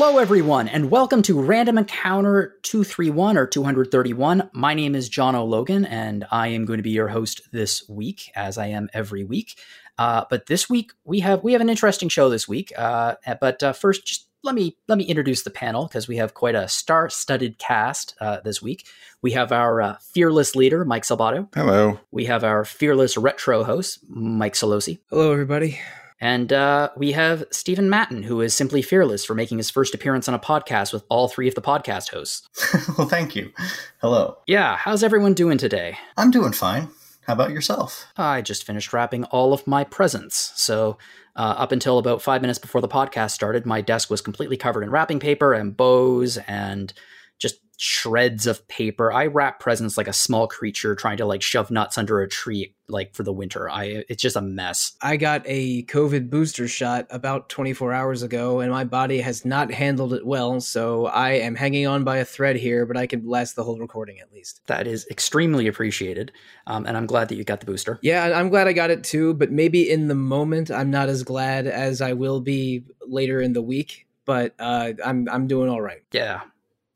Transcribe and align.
Hello, 0.00 0.18
everyone, 0.18 0.68
and 0.68 0.92
welcome 0.92 1.22
to 1.22 1.40
Random 1.40 1.76
Encounter 1.76 2.56
231 2.62 3.36
or 3.36 3.48
231. 3.48 4.48
My 4.52 4.72
name 4.72 4.94
is 4.94 5.08
John 5.08 5.34
O'Logan, 5.34 5.84
and 5.84 6.24
I 6.30 6.46
am 6.48 6.66
going 6.66 6.76
to 6.76 6.84
be 6.84 6.90
your 6.90 7.08
host 7.08 7.48
this 7.50 7.82
week, 7.88 8.30
as 8.36 8.58
I 8.58 8.68
am 8.68 8.88
every 8.94 9.24
week. 9.24 9.58
Uh, 9.98 10.24
but 10.30 10.46
this 10.46 10.70
week 10.70 10.92
we 11.02 11.18
have 11.18 11.42
we 11.42 11.50
have 11.50 11.60
an 11.60 11.68
interesting 11.68 12.08
show 12.08 12.28
this 12.28 12.46
week. 12.46 12.72
Uh, 12.78 13.16
but 13.40 13.60
uh, 13.60 13.72
first, 13.72 14.06
just 14.06 14.28
let 14.44 14.54
me 14.54 14.76
let 14.86 14.98
me 14.98 15.04
introduce 15.04 15.42
the 15.42 15.50
panel 15.50 15.88
because 15.88 16.06
we 16.06 16.18
have 16.18 16.32
quite 16.32 16.54
a 16.54 16.68
star-studded 16.68 17.58
cast 17.58 18.14
uh, 18.20 18.38
this 18.44 18.62
week. 18.62 18.86
We 19.20 19.32
have 19.32 19.50
our 19.50 19.82
uh, 19.82 19.96
fearless 20.00 20.54
leader, 20.54 20.84
Mike 20.84 21.02
Salbato. 21.06 21.48
Hello. 21.52 21.98
We 22.12 22.26
have 22.26 22.44
our 22.44 22.64
fearless 22.64 23.16
retro 23.16 23.64
host, 23.64 23.98
Mike 24.08 24.54
Sollosi. 24.54 25.00
Hello, 25.10 25.32
everybody. 25.32 25.80
And 26.20 26.52
uh, 26.52 26.90
we 26.96 27.12
have 27.12 27.44
Stephen 27.50 27.88
Matten, 27.88 28.24
who 28.24 28.40
is 28.40 28.54
simply 28.54 28.82
fearless 28.82 29.24
for 29.24 29.34
making 29.34 29.58
his 29.58 29.70
first 29.70 29.94
appearance 29.94 30.28
on 30.28 30.34
a 30.34 30.38
podcast 30.38 30.92
with 30.92 31.04
all 31.08 31.28
three 31.28 31.48
of 31.48 31.54
the 31.54 31.62
podcast 31.62 32.10
hosts. 32.10 32.48
well, 32.98 33.08
thank 33.08 33.36
you. 33.36 33.52
Hello. 34.00 34.38
Yeah, 34.46 34.76
how's 34.76 35.02
everyone 35.02 35.34
doing 35.34 35.58
today? 35.58 35.96
I'm 36.16 36.30
doing 36.30 36.52
fine. 36.52 36.88
How 37.26 37.34
about 37.34 37.50
yourself? 37.50 38.06
I 38.16 38.40
just 38.40 38.64
finished 38.64 38.92
wrapping 38.92 39.24
all 39.24 39.52
of 39.52 39.66
my 39.66 39.84
presents. 39.84 40.52
So, 40.56 40.96
uh, 41.36 41.54
up 41.58 41.72
until 41.72 41.98
about 41.98 42.22
five 42.22 42.40
minutes 42.40 42.58
before 42.58 42.80
the 42.80 42.88
podcast 42.88 43.30
started, 43.30 43.66
my 43.66 43.80
desk 43.80 44.10
was 44.10 44.20
completely 44.20 44.56
covered 44.56 44.82
in 44.82 44.90
wrapping 44.90 45.20
paper 45.20 45.52
and 45.52 45.76
bows 45.76 46.38
and 46.48 46.92
just 47.38 47.56
shreds 47.80 48.46
of 48.46 48.66
paper. 48.66 49.12
I 49.12 49.26
wrap 49.26 49.60
presents 49.60 49.96
like 49.96 50.08
a 50.08 50.12
small 50.12 50.48
creature 50.48 50.96
trying 50.96 51.16
to 51.18 51.24
like 51.24 51.42
shove 51.42 51.70
nuts 51.70 51.96
under 51.96 52.20
a 52.20 52.28
tree 52.28 52.74
like 52.88 53.14
for 53.14 53.22
the 53.22 53.32
winter. 53.32 53.70
I 53.70 54.04
it's 54.08 54.20
just 54.20 54.34
a 54.34 54.40
mess. 54.40 54.96
I 55.00 55.16
got 55.16 55.42
a 55.46 55.84
COVID 55.84 56.28
booster 56.28 56.66
shot 56.66 57.06
about 57.10 57.48
24 57.48 57.92
hours 57.92 58.22
ago 58.24 58.58
and 58.58 58.72
my 58.72 58.82
body 58.82 59.20
has 59.20 59.44
not 59.44 59.72
handled 59.72 60.12
it 60.12 60.26
well, 60.26 60.60
so 60.60 61.06
I 61.06 61.30
am 61.30 61.54
hanging 61.54 61.86
on 61.86 62.02
by 62.02 62.16
a 62.18 62.24
thread 62.24 62.56
here, 62.56 62.84
but 62.84 62.96
I 62.96 63.06
can 63.06 63.26
last 63.26 63.54
the 63.54 63.62
whole 63.62 63.78
recording 63.78 64.18
at 64.18 64.32
least. 64.32 64.60
That 64.66 64.88
is 64.88 65.06
extremely 65.08 65.68
appreciated. 65.68 66.32
Um, 66.66 66.84
and 66.84 66.96
I'm 66.96 67.06
glad 67.06 67.28
that 67.28 67.36
you 67.36 67.44
got 67.44 67.60
the 67.60 67.66
booster. 67.66 68.00
Yeah, 68.02 68.32
I'm 68.34 68.48
glad 68.48 68.66
I 68.66 68.72
got 68.72 68.90
it 68.90 69.04
too, 69.04 69.34
but 69.34 69.52
maybe 69.52 69.88
in 69.88 70.08
the 70.08 70.16
moment 70.16 70.72
I'm 70.72 70.90
not 70.90 71.08
as 71.08 71.22
glad 71.22 71.68
as 71.68 72.00
I 72.00 72.14
will 72.14 72.40
be 72.40 72.82
later 73.06 73.40
in 73.40 73.52
the 73.52 73.62
week, 73.62 74.08
but 74.24 74.54
uh, 74.58 74.94
I'm 75.04 75.28
I'm 75.28 75.46
doing 75.46 75.70
all 75.70 75.80
right. 75.80 76.02
Yeah. 76.10 76.40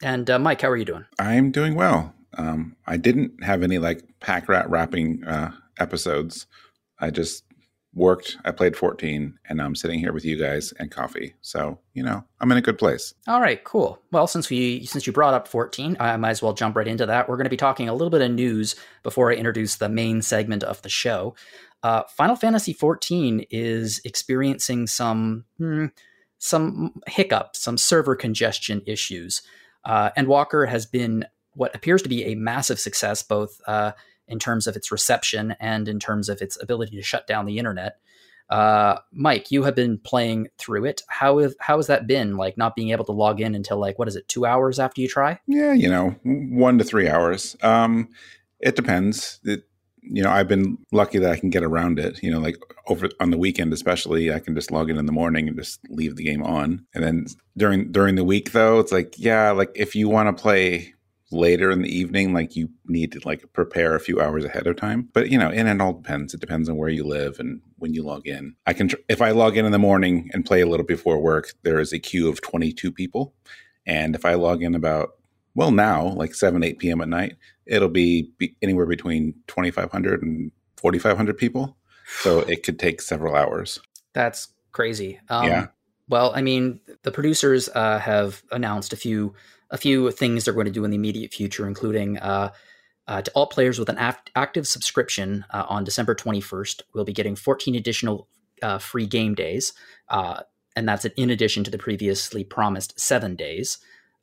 And 0.03 0.29
uh, 0.29 0.39
Mike, 0.39 0.61
how 0.61 0.71
are 0.71 0.77
you 0.77 0.85
doing? 0.85 1.05
I'm 1.19 1.51
doing 1.51 1.75
well. 1.75 2.15
Um, 2.37 2.77
I 2.87 2.97
didn't 2.97 3.43
have 3.43 3.63
any 3.63 3.79
like 3.79 4.03
pack 4.21 4.49
rat 4.49 4.69
wrapping 4.69 5.25
uh, 5.25 5.53
episodes. 5.79 6.47
I 6.99 7.11
just 7.11 7.45
worked. 7.95 8.39
I 8.45 8.53
played 8.53 8.75
14, 8.75 9.39
and 9.49 9.61
I'm 9.61 9.75
sitting 9.75 9.99
here 9.99 10.13
with 10.13 10.25
you 10.25 10.39
guys 10.39 10.73
and 10.79 10.91
coffee. 10.91 11.35
So 11.41 11.79
you 11.93 12.03
know, 12.03 12.25
I'm 12.41 12.51
in 12.51 12.59
a 12.59 12.63
good 12.63 12.79
place. 12.79 13.15
All 13.29 13.41
right, 13.41 13.63
cool. 13.65 14.01
Well, 14.11 14.27
since 14.27 14.51
we 14.51 14.85
since 14.85 15.07
you 15.07 15.13
brought 15.13 15.35
up 15.35 15.47
14, 15.47 15.97
I 16.01 16.17
might 16.17 16.31
as 16.31 16.43
well 16.43 16.55
jump 16.55 16.77
right 16.77 16.89
into 16.89 17.07
that. 17.07 17.29
We're 17.29 17.37
going 17.37 17.45
to 17.45 17.51
be 17.51 17.57
talking 17.57 17.89
a 17.89 17.93
little 17.93 18.11
bit 18.11 18.23
of 18.23 18.31
news 18.31 18.75
before 19.03 19.31
I 19.31 19.35
introduce 19.35 19.77
the 19.77 19.89
main 19.89 20.23
segment 20.23 20.65
of 20.65 20.83
the 20.83 20.89
show. 20.89 21.35
Uh, 21.83 22.03
Final 22.17 22.37
Fantasy 22.37 22.73
14 22.73 23.47
is 23.51 24.01
experiencing 24.05 24.87
some 24.87 25.45
hmm, 25.59 25.87
some 26.39 27.01
hiccups, 27.07 27.61
some 27.61 27.79
server 27.79 28.17
congestion 28.17 28.83
issues. 28.87 29.43
Uh, 29.85 30.11
Endwalker 30.17 30.69
has 30.69 30.87
been 30.87 31.25
what 31.55 31.75
appears 31.75 32.03
to 32.03 32.09
be 32.09 32.25
a 32.25 32.35
massive 32.35 32.79
success, 32.79 33.23
both 33.23 33.61
uh, 33.67 33.93
in 34.29 34.39
terms 34.39 34.67
of 34.67 34.77
its 34.77 34.91
reception 34.91 35.55
and 35.61 35.89
in 35.89 35.99
terms 35.99 36.29
of 36.29 36.41
its 36.41 36.61
ability 36.63 36.97
to 36.97 37.03
shut 37.03 37.27
down 37.27 37.47
the 37.47 37.59
internet. 37.59 37.97
Uh, 38.49 38.99
Mike, 39.13 39.51
you 39.51 39.63
have 39.63 39.75
been 39.75 39.99
playing 39.99 40.49
through 40.59 40.85
it. 40.85 41.03
How 41.09 41.39
have, 41.39 41.55
how 41.59 41.77
has 41.79 41.87
that 41.87 42.07
been? 42.07 42.37
Like 42.37 42.59
not 42.59 42.77
being 42.77 42.91
able 42.91 43.05
to 43.07 43.13
log 43.13 43.41
in 43.41 43.55
until 43.55 43.79
like 43.79 43.99
what 43.99 44.09
is 44.09 44.17
it, 44.17 44.29
two 44.29 44.45
hours 44.45 44.79
after 44.79 45.01
you 45.01 45.09
try? 45.09 45.41
Yeah, 45.47 45.73
you 45.73 45.89
know, 45.89 46.11
one 46.23 46.79
to 46.79 46.85
three 46.85 47.09
hours. 47.09 47.57
Um, 47.63 48.11
it 48.61 48.77
depends. 48.77 49.41
It, 49.45 49.65
you 50.03 50.23
know, 50.23 50.31
I've 50.31 50.49
been 50.49 50.79
lucky 50.91 51.19
that 51.19 51.31
I 51.31 51.37
can 51.37 51.51
get 51.51 51.63
around 51.63 51.99
it. 51.99 52.23
You 52.23 52.31
know, 52.31 52.41
like 52.41 52.57
over 52.89 53.09
on 53.21 53.31
the 53.31 53.39
weekend, 53.39 53.73
especially, 53.73 54.33
I 54.33 54.41
can 54.41 54.55
just 54.55 54.71
log 54.71 54.91
in 54.91 54.99
in 54.99 55.07
the 55.07 55.13
morning 55.13 55.49
and 55.49 55.57
just 55.57 55.81
leave 55.89 56.17
the 56.17 56.25
game 56.25 56.43
on. 56.43 56.85
And 56.95 57.03
then 57.05 57.27
during 57.57 57.93
during 57.93 58.17
the 58.17 58.25
week, 58.25 58.53
though, 58.53 58.81
it's 58.81 58.93
like, 58.93 59.15
yeah, 59.17 59.51
like 59.53 59.71
if 59.75 59.95
you 59.95 60.09
want 60.09 60.37
to 60.37 60.43
play 60.43 60.95
later 61.31 61.71
in 61.71 61.83
the 61.83 61.97
evening, 61.97 62.35
like 62.35 62.57
you 62.57 62.69
need 62.87 63.13
to 63.13 63.21
like 63.25 63.53
prepare 63.53 63.95
a 63.95 64.01
few 64.01 64.21
hours 64.21 64.45
ahead 64.45 64.67
of 64.67 64.77
time. 64.77 65.09
But 65.13 65.31
you 65.31 65.39
know, 65.39 65.49
and 65.49 65.69
it 65.69 65.81
all 65.81 65.95
depends. 65.95 66.35
It 66.35 66.41
depends 66.41 66.69
on 66.69 66.77
where 66.77 66.91
you 66.91 67.05
live 67.05 67.39
and 67.39 67.61
when 67.79 67.95
you 67.95 68.03
log 68.03 68.27
in. 68.27 68.55
I 68.67 68.73
can, 68.73 68.89
tr- 68.89 68.97
if 69.09 69.23
I 69.23 69.31
log 69.31 69.57
in 69.57 69.65
in 69.65 69.73
the 69.73 69.79
morning 69.79 70.31
and 70.33 70.45
play 70.45 70.61
a 70.61 70.67
little 70.67 70.87
before 70.87 71.21
work, 71.21 71.53
there 71.63 71.81
is 71.81 71.93
a 71.93 71.99
queue 71.99 72.29
of 72.29 72.43
twenty 72.43 72.73
two 72.73 72.93
people, 72.93 73.35
and 73.87 74.15
if 74.15 74.25
I 74.25 74.35
log 74.35 74.63
in 74.63 74.75
about 74.75 75.11
well 75.55 75.71
now 75.71 76.09
like 76.09 76.35
7 76.35 76.63
8 76.63 76.79
p.m 76.79 77.01
at 77.01 77.09
night 77.09 77.37
it'll 77.67 77.89
be, 77.89 78.31
be 78.39 78.57
anywhere 78.63 78.87
between 78.87 79.35
2500 79.47 80.23
and 80.23 80.51
4500 80.77 81.37
people 81.37 81.77
so 82.21 82.41
it 82.49 82.63
could 82.63 82.79
take 82.79 83.01
several 83.01 83.35
hours 83.35 83.81
That's 84.13 84.49
crazy. 84.73 85.21
Um, 85.29 85.47
Yeah. 85.47 85.67
Well, 86.09 86.33
I 86.35 86.43
mean, 86.43 86.81
the 87.05 87.13
producers 87.13 87.69
uh, 87.75 87.99
have 87.99 88.43
announced 88.51 88.93
a 88.93 88.97
few 88.97 89.35
a 89.71 89.79
few 89.79 90.11
things 90.11 90.45
they're 90.45 90.53
going 90.53 90.67
to 90.67 90.73
do 90.73 90.85
in 90.85 90.91
the 90.91 90.97
immediate 90.97 91.33
future, 91.33 91.67
including 91.67 92.19
uh, 92.19 92.51
uh, 93.09 93.23
to 93.23 93.31
all 93.31 93.47
players 93.47 93.79
with 93.79 93.89
an 93.89 93.97
act- 93.97 94.31
active 94.37 94.69
subscription 94.69 95.47
uh, 95.51 95.65
on 95.67 95.83
December 95.83 96.15
21st, 96.15 96.83
we'll 96.93 97.07
be 97.07 97.13
getting 97.15 97.35
14 97.35 97.75
additional 97.75 98.29
uh, 98.61 98.77
free 98.77 99.07
game 99.07 99.35
days, 99.35 99.73
uh, 100.11 100.43
and 100.77 100.87
that's 100.87 101.07
in 101.07 101.31
addition 101.31 101.65
to 101.65 101.71
the 101.71 101.79
previously 101.79 102.45
promised 102.45 103.01
seven 103.01 103.35
days. 103.35 103.79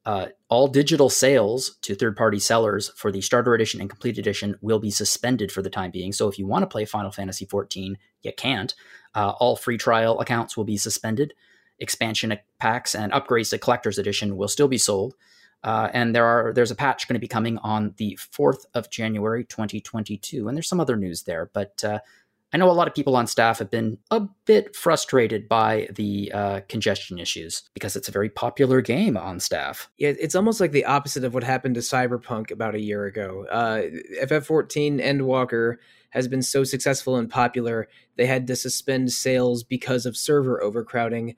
Uh, 0.05 0.27
all 0.47 0.67
digital 0.67 1.09
sales 1.09 1.77
to 1.81 1.93
third 1.93 2.15
party 2.15 2.39
sellers 2.39 2.89
for 2.95 3.11
the 3.11 3.21
starter 3.21 3.53
edition 3.53 3.81
and 3.81 3.89
complete 3.89 4.17
edition 4.17 4.55
will 4.61 4.79
be 4.79 4.89
suspended 4.89 5.51
for 5.51 5.61
the 5.61 5.69
time 5.69 5.91
being. 5.91 6.13
So 6.13 6.27
if 6.27 6.39
you 6.39 6.47
want 6.47 6.63
to 6.63 6.67
play 6.67 6.85
Final 6.85 7.11
Fantasy 7.11 7.45
XIV, 7.45 7.95
you 8.23 8.31
can't. 8.35 8.73
Uh, 9.13 9.31
all 9.39 9.55
free 9.55 9.77
trial 9.77 10.19
accounts 10.19 10.55
will 10.55 10.63
be 10.63 10.77
suspended. 10.77 11.33
Expansion 11.79 12.37
packs 12.59 12.95
and 12.95 13.11
upgrades 13.11 13.49
to 13.51 13.57
collector's 13.57 13.97
edition 13.97 14.37
will 14.37 14.47
still 14.47 14.67
be 14.67 14.77
sold. 14.77 15.15
Uh, 15.63 15.89
and 15.93 16.15
there 16.15 16.25
are 16.25 16.53
there's 16.53 16.71
a 16.71 16.75
patch 16.75 17.07
going 17.07 17.15
to 17.15 17.19
be 17.19 17.27
coming 17.27 17.57
on 17.57 17.93
the 17.97 18.17
4th 18.17 18.65
of 18.73 18.89
January 18.89 19.43
2022. 19.43 20.47
And 20.47 20.55
there's 20.55 20.69
some 20.69 20.79
other 20.79 20.95
news 20.95 21.23
there, 21.23 21.49
but 21.53 21.83
uh, 21.83 21.99
I 22.51 22.57
know 22.57 22.69
a 22.69 22.73
lot 22.73 22.87
of 22.87 22.95
people 22.95 23.15
on 23.15 23.27
staff 23.27 23.59
have 23.59 23.69
been 23.69 23.99
a 24.09 24.21
bit 24.45 24.75
frustrated 24.75 25.47
by 25.47 25.87
the 25.93 26.31
uh, 26.33 26.61
congestion 26.67 27.19
issues 27.19 27.63
because 27.75 27.95
it's 27.95 28.09
a 28.09 28.11
very 28.11 28.29
popular 28.29 28.81
game 28.81 29.15
on 29.15 29.39
staff. 29.39 29.89
It's 29.99 30.33
almost 30.33 30.59
like 30.59 30.71
the 30.71 30.85
opposite 30.85 31.23
of 31.23 31.33
what 31.35 31.43
happened 31.43 31.75
to 31.75 31.81
Cyberpunk 31.81 32.49
about 32.49 32.73
a 32.73 32.81
year 32.81 33.05
ago. 33.05 33.45
Uh, 33.51 33.81
FF14 34.25 34.99
Endwalker 34.99 35.75
has 36.09 36.27
been 36.27 36.41
so 36.41 36.63
successful 36.63 37.17
and 37.17 37.29
popular, 37.29 37.87
they 38.17 38.25
had 38.25 38.47
to 38.47 38.55
suspend 38.55 39.11
sales 39.11 39.63
because 39.63 40.05
of 40.05 40.17
server 40.17 40.61
overcrowding. 40.63 41.35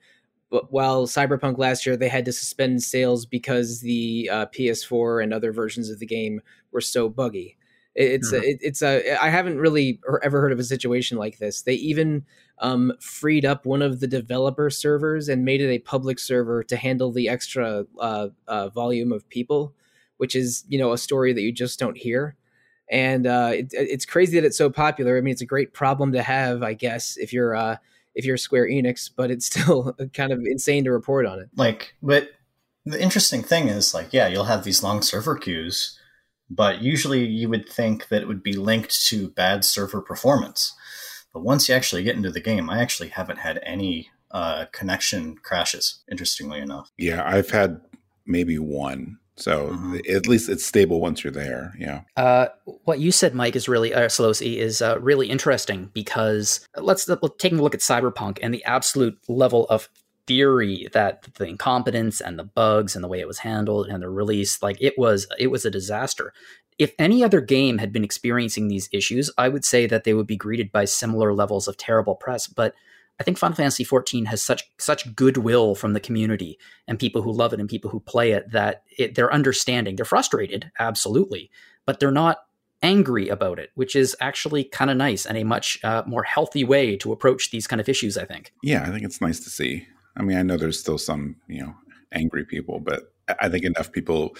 But 0.50 0.72
while 0.72 1.06
Cyberpunk 1.06 1.58
last 1.58 1.86
year, 1.86 1.96
they 1.96 2.08
had 2.08 2.24
to 2.26 2.32
suspend 2.32 2.82
sales 2.82 3.24
because 3.24 3.80
the 3.80 4.28
uh, 4.30 4.46
PS4 4.46 5.22
and 5.22 5.32
other 5.32 5.52
versions 5.52 5.90
of 5.90 5.98
the 5.98 6.06
game 6.06 6.40
were 6.72 6.80
so 6.80 7.08
buggy. 7.08 7.56
It's 7.94 8.32
a, 8.32 8.38
it, 8.38 8.58
it's 8.62 8.82
a 8.82 9.22
I 9.22 9.28
haven't 9.28 9.58
really 9.58 10.00
ever 10.22 10.40
heard 10.40 10.52
of 10.52 10.58
a 10.58 10.64
situation 10.64 11.18
like 11.18 11.38
this. 11.38 11.62
They 11.62 11.74
even 11.74 12.24
um, 12.58 12.92
freed 13.00 13.44
up 13.44 13.66
one 13.66 13.82
of 13.82 14.00
the 14.00 14.06
developer 14.06 14.70
servers 14.70 15.28
and 15.28 15.44
made 15.44 15.60
it 15.60 15.68
a 15.68 15.78
public 15.78 16.18
server 16.18 16.62
to 16.64 16.76
handle 16.76 17.12
the 17.12 17.28
extra 17.28 17.84
uh, 17.98 18.28
uh, 18.48 18.70
volume 18.70 19.12
of 19.12 19.28
people, 19.28 19.74
which 20.16 20.34
is 20.34 20.64
you 20.68 20.78
know 20.78 20.92
a 20.92 20.98
story 20.98 21.34
that 21.34 21.42
you 21.42 21.52
just 21.52 21.78
don't 21.78 21.98
hear. 21.98 22.36
And 22.90 23.26
uh, 23.26 23.50
it, 23.54 23.68
it's 23.72 24.04
crazy 24.06 24.38
that 24.38 24.46
it's 24.46 24.58
so 24.58 24.70
popular. 24.70 25.18
I 25.18 25.20
mean, 25.20 25.32
it's 25.32 25.42
a 25.42 25.46
great 25.46 25.72
problem 25.72 26.12
to 26.12 26.22
have, 26.22 26.62
I 26.62 26.74
guess, 26.74 27.16
if 27.16 27.32
you're 27.32 27.54
uh, 27.54 27.76
if 28.14 28.24
you're 28.24 28.36
Square 28.36 28.68
Enix, 28.68 29.10
but 29.14 29.30
it's 29.30 29.46
still 29.52 29.94
kind 30.14 30.32
of 30.32 30.40
insane 30.44 30.84
to 30.84 30.92
report 30.92 31.26
on 31.26 31.40
it. 31.40 31.50
Like, 31.56 31.94
but 32.02 32.30
the 32.84 33.00
interesting 33.00 33.42
thing 33.42 33.68
is, 33.68 33.94
like, 33.94 34.12
yeah, 34.12 34.28
you'll 34.28 34.44
have 34.44 34.64
these 34.64 34.82
long 34.82 35.02
server 35.02 35.36
queues, 35.36 35.98
but 36.54 36.82
usually 36.82 37.24
you 37.26 37.48
would 37.48 37.68
think 37.68 38.08
that 38.08 38.22
it 38.22 38.28
would 38.28 38.42
be 38.42 38.52
linked 38.70 38.94
to 39.08 39.30
bad 39.30 39.64
server 39.64 40.00
performance. 40.02 40.72
But 41.32 41.42
once 41.42 41.68
you 41.68 41.74
actually 41.74 42.02
get 42.02 42.16
into 42.16 42.30
the 42.30 42.40
game, 42.50 42.68
I 42.68 42.80
actually 42.82 43.08
haven't 43.08 43.38
had 43.38 43.58
any 43.64 44.10
uh, 44.30 44.64
connection 44.72 45.36
crashes, 45.48 46.02
interestingly 46.10 46.58
enough. 46.58 46.90
yeah 46.96 47.20
i've 47.34 47.50
had 47.50 47.80
maybe 48.24 48.58
one 48.58 49.18
so 49.36 49.68
Mhm. 49.70 50.14
at 50.16 50.26
least 50.26 50.48
it's 50.48 50.64
stable 50.64 51.00
once 51.00 51.22
you're 51.22 51.32
there 51.44 51.74
yeah 51.78 52.00
Uh, 52.16 52.46
what 52.84 52.98
you 52.98 53.12
said, 53.12 53.34
Mike, 53.34 53.56
is 53.56 53.68
really 53.68 53.92
uh, 53.92 54.08
Sollosi, 54.08 54.56
is 54.56 54.80
uh, 54.80 54.96
really 55.00 55.28
interesting 55.28 55.90
because 55.94 56.66
let's, 56.76 57.06
let's 57.08 57.22
take 57.38 57.52
a 57.52 57.56
look 57.56 57.74
at 57.74 57.80
Cyberpunk 57.80 58.38
and 58.42 58.52
the 58.54 58.64
absolute 58.64 59.18
level 59.28 59.66
of 59.68 59.88
theory 60.32 60.88
that 60.92 61.28
the 61.34 61.44
incompetence 61.44 62.22
and 62.22 62.38
the 62.38 62.44
bugs 62.44 62.94
and 62.94 63.04
the 63.04 63.08
way 63.08 63.20
it 63.20 63.28
was 63.28 63.40
handled 63.40 63.86
and 63.88 64.02
the 64.02 64.08
release, 64.08 64.62
like 64.62 64.78
it 64.80 64.94
was, 64.96 65.26
it 65.38 65.48
was 65.48 65.66
a 65.66 65.70
disaster. 65.70 66.32
If 66.78 66.94
any 66.98 67.22
other 67.22 67.42
game 67.42 67.76
had 67.76 67.92
been 67.92 68.02
experiencing 68.02 68.68
these 68.68 68.88
issues, 68.92 69.30
I 69.36 69.50
would 69.50 69.64
say 69.64 69.86
that 69.86 70.04
they 70.04 70.14
would 70.14 70.26
be 70.26 70.38
greeted 70.38 70.72
by 70.72 70.86
similar 70.86 71.34
levels 71.34 71.68
of 71.68 71.76
terrible 71.76 72.14
press. 72.14 72.46
But 72.46 72.74
I 73.20 73.24
think 73.24 73.36
Final 73.36 73.56
Fantasy 73.56 73.84
XIV 73.84 74.26
has 74.26 74.42
such 74.42 74.64
such 74.78 75.14
goodwill 75.14 75.74
from 75.74 75.92
the 75.92 76.00
community 76.00 76.58
and 76.88 76.98
people 76.98 77.20
who 77.20 77.30
love 77.30 77.52
it 77.52 77.60
and 77.60 77.68
people 77.68 77.90
who 77.90 78.00
play 78.00 78.32
it 78.32 78.50
that 78.52 78.84
it, 78.98 79.14
they're 79.14 79.32
understanding. 79.32 79.96
They're 79.96 80.06
frustrated, 80.06 80.72
absolutely, 80.78 81.50
but 81.84 82.00
they're 82.00 82.10
not 82.10 82.38
angry 82.82 83.28
about 83.28 83.58
it, 83.58 83.70
which 83.74 83.94
is 83.94 84.16
actually 84.20 84.64
kind 84.64 84.90
of 84.90 84.96
nice 84.96 85.26
and 85.26 85.36
a 85.36 85.44
much 85.44 85.78
uh, 85.84 86.02
more 86.06 86.24
healthy 86.24 86.64
way 86.64 86.96
to 86.96 87.12
approach 87.12 87.50
these 87.50 87.66
kind 87.66 87.80
of 87.80 87.88
issues. 87.88 88.16
I 88.16 88.24
think. 88.24 88.52
Yeah, 88.62 88.82
I 88.82 88.90
think 88.90 89.04
it's 89.04 89.20
nice 89.20 89.40
to 89.40 89.50
see. 89.50 89.86
I 90.16 90.22
mean, 90.22 90.36
I 90.36 90.42
know 90.42 90.56
there's 90.56 90.78
still 90.78 90.98
some 90.98 91.36
you 91.48 91.62
know 91.62 91.74
angry 92.12 92.44
people, 92.44 92.80
but 92.80 93.12
I 93.40 93.48
think 93.48 93.64
enough 93.64 93.92
people 93.92 94.36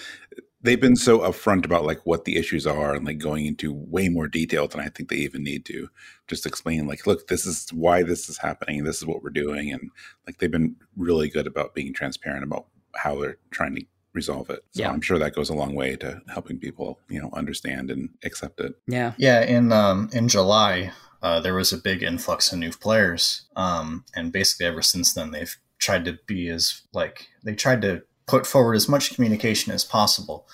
they've 0.61 0.79
been 0.79 0.95
so 0.95 1.19
upfront 1.19 1.65
about 1.65 1.83
like 1.83 1.99
what 2.05 2.25
the 2.25 2.37
issues 2.37 2.65
are 2.65 2.93
and 2.93 3.05
like 3.05 3.17
going 3.17 3.45
into 3.45 3.73
way 3.73 4.07
more 4.07 4.27
detail 4.27 4.67
than 4.67 4.79
I 4.79 4.87
think 4.87 5.09
they 5.09 5.17
even 5.17 5.43
need 5.43 5.65
to 5.65 5.89
just 6.27 6.45
explain 6.45 6.87
like 6.87 7.05
look 7.05 7.27
this 7.27 7.45
is 7.45 7.67
why 7.73 8.01
this 8.01 8.29
is 8.29 8.37
happening 8.37 8.83
this 8.83 8.97
is 8.97 9.05
what 9.05 9.21
we're 9.21 9.29
doing 9.29 9.73
and 9.73 9.91
like 10.25 10.37
they've 10.37 10.49
been 10.49 10.77
really 10.95 11.29
good 11.29 11.47
about 11.47 11.75
being 11.75 11.93
transparent 11.93 12.45
about 12.45 12.67
how 12.95 13.19
they're 13.19 13.37
trying 13.51 13.75
to 13.75 13.85
resolve 14.13 14.49
it. 14.49 14.63
So 14.71 14.83
Yeah. 14.83 14.91
I'm 14.91 15.01
sure 15.01 15.19
that 15.19 15.33
goes 15.33 15.49
a 15.49 15.55
long 15.55 15.75
way 15.75 15.95
to 15.97 16.21
helping 16.27 16.59
people, 16.59 16.99
you 17.09 17.21
know, 17.21 17.29
understand 17.33 17.89
and 17.91 18.09
accept 18.23 18.59
it. 18.59 18.75
Yeah. 18.87 19.13
Yeah, 19.17 19.41
in 19.41 19.71
um, 19.71 20.09
in 20.13 20.27
July, 20.27 20.91
uh, 21.23 21.39
there 21.39 21.55
was 21.55 21.71
a 21.71 21.77
big 21.77 22.03
influx 22.03 22.51
of 22.51 22.59
new 22.59 22.71
players, 22.71 23.45
um, 23.55 24.03
and 24.15 24.31
basically 24.31 24.65
ever 24.65 24.81
since 24.81 25.13
then, 25.13 25.31
they've 25.31 25.57
tried 25.79 26.05
to 26.05 26.19
be 26.27 26.49
as 26.49 26.81
like 26.93 27.27
they 27.43 27.55
tried 27.55 27.81
to 27.81 28.03
put 28.27 28.45
forward 28.45 28.75
as 28.75 28.89
much 28.89 29.15
communication 29.15 29.73
as 29.73 29.83
possible 29.83 30.47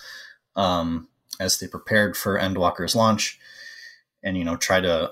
um, 0.56 1.10
as 1.40 1.60
they 1.60 1.68
prepared 1.68 2.16
for 2.16 2.38
Endwalker's 2.40 2.96
launch, 2.96 3.40
and 4.24 4.38
you 4.38 4.44
know 4.44 4.56
try 4.56 4.80
to 4.80 5.12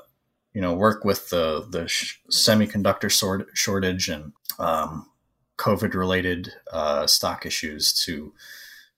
you 0.54 0.62
know 0.62 0.74
work 0.74 1.04
with 1.04 1.30
the 1.30 1.68
the 1.70 1.88
sh- 1.88 2.20
semiconductor 2.32 3.12
sort- 3.12 3.50
shortage 3.54 4.10
and 4.10 4.34
um, 4.60 5.10
COVID 5.58 5.96
related 5.96 6.54
uh, 6.72 7.08
stock 7.08 7.46
issues 7.46 7.94
to 8.06 8.34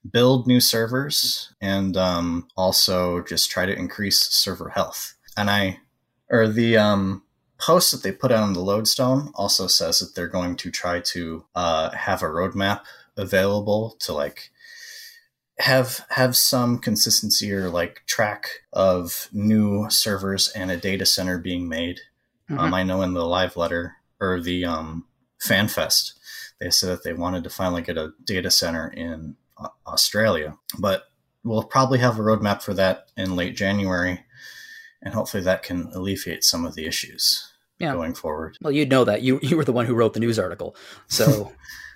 build 0.08 0.46
new 0.46 0.60
servers 0.60 1.52
and 1.60 1.96
um, 1.96 2.48
also 2.56 3.22
just 3.22 3.50
try 3.50 3.66
to 3.66 3.76
increase 3.76 4.20
server 4.20 4.70
health. 4.70 5.14
And 5.36 5.50
I, 5.50 5.80
or 6.30 6.48
the 6.48 6.76
um, 6.76 7.22
post 7.58 7.90
that 7.90 8.02
they 8.02 8.12
put 8.12 8.32
out 8.32 8.42
on 8.42 8.54
the 8.54 8.60
Lodestone 8.60 9.30
also 9.34 9.66
says 9.66 9.98
that 9.98 10.14
they're 10.14 10.28
going 10.28 10.56
to 10.56 10.70
try 10.70 11.00
to 11.00 11.44
uh, 11.54 11.90
have 11.90 12.22
a 12.22 12.26
roadmap 12.26 12.82
available 13.16 13.96
to 14.00 14.12
like 14.12 14.50
have 15.58 16.06
have 16.10 16.36
some 16.36 16.78
consistency 16.78 17.52
or 17.52 17.68
like 17.68 18.02
track 18.06 18.48
of 18.72 19.28
new 19.32 19.90
servers 19.90 20.48
and 20.48 20.70
a 20.70 20.76
data 20.76 21.04
center 21.04 21.38
being 21.38 21.68
made. 21.68 22.00
Um, 22.48 22.74
I 22.74 22.82
know 22.82 23.02
in 23.02 23.14
the 23.14 23.24
live 23.24 23.56
letter 23.56 23.96
or 24.20 24.40
the 24.40 24.64
um, 24.64 25.06
FanFest, 25.40 26.14
they 26.60 26.70
said 26.70 26.88
that 26.88 27.04
they 27.04 27.12
wanted 27.12 27.44
to 27.44 27.50
finally 27.50 27.82
get 27.82 27.96
a 27.96 28.12
data 28.24 28.50
center 28.50 28.88
in 28.88 29.36
uh, 29.56 29.68
Australia, 29.86 30.56
but 30.78 31.04
we'll 31.44 31.62
probably 31.62 32.00
have 32.00 32.18
a 32.18 32.22
roadmap 32.22 32.62
for 32.62 32.74
that 32.74 33.10
in 33.16 33.36
late 33.36 33.54
January, 33.54 34.24
and 35.02 35.14
hopefully 35.14 35.42
that 35.42 35.62
can 35.62 35.90
alleviate 35.94 36.44
some 36.44 36.64
of 36.64 36.74
the 36.74 36.86
issues 36.86 37.52
Yeah. 37.78 37.92
going 37.94 38.14
forward. 38.14 38.56
Well, 38.60 38.72
you'd 38.72 38.90
know 38.90 39.04
that 39.04 39.22
you 39.22 39.38
you 39.42 39.56
were 39.56 39.64
the 39.64 39.72
one 39.72 39.86
who 39.86 39.94
wrote 39.94 40.14
the 40.14 40.20
news 40.20 40.38
article. 40.38 40.76
So, 41.08 41.52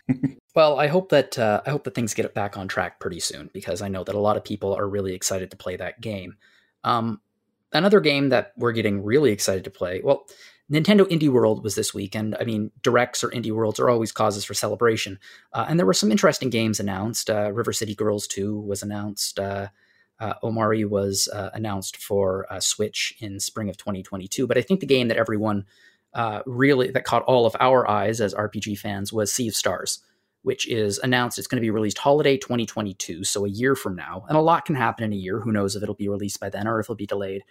well, 0.54 0.78
I 0.78 0.86
hope 0.86 1.08
that 1.10 1.38
uh, 1.38 1.62
I 1.66 1.70
hope 1.70 1.84
that 1.84 1.94
things 1.94 2.14
get 2.14 2.34
back 2.34 2.56
on 2.56 2.68
track 2.68 3.00
pretty 3.00 3.20
soon 3.20 3.50
because 3.52 3.82
I 3.82 3.88
know 3.88 4.04
that 4.04 4.14
a 4.14 4.20
lot 4.20 4.36
of 4.36 4.44
people 4.44 4.74
are 4.74 4.88
really 4.88 5.14
excited 5.14 5.50
to 5.50 5.56
play 5.56 5.76
that 5.76 6.00
game. 6.00 6.36
Um, 6.84 7.20
another 7.72 8.00
game 8.00 8.28
that 8.30 8.52
we're 8.56 8.72
getting 8.72 9.02
really 9.02 9.32
excited 9.32 9.64
to 9.64 9.70
play. 9.70 10.00
Well, 10.04 10.26
Nintendo 10.72 11.00
Indie 11.10 11.28
World 11.28 11.62
was 11.62 11.74
this 11.74 11.92
week, 11.92 12.14
and 12.14 12.34
I 12.40 12.44
mean, 12.44 12.70
directs 12.82 13.22
or 13.22 13.28
Indie 13.30 13.52
Worlds 13.52 13.78
are 13.78 13.90
always 13.90 14.12
causes 14.12 14.44
for 14.46 14.54
celebration. 14.54 15.18
Uh, 15.52 15.66
and 15.68 15.78
there 15.78 15.84
were 15.86 15.92
some 15.92 16.10
interesting 16.10 16.48
games 16.50 16.80
announced. 16.80 17.28
Uh, 17.28 17.52
River 17.52 17.72
City 17.72 17.94
Girls 17.94 18.26
Two 18.26 18.58
was 18.60 18.82
announced. 18.82 19.38
Uh, 19.38 19.68
uh, 20.20 20.34
Omori 20.42 20.88
was 20.88 21.28
uh, 21.32 21.50
announced 21.54 21.96
for 21.96 22.46
uh, 22.52 22.60
Switch 22.60 23.14
in 23.18 23.40
spring 23.40 23.68
of 23.68 23.76
2022. 23.76 24.46
But 24.46 24.58
I 24.58 24.62
think 24.62 24.80
the 24.80 24.86
game 24.86 25.08
that 25.08 25.16
everyone 25.16 25.66
uh, 26.14 26.42
really 26.46 26.90
that 26.92 27.04
caught 27.04 27.22
all 27.22 27.46
of 27.46 27.56
our 27.58 27.88
eyes 27.88 28.20
as 28.20 28.34
RPG 28.34 28.78
fans 28.78 29.12
was 29.12 29.32
Sea 29.32 29.48
of 29.48 29.56
Stars, 29.56 30.00
which 30.42 30.68
is 30.68 30.98
announced 30.98 31.38
it's 31.38 31.48
going 31.48 31.60
to 31.60 31.66
be 31.66 31.70
released 31.70 31.98
holiday 31.98 32.36
2022, 32.36 33.24
so 33.24 33.44
a 33.44 33.48
year 33.48 33.74
from 33.74 33.96
now. 33.96 34.24
And 34.28 34.36
a 34.38 34.40
lot 34.40 34.64
can 34.64 34.76
happen 34.76 35.04
in 35.04 35.12
a 35.12 35.16
year. 35.16 35.40
Who 35.40 35.52
knows 35.52 35.74
if 35.74 35.82
it'll 35.82 35.94
be 35.94 36.08
released 36.08 36.40
by 36.40 36.50
then 36.50 36.68
or 36.68 36.78
if 36.78 36.86
it'll 36.86 36.94
be 36.94 37.06
delayed. 37.06 37.42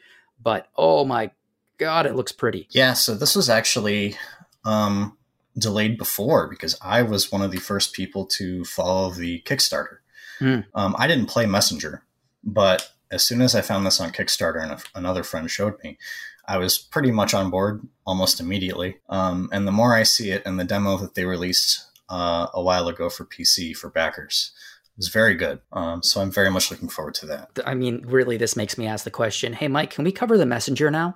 But 0.42 0.68
oh 0.78 1.04
my 1.06 1.32
god, 1.78 2.06
it 2.06 2.16
looks 2.16 2.32
pretty. 2.32 2.68
Yeah, 2.72 2.94
so 2.94 3.16
this 3.16 3.36
was 3.36 3.50
actually 3.50 4.16
um, 4.64 5.18
delayed 5.58 5.98
before 5.98 6.48
because 6.48 6.78
I 6.82 7.02
was 7.02 7.32
one 7.32 7.42
of 7.42 7.52
the 7.52 7.60
first 7.60 7.94
people 7.94 8.26
to 8.28 8.64
follow 8.64 9.12
the 9.12 9.42
Kickstarter. 9.42 9.98
Hmm. 10.40 10.60
Um, 10.74 10.96
I 10.98 11.08
didn't 11.08 11.28
play 11.28 11.46
Messenger, 11.46 12.04
but 12.44 12.92
as 13.12 13.24
soon 13.24 13.42
as 13.42 13.56
I 13.56 13.62
found 13.62 13.86
this 13.86 14.02
on 14.02 14.12
Kickstarter 14.12 14.62
and 14.62 14.72
a, 14.74 14.80
another 14.96 15.24
friend 15.24 15.50
showed 15.50 15.82
me, 15.84 15.98
I 16.46 16.58
was 16.58 16.78
pretty 16.78 17.12
much 17.12 17.34
on 17.34 17.50
board 17.50 17.88
almost 18.06 18.40
immediately. 18.40 18.98
Um, 19.08 19.50
and 19.54 19.68
the 19.68 19.72
more 19.72 19.96
I 19.96 20.04
see 20.04 20.32
it, 20.32 20.44
and 20.46 20.60
the 20.60 20.66
demo 20.66 20.98
that 20.98 21.16
they 21.16 21.26
released 21.26 21.86
uh, 22.10 22.48
a 22.54 22.62
while 22.62 22.88
ago 22.88 23.10
for 23.10 23.26
PC 23.26 23.76
for 23.76 23.90
backers 23.90 24.52
was 24.98 25.08
very 25.08 25.36
good. 25.36 25.62
Um, 25.72 26.04
so 26.04 26.22
I'm 26.22 26.32
very 26.32 26.50
much 26.50 26.70
looking 26.70 26.90
forward 26.90 27.16
to 27.16 27.26
that. 27.28 27.60
I 27.66 27.74
mean, 27.74 28.04
really, 28.06 28.38
this 28.38 28.56
makes 28.56 28.78
me 28.78 28.88
ask 28.88 29.04
the 29.04 29.12
question 29.12 29.54
hey, 29.54 29.68
Mike, 29.68 29.92
can 29.92 30.04
we 30.04 30.12
cover 30.12 30.38
the 30.38 30.46
messenger 30.46 30.92
now? 30.92 31.16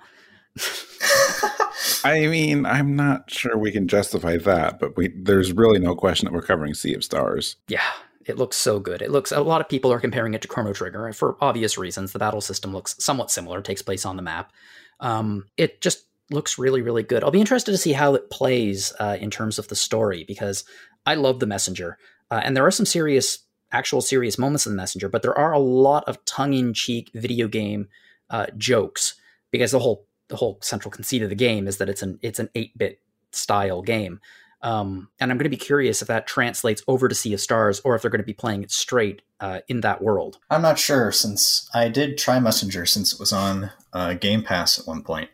I 2.04 2.28
mean, 2.28 2.66
I'm 2.66 2.96
not 2.96 3.30
sure 3.30 3.58
we 3.58 3.72
can 3.72 3.88
justify 3.88 4.38
that, 4.38 4.80
but 4.80 4.96
we 4.98 5.10
there's 5.10 5.52
really 5.52 5.80
no 5.80 5.96
question 5.96 6.26
that 6.26 6.34
we're 6.34 6.42
covering 6.42 6.74
Sea 6.74 6.96
of 6.96 7.04
Stars. 7.04 7.58
Yeah, 7.68 7.82
it 8.28 8.38
looks 8.38 8.58
so 8.58 8.80
good. 8.80 9.02
It 9.02 9.10
looks 9.10 9.32
a 9.32 9.40
lot 9.40 9.62
of 9.62 9.70
people 9.70 9.92
are 9.92 10.00
comparing 10.00 10.34
it 10.34 10.42
to 10.42 10.48
Chrono 10.48 10.74
Trigger 10.74 11.12
for 11.14 11.38
obvious 11.42 11.78
reasons. 11.78 12.12
The 12.12 12.20
battle 12.20 12.42
system 12.42 12.74
looks 12.74 12.96
somewhat 13.00 13.32
similar, 13.32 13.62
takes 13.62 13.82
place 13.82 14.06
on 14.06 14.18
the 14.18 14.22
map. 14.22 14.52
Um, 15.00 15.46
it 15.56 15.82
just 15.82 16.06
looks 16.30 16.60
really, 16.60 16.82
really 16.82 17.04
good. 17.04 17.24
I'll 17.24 17.32
be 17.32 17.40
interested 17.40 17.72
to 17.72 17.78
see 17.78 17.94
how 17.94 18.16
it 18.16 18.30
plays 18.30 18.94
uh, 19.00 19.18
in 19.20 19.32
terms 19.32 19.58
of 19.58 19.70
the 19.70 19.76
story 19.76 20.26
because 20.28 20.66
I 21.06 21.16
love 21.16 21.40
the 21.40 21.46
messenger, 21.46 21.98
uh, 22.30 22.42
and 22.44 22.56
there 22.56 22.66
are 22.66 22.72
some 22.72 22.86
serious, 22.86 23.40
actual 23.72 24.02
serious 24.02 24.38
moments 24.38 24.66
in 24.66 24.74
the 24.74 24.78
messenger, 24.78 25.08
but 25.08 25.22
there 25.22 25.38
are 25.38 25.54
a 25.54 25.60
lot 25.60 26.04
of 26.06 26.24
tongue-in-cheek 26.26 27.12
video 27.14 27.48
game 27.48 27.88
uh, 28.30 28.48
jokes 28.58 29.16
because 29.52 29.72
the 29.72 29.80
whole 29.80 30.06
the 30.28 30.36
whole 30.36 30.60
central 30.62 30.92
conceit 30.92 31.22
of 31.22 31.30
the 31.30 31.36
game 31.36 31.68
is 31.68 31.78
that 31.78 31.88
it's 31.88 32.02
an 32.02 32.20
it's 32.22 32.40
an 32.40 32.50
8-bit 32.54 33.00
style 33.32 33.82
game. 33.82 34.20
Um, 34.62 35.10
and 35.20 35.32
I'm 35.32 35.38
going 35.38 35.46
to 35.46 35.50
be 35.50 35.58
curious 35.58 36.02
if 36.02 36.08
that 36.08 36.28
translates 36.28 36.82
over 36.88 37.08
to 37.08 37.16
Sea 37.16 37.34
of 37.34 37.40
Stars 37.40 37.80
or 37.86 37.96
if 37.96 38.02
they're 38.02 38.12
going 38.12 38.22
to 38.22 38.26
be 38.26 38.34
playing 38.34 38.64
it 38.64 38.72
straight 38.72 39.22
uh, 39.40 39.60
in 39.68 39.82
that 39.82 40.02
world. 40.02 40.40
I'm 40.50 40.64
not 40.64 40.80
sure 40.80 41.12
since 41.12 41.70
I 41.74 41.90
did 41.90 42.18
try 42.18 42.40
Messenger 42.40 42.86
since 42.86 43.14
it 43.14 43.20
was 43.20 43.32
on 43.32 43.72
uh, 43.94 44.14
Game 44.16 44.44
Pass 44.44 44.80
at 44.80 44.88
one 44.88 45.04
point, 45.04 45.30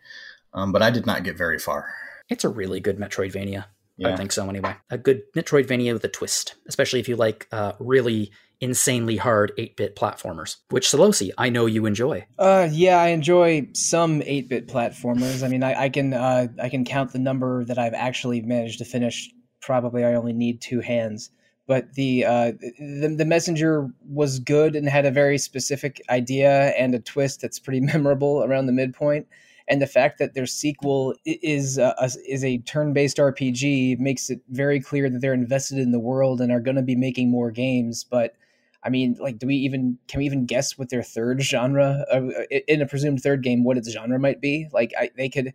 um, 0.54 0.72
but 0.72 0.82
I 0.82 0.92
did 0.92 1.06
not 1.06 1.24
get 1.24 1.38
very 1.38 1.58
far. 1.58 1.94
It's 2.30 2.44
a 2.44 2.50
really 2.50 2.80
good 2.80 2.98
Metroidvania. 2.98 3.66
I 4.04 4.16
think 4.16 4.32
so, 4.32 4.50
anyway. 4.50 4.76
A 4.90 4.98
good 4.98 5.22
Metroidvania 5.34 5.94
with 5.94 6.04
a 6.04 6.10
twist, 6.10 6.56
especially 6.68 7.00
if 7.00 7.08
you 7.08 7.16
like 7.16 7.48
uh, 7.52 7.74
really 7.80 8.32
insanely 8.60 9.18
hard 9.18 9.52
8 9.58 9.76
bit 9.76 9.96
platformers, 9.96 10.58
which 10.70 10.88
Sollosi, 10.88 11.32
I 11.38 11.50
know 11.50 11.66
you 11.66 11.86
enjoy. 11.86 12.26
Uh, 12.40 12.70
yeah, 12.72 13.00
I 13.00 13.08
enjoy 13.10 13.68
some 13.74 14.22
8-bit 14.22 14.68
platformers. 14.68 15.44
I 15.44 15.48
mean, 15.50 15.64
I, 15.64 15.84
I 15.84 15.90
can 15.90 16.14
uh, 16.14 16.48
I 16.62 16.70
can 16.70 16.86
count 16.86 17.12
the 17.12 17.20
number 17.20 17.66
that 17.66 17.78
I've 17.78 17.94
actually 17.94 18.42
managed 18.42 18.80
to 18.80 18.86
finish. 18.86 19.30
Probably, 19.62 20.04
I 20.04 20.16
only 20.16 20.34
need 20.34 20.62
two 20.62 20.80
hands. 20.80 21.30
But 21.66 21.94
the 21.94 22.26
uh, 22.26 22.52
the 22.80 23.16
the 23.18 23.26
messenger 23.26 23.90
was 24.08 24.40
good 24.40 24.76
and 24.76 24.88
had 24.88 25.06
a 25.06 25.12
very 25.12 25.38
specific 25.38 26.02
idea 26.10 26.70
and 26.78 26.94
a 26.94 27.00
twist 27.00 27.42
that's 27.42 27.60
pretty 27.60 27.80
memorable 27.94 28.44
around 28.44 28.66
the 28.66 28.74
midpoint. 28.74 29.28
And 29.68 29.82
the 29.82 29.88
fact 29.88 30.20
that 30.20 30.34
their 30.34 30.46
sequel 30.46 31.16
is 31.26 31.80
uh, 31.80 31.94
a, 31.98 32.12
is 32.28 32.44
a 32.44 32.58
turn-based 32.60 33.18
RPG 33.18 33.98
makes 33.98 34.30
it 34.30 34.42
very 34.50 34.82
clear 34.82 35.10
that 35.10 35.22
they're 35.22 35.34
invested 35.34 35.78
in 35.78 35.92
the 35.92 36.00
world 36.00 36.42
and 36.42 36.52
are 36.52 36.60
going 36.60 36.76
to 36.76 36.82
be 36.82 36.96
making 36.96 37.32
more 37.32 37.50
games. 37.50 38.04
But 38.04 38.36
I 38.84 38.90
mean, 38.90 39.16
like, 39.20 39.40
do 39.40 39.48
we 39.48 39.56
even 39.56 39.98
can 40.08 40.20
we 40.20 40.26
even 40.26 40.46
guess 40.46 40.78
what 40.78 40.90
their 40.90 41.04
third 41.04 41.42
genre 41.42 42.06
uh, 42.12 42.22
in 42.68 42.82
a 42.82 42.86
presumed 42.86 43.22
third 43.22 43.44
game 43.44 43.64
what 43.64 43.78
its 43.78 43.92
genre 43.92 44.20
might 44.20 44.42
be? 44.42 44.68
Like, 44.72 44.94
I, 44.98 45.10
they 45.16 45.30
could 45.30 45.54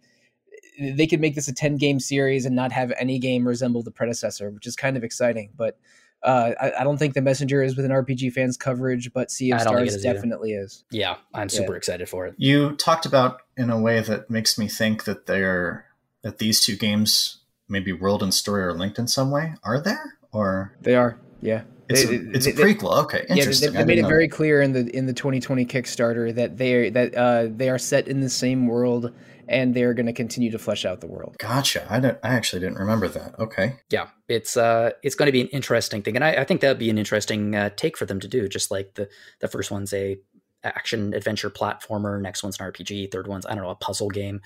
they 0.81 1.07
could 1.07 1.21
make 1.21 1.35
this 1.35 1.49
a 1.49 1.55
ten 1.55 1.77
game 1.77 2.01
series 2.01 2.47
and 2.47 2.57
not 2.57 2.73
have 2.73 2.93
any 2.99 3.19
game 3.19 3.47
resemble 3.47 3.83
the 3.83 3.91
predecessor, 3.91 4.51
which 4.51 4.67
is 4.67 4.77
kind 4.77 4.97
of 4.97 5.05
exciting. 5.05 5.51
But 5.57 5.79
uh, 6.23 6.53
I, 6.61 6.73
I 6.81 6.85
don't 6.85 6.99
think 6.99 7.15
the 7.15 7.21
messenger 7.21 7.63
is 7.63 7.77
within 7.77 7.91
RPG 7.91 8.33
fans 8.33 8.57
coverage, 8.57 9.13
but 9.13 9.31
Sea 9.31 9.53
of 9.53 9.61
I 9.61 9.65
don't 9.65 9.75
think 9.77 9.87
it 9.87 9.91
Stars 9.91 9.97
is 9.97 10.07
either. 10.07 10.15
definitely 10.15 10.53
is. 10.53 10.85
Yeah, 10.91 11.17
I'm 11.35 11.49
super 11.49 11.77
excited 11.77 12.09
for 12.09 12.27
it. 12.27 12.35
You 12.39 12.73
talked 12.77 13.07
about 13.07 13.43
in 13.57 13.71
a 13.71 13.81
way 13.81 14.01
that 14.01 14.31
makes 14.31 14.59
me 14.59 14.69
think 14.69 15.05
that 15.05 15.27
they're 15.27 15.87
that 16.23 16.39
these 16.39 16.65
two 16.65 16.77
games, 16.77 17.39
maybe 17.69 17.93
world 17.93 18.23
and 18.23 18.35
story, 18.35 18.63
are 18.63 18.73
linked 18.73 18.99
in 18.99 19.07
some 19.07 19.31
way. 19.31 19.55
Are 19.63 19.81
there? 19.81 20.19
Or 20.33 20.77
They 20.81 20.95
are, 20.95 21.19
yeah. 21.41 21.63
It's 21.89 22.05
They- 22.05 22.17
a, 22.17 22.21
it's 22.33 22.45
they- 22.47 22.53
a 22.53 22.55
they- 22.55 22.63
prequel. 22.75 23.03
Okay, 23.05 23.25
Yeah, 23.29 23.45
they, 23.45 23.67
they 23.69 23.85
made 23.85 23.99
it 23.99 24.07
very 24.07 24.27
that. 24.27 24.35
clear 24.37 24.61
in 24.61 24.73
the 24.73 24.89
in 24.97 25.07
the 25.07 25.13
2020 25.13 25.65
Kickstarter 25.67 26.35
that 26.35 26.57
they 26.59 26.75
are 26.75 26.91
that 26.91 27.15
uh, 27.15 27.47
they 27.51 27.69
are 27.71 27.79
set 27.79 28.09
in 28.09 28.21
the 28.21 28.29
same 28.31 28.67
world 28.67 29.13
and 29.51 29.73
they're 29.75 29.95
going 29.95 30.05
to 30.05 30.13
continue 30.13 30.51
to 30.51 30.59
flesh 30.59 30.85
out 30.85 31.01
the 31.01 31.07
world. 31.07 31.35
Gotcha. 31.39 31.87
I 31.89 32.01
don't. 32.01 32.19
I 32.23 32.35
actually 32.35 32.61
didn't 32.61 32.77
remember 32.79 33.09
that. 33.09 33.39
Okay. 33.39 33.77
Yeah, 33.91 34.09
it's 34.29 34.57
uh, 34.59 34.91
it's 35.03 35.15
going 35.15 35.27
to 35.29 35.33
be 35.33 35.41
an 35.41 35.49
interesting 35.49 36.03
thing, 36.03 36.17
and 36.17 36.25
I, 36.25 36.33
I 36.35 36.45
think 36.45 36.61
that'd 36.61 36.79
be 36.79 36.91
an 36.91 36.99
interesting 36.99 37.55
uh, 37.57 37.71
take 37.75 37.97
for 37.97 38.05
them 38.05 38.21
to 38.21 38.29
do. 38.29 38.47
Just 38.49 38.71
like 38.71 38.95
the 38.95 39.09
the 39.41 39.49
first 39.49 39.71
one's 39.71 39.93
a 39.95 40.19
action 40.65 41.15
adventure 41.15 41.49
platformer, 41.51 42.21
next 42.21 42.43
one's 42.43 42.59
an 42.61 42.67
RPG, 42.71 43.11
third 43.13 43.27
one's 43.29 43.47
I 43.47 43.55
don't 43.55 43.63
know 43.65 43.71
a 43.71 43.75
puzzle 43.77 44.11
game, 44.11 44.41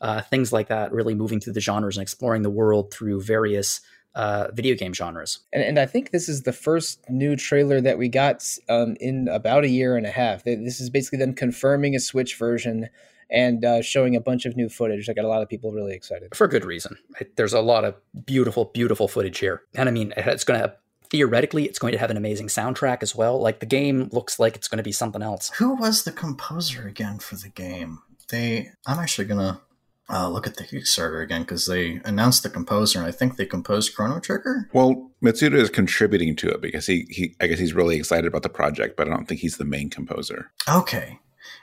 uh, 0.00 0.22
things 0.22 0.52
like 0.52 0.68
that. 0.68 0.92
Really 0.92 1.14
moving 1.14 1.40
through 1.40 1.52
the 1.54 1.60
genres 1.60 1.96
and 1.98 2.02
exploring 2.02 2.42
the 2.42 2.50
world 2.50 2.92
through 2.94 3.22
various 3.22 3.80
uh, 4.16 4.48
video 4.52 4.74
game 4.74 4.94
genres. 4.94 5.40
And, 5.52 5.62
and, 5.62 5.78
I 5.78 5.84
think 5.84 6.10
this 6.10 6.26
is 6.26 6.42
the 6.42 6.52
first 6.52 7.04
new 7.10 7.36
trailer 7.36 7.82
that 7.82 7.98
we 7.98 8.08
got 8.08 8.42
um, 8.70 8.96
in 8.98 9.28
about 9.28 9.64
a 9.64 9.68
year 9.68 9.94
and 9.94 10.06
a 10.06 10.10
half. 10.10 10.42
This 10.42 10.80
is 10.80 10.88
basically 10.88 11.18
them 11.18 11.34
confirming 11.34 11.94
a 11.94 12.00
Switch 12.00 12.36
version 12.36 12.88
and 13.30 13.62
uh, 13.62 13.82
showing 13.82 14.16
a 14.16 14.20
bunch 14.20 14.46
of 14.46 14.56
new 14.56 14.70
footage. 14.70 15.10
I 15.10 15.12
got 15.12 15.26
a 15.26 15.28
lot 15.28 15.42
of 15.42 15.50
people 15.50 15.70
really 15.70 15.94
excited 15.94 16.34
for 16.34 16.48
good 16.48 16.64
reason. 16.64 16.96
There's 17.36 17.52
a 17.52 17.60
lot 17.60 17.84
of 17.84 17.94
beautiful, 18.24 18.66
beautiful 18.72 19.06
footage 19.06 19.38
here, 19.38 19.62
and 19.74 19.86
I 19.86 19.92
mean, 19.92 20.14
it's 20.16 20.44
going 20.44 20.60
to 20.60 20.74
theoretically 21.10 21.66
it's 21.66 21.78
going 21.78 21.92
to 21.92 21.98
have 21.98 22.10
an 22.10 22.16
amazing 22.16 22.48
soundtrack 22.48 23.02
as 23.02 23.14
well. 23.14 23.38
Like 23.38 23.60
the 23.60 23.66
game 23.66 24.08
looks 24.12 24.38
like 24.38 24.56
it's 24.56 24.66
going 24.66 24.78
to 24.78 24.82
be 24.82 24.92
something 24.92 25.22
else. 25.22 25.50
Who 25.58 25.74
was 25.74 26.04
the 26.04 26.12
composer 26.12 26.88
again 26.88 27.18
for 27.18 27.36
the 27.36 27.50
game? 27.50 28.00
They, 28.30 28.70
I'm 28.86 28.98
actually 28.98 29.26
gonna 29.26 29.60
uh, 30.08 30.28
look 30.28 30.46
at 30.46 30.56
the 30.56 30.64
Kickstarter 30.64 31.22
again 31.22 31.42
because 31.42 31.66
they 31.66 32.00
announced 32.04 32.42
the 32.42 32.50
composer, 32.50 32.98
and 32.98 33.08
I 33.08 33.10
think 33.10 33.36
they 33.36 33.46
composed 33.46 33.94
Chrono 33.94 34.20
Trigger. 34.20 34.68
Well, 34.72 35.10
Mitsuda 35.22 35.54
is 35.54 35.70
contributing 35.70 36.36
to 36.36 36.48
it 36.48 36.60
because 36.60 36.86
he, 36.86 37.06
he, 37.10 37.34
I 37.40 37.48
guess 37.48 37.58
he's 37.58 37.74
really 37.74 37.96
excited 37.96 38.26
about 38.26 38.42
the 38.42 38.48
project, 38.48 38.96
but 38.96 39.08
I 39.08 39.10
don't 39.10 39.26
think 39.26 39.40
he's 39.40 39.56
the 39.56 39.64
main 39.64 39.90
composer. 39.90 40.52
Okay, 40.68 41.18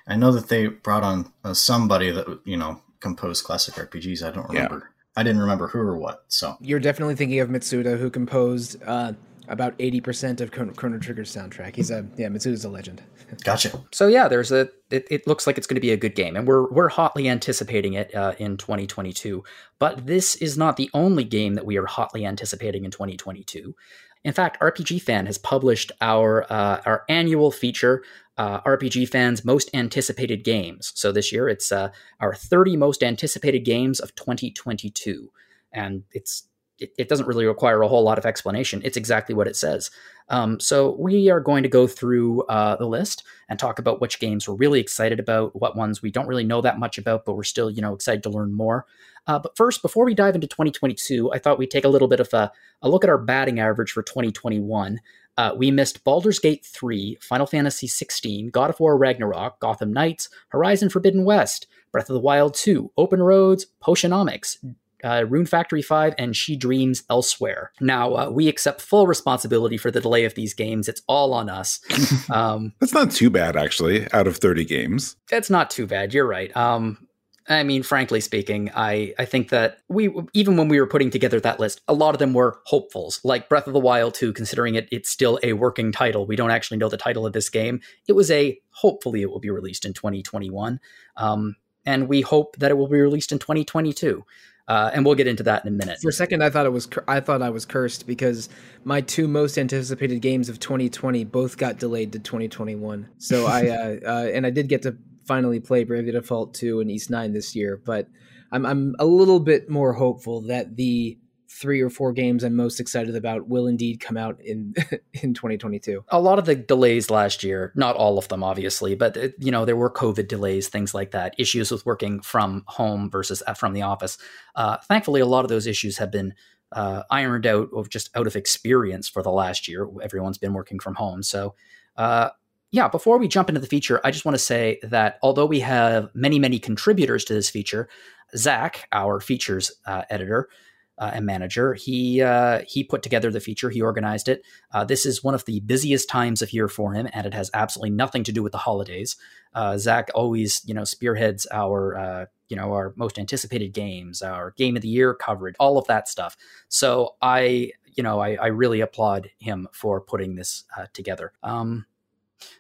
I 0.08 0.16
know 0.16 0.32
that 0.32 0.50
they 0.50 0.68
brought 0.68 1.04
on 1.04 1.32
uh, 1.44 1.54
somebody 1.54 2.12
that 2.12 2.40
you 2.44 2.58
know 2.58 2.82
composed 3.00 3.46
classic 3.46 3.76
RPGs. 3.76 4.26
I 4.26 4.32
don't 4.32 4.50
remember. 4.50 4.76
Yeah. 4.76 4.90
I 5.16 5.24
didn't 5.24 5.42
remember 5.42 5.68
who 5.68 5.80
or 5.80 5.98
what. 5.98 6.24
So 6.28 6.58
you're 6.60 6.80
definitely 6.80 7.16
thinking 7.16 7.40
of 7.40 7.50
Mitsuda, 7.50 8.00
who 8.00 8.10
composed 8.10 8.82
uh, 8.84 9.14
about 9.48 9.76
eighty 9.80 10.02
percent 10.02 10.42
of 10.42 10.52
Chrono 10.52 10.98
Trigger's 10.98 11.34
soundtrack. 11.34 11.76
He's 11.76 11.92
a 11.92 12.06
yeah, 12.18 12.28
Mitsuda's 12.28 12.66
a 12.66 12.70
legend. 12.70 13.02
Gotcha. 13.44 13.82
So 13.92 14.08
yeah, 14.08 14.28
there's 14.28 14.52
a. 14.52 14.70
It, 14.92 15.08
it, 15.10 15.28
looks 15.28 15.48
like 15.48 15.58
it's 15.58 15.66
going 15.66 15.76
to 15.76 15.82
be 15.82 15.92
a 15.92 15.98
good 15.98 16.16
game, 16.16 16.36
and 16.36 16.48
we're 16.48 16.70
we're 16.72 16.90
hotly 16.90 17.28
anticipating 17.28 17.94
it 17.94 18.14
uh, 18.14 18.34
in 18.38 18.58
2022. 18.58 19.44
But 19.80 20.06
this 20.06 20.36
is 20.36 20.58
not 20.58 20.78
the 20.78 20.90
only 20.94 21.24
game 21.24 21.56
that 21.56 21.66
we 21.66 21.78
are 21.78 21.86
hotly 21.86 22.26
anticipating 22.26 22.86
in 22.86 22.92
2022. 22.92 23.76
In 24.24 24.34
fact, 24.34 24.60
RPG 24.62 25.02
Fan 25.02 25.26
has 25.26 25.38
published 25.38 25.92
our 26.00 26.46
uh, 26.52 26.82
our 26.86 27.04
annual 27.10 27.52
feature, 27.52 28.04
uh, 28.38 28.62
RPG 28.62 29.10
Fan's 29.10 29.44
most 29.44 29.70
anticipated 29.74 30.44
games. 30.44 30.92
So 30.96 31.12
this 31.12 31.32
year, 31.32 31.50
it's 31.50 31.72
uh, 31.72 31.90
our 32.20 32.34
30 32.34 32.78
most 32.78 33.04
anticipated 33.04 33.66
games 33.66 34.00
of 34.00 34.16
2022, 34.16 35.32
and 35.74 36.04
it's 36.12 36.44
it, 36.80 36.92
it, 36.98 37.10
doesn't 37.10 37.28
really 37.28 37.46
require 37.46 37.82
a 37.82 37.88
whole 37.88 38.04
lot 38.04 38.18
of 38.18 38.26
explanation. 38.26 38.82
It's 38.84 38.98
exactly 38.98 39.36
what 39.36 39.48
it 39.48 39.56
says. 39.56 39.92
Um, 40.30 40.60
so 40.60 40.96
we 41.00 41.30
are 41.30 41.40
going 41.40 41.64
to 41.64 41.70
go 41.70 41.88
through 41.88 42.44
uh, 42.44 42.76
the 42.78 42.88
list 42.88 43.24
and 43.50 43.60
talk 43.60 43.80
about 43.80 44.02
which 44.02 44.20
games 44.20 44.48
we're 44.48 44.56
really 44.56 44.80
excited 44.80 45.20
about, 45.20 45.60
what 45.60 45.76
ones 45.76 46.02
we 46.02 46.12
don't 46.12 46.28
really 46.28 46.44
know 46.44 46.62
that 46.62 46.80
much 46.80 46.98
about, 46.98 47.26
but 47.26 47.36
we're 47.36 47.44
still, 47.44 47.70
you 47.70 47.82
know, 47.82 47.94
excited 47.94 48.24
to 48.24 48.30
learn 48.30 48.54
more. 48.54 48.86
Uh, 49.28 49.40
but 49.40 49.56
first, 49.56 49.82
before 49.82 50.06
we 50.06 50.14
dive 50.14 50.36
into 50.36 50.48
2022, 50.48 51.32
I 51.32 51.40
thought 51.40 51.58
we'd 51.58 51.72
take 51.72 51.86
a 51.86 51.90
little 51.90 52.08
bit 52.08 52.20
of 52.20 52.34
a, 52.34 52.52
a 52.82 52.90
look 52.90 53.04
at 53.04 53.10
our 53.10 53.18
batting 53.18 53.60
average 53.60 53.92
for 53.92 54.04
2021. 54.04 55.00
Uh, 55.38 55.54
we 55.58 55.72
missed 55.72 56.04
Baldur's 56.04 56.40
Gate 56.40 56.66
3, 56.66 57.18
Final 57.22 57.48
Fantasy 57.48 57.88
16, 57.88 58.50
God 58.50 58.70
of 58.70 58.80
War 58.80 58.98
Ragnarok, 58.98 59.60
Gotham 59.60 59.92
Knights, 59.92 60.30
Horizon 60.50 60.90
Forbidden 60.90 61.26
West, 61.26 61.68
Breath 61.92 62.10
of 62.10 62.14
the 62.14 62.20
Wild 62.20 62.54
2, 62.54 62.92
Open 62.98 63.22
Roads, 63.22 63.66
Potionomics, 63.82 64.58
uh, 65.04 65.26
Rune 65.28 65.46
Factory 65.46 65.82
5, 65.82 66.16
and 66.18 66.36
She 66.36 66.56
Dreams 66.56 67.04
Elsewhere. 67.10 67.72
Now, 67.80 68.16
uh, 68.16 68.30
we 68.30 68.48
accept 68.48 68.82
full 68.82 69.08
responsibility 69.08 69.78
for 69.78 69.92
the 69.92 70.02
delay 70.02 70.26
of 70.26 70.36
these 70.36 70.54
games. 70.54 70.88
It's 70.88 71.02
all 71.08 71.34
on 71.34 71.50
us. 71.50 71.80
Um, 72.30 72.74
That's 72.80 72.94
not 72.94 73.12
too 73.12 73.30
bad, 73.30 73.56
actually, 73.56 74.12
out 74.14 74.28
of 74.28 74.38
30 74.38 74.66
games. 74.66 75.18
It's 75.32 75.50
not 75.50 75.70
too 75.70 75.86
bad. 75.86 76.14
You're 76.14 76.28
right. 76.28 76.56
Um, 76.56 77.08
I 77.48 77.64
mean, 77.64 77.84
frankly 77.84 78.22
speaking, 78.22 78.72
I, 78.74 79.14
I 79.20 79.26
think 79.26 79.50
that 79.50 79.80
we 79.90 80.10
even 80.34 80.56
when 80.56 80.70
we 80.70 80.80
were 80.80 80.88
putting 80.88 81.10
together 81.10 81.40
that 81.42 81.60
list, 81.60 81.82
a 81.88 81.94
lot 81.94 82.16
of 82.16 82.20
them 82.20 82.34
were 82.34 82.60
hopefuls. 82.66 83.20
Like 83.24 83.50
Breath 83.50 83.68
of 83.68 83.74
the 83.74 83.80
Wild 83.80 84.14
2, 84.14 84.32
considering 84.34 84.76
it 84.76 84.88
it's 84.92 85.10
still 85.10 85.40
a 85.44 85.54
working 85.54 85.92
title. 85.92 86.26
We 86.26 86.38
don't 86.38 86.52
actually 86.52 86.78
know 86.78 86.90
the 86.90 86.98
title 86.98 87.26
of 87.26 87.34
this 87.34 87.50
game. 87.50 87.82
It 88.08 88.14
was 88.14 88.32
a 88.32 88.58
hopefully 88.70 89.22
it 89.22 89.30
will 89.30 89.40
be 89.40 89.50
released 89.50 89.86
in 89.86 89.94
2021. 89.94 90.80
Um, 91.18 91.56
and 91.86 92.08
we 92.08 92.22
hope 92.22 92.56
that 92.58 92.72
it 92.72 92.76
will 92.76 92.88
be 92.88 93.02
released 93.02 93.32
in 93.32 93.40
2022. 93.40 94.24
Uh, 94.68 94.90
and 94.94 95.06
we'll 95.06 95.16
get 95.16 95.28
into 95.28 95.44
that 95.44 95.66
in 95.66 95.74
a 95.74 95.76
minute. 95.76 96.00
For 96.02 96.10
a 96.10 96.14
second, 96.14 96.42
I 96.42 96.50
thought 96.50 96.66
it 96.66 96.72
was 96.72 96.88
I 97.08 97.20
thought 97.20 97.42
I 97.42 97.50
was 97.50 97.66
cursed 97.66 98.08
because 98.08 98.48
my 98.86 99.02
two 99.02 99.28
most 99.28 99.58
anticipated 99.58 100.22
games 100.22 100.48
of 100.48 100.60
2020 100.60 101.26
both 101.26 101.58
got 101.58 101.80
delayed 101.80 102.14
to 102.14 102.20
2021. 102.20 103.10
So 103.18 103.46
I 103.46 103.68
uh, 103.70 103.98
uh, 104.06 104.30
and 104.34 104.46
I 104.46 104.52
did 104.52 104.70
get 104.70 104.84
to 104.84 104.98
finally 105.26 105.60
play 105.60 105.84
Bravely 105.84 106.12
Default 106.12 106.54
2 106.54 106.80
and 106.80 106.92
Ys 106.92 107.10
9 107.10 107.34
this 107.34 107.56
year, 107.56 107.82
but 107.84 108.08
I'm 108.52 108.66
I'm 108.66 108.96
a 109.00 109.06
little 109.06 109.40
bit 109.40 109.70
more 109.70 109.94
hopeful 109.94 110.42
that 110.48 110.78
the 110.78 111.18
three 111.54 111.82
or 111.82 111.90
four 111.90 112.12
games 112.12 112.44
I'm 112.44 112.56
most 112.56 112.80
excited 112.80 113.16
about 113.16 113.48
will 113.48 113.68
indeed 113.68 114.00
come 114.00 114.18
out 114.18 114.42
in 114.42 114.74
in 115.14 115.34
2022. 115.34 116.04
A 116.10 116.20
lot 116.20 116.40
of 116.40 116.46
the 116.46 116.56
delays 116.56 117.10
last 117.10 117.44
year, 117.44 117.72
not 117.76 117.96
all 117.96 118.18
of 118.18 118.28
them 118.28 118.44
obviously, 118.44 118.96
but 118.96 119.16
uh, 119.16 119.28
you 119.38 119.52
know 119.52 119.66
there 119.66 119.76
were 119.76 119.92
COVID 119.92 120.28
delays, 120.28 120.68
things 120.68 120.94
like 120.94 121.12
that, 121.12 121.36
issues 121.38 121.72
with 121.72 121.86
working 121.86 122.22
from 122.22 122.64
home 122.68 123.10
versus 123.10 123.44
uh, 123.46 123.54
from 123.54 123.74
the 123.74 123.84
office. 123.84 124.18
Uh, 124.56 124.78
thankfully, 124.88 125.22
a 125.22 125.26
lot 125.26 125.46
of 125.46 125.50
those 125.50 125.68
issues 125.68 125.98
have 125.98 126.12
been 126.12 126.34
uh, 126.72 127.04
ironed 127.12 127.46
out 127.46 127.70
of 127.74 127.90
just 127.90 128.10
out 128.16 128.28
of 128.28 128.36
experience 128.36 129.08
for 129.08 129.22
the 129.22 129.32
last 129.32 129.68
year. 129.68 129.88
Everyone's 130.02 130.38
been 130.40 130.54
working 130.54 130.80
from 130.80 130.96
home, 130.96 131.24
so. 131.24 131.56
Uh, 131.96 132.30
yeah, 132.72 132.88
before 132.88 133.20
we 133.20 133.28
jump 133.28 133.50
into 133.50 133.62
the 133.62 133.68
feature, 133.68 134.02
I 134.04 134.10
just 134.10 134.26
want 134.26 134.34
to 134.34 134.44
say 134.44 134.80
that 134.82 135.20
although 135.22 135.46
we 135.46 135.60
have 135.60 136.10
many, 136.16 136.40
many 136.40 136.58
contributors 136.58 137.24
to 137.26 137.36
this 137.36 137.48
feature, 137.48 137.88
Zach, 138.36 138.88
our 138.92 139.20
features 139.20 139.72
uh, 139.86 140.02
editor, 140.10 140.50
uh, 140.98 141.12
and 141.14 141.26
manager. 141.26 141.74
He 141.74 142.22
uh, 142.22 142.62
he 142.68 142.84
put 142.84 143.02
together 143.02 143.32
the 143.32 143.40
feature. 143.40 143.70
He 143.70 143.82
organized 143.82 144.30
it. 144.30 144.44
Uh, 144.72 144.86
this 144.86 145.06
is 145.06 145.24
one 145.24 145.34
of 145.34 145.46
the 145.46 145.60
busiest 145.62 146.10
times 146.10 146.42
of 146.42 146.54
year 146.54 146.68
for 146.68 146.94
him, 146.94 147.08
and 147.14 147.26
it 147.26 147.34
has 147.34 147.50
absolutely 147.54 147.92
nothing 147.92 148.24
to 148.26 148.32
do 148.32 148.44
with 148.44 148.52
the 148.52 148.60
holidays. 148.60 149.16
Uh, 149.54 149.78
Zach 149.78 150.10
always, 150.14 150.62
you 150.66 150.74
know, 150.74 150.84
spearheads 150.84 151.48
our 151.52 151.98
uh, 151.98 152.26
you 152.50 152.56
know 152.56 152.74
our 152.74 152.94
most 152.96 153.18
anticipated 153.18 153.74
games, 153.74 154.22
our 154.22 154.52
game 154.52 154.76
of 154.76 154.82
the 154.82 154.88
year 154.88 155.14
coverage, 155.14 155.56
all 155.60 155.78
of 155.78 155.88
that 155.88 156.08
stuff. 156.08 156.38
So 156.68 157.16
I, 157.22 157.72
you 157.96 158.04
know, 158.04 158.20
I, 158.20 158.36
I 158.36 158.48
really 158.48 158.82
applaud 158.82 159.30
him 159.40 159.68
for 159.72 160.00
putting 160.00 160.36
this 160.36 160.64
uh, 160.78 160.86
together. 160.94 161.34
Um, 161.42 161.86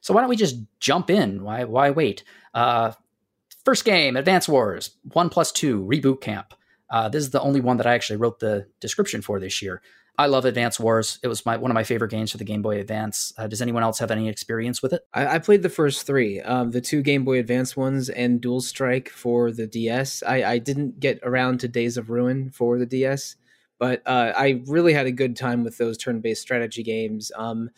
so 0.01 0.13
why 0.13 0.21
don't 0.21 0.29
we 0.29 0.37
just 0.37 0.57
jump 0.79 1.09
in? 1.09 1.43
Why 1.43 1.65
why 1.65 1.91
wait? 1.91 2.23
first 3.63 3.85
game, 3.85 4.17
Advance 4.17 4.49
Wars, 4.49 4.97
one 5.13 5.29
plus 5.29 5.51
two, 5.51 5.83
reboot 5.85 6.19
camp. 6.19 6.53
Uh, 6.93 7.09
this 7.09 7.23
is 7.23 7.31
the 7.31 7.41
only 7.41 7.59
one 7.59 7.77
that 7.77 7.87
I 7.87 7.95
actually 7.95 8.17
wrote 8.17 8.39
the 8.39 8.67
description 8.79 9.23
for 9.23 9.39
this 9.39 9.63
year. 9.63 9.81
I 10.15 10.27
love 10.27 10.45
Advance 10.45 10.79
Wars. 10.79 11.17
It 11.23 11.27
was 11.27 11.43
my 11.43 11.57
one 11.57 11.71
of 11.71 11.73
my 11.73 11.83
favorite 11.83 12.11
games 12.11 12.31
for 12.31 12.37
the 12.37 12.43
Game 12.43 12.61
Boy 12.61 12.79
Advance. 12.79 13.33
Uh, 13.35 13.47
does 13.47 13.63
anyone 13.63 13.81
else 13.81 13.97
have 13.97 14.11
any 14.11 14.29
experience 14.29 14.83
with 14.83 14.93
it? 14.93 15.01
I, 15.11 15.25
I 15.25 15.39
played 15.39 15.63
the 15.63 15.69
first 15.69 16.05
three, 16.05 16.39
um, 16.41 16.69
the 16.69 16.81
two 16.81 17.01
Game 17.01 17.25
Boy 17.25 17.39
Advance 17.39 17.75
ones, 17.75 18.09
and 18.09 18.39
Dual 18.39 18.61
Strike 18.61 19.09
for 19.09 19.51
the 19.51 19.65
DS. 19.65 20.21
I, 20.21 20.43
I 20.43 20.57
didn't 20.59 20.99
get 20.99 21.19
around 21.23 21.61
to 21.61 21.67
Days 21.67 21.97
of 21.97 22.11
Ruin 22.11 22.51
for 22.51 22.77
the 22.77 22.85
DS, 22.85 23.37
but 23.79 24.03
uh, 24.05 24.33
I 24.37 24.61
really 24.67 24.93
had 24.93 25.07
a 25.07 25.11
good 25.11 25.35
time 25.35 25.63
with 25.63 25.79
those 25.79 25.97
turn-based 25.97 26.43
strategy 26.43 26.83
games. 26.83 27.31
Um, 27.35 27.71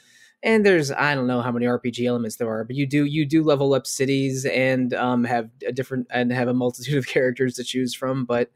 and 0.44 0.66
there's 0.66 0.92
I 0.92 1.16
don't 1.16 1.28
know 1.28 1.40
how 1.40 1.54
many 1.54 1.68
RPG 1.68 2.06
elements 2.06 2.36
there 2.36 2.50
are, 2.50 2.66
but 2.66 2.76
you 2.76 2.86
do 2.86 3.06
you 3.06 3.26
do 3.26 3.44
level 3.44 3.74
up 3.74 3.88
cities 3.88 4.44
and 4.44 4.94
um, 4.94 5.24
have 5.24 5.50
a 5.66 5.72
different 5.72 6.08
and 6.10 6.34
have 6.34 6.50
a 6.50 6.54
multitude 6.54 6.98
of 6.98 7.08
characters 7.08 7.56
to 7.56 7.64
choose 7.64 7.96
from, 7.96 8.26
but 8.26 8.52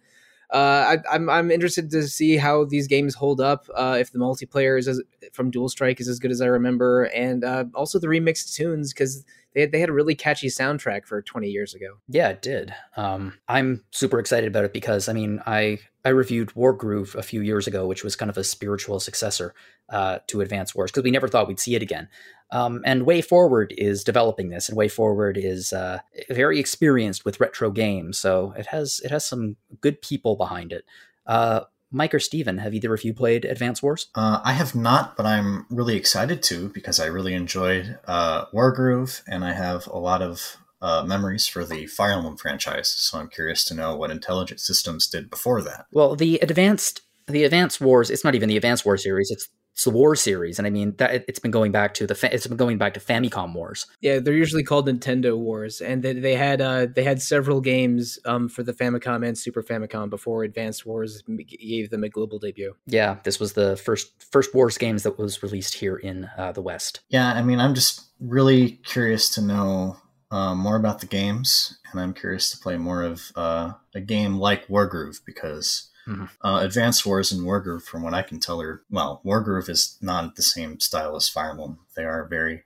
uh, 0.52 0.98
I, 1.12 1.16
am 1.16 1.30
I'm, 1.30 1.30
I'm 1.30 1.52
interested 1.52 1.92
to 1.92 2.08
see 2.08 2.38
how 2.38 2.66
these 2.66 2.88
games 2.88 3.16
hold 3.16 3.40
up. 3.40 3.68
Uh, 3.74 3.98
if 4.00 4.12
the 4.12 4.20
multiplayer 4.20 4.80
is 4.80 4.88
as, 4.88 5.02
from 5.32 5.52
Dual 5.52 5.70
Strike 5.70 6.02
is 6.02 6.08
as 6.08 6.20
good 6.20 6.32
as 6.32 6.42
I 6.42 6.48
remember, 6.48 7.04
and 7.04 7.44
uh, 7.44 7.66
also 7.76 8.00
the 8.00 8.08
remixed 8.08 8.56
tunes 8.56 8.92
because 8.92 9.24
they 9.54 9.62
had, 9.62 9.72
they 9.72 9.80
had 9.80 9.90
a 9.90 9.94
really 9.94 10.16
catchy 10.16 10.48
soundtrack 10.48 11.06
for 11.06 11.22
20 11.22 11.50
years 11.50 11.74
ago. 11.74 12.00
Yeah, 12.08 12.30
it 12.30 12.42
did. 12.42 12.74
Um, 12.98 13.38
I'm 13.48 13.84
super 13.92 14.20
excited 14.20 14.48
about 14.48 14.66
it 14.66 14.74
because 14.74 15.08
I 15.08 15.14
mean 15.14 15.42
I 15.46 15.80
I 16.06 16.10
reviewed 16.10 16.50
Wargroove 16.54 17.16
a 17.16 17.24
few 17.24 17.42
years 17.42 17.68
ago, 17.68 17.86
which 17.86 18.04
was 18.04 18.16
kind 18.16 18.30
of 18.30 18.38
a 18.38 18.44
spiritual 18.44 19.00
successor 19.00 19.54
uh, 19.90 20.20
to 20.28 20.42
Advance 20.42 20.74
Wars 20.74 20.92
because 20.92 21.04
we 21.04 21.12
never 21.12 21.28
thought 21.28 21.48
we'd 21.48 21.60
see 21.60 21.76
it 21.76 21.82
again. 21.82 22.08
Um, 22.52 22.82
and 22.86 23.06
WayForward 23.06 23.74
is 23.78 24.04
developing 24.04 24.50
this, 24.50 24.70
and 24.70 24.78
WayForward 24.78 25.38
is 25.38 25.72
uh, 25.72 26.00
very 26.30 26.60
experienced 26.60 27.26
with 27.26 27.40
retro 27.40 27.70
games, 27.72 28.18
so 28.18 28.54
it 28.58 28.68
has 28.68 29.00
it 29.04 29.12
has 29.12 29.26
some 29.26 29.58
good 29.82 30.02
people 30.02 30.36
behind 30.36 30.74
it. 30.74 30.86
Uh, 31.26 31.62
Mike 31.92 32.14
or 32.14 32.20
Steven, 32.20 32.60
have 32.60 32.74
either 32.74 32.94
of 32.94 33.04
you 33.04 33.14
played 33.14 33.46
Advance 33.46 33.82
Wars? 33.82 34.08
Uh, 34.14 34.42
I 34.44 34.54
have 34.54 34.76
not, 34.76 35.18
but 35.18 35.26
I'm 35.26 35.66
really 35.70 35.96
excited 35.96 36.44
to 36.44 36.70
because 36.70 37.00
I 37.00 37.08
really 37.08 37.34
enjoyed 37.34 37.98
uh, 38.06 38.46
Wargroove, 38.48 39.22
and 39.28 39.44
I 39.44 39.54
have 39.54 39.88
a 39.88 39.98
lot 39.98 40.22
of 40.22 40.58
uh, 40.82 41.04
memories 41.06 41.48
for 41.48 41.66
the 41.66 41.88
Fire 41.88 42.14
Emblem 42.14 42.38
franchise. 42.38 42.90
So 42.90 43.20
I'm 43.20 43.28
curious 43.28 43.64
to 43.66 43.74
know 43.74 43.96
what 43.96 44.12
Intelligent 44.12 44.60
Systems 44.60 45.08
did 45.08 45.30
before 45.30 45.62
that. 45.64 45.86
Well, 45.92 46.16
the 46.16 46.40
advanced 46.42 47.02
the 47.28 47.44
Advanced 47.44 47.80
Wars. 47.80 48.10
It's 48.10 48.24
not 48.24 48.36
even 48.36 48.50
the 48.50 48.58
Advanced 48.58 48.86
War 48.86 48.98
series. 48.98 49.30
It's 49.32 49.50
it's 49.80 49.86
the 49.86 49.92
War 49.92 50.14
series, 50.14 50.60
and 50.60 50.68
I 50.68 50.72
mean 50.72 50.94
that 50.98 51.24
it's 51.30 51.40
been 51.40 51.52
going 51.52 51.72
back 51.72 51.94
to 51.94 52.06
the 52.06 52.14
fa- 52.14 52.34
it's 52.34 52.46
been 52.46 52.58
going 52.58 52.78
back 52.78 52.96
to 52.96 53.00
Famicom 53.00 53.54
Wars. 53.54 53.88
Yeah, 54.02 54.20
they're 54.20 54.34
usually 54.34 54.62
called 54.62 54.90
Nintendo 54.90 55.38
Wars, 55.38 55.80
and 55.80 56.04
they, 56.04 56.12
they 56.12 56.36
had 56.36 56.60
uh, 56.60 56.88
they 56.94 57.06
had 57.06 57.22
several 57.22 57.62
games 57.62 58.20
um, 58.26 58.50
for 58.50 58.62
the 58.62 58.74
Famicom 58.74 59.26
and 59.26 59.38
Super 59.38 59.64
Famicom 59.64 60.10
before 60.10 60.44
Advanced 60.44 60.86
Wars 60.86 61.24
gave 61.62 61.92
them 61.92 62.04
a 62.04 62.10
global 62.10 62.40
debut. 62.40 62.76
Yeah, 62.88 63.20
this 63.24 63.40
was 63.40 63.54
the 63.54 63.78
first 63.78 64.12
first 64.30 64.54
Wars 64.54 64.78
games 64.78 65.04
that 65.04 65.18
was 65.18 65.42
released 65.42 65.76
here 65.76 65.96
in 65.96 66.30
uh, 66.38 66.52
the 66.52 66.62
West. 66.62 67.00
Yeah, 67.08 67.32
I 67.32 67.42
mean, 67.42 67.62
I'm 67.62 67.74
just 67.74 68.02
really 68.20 68.82
curious 68.84 69.30
to 69.36 69.42
know 69.42 69.96
uh, 70.30 70.56
more 70.56 70.76
about 70.76 71.00
the 71.00 71.06
games, 71.06 71.80
and 71.94 72.02
I'm 72.02 72.14
curious 72.14 72.52
to 72.52 72.58
play 72.58 72.76
more 72.76 73.02
of 73.04 73.32
uh, 73.34 73.72
a 73.96 74.02
game 74.02 74.40
like 74.40 74.68
Wargroove 74.68 75.22
because 75.26 75.89
Mm-hmm. 76.10 76.26
Uh, 76.46 76.62
Advanced 76.62 77.06
Wars 77.06 77.32
and 77.32 77.46
Wargroove, 77.46 77.84
from 77.84 78.02
what 78.02 78.16
I 78.16 78.24
can 78.24 78.40
tell, 78.40 78.62
are 78.62 78.82
well, 78.90 79.22
Wargroove 79.24 79.70
is 79.70 79.98
not 80.02 80.36
the 80.36 80.42
same 80.42 80.80
style 80.80 81.16
as 81.16 81.30
Fire 81.30 81.52
Emblem. 81.52 81.80
They 81.96 82.04
are 82.04 82.26
very, 82.28 82.64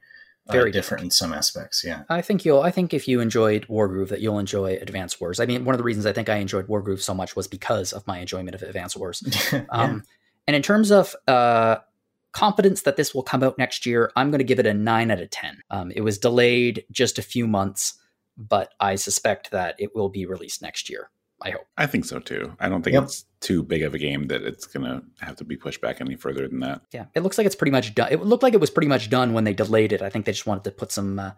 uh, 0.47 0.53
very 0.53 0.71
different 0.71 1.03
in 1.03 1.11
some 1.11 1.33
aspects. 1.33 1.83
Yeah, 1.85 2.03
I 2.09 2.21
think 2.21 2.45
you'll. 2.45 2.61
I 2.61 2.71
think 2.71 2.93
if 2.93 3.07
you 3.07 3.19
enjoyed 3.19 3.67
Wargroove, 3.67 4.09
that 4.09 4.21
you'll 4.21 4.39
enjoy 4.39 4.77
Advanced 4.81 5.19
Wars. 5.19 5.41
I 5.41 5.45
mean, 5.45 5.65
one 5.65 5.75
of 5.75 5.77
the 5.77 5.83
reasons 5.83 6.05
I 6.05 6.13
think 6.13 6.29
I 6.29 6.37
enjoyed 6.37 6.67
Wargroove 6.67 7.01
so 7.01 7.13
much 7.13 7.35
was 7.35 7.47
because 7.47 7.91
of 7.91 8.07
my 8.07 8.19
enjoyment 8.19 8.55
of 8.55 8.61
Advanced 8.61 8.95
Wars. 8.95 9.21
yeah. 9.51 9.65
um, 9.69 10.03
and 10.47 10.55
in 10.55 10.61
terms 10.61 10.89
of 10.89 11.13
uh, 11.27 11.77
confidence 12.31 12.83
that 12.83 12.95
this 12.95 13.13
will 13.13 13.23
come 13.23 13.43
out 13.43 13.57
next 13.57 13.85
year, 13.85 14.09
I'm 14.15 14.31
going 14.31 14.39
to 14.39 14.45
give 14.45 14.59
it 14.59 14.65
a 14.65 14.73
nine 14.73 15.11
out 15.11 15.19
of 15.19 15.29
ten. 15.31 15.61
Um, 15.69 15.91
it 15.91 16.01
was 16.01 16.17
delayed 16.17 16.85
just 16.91 17.19
a 17.19 17.23
few 17.23 17.45
months, 17.45 17.99
but 18.37 18.73
I 18.79 18.95
suspect 18.95 19.51
that 19.51 19.75
it 19.79 19.93
will 19.93 20.09
be 20.09 20.25
released 20.25 20.61
next 20.61 20.89
year. 20.89 21.09
I 21.43 21.51
hope. 21.51 21.67
I 21.77 21.85
think 21.85 22.05
so 22.05 22.19
too. 22.19 22.55
I 22.59 22.69
don't 22.69 22.81
think 22.81 22.93
yep. 22.93 23.03
it's 23.03 23.25
too 23.41 23.63
big 23.63 23.83
of 23.83 23.93
a 23.93 23.99
game 23.99 24.27
that 24.27 24.43
it's 24.43 24.65
going 24.65 24.85
to 24.85 25.03
have 25.25 25.35
to 25.37 25.43
be 25.43 25.57
pushed 25.57 25.81
back 25.81 25.99
any 25.99 26.15
further 26.15 26.47
than 26.47 26.61
that. 26.61 26.81
Yeah, 26.91 27.05
it 27.13 27.21
looks 27.21 27.37
like 27.37 27.45
it's 27.45 27.55
pretty 27.55 27.71
much 27.71 27.93
done. 27.93 28.11
It 28.11 28.23
looked 28.23 28.43
like 28.43 28.53
it 28.53 28.61
was 28.61 28.69
pretty 28.69 28.87
much 28.87 29.09
done 29.09 29.33
when 29.33 29.43
they 29.43 29.53
delayed 29.53 29.91
it. 29.91 30.01
I 30.01 30.09
think 30.09 30.25
they 30.25 30.31
just 30.31 30.47
wanted 30.47 30.63
to 30.65 30.71
put 30.71 30.91
some 30.91 31.19
uh, 31.19 31.31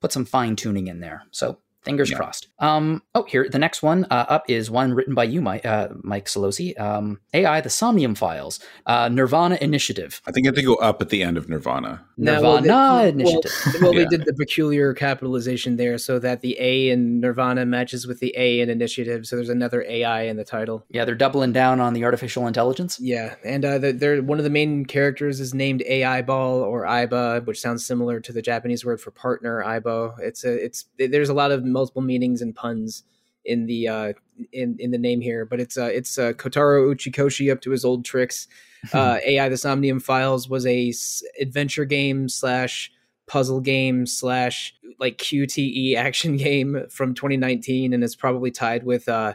put 0.00 0.12
some 0.12 0.24
fine 0.24 0.56
tuning 0.56 0.86
in 0.86 1.00
there. 1.00 1.24
So 1.32 1.58
Fingers 1.88 2.10
yeah. 2.10 2.18
crossed. 2.18 2.48
Um, 2.58 3.02
oh, 3.14 3.24
here 3.24 3.48
the 3.48 3.58
next 3.58 3.82
one 3.82 4.04
uh, 4.10 4.26
up 4.28 4.44
is 4.50 4.70
one 4.70 4.92
written 4.92 5.14
by 5.14 5.24
you, 5.24 5.40
Mike, 5.40 5.64
uh, 5.64 5.88
Mike 6.02 6.26
Sollosi. 6.26 6.78
Um, 6.78 7.18
AI: 7.32 7.62
The 7.62 7.70
Somnium 7.70 8.14
Files, 8.14 8.60
uh, 8.84 9.08
Nirvana 9.08 9.56
Initiative. 9.60 10.20
I 10.26 10.32
think 10.32 10.44
you 10.44 10.48
have 10.48 10.56
to 10.56 10.62
go 10.62 10.74
up 10.74 11.00
at 11.00 11.08
the 11.08 11.22
end 11.22 11.38
of 11.38 11.48
Nirvana. 11.48 12.04
Nirvana 12.18 12.66
well, 12.66 13.02
they, 13.02 13.08
Initiative. 13.08 13.52
Well, 13.80 13.82
well 13.82 13.94
yeah. 13.94 14.04
they 14.04 14.16
did 14.16 14.26
the 14.26 14.34
peculiar 14.34 14.92
capitalization 14.92 15.76
there, 15.76 15.96
so 15.96 16.18
that 16.18 16.42
the 16.42 16.56
A 16.60 16.90
in 16.90 17.20
Nirvana 17.20 17.64
matches 17.64 18.06
with 18.06 18.20
the 18.20 18.34
A 18.36 18.60
in 18.60 18.68
Initiative. 18.68 19.26
So 19.26 19.36
there's 19.36 19.48
another 19.48 19.82
AI 19.88 20.22
in 20.22 20.36
the 20.36 20.44
title. 20.44 20.84
Yeah, 20.90 21.06
they're 21.06 21.14
doubling 21.14 21.52
down 21.52 21.80
on 21.80 21.94
the 21.94 22.04
artificial 22.04 22.46
intelligence. 22.46 23.00
Yeah, 23.00 23.36
and 23.44 23.64
uh, 23.64 23.78
they're 23.78 24.22
one 24.22 24.36
of 24.38 24.44
the 24.44 24.50
main 24.50 24.84
characters 24.84 25.40
is 25.40 25.54
named 25.54 25.82
AI 25.86 26.20
Ball 26.20 26.60
or 26.60 26.84
Aiba, 26.84 27.46
which 27.46 27.60
sounds 27.60 27.86
similar 27.86 28.20
to 28.20 28.32
the 28.32 28.42
Japanese 28.42 28.84
word 28.84 29.00
for 29.00 29.10
partner, 29.10 29.62
Aibo. 29.64 30.18
It's 30.18 30.44
a 30.44 30.52
it's 30.52 30.84
there's 30.98 31.28
a 31.28 31.34
lot 31.34 31.50
of 31.50 31.64
multiple 31.78 32.02
meanings 32.02 32.42
and 32.42 32.54
puns 32.54 33.04
in 33.44 33.66
the 33.66 33.88
uh, 33.88 34.12
in 34.52 34.76
in 34.78 34.90
the 34.90 34.98
name 34.98 35.20
here, 35.20 35.44
but 35.44 35.60
it's 35.60 35.78
uh, 35.78 35.90
it's 35.98 36.18
uh, 36.18 36.32
Kotaro 36.32 36.92
Uchikoshi 36.92 37.50
up 37.52 37.60
to 37.62 37.70
his 37.70 37.84
old 37.84 38.04
tricks. 38.04 38.46
Uh, 38.92 39.18
AI: 39.26 39.48
The 39.48 39.56
Somnium 39.56 39.98
Files 39.98 40.48
was 40.48 40.64
a 40.64 40.90
s- 40.90 41.24
adventure 41.40 41.84
game 41.84 42.28
slash 42.28 42.92
puzzle 43.26 43.60
game 43.60 44.06
slash 44.06 44.72
like 45.00 45.18
QTE 45.18 45.96
action 45.96 46.36
game 46.48 46.84
from 46.88 47.12
2019, 47.12 47.92
and 47.92 48.04
it's 48.04 48.14
probably 48.14 48.52
tied 48.52 48.84
with 48.84 49.08
uh, 49.08 49.34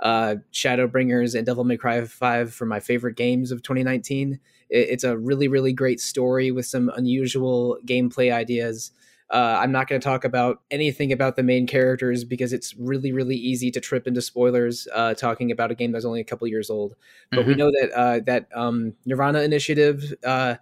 uh, 0.00 0.34
Shadowbringers 0.52 1.36
and 1.36 1.46
Devil 1.46 1.62
May 1.62 1.76
Cry 1.76 2.04
5 2.04 2.52
for 2.52 2.66
my 2.66 2.80
favorite 2.80 3.16
games 3.16 3.52
of 3.52 3.62
2019. 3.62 4.40
It, 4.70 4.76
it's 4.76 5.04
a 5.04 5.16
really 5.16 5.46
really 5.46 5.72
great 5.72 6.00
story 6.00 6.50
with 6.50 6.66
some 6.66 6.90
unusual 6.96 7.78
gameplay 7.86 8.32
ideas. 8.32 8.90
Uh, 9.30 9.58
I'm 9.60 9.70
not 9.70 9.86
going 9.86 10.00
to 10.00 10.04
talk 10.04 10.24
about 10.24 10.60
anything 10.72 11.12
about 11.12 11.36
the 11.36 11.44
main 11.44 11.66
characters 11.66 12.24
because 12.24 12.52
it's 12.52 12.76
really, 12.76 13.12
really 13.12 13.36
easy 13.36 13.70
to 13.70 13.80
trip 13.80 14.08
into 14.08 14.20
spoilers 14.20 14.88
uh, 14.92 15.14
talking 15.14 15.52
about 15.52 15.70
a 15.70 15.76
game 15.76 15.92
that's 15.92 16.04
only 16.04 16.20
a 16.20 16.24
couple 16.24 16.48
years 16.48 16.68
old. 16.68 16.96
But 17.30 17.40
mm-hmm. 17.40 17.48
we 17.48 17.54
know 17.54 17.70
that 17.70 17.92
uh, 17.92 18.20
that 18.26 18.48
um, 18.54 18.94
Nirvana 19.06 19.42
Initiative 19.42 20.14
uh, 20.24 20.56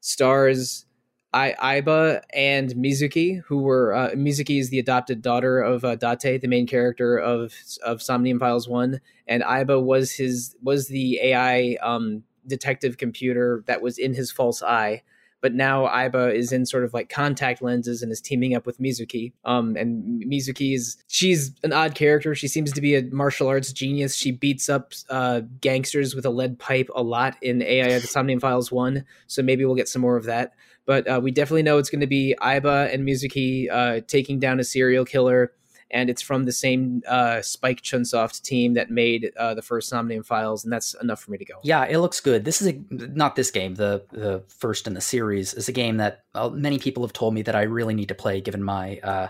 stars 0.00 0.86
I- 1.34 1.80
Aiba 1.82 2.22
and 2.32 2.70
Mizuki, 2.70 3.42
who 3.46 3.58
were 3.58 3.92
uh, 3.92 4.10
Mizuki 4.12 4.60
is 4.60 4.70
the 4.70 4.78
adopted 4.78 5.20
daughter 5.20 5.60
of 5.60 5.84
uh, 5.84 5.96
Date, 5.96 6.40
the 6.40 6.48
main 6.48 6.66
character 6.66 7.18
of 7.18 7.52
of 7.84 8.00
Somnium 8.00 8.38
Files 8.38 8.68
One, 8.68 9.00
and 9.26 9.42
Aiba 9.42 9.82
was 9.82 10.12
his 10.12 10.56
was 10.62 10.88
the 10.88 11.18
AI 11.20 11.76
um, 11.82 12.22
detective 12.46 12.98
computer 12.98 13.64
that 13.66 13.82
was 13.82 13.98
in 13.98 14.14
his 14.14 14.30
false 14.30 14.62
eye 14.62 15.02
but 15.44 15.52
now 15.52 15.86
Aiba 15.86 16.34
is 16.34 16.52
in 16.52 16.64
sort 16.64 16.84
of 16.84 16.94
like 16.94 17.10
contact 17.10 17.60
lenses 17.60 18.00
and 18.00 18.10
is 18.10 18.18
teaming 18.18 18.54
up 18.54 18.64
with 18.64 18.78
Mizuki. 18.78 19.34
Um, 19.44 19.76
and 19.76 20.24
Mizuki 20.24 20.74
is 20.74 20.96
she's 21.08 21.52
an 21.62 21.70
odd 21.70 21.94
character. 21.94 22.34
She 22.34 22.48
seems 22.48 22.72
to 22.72 22.80
be 22.80 22.94
a 22.94 23.02
martial 23.02 23.46
arts 23.46 23.70
genius. 23.70 24.16
She 24.16 24.30
beats 24.30 24.70
up 24.70 24.94
uh, 25.10 25.42
gangsters 25.60 26.14
with 26.14 26.24
a 26.24 26.30
lead 26.30 26.58
pipe 26.58 26.88
a 26.96 27.02
lot 27.02 27.36
in 27.42 27.60
AI 27.60 27.98
the 27.98 28.06
Somnium 28.06 28.40
Files 28.40 28.72
One. 28.72 29.04
So 29.26 29.42
maybe 29.42 29.66
we'll 29.66 29.74
get 29.74 29.86
some 29.86 30.00
more 30.00 30.16
of 30.16 30.24
that. 30.24 30.54
But 30.86 31.06
uh, 31.06 31.20
we 31.22 31.30
definitely 31.30 31.64
know 31.64 31.76
it's 31.76 31.90
going 31.90 32.00
to 32.00 32.06
be 32.06 32.34
Aiba 32.40 32.90
and 32.94 33.06
Mizuki 33.06 33.70
uh, 33.70 34.00
taking 34.08 34.38
down 34.38 34.60
a 34.60 34.64
serial 34.64 35.04
killer 35.04 35.52
and 35.94 36.10
it's 36.10 36.20
from 36.20 36.44
the 36.44 36.52
same 36.52 37.02
uh, 37.08 37.40
Spike 37.40 37.80
Chunsoft 37.80 38.42
team 38.42 38.74
that 38.74 38.90
made 38.90 39.32
uh, 39.38 39.54
the 39.54 39.62
first 39.62 39.88
Somnium 39.88 40.24
Files, 40.24 40.64
and 40.64 40.72
that's 40.72 40.94
enough 41.00 41.22
for 41.22 41.30
me 41.30 41.38
to 41.38 41.44
go. 41.44 41.54
Yeah, 41.62 41.84
it 41.84 41.98
looks 41.98 42.20
good. 42.20 42.44
This 42.44 42.60
is 42.60 42.68
a, 42.68 42.82
not 42.90 43.36
this 43.36 43.50
game. 43.50 43.76
The 43.76 44.04
the 44.10 44.42
first 44.48 44.86
in 44.86 44.94
the 44.94 45.00
series 45.00 45.54
is 45.54 45.68
a 45.68 45.72
game 45.72 45.96
that 45.98 46.24
uh, 46.34 46.50
many 46.50 46.78
people 46.78 47.04
have 47.04 47.12
told 47.12 47.32
me 47.32 47.42
that 47.42 47.54
I 47.54 47.62
really 47.62 47.94
need 47.94 48.08
to 48.08 48.14
play, 48.14 48.40
given 48.40 48.62
my 48.62 48.98
uh, 48.98 49.28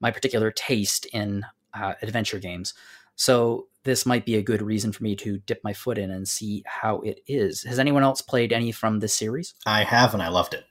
my 0.00 0.10
particular 0.10 0.50
taste 0.50 1.06
in 1.06 1.46
uh, 1.72 1.94
adventure 2.02 2.38
games. 2.38 2.74
So 3.14 3.68
this 3.84 4.04
might 4.04 4.26
be 4.26 4.36
a 4.36 4.42
good 4.42 4.62
reason 4.62 4.92
for 4.92 5.02
me 5.02 5.14
to 5.16 5.38
dip 5.38 5.62
my 5.62 5.72
foot 5.72 5.98
in 5.98 6.10
and 6.10 6.26
see 6.26 6.62
how 6.66 7.00
it 7.00 7.20
is. 7.26 7.62
Has 7.62 7.78
anyone 7.78 8.02
else 8.02 8.20
played 8.20 8.52
any 8.52 8.72
from 8.72 8.98
this 8.98 9.14
series? 9.14 9.54
I 9.64 9.84
have, 9.84 10.12
and 10.12 10.22
I 10.22 10.28
loved 10.28 10.54
it. 10.54 10.64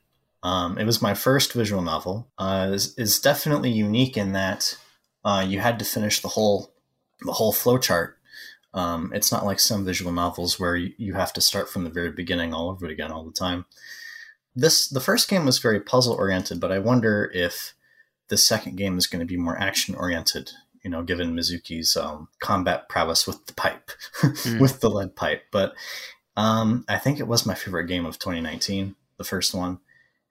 Um, 0.44 0.78
it 0.78 0.86
was 0.86 1.02
my 1.02 1.14
first 1.14 1.54
visual 1.54 1.82
novel. 1.82 2.30
Uh, 2.38 2.70
is, 2.72 2.98
is 2.98 3.20
definitely 3.20 3.72
unique 3.72 4.18
in 4.18 4.34
that 4.34 4.78
uh, 5.24 5.46
you 5.48 5.60
had 5.60 5.80
to 5.80 5.86
finish 5.86 6.22
the 6.22 6.30
whole 6.30 6.74
the 7.22 7.34
whole 7.34 7.54
flowchart. 7.54 8.14
Um, 8.74 9.12
it's 9.14 9.32
not 9.32 9.46
like 9.46 9.60
some 9.60 9.84
visual 9.84 10.12
novels 10.12 10.60
where 10.60 10.76
you, 10.76 10.94
you 10.98 11.14
have 11.16 11.34
to 11.34 11.42
start 11.42 11.70
from 11.70 11.84
the 11.84 11.90
very 11.90 12.12
beginning 12.12 12.54
all 12.54 12.70
over 12.70 12.86
again 12.86 13.12
all 13.12 13.24
the 13.24 13.32
time. 13.32 13.66
This 14.56 14.88
the 14.88 15.02
first 15.02 15.30
game 15.30 15.46
was 15.46 15.60
very 15.60 15.80
puzzle 15.80 16.14
oriented, 16.14 16.60
but 16.60 16.72
I 16.72 16.80
wonder 16.80 17.32
if 17.34 17.74
the 18.30 18.38
second 18.38 18.78
game 18.78 18.98
is 18.98 19.08
going 19.08 19.20
to 19.20 19.26
be 19.26 19.38
more 19.38 19.60
action 19.60 19.96
oriented. 19.96 20.52
You 20.84 20.90
know, 20.90 21.04
given 21.04 21.36
Mizuki's 21.36 21.98
um, 21.98 22.30
combat 22.40 22.88
prowess 22.88 23.28
with 23.28 23.46
the 23.48 23.54
pipe, 23.54 23.92
mm. 24.22 24.62
with 24.62 24.80
the 24.80 24.90
lead 24.90 25.16
pipe. 25.16 25.44
But 25.52 25.74
um, 26.38 26.86
I 26.88 26.98
think 26.98 27.20
it 27.20 27.28
was 27.28 27.46
my 27.46 27.54
favorite 27.54 27.88
game 27.88 28.06
of 28.06 28.18
2019, 28.18 28.96
the 29.18 29.26
first 29.26 29.54
one, 29.54 29.80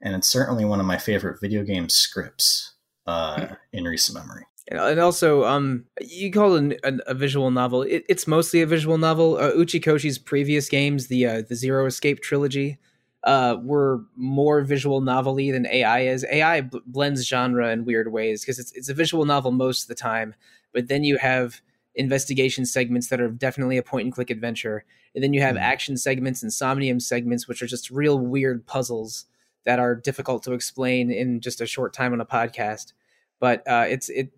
and 0.00 0.14
it's 0.14 0.28
certainly 0.28 0.64
one 0.64 0.80
of 0.80 0.86
my 0.86 0.96
favorite 0.96 1.38
video 1.38 1.64
game 1.64 1.90
scripts 1.90 2.72
uh, 3.06 3.36
mm. 3.36 3.56
in 3.72 3.84
recent 3.84 4.16
memory 4.16 4.46
and 4.70 5.00
also 5.00 5.44
um 5.44 5.84
you 6.00 6.30
call 6.30 6.54
it 6.54 6.80
an, 6.84 7.00
a 7.06 7.14
visual 7.14 7.50
novel. 7.50 7.82
It, 7.82 8.04
it's 8.08 8.26
mostly 8.26 8.60
a 8.60 8.66
visual 8.66 8.98
novel. 8.98 9.36
Uh, 9.36 9.52
uchikoshi's 9.52 10.18
previous 10.18 10.68
games 10.68 11.08
the 11.08 11.26
uh, 11.26 11.42
the 11.48 11.54
zero 11.54 11.86
escape 11.86 12.20
trilogy 12.20 12.78
uh 13.24 13.56
were 13.62 14.04
more 14.16 14.62
visual 14.62 15.00
novelty 15.00 15.50
than 15.50 15.66
ai 15.66 16.00
is. 16.00 16.24
Ai 16.30 16.62
b- 16.62 16.80
blends 16.86 17.26
genre 17.26 17.70
in 17.70 17.84
weird 17.84 18.12
ways 18.12 18.42
because 18.42 18.58
it's, 18.58 18.72
it's 18.72 18.88
a 18.88 18.94
visual 18.94 19.24
novel 19.24 19.50
most 19.50 19.82
of 19.82 19.88
the 19.88 19.94
time 19.94 20.34
but 20.72 20.88
then 20.88 21.04
you 21.04 21.18
have 21.18 21.60
investigation 21.98 22.64
segments 22.64 23.08
that 23.08 23.20
are 23.20 23.28
definitely 23.28 23.76
a 23.76 23.82
point 23.82 24.04
and 24.04 24.14
click 24.14 24.30
adventure. 24.30 24.84
And 25.14 25.24
then 25.24 25.32
you 25.32 25.42
have 25.42 25.56
mm. 25.56 25.60
action 25.60 25.96
segments 25.96 26.42
and 26.42 26.52
somnium 26.52 27.00
segments 27.00 27.48
which 27.48 27.62
are 27.62 27.66
just 27.66 27.90
real 27.90 28.18
weird 28.18 28.66
puzzles 28.66 29.26
that 29.64 29.80
are 29.80 29.94
difficult 29.94 30.44
to 30.44 30.52
explain 30.52 31.10
in 31.10 31.40
just 31.40 31.60
a 31.60 31.66
short 31.66 31.92
time 31.92 32.12
on 32.12 32.20
a 32.20 32.26
podcast 32.26 32.92
but 33.40 33.66
uh, 33.68 33.86
it's 33.88 34.08
it 34.08 34.32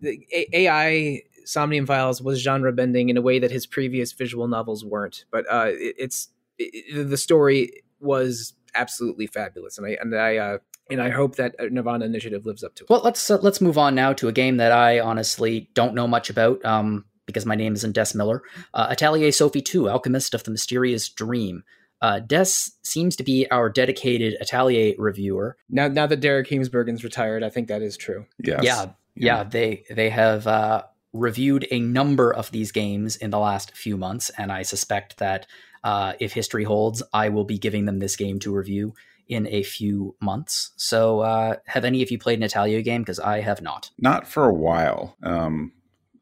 AI 0.53 1.23
Somnium 1.45 1.87
Files 1.87 2.23
was 2.23 2.41
genre 2.41 2.73
bending 2.73 3.09
in 3.09 3.17
a 3.17 3.23
way 3.23 3.39
that 3.39 3.51
his 3.51 3.67
previous 3.67 4.13
visual 4.13 4.49
novels 4.49 4.85
weren't. 4.85 5.25
But 5.31 5.47
uh, 5.51 5.69
it, 5.69 5.95
it's 5.99 6.29
it, 6.59 7.09
the 7.09 7.17
story 7.17 7.83
was 8.01 8.55
absolutely 8.75 9.27
fabulous, 9.27 9.79
and 9.79 9.87
I 9.87 9.97
and 10.01 10.15
I 10.15 10.37
uh, 10.37 10.59
and 10.91 11.03
I 11.03 11.11
hope 11.11 11.37
that 11.37 11.55
Nirvana 11.71 12.05
Initiative 12.05 12.47
lives 12.47 12.63
up 12.63 12.75
to 12.77 12.85
it. 12.85 12.91
Well, 12.91 13.03
let's 13.03 13.31
uh, 13.31 13.39
let's 13.43 13.61
move 13.61 13.79
on 13.79 13.95
now 13.95 14.13
to 14.15 14.29
a 14.29 14.33
game 14.33 14.59
that 14.59 14.73
I 14.73 15.01
honestly 15.01 15.71
don't 15.75 15.95
know 15.95 16.07
much 16.07 16.31
about. 16.31 16.65
Um, 16.65 17.05
because 17.27 17.47
my 17.47 17.55
name 17.55 17.75
isn't 17.75 17.93
Des 17.93 18.17
Miller. 18.17 18.43
Uh, 18.75 18.89
Atelier 18.91 19.31
Sophie 19.31 19.63
2, 19.63 19.89
Alchemist 19.89 20.35
of 20.35 20.43
the 20.43 20.51
Mysterious 20.51 21.09
Dream. 21.09 21.63
Uh, 22.03 22.21
Des 22.21 22.71
seems 22.83 23.17
to 23.17 23.23
be 23.23 23.51
our 23.51 23.69
dedicated 23.69 24.37
Atelier 24.41 24.95
reviewer. 24.99 25.57
Now, 25.69 25.89
now 25.89 26.07
that 26.07 26.21
Derek 26.21 26.49
Heemsbergen's 26.49 27.05
retired, 27.05 27.43
I 27.43 27.51
think 27.51 27.69
that 27.69 27.83
is 27.83 27.97
true. 27.97 28.27
Yes. 28.43 28.65
Yeah. 28.65 28.87
Yeah, 29.17 29.45
they 29.45 29.85
they 29.91 30.09
have 30.11 30.47
uh, 30.47 30.85
reviewed 31.13 31.67
a 31.71 31.81
number 31.81 32.33
of 32.33 32.51
these 32.53 32.73
games 32.73 33.17
in 33.17 33.31
the 33.31 33.39
last 33.39 33.77
few 33.77 33.97
months, 33.97 34.31
and 34.39 34.51
I 34.53 34.63
suspect 34.63 35.19
that 35.19 35.47
uh, 35.85 36.15
if 36.21 36.33
history 36.33 36.65
holds, 36.65 37.03
I 37.13 37.29
will 37.29 37.45
be 37.45 37.59
giving 37.59 37.85
them 37.85 37.99
this 37.99 38.17
game 38.17 38.39
to 38.41 38.55
review 38.55 38.95
in 39.29 39.47
a 39.49 39.63
few 39.63 40.17
months. 40.21 40.73
So, 40.77 41.21
uh, 41.21 41.57
have 41.67 41.85
any 41.85 42.03
of 42.03 42.11
you 42.11 42.19
played 42.19 42.39
an 42.39 42.45
Atelier 42.45 42.83
game? 42.83 43.03
Because 43.03 43.21
I 43.21 43.41
have 43.41 43.63
not. 43.63 43.91
Not 43.99 44.27
for 44.27 44.49
a 44.49 44.55
while. 44.55 45.17
Um, 45.23 45.73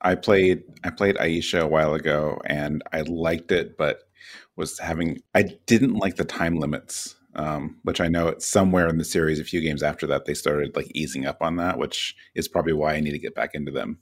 I 0.01 0.15
played 0.15 0.63
I 0.85 0.91
played 0.91 1.17
Aisha 1.17 1.61
a 1.61 1.67
while 1.67 1.95
ago, 1.95 2.41
and 2.45 2.83
I 2.93 3.03
liked 3.03 3.53
it, 3.53 3.77
but 3.77 4.08
was 4.59 4.79
having 4.79 5.23
I 5.35 5.45
didn't 5.67 5.95
like 5.95 6.17
the 6.17 6.25
time 6.25 6.57
limits. 6.57 7.15
Um, 7.35 7.79
which 7.85 8.01
I 8.01 8.09
know 8.09 8.27
it's 8.27 8.47
somewhere 8.47 8.89
in 8.89 8.99
the 8.99 9.05
series, 9.05 9.39
a 9.39 9.45
few 9.45 9.61
games 9.61 9.83
after 9.83 10.09
that, 10.09 10.25
they 10.25 10.35
started 10.35 10.75
like 10.75 10.91
easing 10.93 11.25
up 11.25 11.41
on 11.41 11.55
that, 11.57 11.79
which 11.79 12.17
is 12.35 12.49
probably 12.49 12.73
why 12.73 12.95
I 12.95 13.01
need 13.01 13.13
to 13.13 13.19
get 13.19 13.35
back 13.35 13.55
into 13.55 13.71
them 13.71 14.01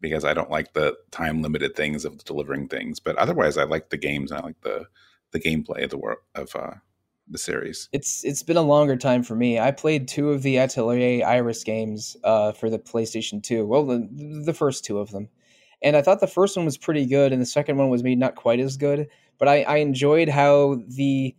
because 0.00 0.24
I 0.24 0.34
don't 0.34 0.50
like 0.50 0.72
the 0.72 0.96
time 1.12 1.42
limited 1.42 1.76
things 1.76 2.04
of 2.04 2.24
delivering 2.24 2.66
things. 2.66 2.98
But 2.98 3.16
otherwise, 3.18 3.56
I 3.56 3.64
like 3.64 3.90
the 3.90 3.96
games 3.96 4.32
and 4.32 4.40
I 4.40 4.44
like 4.44 4.60
the 4.62 4.86
the 5.32 5.40
gameplay 5.40 5.84
of 5.84 5.90
the 5.90 5.98
world 5.98 6.18
of 6.34 6.56
uh, 6.56 6.74
the 7.28 7.38
series. 7.38 7.88
It's 7.92 8.24
it's 8.24 8.42
been 8.42 8.56
a 8.56 8.62
longer 8.62 8.96
time 8.96 9.22
for 9.22 9.34
me. 9.34 9.58
I 9.58 9.70
played 9.70 10.08
two 10.08 10.30
of 10.30 10.42
the 10.42 10.58
Atelier 10.58 11.24
Iris 11.24 11.64
games 11.64 12.16
uh, 12.24 12.52
for 12.52 12.70
the 12.70 12.78
PlayStation 12.78 13.42
2. 13.42 13.66
Well, 13.66 13.86
the, 13.86 14.08
the 14.44 14.54
first 14.54 14.84
two 14.84 14.98
of 14.98 15.10
them. 15.10 15.28
And 15.82 15.94
I 15.94 16.02
thought 16.02 16.20
the 16.20 16.26
first 16.26 16.56
one 16.56 16.64
was 16.64 16.78
pretty 16.78 17.04
good, 17.04 17.32
and 17.32 17.42
the 17.42 17.46
second 17.46 17.76
one 17.76 17.90
was 17.90 18.02
maybe 18.02 18.16
not 18.16 18.34
quite 18.34 18.60
as 18.60 18.76
good. 18.76 19.08
But 19.38 19.48
I, 19.48 19.62
I 19.62 19.76
enjoyed 19.76 20.28
how 20.28 20.80
the 20.86 21.34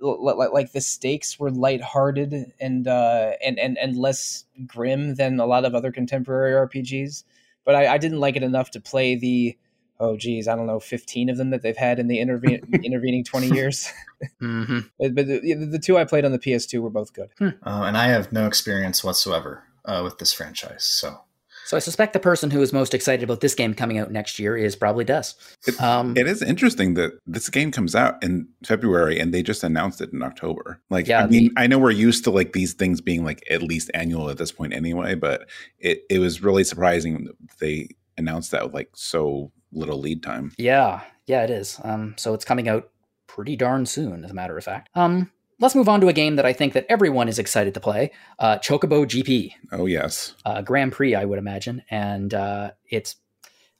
like 0.00 0.72
the 0.72 0.80
stakes 0.80 1.38
were 1.38 1.50
lighthearted 1.50 2.52
and 2.60 2.86
uh, 2.86 3.32
and 3.44 3.58
and 3.58 3.78
and 3.78 3.96
less 3.96 4.44
grim 4.66 5.14
than 5.14 5.40
a 5.40 5.46
lot 5.46 5.64
of 5.64 5.74
other 5.74 5.90
contemporary 5.90 6.52
RPGs. 6.68 7.24
But 7.64 7.74
I, 7.74 7.94
I 7.94 7.98
didn't 7.98 8.20
like 8.20 8.36
it 8.36 8.42
enough 8.42 8.70
to 8.72 8.80
play 8.80 9.16
the 9.16 9.56
oh 9.98 10.16
geez, 10.16 10.48
I 10.48 10.54
don't 10.54 10.66
know, 10.66 10.80
15 10.80 11.30
of 11.30 11.36
them 11.36 11.50
that 11.50 11.62
they've 11.62 11.76
had 11.76 11.98
in 11.98 12.08
the 12.08 12.18
interve- 12.18 12.82
intervening 12.84 13.24
20 13.24 13.48
years. 13.48 13.90
mm-hmm. 14.42 14.80
But, 14.98 15.14
but 15.14 15.26
the, 15.26 15.68
the, 15.70 15.78
two 15.78 15.96
I 15.96 16.04
played 16.04 16.24
on 16.24 16.32
the 16.32 16.38
PS2 16.38 16.80
were 16.80 16.90
both 16.90 17.12
good. 17.14 17.30
Hmm. 17.38 17.48
Uh, 17.62 17.84
and 17.84 17.96
I 17.96 18.08
have 18.08 18.30
no 18.32 18.46
experience 18.46 19.02
whatsoever 19.02 19.64
uh, 19.84 20.02
with 20.04 20.18
this 20.18 20.32
franchise. 20.32 20.84
So. 20.84 21.20
So 21.66 21.76
I 21.76 21.80
suspect 21.80 22.12
the 22.12 22.20
person 22.20 22.52
who 22.52 22.62
is 22.62 22.72
most 22.72 22.94
excited 22.94 23.24
about 23.24 23.40
this 23.40 23.56
game 23.56 23.74
coming 23.74 23.98
out 23.98 24.12
next 24.12 24.38
year 24.38 24.56
is 24.56 24.76
probably 24.76 25.04
Des. 25.04 25.24
It, 25.66 25.80
um, 25.82 26.16
it 26.16 26.28
is 26.28 26.40
interesting 26.40 26.94
that 26.94 27.18
this 27.26 27.48
game 27.48 27.72
comes 27.72 27.96
out 27.96 28.22
in 28.22 28.46
February 28.64 29.18
and 29.18 29.34
they 29.34 29.42
just 29.42 29.64
announced 29.64 30.00
it 30.00 30.12
in 30.12 30.22
October. 30.22 30.80
Like, 30.90 31.08
yeah, 31.08 31.24
I 31.24 31.26
mean, 31.26 31.52
the, 31.56 31.60
I 31.60 31.66
know 31.66 31.80
we're 31.80 31.90
used 31.90 32.22
to 32.22 32.30
like 32.30 32.52
these 32.52 32.72
things 32.72 33.00
being 33.00 33.24
like 33.24 33.42
at 33.50 33.62
least 33.62 33.90
annual 33.94 34.30
at 34.30 34.38
this 34.38 34.52
point 34.52 34.74
anyway, 34.74 35.16
but 35.16 35.48
it, 35.80 36.04
it 36.08 36.20
was 36.20 36.40
really 36.40 36.62
surprising 36.62 37.30
they 37.58 37.88
announced 38.16 38.52
that 38.52 38.62
with 38.62 38.72
like 38.72 38.90
so 38.94 39.50
little 39.72 39.98
lead 39.98 40.22
time. 40.22 40.52
Yeah, 40.58 41.00
yeah, 41.26 41.42
it 41.42 41.50
is. 41.50 41.80
Um, 41.82 42.14
so 42.16 42.32
it's 42.32 42.44
coming 42.44 42.68
out 42.68 42.90
pretty 43.26 43.56
darn 43.56 43.86
soon, 43.86 44.24
as 44.24 44.30
a 44.30 44.34
matter 44.34 44.56
of 44.56 44.62
fact. 44.62 44.88
Um, 44.94 45.32
let's 45.58 45.74
move 45.74 45.88
on 45.88 46.00
to 46.00 46.08
a 46.08 46.12
game 46.12 46.36
that 46.36 46.46
I 46.46 46.52
think 46.52 46.72
that 46.74 46.86
everyone 46.88 47.28
is 47.28 47.38
excited 47.38 47.74
to 47.74 47.80
play, 47.80 48.12
uh, 48.38 48.58
Chocobo 48.58 49.04
GP. 49.04 49.52
Oh 49.72 49.86
yes, 49.86 50.34
uh, 50.44 50.62
Grand 50.62 50.92
Prix, 50.92 51.14
I 51.14 51.24
would 51.24 51.38
imagine, 51.38 51.82
and 51.90 52.32
uh, 52.32 52.72
it's, 52.88 53.16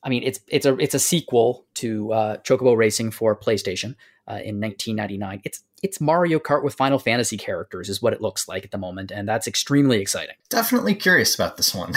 I 0.02 0.08
mean, 0.08 0.22
it's 0.22 0.40
it's 0.48 0.66
a 0.66 0.76
it's 0.78 0.94
a 0.94 0.98
sequel 0.98 1.66
to 1.74 2.12
uh, 2.12 2.36
Chocobo 2.38 2.76
Racing 2.76 3.10
for 3.10 3.36
PlayStation 3.36 3.94
uh, 4.28 4.40
in 4.42 4.60
1999. 4.60 5.42
It's 5.44 5.62
it's 5.82 6.00
Mario 6.00 6.38
Kart 6.38 6.64
with 6.64 6.74
Final 6.74 6.98
Fantasy 6.98 7.36
characters, 7.36 7.88
is 7.88 8.00
what 8.00 8.12
it 8.12 8.22
looks 8.22 8.48
like 8.48 8.64
at 8.64 8.70
the 8.70 8.78
moment, 8.78 9.10
and 9.10 9.28
that's 9.28 9.46
extremely 9.46 10.00
exciting. 10.00 10.36
Definitely 10.48 10.94
curious 10.94 11.34
about 11.34 11.56
this 11.56 11.74
one. 11.74 11.92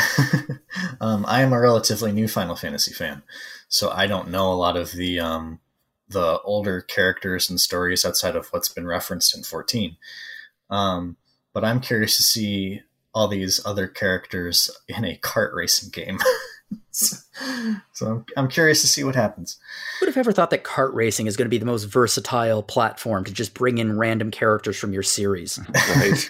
um, 1.01 1.25
I 1.27 1.41
am 1.41 1.53
a 1.53 1.59
relatively 1.59 2.11
new 2.11 2.27
Final 2.27 2.55
Fantasy 2.55 2.93
fan, 2.93 3.23
so 3.69 3.89
I 3.89 4.07
don't 4.07 4.29
know 4.29 4.51
a 4.51 4.55
lot 4.55 4.75
of 4.75 4.91
the 4.91 5.19
um, 5.19 5.59
the 6.09 6.39
older 6.41 6.81
characters 6.81 7.49
and 7.49 7.59
stories 7.59 8.05
outside 8.05 8.35
of 8.35 8.47
what's 8.47 8.69
been 8.69 8.87
referenced 8.87 9.35
in 9.35 9.43
14. 9.43 9.95
Um, 10.69 11.17
but 11.53 11.63
I'm 11.63 11.79
curious 11.79 12.17
to 12.17 12.23
see 12.23 12.81
all 13.13 13.27
these 13.27 13.63
other 13.65 13.87
characters 13.87 14.69
in 14.87 15.03
a 15.03 15.17
kart 15.17 15.53
racing 15.53 15.89
game. 15.89 16.19
so, 16.91 17.17
I'm, 18.01 18.25
I'm 18.37 18.47
curious 18.47 18.81
to 18.81 18.87
see 18.87 19.03
what 19.03 19.15
happens. 19.15 19.57
Who 19.99 20.05
would 20.05 20.09
have 20.13 20.17
ever 20.17 20.31
thought 20.31 20.51
that 20.51 20.63
kart 20.63 20.93
racing 20.93 21.27
is 21.27 21.37
going 21.37 21.45
to 21.45 21.49
be 21.49 21.57
the 21.57 21.65
most 21.65 21.85
versatile 21.85 22.63
platform 22.63 23.23
to 23.25 23.33
just 23.33 23.53
bring 23.53 23.77
in 23.77 23.97
random 23.97 24.31
characters 24.31 24.77
from 24.77 24.93
your 24.93 25.03
series? 25.03 25.59
Right. 25.95 26.29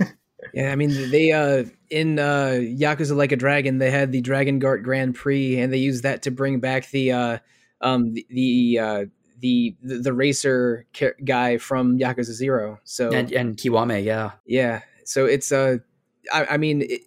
yeah, 0.54 0.72
I 0.72 0.76
mean 0.76 1.12
they 1.12 1.34
uh 1.34 1.66
in 1.90 2.18
uh 2.18 2.56
Yakuza 2.60 3.14
Like 3.14 3.34
a 3.34 3.36
Dragon 3.36 3.78
they 3.78 3.92
had 3.92 4.14
the 4.14 4.22
Dragon 4.22 4.62
Kart 4.62 4.84
Grand 4.84 5.14
Prix 5.14 5.60
and 5.60 5.72
they 5.72 5.78
used 5.78 6.04
that 6.04 6.24
to 6.24 6.32
bring 6.32 6.62
back 6.62 6.90
the 6.92 7.12
uh 7.12 7.38
um 7.82 8.14
the, 8.14 8.26
the 8.30 8.80
uh 8.80 9.06
the, 9.40 9.76
the, 9.82 10.00
the 10.00 10.14
racer 10.14 10.86
guy 11.24 11.58
from 11.58 11.98
Yakuza 11.98 12.34
Zero. 12.34 12.80
So 12.84 13.12
and, 13.12 13.32
and 13.32 13.58
Kiwami, 13.58 14.04
yeah, 14.04 14.32
yeah. 14.46 14.82
So 15.06 15.26
it's 15.26 15.52
uh, 15.52 15.78
I, 16.32 16.46
I 16.46 16.58
mean, 16.58 16.84
it, 16.84 17.02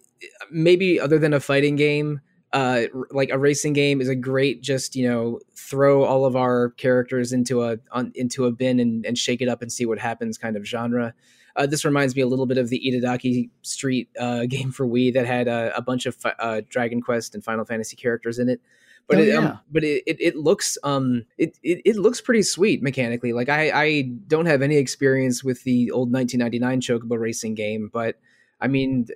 maybe 0.51 0.99
other 0.99 1.19
than 1.19 1.33
a 1.33 1.39
fighting 1.39 1.75
game, 1.75 2.21
uh, 2.51 2.83
like 3.11 3.29
a 3.31 3.37
racing 3.37 3.73
game 3.73 3.99
is 3.99 4.09
a 4.09 4.15
great 4.15 4.61
just 4.61 4.95
you 4.95 5.07
know 5.09 5.39
throw 5.55 6.03
all 6.03 6.25
of 6.25 6.35
our 6.35 6.69
characters 6.71 7.33
into 7.33 7.63
a 7.63 7.77
on, 7.91 8.11
into 8.15 8.45
a 8.45 8.51
bin 8.51 8.79
and, 8.79 9.05
and 9.05 9.17
shake 9.17 9.41
it 9.41 9.47
up 9.47 9.61
and 9.61 9.71
see 9.71 9.85
what 9.85 9.99
happens 9.99 10.37
kind 10.37 10.55
of 10.55 10.65
genre. 10.65 11.13
Uh, 11.55 11.67
this 11.67 11.85
reminds 11.85 12.15
me 12.15 12.21
a 12.21 12.27
little 12.27 12.47
bit 12.47 12.57
of 12.57 12.69
the 12.69 12.81
Itadaki 12.85 13.49
Street 13.61 14.09
uh, 14.19 14.45
game 14.49 14.71
for 14.71 14.87
Wii 14.87 15.13
that 15.13 15.25
had 15.25 15.47
a 15.47 15.81
bunch 15.81 16.05
of 16.05 16.17
uh, 16.39 16.61
Dragon 16.69 17.01
Quest 17.01 17.35
and 17.35 17.43
Final 17.43 17.65
Fantasy 17.65 17.95
characters 17.95 18.39
in 18.39 18.49
it. 18.49 18.59
But 19.07 19.17
oh, 19.17 19.21
it, 19.21 19.35
um, 19.35 19.43
yeah. 19.43 19.49
um, 19.51 19.59
but 19.71 19.83
it, 19.83 20.03
it, 20.07 20.17
it 20.19 20.35
looks 20.35 20.77
um 20.83 21.25
it, 21.37 21.57
it, 21.61 21.81
it 21.85 21.95
looks 21.97 22.21
pretty 22.21 22.43
sweet 22.43 22.81
mechanically. 22.81 23.33
Like 23.33 23.49
I 23.49 23.71
I 23.73 24.01
don't 24.27 24.45
have 24.45 24.61
any 24.61 24.77
experience 24.77 25.43
with 25.43 25.63
the 25.63 25.91
old 25.91 26.11
1999 26.11 26.81
Chocobo 26.81 27.19
racing 27.19 27.55
game, 27.55 27.89
but 27.91 28.15
I 28.61 28.67
mean 28.67 29.07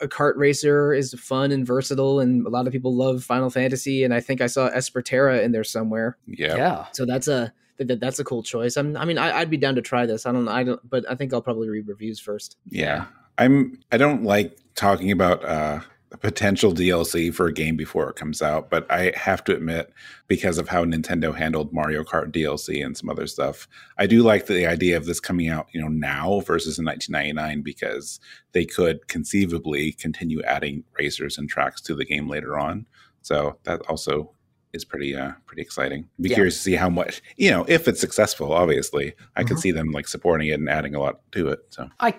a 0.00 0.08
kart 0.08 0.36
racer 0.36 0.92
is 0.92 1.14
fun 1.14 1.52
and 1.52 1.66
versatile, 1.66 2.20
and 2.20 2.46
a 2.46 2.50
lot 2.50 2.66
of 2.66 2.72
people 2.72 2.94
love 2.94 3.24
Final 3.24 3.50
Fantasy. 3.50 4.04
And 4.04 4.12
I 4.12 4.20
think 4.20 4.40
I 4.40 4.46
saw 4.46 4.66
Esper 4.66 5.02
Terra 5.02 5.40
in 5.40 5.52
there 5.52 5.64
somewhere. 5.64 6.18
Yeah, 6.26 6.56
yeah. 6.56 6.86
So 6.92 7.06
that's 7.06 7.28
a 7.28 7.52
that, 7.78 8.00
that's 8.00 8.18
a 8.18 8.24
cool 8.24 8.42
choice. 8.42 8.76
I'm, 8.76 8.96
I 8.96 9.04
mean, 9.04 9.18
I, 9.18 9.40
would 9.40 9.50
be 9.50 9.56
down 9.56 9.74
to 9.76 9.82
try 9.82 10.06
this. 10.06 10.26
I 10.26 10.32
don't, 10.32 10.48
I 10.48 10.62
don't, 10.62 10.88
but 10.88 11.04
I 11.10 11.14
think 11.14 11.32
I'll 11.32 11.42
probably 11.42 11.68
read 11.68 11.88
reviews 11.88 12.20
first. 12.20 12.56
Yeah, 12.68 13.06
I'm. 13.38 13.78
I 13.90 13.96
don't 13.96 14.24
like 14.24 14.58
talking 14.74 15.10
about 15.10 15.44
uh, 15.44 15.80
potential 16.18 16.72
DLC 16.72 17.32
for 17.32 17.46
a 17.46 17.52
game 17.52 17.76
before 17.76 18.08
it 18.10 18.16
comes 18.16 18.42
out, 18.42 18.70
but 18.70 18.90
I 18.90 19.12
have 19.16 19.42
to 19.44 19.54
admit, 19.54 19.92
because 20.28 20.58
of 20.58 20.68
how 20.68 20.84
Nintendo 20.84 21.34
handled 21.34 21.72
Mario 21.72 22.04
Kart 22.04 22.32
DLC 22.32 22.84
and 22.84 22.96
some 22.96 23.08
other 23.08 23.26
stuff, 23.26 23.68
I 23.98 24.06
do 24.06 24.22
like 24.22 24.46
the 24.46 24.66
idea 24.66 24.96
of 24.96 25.06
this 25.06 25.20
coming 25.20 25.48
out, 25.48 25.68
you 25.72 25.80
know, 25.80 25.88
now 25.88 26.40
versus 26.40 26.78
in 26.78 26.84
1999 26.84 27.62
because 27.62 28.20
they 28.52 28.64
could 28.64 29.08
conceivably 29.08 29.92
continue 29.92 30.42
adding 30.42 30.84
racers 30.98 31.38
and 31.38 31.48
tracks 31.48 31.80
to 31.82 31.94
the 31.94 32.04
game 32.04 32.28
later 32.28 32.58
on. 32.58 32.86
So 33.22 33.58
that 33.64 33.80
also 33.88 34.32
is 34.72 34.84
pretty 34.84 35.14
uh 35.14 35.32
pretty 35.46 35.62
exciting. 35.62 36.08
Be 36.20 36.30
yeah. 36.30 36.34
curious 36.34 36.56
to 36.56 36.62
see 36.62 36.74
how 36.74 36.88
much 36.88 37.20
you 37.36 37.50
know 37.50 37.64
if 37.68 37.86
it's 37.86 38.00
successful. 38.00 38.52
Obviously, 38.52 39.12
I 39.36 39.40
mm-hmm. 39.40 39.48
could 39.48 39.58
see 39.58 39.70
them 39.70 39.90
like 39.90 40.08
supporting 40.08 40.48
it 40.48 40.58
and 40.58 40.68
adding 40.68 40.94
a 40.94 41.00
lot 41.00 41.20
to 41.32 41.48
it. 41.48 41.60
So 41.68 41.88
I, 42.00 42.18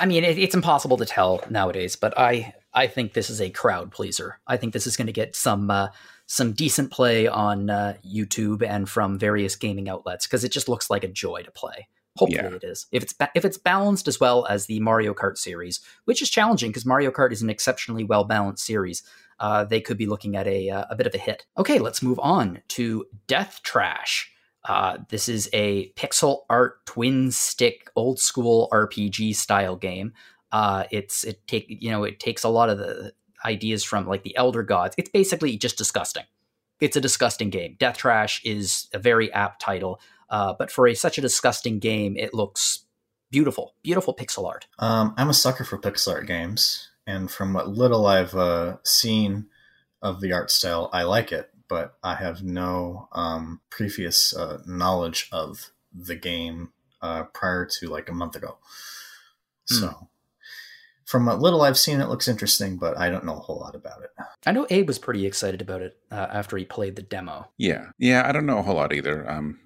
I 0.00 0.06
mean, 0.06 0.24
it, 0.24 0.36
it's 0.36 0.54
impossible 0.54 0.96
to 0.96 1.06
tell 1.06 1.44
nowadays, 1.48 1.94
but 1.94 2.18
I 2.18 2.54
I 2.74 2.86
think 2.86 3.12
this 3.12 3.30
is 3.30 3.40
a 3.40 3.50
crowd 3.50 3.90
pleaser. 3.92 4.40
I 4.46 4.56
think 4.56 4.72
this 4.72 4.86
is 4.86 4.96
going 4.96 5.06
to 5.06 5.12
get 5.12 5.36
some 5.36 5.70
uh, 5.70 5.88
some 6.26 6.52
decent 6.52 6.90
play 6.90 7.26
on 7.26 7.68
uh, 7.68 7.94
YouTube 8.06 8.62
and 8.66 8.88
from 8.88 9.18
various 9.18 9.56
gaming 9.56 9.88
outlets 9.88 10.26
because 10.26 10.44
it 10.44 10.52
just 10.52 10.68
looks 10.68 10.88
like 10.88 11.04
a 11.04 11.08
joy 11.08 11.42
to 11.42 11.50
play. 11.50 11.88
Hopefully 12.16 12.50
yeah. 12.50 12.56
it 12.56 12.64
is. 12.64 12.86
If 12.92 13.02
it's 13.02 13.12
ba- 13.12 13.30
if 13.34 13.44
it's 13.44 13.58
balanced 13.58 14.06
as 14.06 14.20
well 14.20 14.46
as 14.46 14.66
the 14.66 14.80
Mario 14.80 15.14
Kart 15.14 15.38
series, 15.38 15.80
which 16.04 16.20
is 16.20 16.30
challenging 16.30 16.70
because 16.70 16.86
Mario 16.86 17.10
Kart 17.10 17.32
is 17.32 17.42
an 17.42 17.50
exceptionally 17.50 18.04
well 18.04 18.24
balanced 18.24 18.64
series, 18.64 19.02
uh, 19.40 19.64
they 19.64 19.80
could 19.80 19.96
be 19.96 20.06
looking 20.06 20.36
at 20.36 20.46
a 20.46 20.70
uh, 20.70 20.84
a 20.90 20.96
bit 20.96 21.06
of 21.06 21.14
a 21.14 21.18
hit. 21.18 21.46
Okay, 21.56 21.78
let's 21.78 22.02
move 22.02 22.20
on 22.22 22.60
to 22.68 23.06
Death 23.26 23.60
Trash. 23.62 24.30
Uh, 24.64 24.98
this 25.08 25.28
is 25.28 25.48
a 25.52 25.90
pixel 25.92 26.42
art 26.48 26.84
twin 26.86 27.30
stick 27.30 27.90
old 27.96 28.20
school 28.20 28.68
RPG 28.72 29.34
style 29.34 29.74
game 29.74 30.12
uh, 30.52 30.84
it's 30.90 31.24
it 31.24 31.46
take 31.46 31.66
you 31.68 31.90
know 31.90 32.04
it 32.04 32.20
takes 32.20 32.44
a 32.44 32.48
lot 32.48 32.68
of 32.68 32.78
the 32.78 33.12
ideas 33.44 33.82
from 33.82 34.06
like 34.06 34.22
the 34.22 34.36
Elder 34.36 34.62
Gods. 34.62 34.94
It's 34.98 35.10
basically 35.10 35.56
just 35.56 35.76
disgusting. 35.76 36.24
It's 36.80 36.96
a 36.96 37.00
disgusting 37.00 37.50
game. 37.50 37.76
Death 37.78 37.96
Trash 37.96 38.42
is 38.44 38.88
a 38.92 38.98
very 38.98 39.32
apt 39.32 39.60
title, 39.60 40.00
uh, 40.30 40.54
but 40.58 40.70
for 40.70 40.86
a, 40.86 40.94
such 40.94 41.18
a 41.18 41.20
disgusting 41.20 41.78
game, 41.78 42.16
it 42.16 42.34
looks 42.34 42.84
beautiful, 43.30 43.74
beautiful 43.82 44.14
pixel 44.14 44.46
art. 44.46 44.66
Um, 44.78 45.14
I'm 45.16 45.30
a 45.30 45.34
sucker 45.34 45.64
for 45.64 45.78
pixel 45.78 46.12
art 46.12 46.26
games, 46.26 46.90
and 47.06 47.30
from 47.30 47.52
what 47.52 47.68
little 47.68 48.06
I've 48.06 48.34
uh, 48.34 48.76
seen 48.84 49.46
of 50.02 50.20
the 50.20 50.32
art 50.32 50.50
style, 50.50 50.90
I 50.92 51.04
like 51.04 51.32
it. 51.32 51.50
But 51.68 51.94
I 52.02 52.16
have 52.16 52.42
no 52.42 53.08
um, 53.12 53.60
previous 53.70 54.36
uh, 54.36 54.58
knowledge 54.66 55.28
of 55.32 55.70
the 55.94 56.16
game 56.16 56.72
uh, 57.00 57.24
prior 57.24 57.66
to 57.78 57.86
like 57.88 58.10
a 58.10 58.14
month 58.14 58.36
ago. 58.36 58.58
Hmm. 59.70 59.74
So 59.76 60.08
from 61.12 61.26
what 61.26 61.40
little 61.40 61.60
I've 61.60 61.78
seen, 61.78 62.00
it 62.00 62.08
looks 62.08 62.26
interesting, 62.26 62.78
but 62.78 62.96
I 62.96 63.10
don't 63.10 63.26
know 63.26 63.36
a 63.36 63.40
whole 63.40 63.58
lot 63.58 63.74
about 63.74 64.02
it. 64.02 64.08
I 64.46 64.52
know 64.52 64.66
Abe 64.70 64.88
was 64.88 64.98
pretty 64.98 65.26
excited 65.26 65.60
about 65.60 65.82
it 65.82 65.98
uh, 66.10 66.26
after 66.32 66.56
he 66.56 66.64
played 66.64 66.96
the 66.96 67.02
demo. 67.02 67.50
Yeah, 67.58 67.90
yeah, 67.98 68.26
I 68.26 68.32
don't 68.32 68.46
know 68.46 68.56
a 68.56 68.62
whole 68.62 68.76
lot 68.76 68.94
either. 68.94 69.30
Um, 69.30 69.58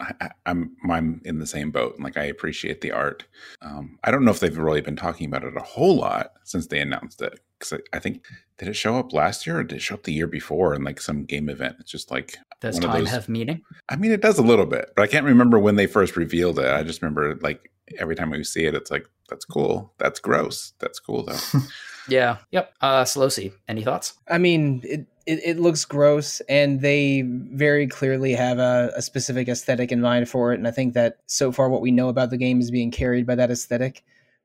I, 0.00 0.30
am 0.46 0.74
I'm, 0.82 0.90
I'm 0.90 1.20
in 1.26 1.40
the 1.40 1.46
same 1.46 1.70
boat. 1.70 2.00
Like 2.00 2.16
I 2.16 2.24
appreciate 2.24 2.80
the 2.80 2.92
art. 2.92 3.24
Um, 3.60 3.98
I 4.02 4.10
don't 4.10 4.24
know 4.24 4.30
if 4.30 4.40
they've 4.40 4.56
really 4.56 4.80
been 4.80 4.96
talking 4.96 5.26
about 5.26 5.44
it 5.44 5.54
a 5.58 5.60
whole 5.60 5.96
lot 5.96 6.32
since 6.44 6.68
they 6.68 6.80
announced 6.80 7.20
it. 7.20 7.38
Because 7.58 7.80
I, 7.92 7.96
I, 7.96 8.00
think 8.00 8.24
did 8.58 8.68
it 8.68 8.74
show 8.74 8.96
up 8.96 9.12
last 9.12 9.46
year 9.46 9.58
or 9.58 9.64
did 9.64 9.76
it 9.76 9.82
show 9.82 9.94
up 9.94 10.02
the 10.02 10.12
year 10.12 10.26
before 10.26 10.74
in 10.74 10.84
like 10.84 11.00
some 11.00 11.24
game 11.24 11.48
event? 11.48 11.76
It's 11.80 11.90
just 11.90 12.10
like 12.10 12.36
does 12.60 12.78
time 12.78 13.00
those, 13.00 13.10
have 13.10 13.28
meaning? 13.28 13.62
I 13.88 13.96
mean, 13.96 14.12
it 14.12 14.20
does 14.20 14.38
a 14.38 14.42
little 14.42 14.66
bit, 14.66 14.90
but 14.96 15.02
I 15.02 15.06
can't 15.06 15.26
remember 15.26 15.58
when 15.58 15.76
they 15.76 15.86
first 15.86 16.16
revealed 16.16 16.58
it. 16.58 16.66
I 16.66 16.82
just 16.82 17.02
remember 17.02 17.36
like 17.36 17.70
every 17.98 18.16
time 18.16 18.30
we 18.30 18.42
see 18.44 18.64
it, 18.64 18.74
it's 18.74 18.90
like 18.90 19.06
that's 19.28 19.44
cool. 19.44 19.92
That's 19.98 20.20
gross. 20.20 20.72
That's 20.78 20.98
cool 20.98 21.24
though. 21.24 21.60
yeah. 22.08 22.38
Yep. 22.50 22.74
Uh, 22.80 23.04
Sollosi, 23.04 23.52
any 23.68 23.82
thoughts? 23.82 24.14
I 24.28 24.38
mean, 24.38 24.82
it, 24.84 25.06
it, 25.26 25.40
it, 25.44 25.58
looks 25.58 25.84
gross, 25.84 26.40
and 26.48 26.80
they 26.80 27.22
very 27.22 27.86
clearly 27.86 28.32
have 28.32 28.58
a, 28.58 28.92
a, 28.94 29.02
specific 29.02 29.48
aesthetic 29.48 29.90
in 29.90 30.00
mind 30.00 30.28
for 30.28 30.52
it. 30.52 30.56
And 30.56 30.68
I 30.68 30.70
think 30.70 30.94
that 30.94 31.18
so 31.26 31.50
far, 31.50 31.70
what 31.70 31.80
we 31.80 31.90
know 31.90 32.08
about 32.08 32.30
the 32.30 32.36
game 32.36 32.60
is 32.60 32.70
being 32.70 32.90
carried 32.90 33.26
by 33.26 33.34
that 33.36 33.50
aesthetic. 33.50 34.04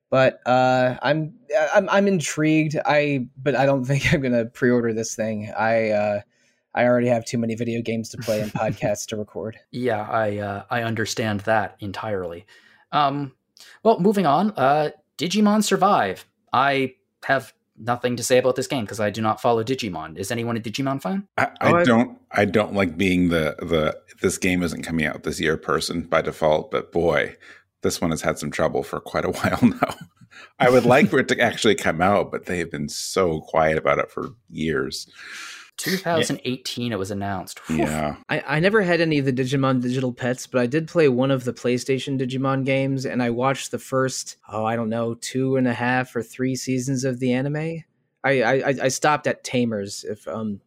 But 0.09 0.39
uh, 0.45 0.97
I'm 1.01 1.35
I'm 1.73 1.89
I'm 1.89 2.07
intrigued. 2.07 2.77
I 2.85 3.27
but 3.37 3.55
I 3.55 3.65
don't 3.65 3.85
think 3.85 4.13
I'm 4.13 4.21
gonna 4.21 4.45
pre-order 4.45 4.93
this 4.93 5.15
thing. 5.15 5.51
I 5.57 5.89
uh, 5.89 6.21
I 6.73 6.85
already 6.85 7.07
have 7.07 7.25
too 7.25 7.37
many 7.37 7.55
video 7.55 7.81
games 7.81 8.09
to 8.09 8.17
play 8.17 8.41
and 8.41 8.51
podcasts 8.53 9.05
to 9.07 9.17
record. 9.17 9.57
Yeah, 9.71 10.01
I 10.01 10.37
uh, 10.37 10.63
I 10.69 10.83
understand 10.83 11.41
that 11.41 11.75
entirely. 11.79 12.45
Um, 12.91 13.33
well, 13.83 13.99
moving 13.99 14.25
on. 14.25 14.51
Uh, 14.51 14.91
Digimon 15.17 15.63
Survive. 15.63 16.25
I 16.53 16.95
have 17.25 17.53
nothing 17.77 18.15
to 18.17 18.23
say 18.23 18.37
about 18.37 18.55
this 18.55 18.67
game 18.67 18.83
because 18.83 18.99
I 18.99 19.09
do 19.09 19.21
not 19.21 19.41
follow 19.41 19.63
Digimon. 19.63 20.17
Is 20.17 20.31
anyone 20.31 20.57
a 20.57 20.59
Digimon 20.59 21.01
fan? 21.01 21.27
I, 21.37 21.49
I 21.61 21.83
don't. 21.83 22.17
I 22.31 22.45
don't 22.45 22.73
like 22.73 22.97
being 22.97 23.29
the 23.29 23.55
the 23.59 23.97
this 24.21 24.37
game 24.37 24.63
isn't 24.63 24.83
coming 24.83 25.05
out 25.05 25.23
this 25.23 25.39
year 25.39 25.57
person 25.57 26.01
by 26.01 26.21
default. 26.21 26.71
But 26.71 26.91
boy, 26.91 27.35
this 27.81 28.01
one 28.01 28.11
has 28.11 28.21
had 28.21 28.37
some 28.37 28.51
trouble 28.51 28.83
for 28.83 28.99
quite 28.99 29.25
a 29.25 29.29
while 29.31 29.59
now. 29.61 29.95
I 30.59 30.69
would 30.69 30.85
like 30.85 31.09
for 31.09 31.19
it 31.19 31.27
to 31.29 31.39
actually 31.39 31.75
come 31.75 32.01
out, 32.01 32.31
but 32.31 32.45
they 32.45 32.59
have 32.59 32.71
been 32.71 32.89
so 32.89 33.41
quiet 33.41 33.77
about 33.77 33.99
it 33.99 34.11
for 34.11 34.29
years. 34.49 35.09
2018 35.79 36.87
yeah. 36.87 36.93
it 36.93 36.99
was 36.99 37.09
announced. 37.09 37.61
Yeah. 37.69 38.17
I, 38.27 38.43
I 38.45 38.59
never 38.59 38.81
had 38.81 38.99
any 38.99 39.17
of 39.17 39.25
the 39.25 39.33
Digimon 39.33 39.81
digital 39.81 40.11
pets, 40.11 40.45
but 40.45 40.61
I 40.61 40.65
did 40.65 40.89
play 40.89 41.07
one 41.07 41.31
of 41.31 41.45
the 41.45 41.53
PlayStation 41.53 42.19
Digimon 42.19 42.65
games 42.65 43.05
and 43.05 43.23
I 43.23 43.29
watched 43.29 43.71
the 43.71 43.79
first, 43.79 44.37
oh, 44.49 44.65
I 44.65 44.75
don't 44.75 44.89
know, 44.89 45.13
two 45.13 45.55
and 45.55 45.67
a 45.67 45.73
half 45.73 46.15
or 46.15 46.21
three 46.21 46.55
seasons 46.55 47.05
of 47.05 47.19
the 47.19 47.31
anime. 47.31 47.83
I, 48.23 48.41
I, 48.41 48.73
I 48.83 48.87
stopped 48.89 49.25
at 49.27 49.45
Tamers 49.45 50.03
if 50.03 50.27
um 50.27 50.59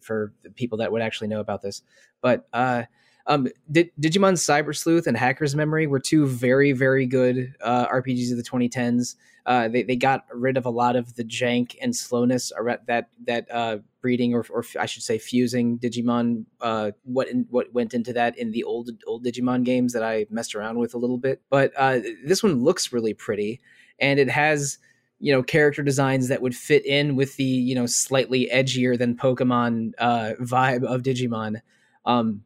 for 0.00 0.32
people 0.54 0.78
that 0.78 0.92
would 0.92 1.02
actually 1.02 1.28
know 1.28 1.40
about 1.40 1.60
this. 1.60 1.82
But 2.22 2.48
uh 2.52 2.84
um, 3.26 3.48
Digimon 3.72 4.34
Cyber 4.34 4.76
Sleuth 4.76 5.06
and 5.06 5.16
Hacker's 5.16 5.54
Memory 5.54 5.86
were 5.86 6.00
two 6.00 6.26
very, 6.26 6.72
very 6.72 7.06
good 7.06 7.54
uh, 7.62 7.86
RPGs 7.88 8.30
of 8.30 8.36
the 8.36 8.42
2010s. 8.42 9.16
Uh, 9.46 9.68
they, 9.68 9.82
they 9.82 9.96
got 9.96 10.26
rid 10.32 10.56
of 10.56 10.64
a 10.64 10.70
lot 10.70 10.96
of 10.96 11.16
the 11.16 11.24
jank 11.24 11.76
and 11.82 11.94
slowness 11.94 12.50
that 12.86 13.08
that 13.26 13.46
uh, 13.50 13.78
breeding 14.00 14.34
or, 14.34 14.44
or 14.50 14.64
I 14.78 14.86
should 14.86 15.02
say 15.02 15.18
fusing 15.18 15.78
Digimon. 15.78 16.46
Uh, 16.60 16.92
what 17.04 17.28
in, 17.28 17.46
what 17.50 17.72
went 17.74 17.92
into 17.92 18.12
that 18.14 18.38
in 18.38 18.52
the 18.52 18.64
old 18.64 18.90
old 19.06 19.24
Digimon 19.24 19.64
games 19.64 19.92
that 19.92 20.02
I 20.02 20.26
messed 20.30 20.54
around 20.54 20.78
with 20.78 20.94
a 20.94 20.98
little 20.98 21.18
bit. 21.18 21.42
But 21.50 21.72
uh, 21.76 22.00
this 22.24 22.42
one 22.42 22.62
looks 22.62 22.92
really 22.92 23.12
pretty, 23.12 23.60
and 23.98 24.18
it 24.18 24.30
has 24.30 24.78
you 25.18 25.32
know 25.32 25.42
character 25.42 25.82
designs 25.82 26.28
that 26.28 26.40
would 26.40 26.54
fit 26.54 26.84
in 26.86 27.14
with 27.14 27.36
the 27.36 27.44
you 27.44 27.74
know 27.74 27.86
slightly 27.86 28.48
edgier 28.52 28.98
than 28.98 29.14
Pokemon 29.14 29.92
uh, 29.98 30.32
vibe 30.40 30.84
of 30.84 31.02
Digimon. 31.02 31.60
Um, 32.06 32.44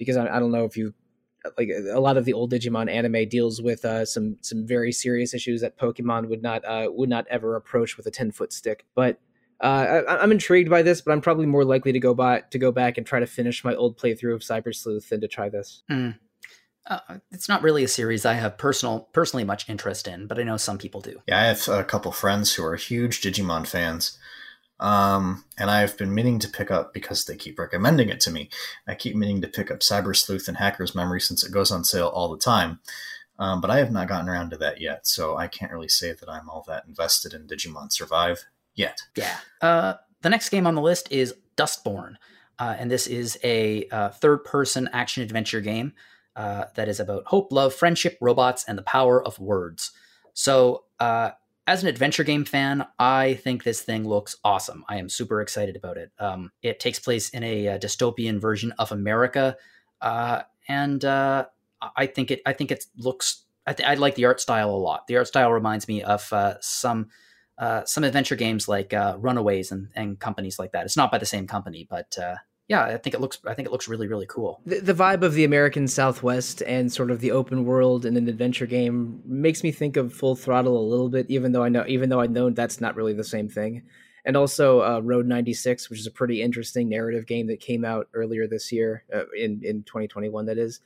because 0.00 0.16
I, 0.16 0.34
I 0.34 0.40
don't 0.40 0.50
know 0.50 0.64
if 0.64 0.78
you 0.78 0.94
like 1.58 1.68
a 1.92 2.00
lot 2.00 2.16
of 2.16 2.24
the 2.24 2.32
old 2.32 2.50
Digimon 2.50 2.90
anime 2.90 3.28
deals 3.28 3.60
with 3.60 3.84
uh, 3.84 4.04
some 4.04 4.38
some 4.40 4.66
very 4.66 4.92
serious 4.92 5.34
issues 5.34 5.60
that 5.60 5.78
Pokemon 5.78 6.28
would 6.28 6.42
not 6.42 6.64
uh, 6.64 6.88
would 6.90 7.10
not 7.10 7.26
ever 7.28 7.54
approach 7.54 7.96
with 7.96 8.06
a 8.06 8.10
ten 8.10 8.32
foot 8.32 8.52
stick. 8.52 8.86
But 8.94 9.20
uh, 9.60 10.02
I, 10.08 10.22
am 10.22 10.32
intrigued 10.32 10.70
by 10.70 10.80
this, 10.80 11.02
but 11.02 11.12
I'm 11.12 11.20
probably 11.20 11.44
more 11.44 11.64
likely 11.64 11.92
to 11.92 12.00
go 12.00 12.14
by 12.14 12.40
to 12.50 12.58
go 12.58 12.72
back 12.72 12.96
and 12.96 13.06
try 13.06 13.20
to 13.20 13.26
finish 13.26 13.62
my 13.62 13.74
old 13.74 13.98
playthrough 13.98 14.34
of 14.34 14.40
Cyber 14.40 14.74
Sleuth 14.74 15.10
than 15.10 15.20
to 15.20 15.28
try 15.28 15.50
this. 15.50 15.82
Mm. 15.90 16.18
it's 17.30 17.48
not 17.48 17.62
really 17.62 17.84
a 17.84 17.88
series 17.88 18.24
I 18.24 18.34
have 18.34 18.56
personal 18.56 19.10
personally 19.12 19.44
much 19.44 19.68
interest 19.68 20.08
in, 20.08 20.26
but 20.26 20.38
I 20.38 20.44
know 20.44 20.56
some 20.56 20.78
people 20.78 21.02
do. 21.02 21.20
Yeah, 21.28 21.40
I 21.40 21.44
have 21.44 21.68
a 21.68 21.84
couple 21.84 22.10
friends 22.10 22.54
who 22.54 22.64
are 22.64 22.76
huge 22.76 23.20
Digimon 23.20 23.66
fans 23.66 24.18
um, 24.80 25.44
and 25.58 25.70
I've 25.70 25.96
been 25.96 26.14
meaning 26.14 26.38
to 26.40 26.48
pick 26.48 26.70
up 26.70 26.92
because 26.92 27.24
they 27.24 27.36
keep 27.36 27.58
recommending 27.58 28.08
it 28.08 28.18
to 28.20 28.30
me. 28.30 28.48
I 28.88 28.94
keep 28.94 29.14
meaning 29.14 29.40
to 29.42 29.48
pick 29.48 29.70
up 29.70 29.80
Cyber 29.80 30.16
Sleuth 30.16 30.48
and 30.48 30.56
Hacker's 30.56 30.94
Memory 30.94 31.20
since 31.20 31.44
it 31.44 31.52
goes 31.52 31.70
on 31.70 31.84
sale 31.84 32.08
all 32.08 32.28
the 32.28 32.38
time. 32.38 32.80
Um, 33.38 33.60
but 33.60 33.70
I 33.70 33.78
have 33.78 33.92
not 33.92 34.08
gotten 34.08 34.28
around 34.28 34.50
to 34.50 34.56
that 34.58 34.80
yet, 34.80 35.06
so 35.06 35.36
I 35.36 35.46
can't 35.48 35.72
really 35.72 35.88
say 35.88 36.12
that 36.12 36.28
I'm 36.28 36.50
all 36.50 36.64
that 36.66 36.84
invested 36.86 37.32
in 37.32 37.46
Digimon 37.46 37.92
Survive 37.92 38.44
yet. 38.74 39.00
Yeah. 39.16 39.36
Uh, 39.62 39.94
the 40.22 40.28
next 40.28 40.48
game 40.50 40.66
on 40.66 40.74
the 40.74 40.82
list 40.82 41.10
is 41.10 41.34
Dustborn, 41.56 42.16
uh, 42.58 42.76
and 42.78 42.90
this 42.90 43.06
is 43.06 43.38
a 43.42 43.86
uh, 43.88 44.10
third-person 44.10 44.90
action 44.92 45.22
adventure 45.22 45.62
game 45.62 45.94
uh, 46.36 46.64
that 46.74 46.88
is 46.88 47.00
about 47.00 47.24
hope, 47.26 47.50
love, 47.50 47.74
friendship, 47.74 48.18
robots, 48.20 48.64
and 48.68 48.76
the 48.76 48.82
power 48.82 49.22
of 49.22 49.38
words. 49.38 49.92
So 50.34 50.84
uh, 50.98 51.30
as 51.70 51.84
an 51.84 51.88
adventure 51.88 52.24
game 52.24 52.44
fan, 52.44 52.84
I 52.98 53.34
think 53.34 53.62
this 53.62 53.80
thing 53.80 54.06
looks 54.06 54.34
awesome. 54.42 54.84
I 54.88 54.96
am 54.96 55.08
super 55.08 55.40
excited 55.40 55.76
about 55.76 55.98
it. 55.98 56.10
Um, 56.18 56.50
it 56.62 56.80
takes 56.80 56.98
place 56.98 57.30
in 57.30 57.44
a, 57.44 57.66
a 57.66 57.74
uh, 57.74 57.78
dystopian 57.78 58.40
version 58.40 58.72
of 58.72 58.90
America, 58.90 59.56
uh, 60.00 60.42
and 60.66 61.04
uh, 61.04 61.46
I 61.96 62.06
think 62.06 62.32
it. 62.32 62.42
I 62.44 62.54
think 62.54 62.72
it 62.72 62.86
looks. 62.96 63.44
I, 63.68 63.72
th- 63.74 63.88
I, 63.88 63.94
like 63.94 64.16
the 64.16 64.24
art 64.24 64.40
style 64.40 64.70
a 64.70 64.72
lot. 64.72 65.06
The 65.06 65.18
art 65.18 65.28
style 65.28 65.52
reminds 65.52 65.86
me 65.86 66.02
of 66.02 66.32
uh, 66.32 66.54
some 66.60 67.10
uh, 67.56 67.84
some 67.84 68.02
adventure 68.02 68.36
games 68.36 68.66
like 68.66 68.92
uh, 68.92 69.16
Runaways 69.20 69.70
and, 69.70 69.90
and 69.94 70.18
companies 70.18 70.58
like 70.58 70.72
that. 70.72 70.86
It's 70.86 70.96
not 70.96 71.12
by 71.12 71.18
the 71.18 71.26
same 71.26 71.46
company, 71.46 71.86
but 71.88 72.18
yeah, 72.70 72.84
I 72.84 72.98
think 72.98 73.14
it 73.14 73.20
looks. 73.20 73.38
I 73.44 73.52
think 73.52 73.66
it 73.66 73.72
looks 73.72 73.88
really, 73.88 74.06
really 74.06 74.26
cool. 74.26 74.60
The, 74.64 74.78
the, 74.78 74.94
vibe 74.94 75.22
of 75.22 75.34
the 75.34 75.42
American 75.42 75.88
Southwest 75.88 76.62
and 76.62 76.92
sort 76.92 77.10
of 77.10 77.18
the 77.18 77.32
open 77.32 77.64
world 77.64 78.06
in 78.06 78.16
an 78.16 78.28
adventure 78.28 78.64
game 78.64 79.20
makes 79.26 79.64
me 79.64 79.72
think 79.72 79.96
of 79.96 80.12
Full 80.14 80.36
Throttle 80.36 80.78
a 80.78 80.88
little 80.88 81.08
bit, 81.08 81.26
even 81.28 81.50
though 81.50 81.64
I 81.64 81.68
know, 81.68 81.84
even 81.88 82.10
though 82.10 82.20
I 82.20 82.28
know 82.28 82.48
that's 82.48 82.80
not 82.80 82.94
really 82.94 83.12
the 83.12 83.24
same 83.24 83.48
thing. 83.48 83.82
And 84.24 84.36
also 84.36 84.82
uh, 84.82 85.00
Road 85.00 85.26
96, 85.26 85.90
which 85.90 85.98
is 85.98 86.06
a 86.06 86.12
pretty 86.12 86.42
interesting 86.42 86.88
narrative 86.88 87.26
game 87.26 87.48
that 87.48 87.58
came 87.58 87.84
out 87.84 88.06
earlier 88.14 88.46
this 88.46 88.70
year 88.70 89.02
uh, 89.12 89.24
in 89.36 89.62
in 89.64 89.82
2021. 89.82 90.46
That 90.46 90.56
is. 90.56 90.78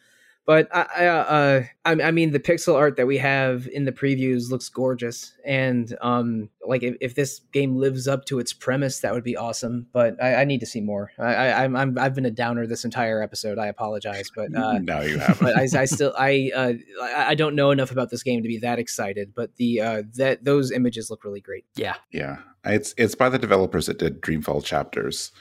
But 0.46 0.68
I, 0.74 0.86
I, 0.96 1.06
uh, 1.06 1.64
I, 1.86 1.90
I, 2.02 2.10
mean, 2.10 2.32
the 2.32 2.40
pixel 2.40 2.74
art 2.74 2.96
that 2.96 3.06
we 3.06 3.16
have 3.16 3.66
in 3.68 3.86
the 3.86 3.92
previews 3.92 4.50
looks 4.50 4.68
gorgeous, 4.68 5.32
and 5.44 5.96
um, 6.02 6.50
like 6.66 6.82
if, 6.82 6.96
if 7.00 7.14
this 7.14 7.40
game 7.52 7.76
lives 7.76 8.06
up 8.06 8.26
to 8.26 8.38
its 8.38 8.52
premise, 8.52 9.00
that 9.00 9.14
would 9.14 9.24
be 9.24 9.38
awesome. 9.38 9.86
But 9.92 10.22
I, 10.22 10.42
I 10.42 10.44
need 10.44 10.60
to 10.60 10.66
see 10.66 10.82
more. 10.82 11.12
I, 11.18 11.34
I, 11.34 11.64
I'm, 11.64 11.98
I've 11.98 12.14
been 12.14 12.26
a 12.26 12.30
downer 12.30 12.66
this 12.66 12.84
entire 12.84 13.22
episode. 13.22 13.58
I 13.58 13.68
apologize, 13.68 14.30
but 14.36 14.54
uh, 14.54 14.78
no, 14.82 15.00
you 15.00 15.18
haven't. 15.18 15.40
But 15.40 15.56
I, 15.56 15.80
I 15.80 15.84
still, 15.86 16.12
I, 16.18 16.50
uh, 16.54 16.72
I 17.02 17.34
don't 17.34 17.54
know 17.54 17.70
enough 17.70 17.90
about 17.90 18.10
this 18.10 18.22
game 18.22 18.42
to 18.42 18.48
be 18.48 18.58
that 18.58 18.78
excited. 18.78 19.32
But 19.34 19.56
the 19.56 19.80
uh, 19.80 20.02
that 20.16 20.44
those 20.44 20.70
images 20.70 21.08
look 21.08 21.24
really 21.24 21.40
great. 21.40 21.64
Yeah, 21.74 21.94
yeah. 22.12 22.38
It's 22.66 22.94
it's 22.98 23.14
by 23.14 23.30
the 23.30 23.38
developers 23.38 23.86
that 23.86 23.98
did 23.98 24.20
Dreamfall 24.20 24.62
Chapters. 24.62 25.32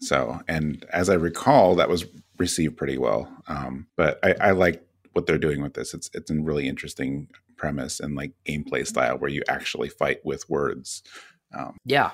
So, 0.00 0.40
and 0.48 0.84
as 0.92 1.08
I 1.08 1.14
recall, 1.14 1.76
that 1.76 1.88
was 1.88 2.04
received 2.42 2.76
pretty 2.76 2.98
well. 2.98 3.22
Um, 3.46 3.86
but 3.96 4.18
I, 4.22 4.48
I 4.48 4.50
like 4.50 4.84
what 5.12 5.26
they're 5.26 5.38
doing 5.38 5.62
with 5.62 5.74
this. 5.74 5.94
It's 5.94 6.10
it's 6.12 6.30
a 6.30 6.34
really 6.34 6.68
interesting 6.68 7.28
premise 7.56 8.00
and 8.00 8.16
like 8.16 8.32
gameplay 8.44 8.86
style 8.86 9.16
where 9.18 9.30
you 9.30 9.42
actually 9.48 9.88
fight 9.88 10.18
with 10.24 10.50
words. 10.50 11.02
Um, 11.56 11.76
yeah, 11.84 12.10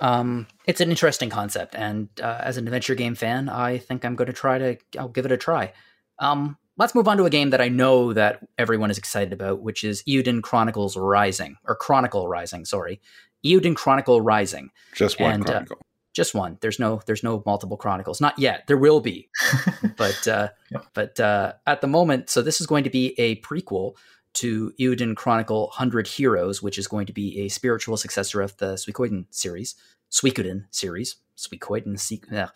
um, 0.00 0.46
it's 0.66 0.80
an 0.80 0.90
interesting 0.90 1.30
concept, 1.30 1.74
and 1.74 2.08
uh, 2.22 2.38
as 2.40 2.56
an 2.56 2.66
adventure 2.66 2.94
game 2.94 3.14
fan, 3.14 3.48
I 3.48 3.78
think 3.78 4.04
I'm 4.04 4.16
going 4.16 4.26
to 4.26 4.32
try 4.32 4.58
to. 4.58 4.76
I'll 4.98 5.08
give 5.08 5.26
it 5.26 5.32
a 5.32 5.36
try. 5.36 5.72
Um, 6.18 6.56
let's 6.76 6.94
move 6.94 7.08
on 7.08 7.16
to 7.16 7.24
a 7.24 7.30
game 7.30 7.50
that 7.50 7.60
I 7.60 7.68
know 7.68 8.12
that 8.12 8.40
everyone 8.58 8.90
is 8.90 8.98
excited 8.98 9.32
about, 9.32 9.60
which 9.60 9.84
is 9.84 10.02
Eiyuden 10.04 10.42
Chronicles 10.42 10.96
Rising 10.96 11.56
or 11.64 11.74
Chronicle 11.74 12.28
Rising. 12.28 12.64
Sorry, 12.64 13.00
Eiyuden 13.44 13.74
Chronicle 13.74 14.20
Rising. 14.20 14.70
Just 14.94 15.18
one 15.20 15.34
and, 15.34 15.42
uh, 15.42 15.52
chronicle. 15.52 15.78
Uh, 15.80 15.91
just 16.12 16.34
one. 16.34 16.58
There's 16.60 16.78
no 16.78 17.00
there's 17.06 17.22
no 17.22 17.42
multiple 17.46 17.76
chronicles. 17.76 18.20
Not 18.20 18.38
yet. 18.38 18.64
There 18.66 18.76
will 18.76 19.00
be, 19.00 19.28
but 19.96 20.28
uh, 20.28 20.48
but 20.94 21.18
uh, 21.18 21.54
at 21.66 21.80
the 21.80 21.86
moment, 21.86 22.30
so 22.30 22.42
this 22.42 22.60
is 22.60 22.66
going 22.66 22.84
to 22.84 22.90
be 22.90 23.14
a 23.18 23.36
prequel 23.36 23.94
to 24.34 24.72
Eiyuden 24.80 25.16
Chronicle 25.16 25.70
Hundred 25.72 26.06
Heroes, 26.06 26.62
which 26.62 26.78
is 26.78 26.86
going 26.86 27.06
to 27.06 27.12
be 27.12 27.40
a 27.40 27.48
spiritual 27.48 27.96
successor 27.96 28.40
of 28.40 28.56
the 28.58 28.74
Suikoden 28.74 29.26
series, 29.30 29.74
Suikoden 30.10 30.64
series, 30.70 31.16
Suikoden. 31.36 32.24
Yeah, 32.30 32.48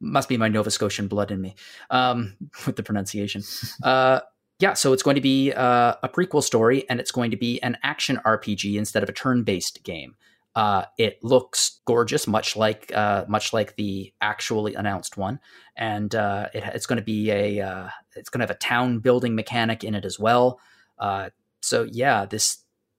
must 0.00 0.28
be 0.28 0.36
my 0.36 0.48
Nova 0.48 0.70
Scotian 0.70 1.08
blood 1.08 1.30
in 1.30 1.40
me 1.40 1.54
um, 1.90 2.36
with 2.66 2.76
the 2.76 2.82
pronunciation. 2.82 3.42
Uh, 3.82 4.20
yeah, 4.60 4.72
so 4.72 4.92
it's 4.92 5.02
going 5.02 5.16
to 5.16 5.20
be 5.20 5.52
uh, 5.52 5.94
a 6.02 6.08
prequel 6.08 6.42
story, 6.42 6.88
and 6.88 7.00
it's 7.00 7.10
going 7.10 7.32
to 7.32 7.36
be 7.36 7.60
an 7.62 7.76
action 7.82 8.20
RPG 8.24 8.76
instead 8.76 9.02
of 9.02 9.08
a 9.08 9.12
turn-based 9.12 9.82
game. 9.82 10.14
Uh, 10.54 10.84
it 10.98 11.18
looks 11.22 11.80
gorgeous, 11.84 12.28
much 12.28 12.56
like 12.56 12.92
uh, 12.94 13.24
much 13.28 13.52
like 13.52 13.74
the 13.74 14.12
actually 14.20 14.74
announced 14.74 15.16
one, 15.16 15.40
and 15.76 16.14
uh, 16.14 16.48
it, 16.54 16.62
it's 16.74 16.86
going 16.86 16.98
to 16.98 17.04
be 17.04 17.30
a 17.30 17.60
uh, 17.60 17.88
it's 18.14 18.28
going 18.28 18.38
to 18.38 18.44
have 18.46 18.54
a 18.54 18.58
town 18.58 19.00
building 19.00 19.34
mechanic 19.34 19.82
in 19.82 19.96
it 19.96 20.04
as 20.04 20.18
well. 20.18 20.60
Uh, 20.96 21.30
so 21.60 21.88
yeah, 21.90 22.24
this 22.24 22.58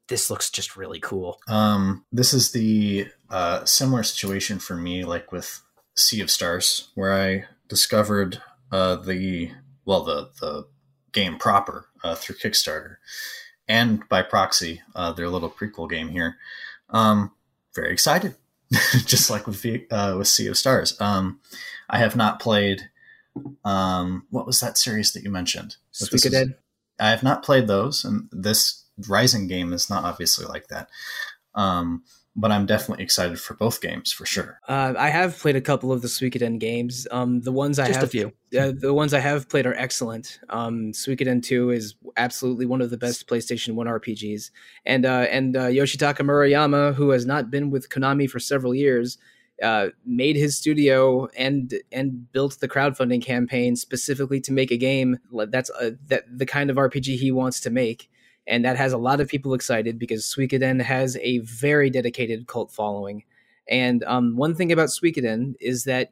this 0.09 0.29
looks 0.29 0.49
just 0.49 0.75
really 0.75 0.99
cool. 0.99 1.39
Um, 1.47 2.05
this 2.11 2.33
is 2.33 2.51
the 2.51 3.07
uh, 3.29 3.63
similar 3.63 4.03
situation 4.03 4.59
for 4.59 4.75
me, 4.75 5.05
like 5.05 5.31
with 5.31 5.61
Sea 5.95 6.19
of 6.19 6.29
Stars, 6.29 6.89
where 6.95 7.13
I 7.13 7.45
discovered 7.69 8.41
the 8.69 9.51
well 9.85 10.03
the 10.03 10.29
the 10.41 10.67
game 11.13 11.37
proper 11.37 11.87
through 12.17 12.35
Kickstarter 12.35 12.97
and 13.69 14.07
by 14.09 14.21
proxy 14.21 14.81
their 15.15 15.29
little 15.29 15.49
prequel 15.49 15.89
game 15.89 16.09
here. 16.09 16.35
Um, 16.89 17.31
very 17.75 17.91
excited, 17.91 18.35
just 19.05 19.29
like 19.29 19.45
with 19.47 19.65
uh, 19.91 20.15
with 20.17 20.27
Sea 20.27 20.47
of 20.47 20.57
Stars. 20.57 20.99
Um, 20.99 21.39
I 21.89 21.99
have 21.99 22.15
not 22.15 22.39
played. 22.39 22.89
Um, 23.65 24.25
what 24.29 24.47
was 24.47 24.61
that 24.61 24.77
series 24.77 25.11
that 25.11 25.23
you 25.23 25.29
mentioned? 25.29 25.75
Suikoden. 25.93 26.55
I 26.99 27.09
have 27.09 27.23
not 27.23 27.43
played 27.43 27.67
those, 27.67 28.05
and 28.05 28.29
this 28.31 28.85
Rising 29.09 29.47
game 29.47 29.73
is 29.73 29.89
not 29.89 30.05
obviously 30.05 30.45
like 30.45 30.67
that. 30.69 30.89
Um, 31.53 32.03
but 32.35 32.51
I'm 32.51 32.65
definitely 32.65 33.03
excited 33.03 33.39
for 33.39 33.53
both 33.53 33.81
games 33.81 34.11
for 34.11 34.25
sure. 34.25 34.59
Uh, 34.67 34.93
I 34.97 35.09
have 35.09 35.37
played 35.37 35.55
a 35.55 35.61
couple 35.61 35.91
of 35.91 36.01
the 36.01 36.07
Suikoden 36.07 36.59
games. 36.59 37.07
Um, 37.09 37.41
the 37.41 37.51
ones 37.51 37.79
I 37.79 37.87
Just 37.87 37.99
have, 38.01 38.09
a 38.09 38.11
few. 38.11 38.33
Uh, 38.57 38.73
the 38.77 38.93
ones 38.93 39.13
I 39.13 39.19
have 39.19 39.47
played 39.47 39.65
are 39.65 39.73
excellent. 39.75 40.39
Um, 40.49 40.91
Suikoden 40.91 41.41
Two 41.41 41.69
is 41.69 41.95
absolutely 42.17 42.65
one 42.65 42.81
of 42.81 42.89
the 42.89 42.97
best 42.97 43.27
PlayStation 43.27 43.75
One 43.75 43.87
RPGs, 43.87 44.51
and 44.85 45.05
uh, 45.05 45.27
and 45.29 45.55
uh, 45.55 45.67
Yoshitaka 45.67 46.19
Murayama, 46.19 46.93
who 46.95 47.11
has 47.11 47.25
not 47.25 47.49
been 47.49 47.69
with 47.71 47.89
Konami 47.89 48.29
for 48.29 48.39
several 48.39 48.75
years, 48.75 49.17
uh, 49.63 49.87
made 50.05 50.35
his 50.35 50.57
studio 50.57 51.27
and 51.37 51.73
and 51.91 52.31
built 52.33 52.59
the 52.59 52.67
crowdfunding 52.67 53.23
campaign 53.23 53.75
specifically 53.75 54.41
to 54.41 54.51
make 54.51 54.71
a 54.71 54.77
game 54.77 55.19
that's 55.47 55.69
uh, 55.69 55.91
that 56.07 56.23
the 56.29 56.45
kind 56.45 56.69
of 56.69 56.75
RPG 56.75 57.17
he 57.17 57.31
wants 57.31 57.61
to 57.61 57.69
make 57.69 58.09
and 58.47 58.63
that 58.65 58.77
has 58.77 58.93
a 58.93 58.97
lot 58.97 59.19
of 59.19 59.27
people 59.27 59.53
excited 59.53 59.97
because 59.97 60.23
Suikoden 60.25 60.81
has 60.81 61.17
a 61.17 61.39
very 61.39 61.89
dedicated 61.89 62.47
cult 62.47 62.71
following. 62.71 63.23
And 63.67 64.03
um, 64.03 64.35
one 64.35 64.53
thing 64.53 64.71
about 64.71 64.89
Suikoden 64.89 65.55
is 65.59 65.85
that 65.85 66.11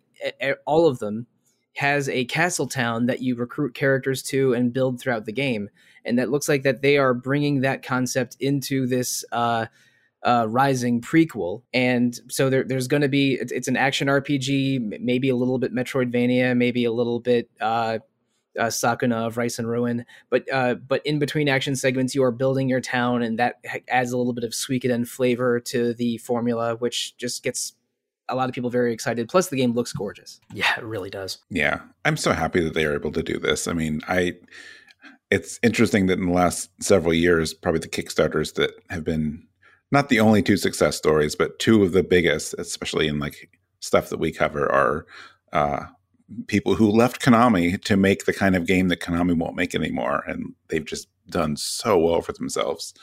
all 0.66 0.88
of 0.88 1.00
them 1.00 1.28
has 1.76 2.08
a 2.10 2.26
castle 2.26 2.68
town 2.68 3.08
that 3.08 3.22
you 3.22 3.36
recruit 3.36 3.74
characters 3.74 4.22
to 4.22 4.54
and 4.54 4.74
build 4.74 5.00
throughout 5.00 5.26
the 5.26 5.32
game, 5.32 5.70
and 6.06 6.18
that 6.20 6.30
looks 6.30 6.48
like 6.48 6.64
that 6.64 6.82
they 6.82 6.98
are 6.98 7.14
bringing 7.14 7.62
that 7.62 7.84
concept 7.84 8.38
into 8.40 8.88
this. 8.88 9.26
Uh, 9.32 9.68
uh, 10.26 10.48
Rising 10.48 11.02
prequel, 11.02 11.64
and 11.74 12.18
so 12.30 12.50
there, 12.50 12.64
there's 12.64 12.88
going 12.88 13.02
to 13.02 13.10
be 13.10 13.34
it's, 13.34 13.52
it's, 13.52 13.68
an 13.68 13.76
action 13.76 14.08
RPG, 14.08 15.02
maybe 15.02 15.28
a 15.28 15.36
little 15.36 15.60
bit 15.60 15.74
Metroidvania, 15.74 16.56
maybe 16.56 16.86
a 16.86 16.94
little 16.94 17.20
bit 17.20 17.50
uh, 17.60 18.00
uh, 18.60 18.66
Sakuna 18.66 19.28
of 19.28 19.38
Rice 19.38 19.60
and 19.60 19.68
Ruin. 19.68 20.06
But 20.30 20.52
uh, 20.52 20.76
but 20.76 21.06
in 21.06 21.20
between 21.20 21.50
action 21.50 21.76
segments, 21.76 22.16
you 22.16 22.24
are 22.24 22.32
building 22.32 22.70
your 22.70 22.82
town, 22.82 23.24
and 23.24 23.40
that 23.40 23.56
adds 23.90 24.12
a 24.12 24.18
little 24.18 24.34
bit 24.34 24.44
of 24.44 24.52
Suikoden 24.52 25.08
flavor 25.08 25.60
to 25.62 25.94
the 25.94 26.18
formula, 26.18 26.76
which 26.76 27.18
just 27.18 27.44
gets 27.44 27.74
a 28.30 28.36
lot 28.36 28.50
of 28.50 28.56
people 28.56 28.70
very 28.70 28.94
excited. 28.94 29.28
Plus, 29.28 29.50
the 29.50 29.58
game 29.58 29.74
looks 29.74 29.94
gorgeous. 29.94 30.40
Yeah, 30.54 30.74
it 30.78 30.84
really 30.84 31.10
does. 31.10 31.40
Yeah, 31.50 31.82
I'm 32.06 32.18
so 32.18 32.32
happy 32.34 32.62
that 32.62 32.74
they 32.74 32.86
are 32.86 32.94
able 32.94 33.12
to 33.12 33.24
do 33.24 33.40
this. 33.40 33.68
I 33.68 33.74
mean, 33.74 34.02
I. 34.08 34.34
It's 35.32 35.60
interesting 35.64 36.06
that 36.08 36.20
in 36.20 36.28
the 36.28 36.32
last 36.32 36.70
several 36.80 37.14
years, 37.14 37.56
probably 37.56 37.80
the 37.80 37.88
Kickstarters 37.88 38.54
that 38.54 38.72
have 38.92 39.04
been 39.04 39.48
not 39.92 40.10
the 40.10 40.20
only 40.20 40.44
two 40.44 40.58
success 40.58 40.96
stories, 40.96 41.36
but 41.36 41.58
two 41.58 41.84
of 41.84 41.92
the 41.92 42.04
biggest, 42.04 42.54
especially 42.60 43.08
in 43.08 43.18
like 43.18 43.50
stuff 43.80 44.10
that 44.10 44.20
we 44.20 44.32
cover, 44.32 44.72
are 44.72 45.08
uh, 45.52 45.86
people 46.48 46.76
who 46.76 46.90
left 46.90 47.22
Konami 47.22 47.82
to 47.84 47.98
make 47.98 48.26
the 48.26 48.34
kind 48.34 48.56
of 48.56 48.66
game 48.66 48.88
that 48.90 49.02
Konami 49.02 49.38
won't 49.38 49.56
make 49.56 49.76
anymore, 49.76 50.24
and 50.28 50.54
they've 50.70 50.86
just 50.86 51.08
done 51.30 51.56
so 51.56 51.98
well 51.98 52.22
for 52.22 52.34
themselves. 52.34 52.94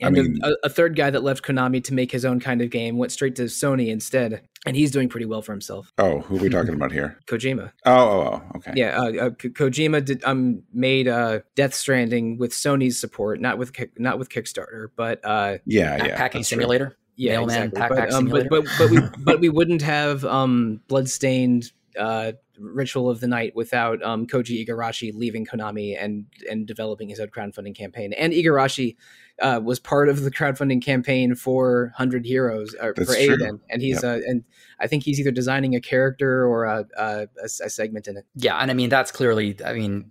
And 0.00 0.18
I 0.18 0.22
mean, 0.22 0.40
a, 0.42 0.52
a, 0.64 0.68
third 0.68 0.96
guy 0.96 1.10
that 1.10 1.22
left 1.22 1.44
Konami 1.44 1.82
to 1.84 1.94
make 1.94 2.10
his 2.10 2.24
own 2.24 2.40
kind 2.40 2.60
of 2.60 2.70
game 2.70 2.98
went 2.98 3.12
straight 3.12 3.36
to 3.36 3.44
Sony 3.44 3.88
instead, 3.88 4.42
and 4.66 4.74
he's 4.74 4.90
doing 4.90 5.08
pretty 5.08 5.26
well 5.26 5.40
for 5.40 5.52
himself. 5.52 5.92
Oh, 5.98 6.20
who 6.20 6.36
are 6.36 6.40
we 6.40 6.48
talking 6.48 6.74
about 6.74 6.90
here? 6.90 7.18
Kojima. 7.26 7.70
Oh, 7.86 7.92
oh, 7.92 8.42
oh 8.42 8.56
okay. 8.56 8.72
Yeah, 8.74 8.98
uh, 8.98 9.26
uh, 9.26 9.30
Kojima 9.30 10.04
did 10.04 10.24
um 10.24 10.62
made 10.72 11.06
uh, 11.06 11.40
Death 11.54 11.74
Stranding 11.74 12.38
with 12.38 12.52
Sony's 12.52 12.98
support, 12.98 13.40
not 13.40 13.56
with 13.58 13.72
not 13.96 14.18
with 14.18 14.30
Kickstarter, 14.30 14.88
but 14.96 15.24
uh, 15.24 15.58
yeah, 15.64 16.04
yeah, 16.04 16.16
packing 16.16 16.42
simulator. 16.42 16.86
True. 16.86 16.96
Yeah, 17.16 17.32
Mailman 17.38 17.68
exactly. 17.68 17.80
Pack, 17.80 17.88
but, 17.90 17.98
pack 17.98 18.12
um, 18.12 18.26
but, 18.26 18.48
but, 18.48 18.64
but 18.78 18.90
we 18.90 18.98
but 19.18 19.40
we 19.40 19.48
wouldn't 19.48 19.82
have 19.82 20.24
um 20.24 20.80
bloodstained 20.88 21.70
uh 21.98 22.32
Ritual 22.58 23.10
of 23.10 23.20
the 23.20 23.26
Night 23.26 23.54
without 23.54 24.02
um, 24.02 24.26
Koji 24.26 24.66
Igarashi 24.66 25.12
leaving 25.14 25.46
Konami 25.46 25.96
and 26.00 26.26
and 26.50 26.66
developing 26.66 27.08
his 27.08 27.20
own 27.20 27.28
crowdfunding 27.28 27.74
campaign. 27.74 28.12
And 28.12 28.32
Igarashi 28.32 28.96
uh, 29.40 29.60
was 29.62 29.78
part 29.78 30.08
of 30.08 30.22
the 30.22 30.30
crowdfunding 30.30 30.82
campaign 30.82 31.34
for 31.34 31.92
Hundred 31.96 32.24
Heroes 32.24 32.74
or 32.80 32.94
for 32.94 33.04
Eiyuden, 33.04 33.60
and 33.70 33.82
he's 33.82 34.02
yep. 34.02 34.18
uh, 34.18 34.20
and 34.26 34.44
I 34.80 34.86
think 34.86 35.04
he's 35.04 35.20
either 35.20 35.30
designing 35.30 35.74
a 35.74 35.80
character 35.80 36.46
or 36.46 36.64
a, 36.64 36.86
a, 36.96 37.28
a 37.42 37.48
segment 37.48 38.06
in 38.08 38.16
it. 38.16 38.26
Yeah, 38.34 38.56
and 38.56 38.70
I 38.70 38.74
mean 38.74 38.90
that's 38.90 39.10
clearly, 39.10 39.56
I 39.64 39.72
mean 39.72 40.10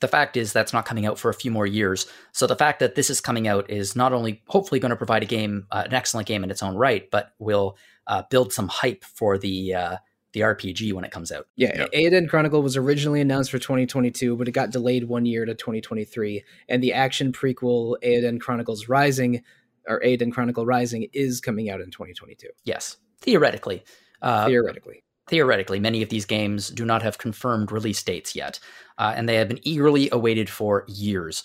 the 0.00 0.08
fact 0.08 0.36
is 0.36 0.52
that's 0.52 0.72
not 0.72 0.84
coming 0.84 1.06
out 1.06 1.18
for 1.18 1.30
a 1.30 1.34
few 1.34 1.50
more 1.50 1.66
years. 1.66 2.06
So 2.32 2.46
the 2.46 2.56
fact 2.56 2.80
that 2.80 2.94
this 2.94 3.10
is 3.10 3.20
coming 3.20 3.48
out 3.48 3.70
is 3.70 3.96
not 3.96 4.12
only 4.12 4.42
hopefully 4.46 4.78
going 4.78 4.90
to 4.90 4.96
provide 4.96 5.22
a 5.22 5.26
game, 5.26 5.66
uh, 5.70 5.84
an 5.86 5.94
excellent 5.94 6.28
game 6.28 6.44
in 6.44 6.50
its 6.50 6.62
own 6.62 6.76
right, 6.76 7.10
but 7.10 7.32
will 7.38 7.76
uh, 8.06 8.22
build 8.30 8.52
some 8.52 8.68
hype 8.68 9.04
for 9.04 9.38
the 9.38 9.74
uh, 9.74 9.96
the 10.34 10.40
RPG 10.40 10.92
when 10.92 11.04
it 11.04 11.12
comes 11.12 11.32
out. 11.32 11.46
Yeah, 11.56 11.86
yeah. 11.92 11.98
Eiyuden 11.98 12.28
Chronicle 12.28 12.60
was 12.60 12.76
originally 12.76 13.20
announced 13.20 13.50
for 13.50 13.58
2022, 13.58 14.36
but 14.36 14.48
it 14.48 14.52
got 14.52 14.70
delayed 14.70 15.04
one 15.04 15.24
year 15.24 15.46
to 15.46 15.54
2023. 15.54 16.44
And 16.68 16.82
the 16.82 16.92
action 16.92 17.32
prequel 17.32 17.94
Eiyuden 18.02 18.40
Chronicles 18.40 18.88
Rising, 18.88 19.42
or 19.88 20.00
Eiyuden 20.00 20.32
Chronicle 20.32 20.66
Rising, 20.66 21.08
is 21.12 21.40
coming 21.40 21.70
out 21.70 21.80
in 21.80 21.90
2022. 21.90 22.48
Yes, 22.64 22.96
theoretically. 23.20 23.84
Uh, 24.20 24.46
theoretically. 24.46 25.04
Theoretically, 25.28 25.80
many 25.80 26.02
of 26.02 26.10
these 26.10 26.26
games 26.26 26.68
do 26.68 26.84
not 26.84 27.02
have 27.02 27.16
confirmed 27.16 27.72
release 27.72 28.02
dates 28.02 28.36
yet, 28.36 28.58
uh, 28.98 29.14
and 29.16 29.26
they 29.26 29.36
have 29.36 29.48
been 29.48 29.60
eagerly 29.62 30.10
awaited 30.10 30.50
for 30.50 30.84
years. 30.88 31.44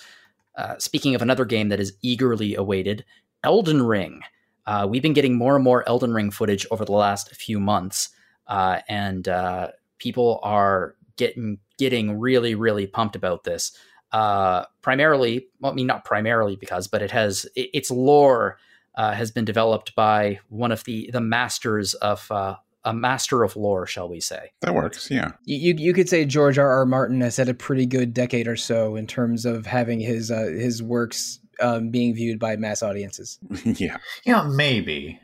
Uh, 0.58 0.78
speaking 0.80 1.16
of 1.16 1.22
another 1.22 1.46
game 1.46 1.70
that 1.70 1.80
is 1.80 1.94
eagerly 2.02 2.56
awaited, 2.56 3.06
Elden 3.44 3.84
Ring. 3.84 4.22
Uh, 4.66 4.86
we've 4.90 5.02
been 5.02 5.14
getting 5.14 5.36
more 5.36 5.56
and 5.56 5.64
more 5.64 5.88
Elden 5.88 6.14
Ring 6.14 6.30
footage 6.30 6.66
over 6.72 6.84
the 6.84 6.92
last 6.92 7.34
few 7.36 7.60
months 7.60 8.10
uh, 8.50 8.82
and 8.90 9.28
uh, 9.28 9.70
people 10.00 10.40
are 10.44 10.96
getting 11.16 11.60
getting 11.78 12.20
really 12.20 12.56
really 12.56 12.88
pumped 12.88 13.16
about 13.16 13.46
this. 13.46 13.72
Uh, 14.12 14.66
primarily, 14.82 15.48
well, 15.62 15.72
I 15.72 15.76
mean 15.76 15.88
not 15.88 16.04
primarily 16.04 16.56
because, 16.56 16.88
but 16.88 17.02
it 17.02 17.12
has 17.12 17.46
it, 17.56 17.70
its 17.74 17.92
lore 17.92 18.58
uh, 18.96 19.14
has 19.14 19.32
been 19.32 19.46
developed 19.46 19.96
by 19.96 20.40
one 20.50 20.72
of 20.72 20.84
the 20.84 21.10
the 21.14 21.22
masters 21.22 21.94
of 21.94 22.30
uh, 22.32 22.56
a 22.84 22.94
master 22.94 23.44
of 23.44 23.56
lore, 23.56 23.86
shall 23.86 24.10
we 24.10 24.20
say? 24.20 24.52
That 24.62 24.74
works, 24.74 25.12
yeah. 25.12 25.34
You 25.46 25.76
you 25.78 25.94
could 25.94 26.10
say 26.10 26.26
George 26.26 26.58
R. 26.58 26.70
R. 26.70 26.86
Martin 26.86 27.22
has 27.22 27.38
had 27.38 27.50
a 27.50 27.54
pretty 27.54 27.86
good 27.86 28.14
decade 28.14 28.48
or 28.48 28.56
so 28.56 28.96
in 28.96 29.06
terms 29.06 29.46
of 29.46 29.66
having 29.66 30.00
his 30.00 30.32
uh, 30.32 30.46
his 30.46 30.82
works 30.82 31.40
um, 31.62 31.90
being 31.90 32.16
viewed 32.16 32.40
by 32.40 32.56
mass 32.56 32.82
audiences. 32.82 33.38
yeah, 33.64 33.98
yeah, 34.26 34.44
maybe 34.44 35.20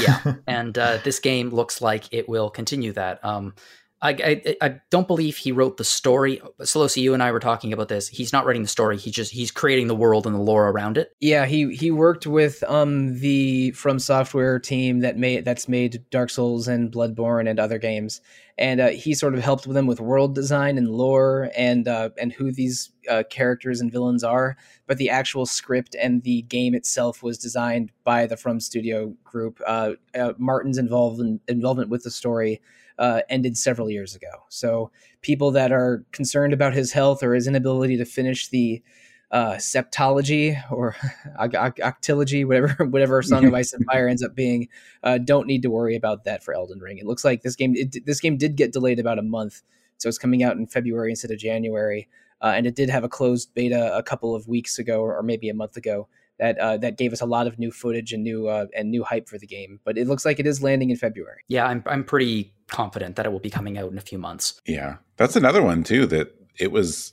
yeah, 0.00 0.34
and 0.46 0.76
uh, 0.76 0.98
this 1.04 1.18
game 1.18 1.50
looks 1.50 1.80
like 1.80 2.12
it 2.12 2.28
will 2.28 2.50
continue 2.50 2.92
that. 2.92 3.24
Um, 3.24 3.54
I, 4.02 4.10
I, 4.10 4.56
I 4.62 4.80
don't 4.88 5.06
believe 5.06 5.36
he 5.36 5.52
wrote 5.52 5.76
the 5.76 5.84
story. 5.84 6.40
Sollosi, 6.60 7.02
you 7.02 7.12
and 7.12 7.22
I 7.22 7.32
were 7.32 7.40
talking 7.40 7.72
about 7.72 7.88
this. 7.88 8.08
He's 8.08 8.32
not 8.32 8.46
writing 8.46 8.62
the 8.62 8.68
story. 8.68 8.96
He 8.96 9.10
just 9.10 9.32
he's 9.32 9.50
creating 9.50 9.88
the 9.88 9.94
world 9.94 10.26
and 10.26 10.34
the 10.34 10.40
lore 10.40 10.70
around 10.70 10.96
it. 10.96 11.12
Yeah, 11.20 11.44
he 11.44 11.74
he 11.74 11.90
worked 11.90 12.26
with 12.26 12.62
um 12.64 13.18
the 13.18 13.72
From 13.72 13.98
Software 13.98 14.58
team 14.58 15.00
that 15.00 15.18
made 15.18 15.44
that's 15.44 15.68
made 15.68 16.02
Dark 16.10 16.30
Souls 16.30 16.66
and 16.66 16.90
Bloodborne 16.90 17.48
and 17.48 17.60
other 17.60 17.78
games, 17.78 18.22
and 18.56 18.80
uh, 18.80 18.88
he 18.88 19.12
sort 19.12 19.34
of 19.34 19.44
helped 19.44 19.68
them 19.68 19.86
with 19.86 20.00
world 20.00 20.34
design 20.34 20.78
and 20.78 20.88
lore 20.88 21.50
and 21.54 21.86
uh, 21.86 22.08
and 22.18 22.32
who 22.32 22.52
these 22.52 22.92
uh, 23.10 23.22
characters 23.28 23.82
and 23.82 23.92
villains 23.92 24.24
are. 24.24 24.56
But 24.86 24.96
the 24.96 25.10
actual 25.10 25.44
script 25.44 25.94
and 26.00 26.22
the 26.22 26.40
game 26.42 26.74
itself 26.74 27.22
was 27.22 27.36
designed 27.36 27.92
by 28.02 28.26
the 28.26 28.38
From 28.38 28.60
Studio 28.60 29.14
group. 29.24 29.60
Uh, 29.66 29.92
uh, 30.18 30.32
Martin's 30.38 30.78
involved 30.78 31.20
in, 31.20 31.38
involvement 31.48 31.90
with 31.90 32.02
the 32.02 32.10
story 32.10 32.62
uh, 33.00 33.22
ended 33.30 33.56
several 33.56 33.90
years 33.90 34.14
ago. 34.14 34.28
So 34.50 34.92
people 35.22 35.50
that 35.52 35.72
are 35.72 36.04
concerned 36.12 36.52
about 36.52 36.74
his 36.74 36.92
health 36.92 37.22
or 37.22 37.34
his 37.34 37.48
inability 37.48 37.96
to 37.96 38.04
finish 38.04 38.48
the 38.48 38.82
uh, 39.30 39.54
septology 39.54 40.60
or 40.70 40.94
octilogy, 41.40 42.46
whatever 42.46 42.84
whatever 42.90 43.22
Song 43.22 43.46
of 43.46 43.54
Ice 43.54 43.72
and 43.72 43.84
Fire 43.86 44.06
ends 44.06 44.22
up 44.22 44.34
being, 44.34 44.68
uh, 45.02 45.18
don't 45.18 45.46
need 45.46 45.62
to 45.62 45.70
worry 45.70 45.96
about 45.96 46.24
that 46.24 46.44
for 46.44 46.54
Elden 46.54 46.78
Ring. 46.78 46.98
It 46.98 47.06
looks 47.06 47.24
like 47.24 47.42
this 47.42 47.56
game 47.56 47.74
it, 47.74 48.04
this 48.04 48.20
game 48.20 48.36
did 48.36 48.56
get 48.56 48.72
delayed 48.72 48.98
about 48.98 49.18
a 49.18 49.22
month, 49.22 49.62
so 49.96 50.08
it's 50.08 50.18
coming 50.18 50.42
out 50.42 50.56
in 50.56 50.66
February 50.66 51.10
instead 51.10 51.30
of 51.30 51.38
January. 51.38 52.08
uh, 52.42 52.52
and 52.56 52.66
it 52.66 52.74
did 52.74 52.90
have 52.90 53.04
a 53.04 53.08
closed 53.08 53.54
beta 53.54 53.96
a 53.96 54.02
couple 54.02 54.34
of 54.34 54.48
weeks 54.48 54.78
ago, 54.78 55.00
or 55.00 55.22
maybe 55.22 55.48
a 55.48 55.54
month 55.54 55.76
ago. 55.76 56.08
That, 56.38 56.56
uh, 56.58 56.78
that 56.78 56.96
gave 56.96 57.12
us 57.12 57.20
a 57.20 57.26
lot 57.26 57.46
of 57.46 57.58
new 57.58 57.70
footage 57.70 58.14
and 58.14 58.24
new 58.24 58.48
uh, 58.48 58.64
and 58.74 58.90
new 58.90 59.04
hype 59.04 59.28
for 59.28 59.36
the 59.36 59.46
game, 59.46 59.78
but 59.84 59.98
it 59.98 60.06
looks 60.06 60.24
like 60.24 60.40
it 60.40 60.46
is 60.46 60.62
landing 60.62 60.88
in 60.88 60.96
February. 60.96 61.42
Yeah, 61.48 61.66
I'm 61.66 61.82
I'm 61.84 62.02
pretty 62.02 62.54
confident 62.70 63.16
that 63.16 63.26
it 63.26 63.32
will 63.32 63.40
be 63.40 63.50
coming 63.50 63.76
out 63.78 63.90
in 63.92 63.98
a 63.98 64.02
few 64.02 64.18
months. 64.18 64.60
Yeah, 64.66 64.96
that's 65.16 65.36
another 65.36 65.62
one 65.62 65.84
too. 65.84 66.06
That 66.06 66.34
it 66.58 66.72
was, 66.72 67.12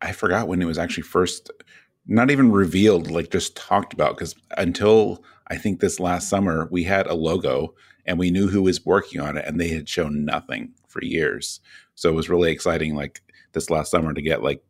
I 0.00 0.12
forgot 0.12 0.48
when 0.48 0.60
it 0.62 0.66
was 0.66 0.78
actually 0.78 1.04
first, 1.04 1.50
not 2.06 2.30
even 2.30 2.50
revealed, 2.52 3.10
like 3.10 3.30
just 3.30 3.56
talked 3.56 3.92
about. 3.92 4.16
Because 4.16 4.34
until 4.56 5.22
I 5.48 5.56
think 5.56 5.80
this 5.80 6.00
last 6.00 6.28
summer, 6.28 6.68
we 6.70 6.84
had 6.84 7.06
a 7.06 7.14
logo 7.14 7.74
and 8.04 8.18
we 8.18 8.30
knew 8.30 8.48
who 8.48 8.62
was 8.62 8.84
working 8.84 9.20
on 9.20 9.36
it, 9.36 9.44
and 9.46 9.60
they 9.60 9.68
had 9.68 9.88
shown 9.88 10.24
nothing 10.24 10.72
for 10.88 11.04
years. 11.04 11.60
So 11.94 12.08
it 12.10 12.14
was 12.14 12.28
really 12.28 12.50
exciting, 12.50 12.94
like 12.96 13.22
this 13.52 13.70
last 13.70 13.90
summer, 13.90 14.12
to 14.12 14.22
get 14.22 14.42
like 14.42 14.62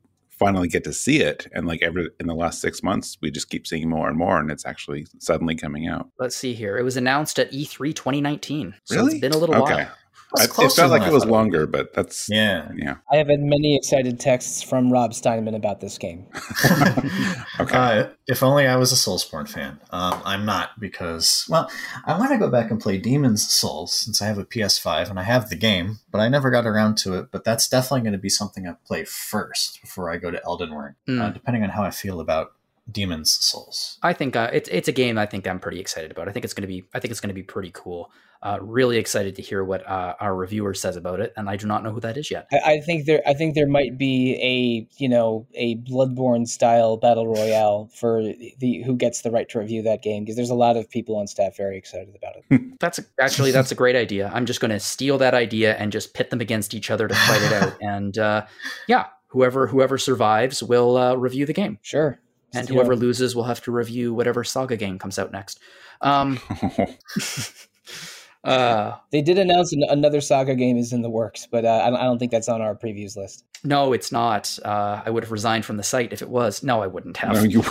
finally 0.42 0.66
get 0.66 0.82
to 0.82 0.92
see 0.92 1.20
it 1.20 1.46
and 1.52 1.68
like 1.68 1.82
every 1.82 2.08
in 2.18 2.26
the 2.26 2.34
last 2.34 2.60
six 2.60 2.82
months 2.82 3.16
we 3.20 3.30
just 3.30 3.48
keep 3.48 3.64
seeing 3.64 3.88
more 3.88 4.08
and 4.08 4.18
more 4.18 4.40
and 4.40 4.50
it's 4.50 4.66
actually 4.66 5.06
suddenly 5.20 5.54
coming 5.54 5.86
out 5.86 6.08
Let's 6.18 6.34
see 6.34 6.52
here. 6.52 6.76
It 6.78 6.82
was 6.82 6.96
announced 6.96 7.38
at 7.38 7.52
E 7.52 7.64
E3 7.64 7.94
2019. 7.94 8.74
So 8.82 8.96
Really? 8.96 9.12
it's 9.12 9.20
been 9.20 9.32
a 9.32 9.38
little 9.38 9.54
okay 9.62 9.74
while. 9.74 9.90
I, 10.38 10.44
it 10.44 10.50
closer 10.50 10.82
felt 10.82 10.90
like 10.92 11.02
it 11.06 11.12
was 11.12 11.24
longer 11.26 11.66
but 11.66 11.92
that's 11.94 12.28
Yeah. 12.30 12.70
yeah 12.76 12.96
I 13.12 13.16
have 13.16 13.28
had 13.28 13.40
many 13.40 13.76
excited 13.76 14.18
texts 14.20 14.62
from 14.62 14.92
Rob 14.92 15.12
Steinman 15.14 15.54
about 15.54 15.80
this 15.80 15.98
game. 15.98 16.26
okay 17.60 17.76
Uh, 17.76 18.08
if 18.26 18.42
only 18.42 18.66
I 18.66 18.76
was 18.76 18.92
a 18.92 18.94
Soulsborne 18.94 19.48
fan. 19.48 19.80
Um, 19.90 20.20
I'm 20.24 20.44
not 20.44 20.78
because, 20.80 21.44
well, 21.48 21.70
I 22.04 22.18
want 22.18 22.30
to 22.32 22.38
go 22.38 22.48
back 22.50 22.70
and 22.70 22.80
play 22.80 22.96
Demon's 22.98 23.46
Souls 23.48 23.92
since 23.92 24.22
I 24.22 24.26
have 24.26 24.38
a 24.38 24.44
PS5 24.44 25.10
and 25.10 25.18
I 25.18 25.24
have 25.24 25.50
the 25.50 25.56
game, 25.56 25.98
but 26.10 26.20
I 26.20 26.28
never 26.28 26.50
got 26.50 26.66
around 26.66 26.96
to 26.98 27.14
it. 27.14 27.26
But 27.30 27.44
that's 27.44 27.68
definitely 27.68 28.02
going 28.02 28.12
to 28.12 28.18
be 28.18 28.28
something 28.30 28.66
I 28.66 28.74
play 28.86 29.04
first 29.04 29.80
before 29.82 30.10
I 30.10 30.16
go 30.16 30.30
to 30.30 30.42
Elden 30.44 30.70
Ring, 30.72 30.94
uh, 31.08 31.10
Mm. 31.30 31.34
depending 31.34 31.62
on 31.62 31.70
how 31.70 31.82
I 31.82 31.90
feel 31.90 32.20
about 32.20 32.52
Demon's 32.92 33.32
Souls. 33.40 33.98
I 34.02 34.12
think 34.12 34.36
uh, 34.36 34.50
it's 34.52 34.68
it's 34.68 34.88
a 34.88 34.92
game 34.92 35.18
I 35.18 35.26
think 35.26 35.46
I'm 35.46 35.60
pretty 35.60 35.80
excited 35.80 36.10
about. 36.10 36.28
I 36.28 36.32
think 36.32 36.44
it's 36.44 36.54
going 36.54 36.62
to 36.62 36.68
be 36.68 36.84
I 36.94 37.00
think 37.00 37.10
it's 37.10 37.20
going 37.20 37.28
to 37.28 37.34
be 37.34 37.42
pretty 37.42 37.70
cool. 37.72 38.10
Uh, 38.44 38.58
really 38.60 38.98
excited 38.98 39.36
to 39.36 39.42
hear 39.42 39.62
what 39.62 39.88
uh, 39.88 40.16
our 40.18 40.34
reviewer 40.34 40.74
says 40.74 40.96
about 40.96 41.20
it, 41.20 41.32
and 41.36 41.48
I 41.48 41.54
do 41.54 41.68
not 41.68 41.84
know 41.84 41.92
who 41.92 42.00
that 42.00 42.16
is 42.16 42.28
yet. 42.28 42.48
I, 42.50 42.72
I 42.72 42.80
think 42.80 43.06
there, 43.06 43.22
I 43.24 43.34
think 43.34 43.54
there 43.54 43.68
might 43.68 43.96
be 43.96 44.34
a, 44.42 45.00
you 45.00 45.08
know, 45.08 45.46
a 45.54 45.76
Bloodborne 45.76 46.48
style 46.48 46.96
battle 46.96 47.28
royale 47.28 47.88
for 47.94 48.20
the 48.58 48.82
who 48.84 48.96
gets 48.96 49.22
the 49.22 49.30
right 49.30 49.48
to 49.50 49.60
review 49.60 49.82
that 49.82 50.02
game 50.02 50.24
because 50.24 50.34
there's 50.34 50.50
a 50.50 50.56
lot 50.56 50.76
of 50.76 50.90
people 50.90 51.16
on 51.18 51.28
staff 51.28 51.56
very 51.56 51.78
excited 51.78 52.16
about 52.16 52.34
it. 52.34 52.80
That's 52.80 52.98
a, 52.98 53.04
actually 53.20 53.52
that's 53.52 53.70
a 53.70 53.76
great 53.76 53.94
idea. 53.94 54.28
I'm 54.34 54.46
just 54.46 54.60
going 54.60 54.72
to 54.72 54.80
steal 54.80 55.18
that 55.18 55.34
idea 55.34 55.76
and 55.76 55.92
just 55.92 56.12
pit 56.12 56.30
them 56.30 56.40
against 56.40 56.74
each 56.74 56.90
other 56.90 57.06
to 57.06 57.14
fight 57.14 57.42
it 57.42 57.52
out. 57.52 57.74
And 57.80 58.18
uh, 58.18 58.46
yeah, 58.88 59.06
whoever 59.28 59.68
whoever 59.68 59.98
survives 59.98 60.64
will 60.64 60.96
uh, 60.96 61.14
review 61.14 61.46
the 61.46 61.52
game, 61.52 61.78
Sure. 61.82 62.18
And 62.54 62.68
whoever 62.68 62.96
loses 62.96 63.34
will 63.34 63.44
have 63.44 63.60
to 63.62 63.72
review 63.72 64.14
whatever 64.14 64.44
Saga 64.44 64.76
game 64.76 64.98
comes 64.98 65.18
out 65.18 65.32
next. 65.32 65.60
Um, 66.00 66.38
uh, 68.44 68.96
they 69.10 69.22
did 69.22 69.38
announce 69.38 69.72
an, 69.72 69.82
another 69.88 70.20
Saga 70.20 70.54
game 70.54 70.76
is 70.76 70.92
in 70.92 71.02
the 71.02 71.10
works, 71.10 71.46
but 71.50 71.64
uh, 71.64 71.82
I, 71.84 71.90
don't, 71.90 71.98
I 71.98 72.04
don't 72.04 72.18
think 72.18 72.32
that's 72.32 72.48
on 72.48 72.60
our 72.60 72.74
previews 72.74 73.16
list. 73.16 73.44
no, 73.64 73.92
it's 73.92 74.12
not. 74.12 74.58
Uh, 74.64 75.02
I 75.04 75.10
would 75.10 75.22
have 75.22 75.32
resigned 75.32 75.64
from 75.64 75.76
the 75.76 75.82
site 75.82 76.12
if 76.12 76.22
it 76.22 76.28
was. 76.28 76.62
No, 76.62 76.82
I 76.82 76.86
wouldn't 76.86 77.16
have. 77.18 77.34
no, 77.34 77.42
you 77.42 77.62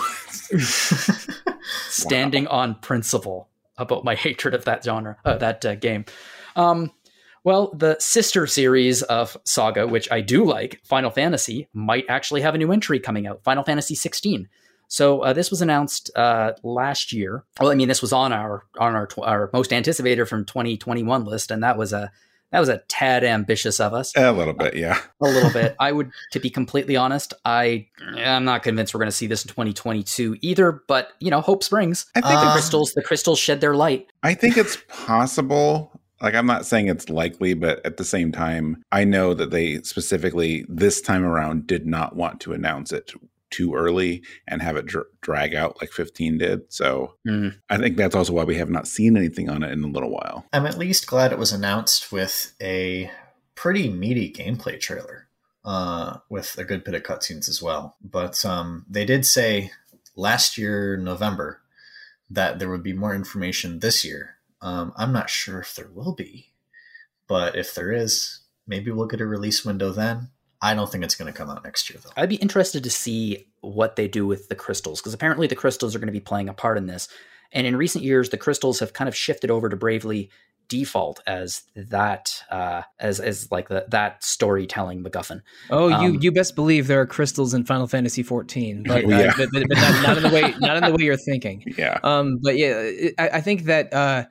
standing 1.88 2.46
on 2.48 2.74
principle 2.76 3.48
about 3.78 4.04
my 4.04 4.14
hatred 4.16 4.54
of 4.54 4.64
that 4.64 4.84
genre, 4.84 5.16
uh, 5.24 5.36
that 5.36 5.64
uh, 5.64 5.74
game. 5.74 6.04
Um, 6.56 6.90
well, 7.44 7.74
the 7.74 7.96
sister 7.98 8.46
series 8.46 9.02
of 9.02 9.36
Saga, 9.44 9.86
which 9.86 10.10
I 10.12 10.20
do 10.20 10.44
like, 10.44 10.80
Final 10.84 11.10
Fantasy, 11.10 11.68
might 11.72 12.04
actually 12.08 12.40
have 12.42 12.54
a 12.54 12.58
new 12.58 12.70
entry 12.70 13.00
coming 13.00 13.26
out, 13.26 13.42
Final 13.42 13.64
Fantasy 13.64 13.96
16. 13.96 14.48
So 14.92 15.20
uh, 15.20 15.32
this 15.32 15.50
was 15.50 15.62
announced 15.62 16.10
uh, 16.14 16.52
last 16.62 17.14
year. 17.14 17.44
Well, 17.58 17.72
I 17.72 17.74
mean, 17.74 17.88
this 17.88 18.02
was 18.02 18.12
on 18.12 18.30
our 18.30 18.64
on 18.78 18.94
our, 18.94 19.06
tw- 19.06 19.20
our 19.20 19.48
most 19.54 19.72
anticipated 19.72 20.26
from 20.26 20.44
2021 20.44 21.24
list, 21.24 21.50
and 21.50 21.62
that 21.64 21.78
was 21.78 21.94
a 21.94 22.12
that 22.50 22.60
was 22.60 22.68
a 22.68 22.82
tad 22.88 23.24
ambitious 23.24 23.80
of 23.80 23.94
us 23.94 24.12
a 24.14 24.30
little 24.30 24.52
bit 24.52 24.76
yeah 24.76 25.00
a 25.22 25.24
little 25.24 25.50
bit. 25.50 25.74
I 25.80 25.92
would, 25.92 26.10
to 26.32 26.40
be 26.40 26.50
completely 26.50 26.94
honest, 26.94 27.32
I 27.46 27.86
I'm 28.18 28.44
not 28.44 28.62
convinced 28.62 28.92
we're 28.92 29.00
going 29.00 29.06
to 29.08 29.16
see 29.16 29.26
this 29.26 29.46
in 29.46 29.48
2022 29.48 30.36
either. 30.42 30.82
But 30.86 31.08
you 31.20 31.30
know, 31.30 31.40
hope 31.40 31.64
springs. 31.64 32.04
I 32.14 32.20
think 32.20 32.34
the 32.34 32.48
Uh, 32.48 32.52
crystals, 32.52 32.92
the 32.92 33.02
crystals 33.02 33.38
shed 33.38 33.62
their 33.62 33.74
light. 33.74 34.12
I 34.22 34.34
think 34.34 34.58
it's 34.58 34.76
possible. 34.88 35.98
Like, 36.20 36.34
I'm 36.34 36.46
not 36.46 36.66
saying 36.66 36.86
it's 36.86 37.08
likely, 37.08 37.54
but 37.54 37.84
at 37.84 37.96
the 37.96 38.04
same 38.04 38.30
time, 38.30 38.84
I 38.92 39.02
know 39.02 39.34
that 39.34 39.50
they 39.50 39.80
specifically 39.82 40.64
this 40.68 41.00
time 41.00 41.24
around 41.24 41.66
did 41.66 41.84
not 41.84 42.14
want 42.14 42.40
to 42.42 42.52
announce 42.52 42.92
it 42.92 43.10
too 43.52 43.74
early 43.74 44.22
and 44.48 44.60
have 44.62 44.76
it 44.76 44.86
dr- 44.86 45.06
drag 45.20 45.54
out 45.54 45.80
like 45.80 45.92
15 45.92 46.38
did. 46.38 46.72
So 46.72 47.14
Mm. 47.26 47.56
I 47.70 47.78
think 47.78 47.96
that's 47.96 48.14
also 48.16 48.32
why 48.32 48.44
we 48.44 48.56
have 48.56 48.70
not 48.70 48.88
seen 48.88 49.16
anything 49.16 49.48
on 49.48 49.62
it 49.62 49.70
in 49.70 49.84
a 49.84 49.88
little 49.88 50.10
while. 50.10 50.46
I'm 50.52 50.66
at 50.66 50.78
least 50.78 51.06
glad 51.06 51.32
it 51.32 51.38
was 51.38 51.52
announced 51.52 52.10
with 52.10 52.54
a 52.60 53.10
pretty 53.54 53.88
meaty 53.90 54.32
gameplay 54.32 54.80
trailer, 54.80 55.28
uh, 55.64 56.18
with 56.28 56.58
a 56.58 56.64
good 56.64 56.82
bit 56.82 56.94
of 56.94 57.02
cutscenes 57.04 57.48
as 57.48 57.62
well. 57.62 57.96
But 58.02 58.44
um, 58.44 58.84
they 58.88 59.04
did 59.04 59.24
say 59.24 59.70
last 60.16 60.58
year, 60.58 60.96
November, 60.96 61.60
that 62.30 62.58
there 62.58 62.70
would 62.70 62.82
be 62.82 62.92
more 62.94 63.14
information 63.14 63.78
this 63.78 64.04
year. 64.04 64.36
Um, 64.60 64.92
I'm 64.96 65.12
not 65.12 65.28
sure 65.30 65.60
if 65.60 65.74
there 65.74 65.90
will 65.92 66.14
be, 66.14 66.52
but 67.28 67.56
if 67.56 67.74
there 67.74 67.92
is, 67.92 68.40
maybe 68.66 68.90
we'll 68.90 69.06
get 69.06 69.20
a 69.20 69.26
release 69.26 69.64
window 69.64 69.90
then. 69.90 70.30
I 70.62 70.74
don't 70.74 70.90
think 70.90 71.02
it's 71.02 71.16
going 71.16 71.30
to 71.30 71.36
come 71.36 71.50
out 71.50 71.64
next 71.64 71.90
year, 71.90 71.98
though. 72.02 72.10
I'd 72.16 72.28
be 72.28 72.36
interested 72.36 72.84
to 72.84 72.90
see 72.90 73.48
what 73.60 73.96
they 73.96 74.06
do 74.06 74.26
with 74.26 74.48
the 74.48 74.54
crystals 74.54 75.00
because 75.00 75.12
apparently 75.12 75.48
the 75.48 75.56
crystals 75.56 75.94
are 75.94 75.98
going 75.98 76.06
to 76.06 76.12
be 76.12 76.20
playing 76.20 76.48
a 76.48 76.54
part 76.54 76.78
in 76.78 76.86
this. 76.86 77.08
And 77.50 77.66
in 77.66 77.76
recent 77.76 78.04
years, 78.04 78.30
the 78.30 78.38
crystals 78.38 78.78
have 78.78 78.92
kind 78.92 79.08
of 79.08 79.16
shifted 79.16 79.50
over 79.50 79.68
to 79.68 79.76
Bravely 79.76 80.30
default 80.68 81.20
as 81.26 81.62
that 81.76 82.42
uh, 82.50 82.80
as 82.98 83.20
as 83.20 83.50
like 83.50 83.68
the, 83.68 83.84
that 83.88 84.24
storytelling 84.24 85.04
MacGuffin. 85.04 85.42
Oh, 85.68 85.88
you 85.88 85.94
Um, 85.94 86.18
you 86.22 86.32
best 86.32 86.54
believe 86.54 86.86
there 86.86 87.00
are 87.00 87.06
crystals 87.06 87.52
in 87.52 87.64
Final 87.64 87.86
Fantasy 87.86 88.22
14, 88.22 88.84
but, 88.86 89.04
uh, 89.12 89.32
but, 89.36 89.48
but, 89.52 89.64
but 89.68 89.76
not, 89.76 90.02
not 90.02 90.16
in 90.16 90.22
the 90.22 90.30
way 90.30 90.54
not 90.60 90.76
in 90.78 90.84
the 90.84 90.96
way 90.96 91.04
you're 91.04 91.16
thinking. 91.16 91.64
Yeah. 91.76 91.98
Um, 92.02 92.38
but 92.42 92.56
yeah, 92.56 92.90
I, 93.18 93.28
I 93.34 93.40
think 93.40 93.64
that 93.64 93.92
uh, 93.92 94.24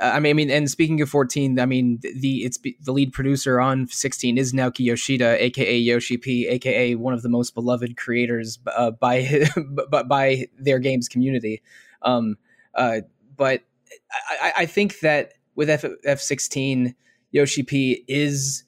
I 0.00 0.20
mean, 0.20 0.30
I 0.30 0.32
mean, 0.34 0.50
and 0.50 0.70
speaking 0.70 1.00
of 1.00 1.08
14, 1.08 1.58
I 1.58 1.66
mean, 1.66 1.98
the 2.02 2.44
it's 2.44 2.58
the 2.58 2.92
lead 2.92 3.12
producer 3.12 3.60
on 3.60 3.86
16 3.88 4.36
is 4.36 4.52
Naoki 4.52 4.80
Yoshida, 4.80 5.42
aka 5.42 5.76
Yoshi 5.76 6.16
P, 6.18 6.46
aka 6.48 6.94
one 6.96 7.14
of 7.14 7.22
the 7.22 7.28
most 7.28 7.54
beloved 7.54 7.96
creators 7.96 8.58
uh, 8.76 8.90
by 8.90 9.20
his, 9.22 9.50
by, 10.06 10.46
their 10.58 10.78
games 10.78 11.08
community. 11.08 11.62
Um, 12.02 12.36
uh, 12.74 13.00
but 13.36 13.62
I, 14.30 14.48
I- 14.48 14.52
I 14.62 14.66
think 14.66 15.00
that 15.00 15.32
with 15.54 15.70
F, 15.70 15.84
F16, 16.06 16.94
Yoshi 17.30 17.62
P 17.62 18.04
is 18.06 18.64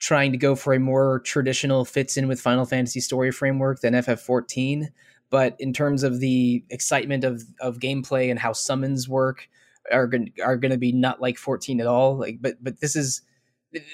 trying 0.00 0.32
to 0.32 0.38
go 0.38 0.56
for 0.56 0.74
a 0.74 0.80
more 0.80 1.20
traditional 1.20 1.84
fits 1.84 2.16
in 2.16 2.26
with 2.26 2.40
Final 2.40 2.64
Fantasy 2.64 2.98
story 3.00 3.30
framework 3.30 3.80
than 3.80 3.94
FF14 3.94 4.88
but 5.30 5.56
in 5.58 5.72
terms 5.72 6.02
of 6.02 6.20
the 6.20 6.62
excitement 6.70 7.24
of 7.24 7.42
of 7.60 7.78
gameplay 7.78 8.30
and 8.30 8.38
how 8.38 8.52
summons 8.52 9.08
work 9.08 9.48
are 9.90 10.06
going 10.06 10.32
are 10.44 10.56
going 10.56 10.70
to 10.70 10.78
be 10.78 10.92
not 10.92 11.20
like 11.20 11.38
14 11.38 11.80
at 11.80 11.86
all 11.86 12.16
like 12.16 12.38
but 12.40 12.62
but 12.62 12.80
this 12.80 12.94
is 12.94 13.22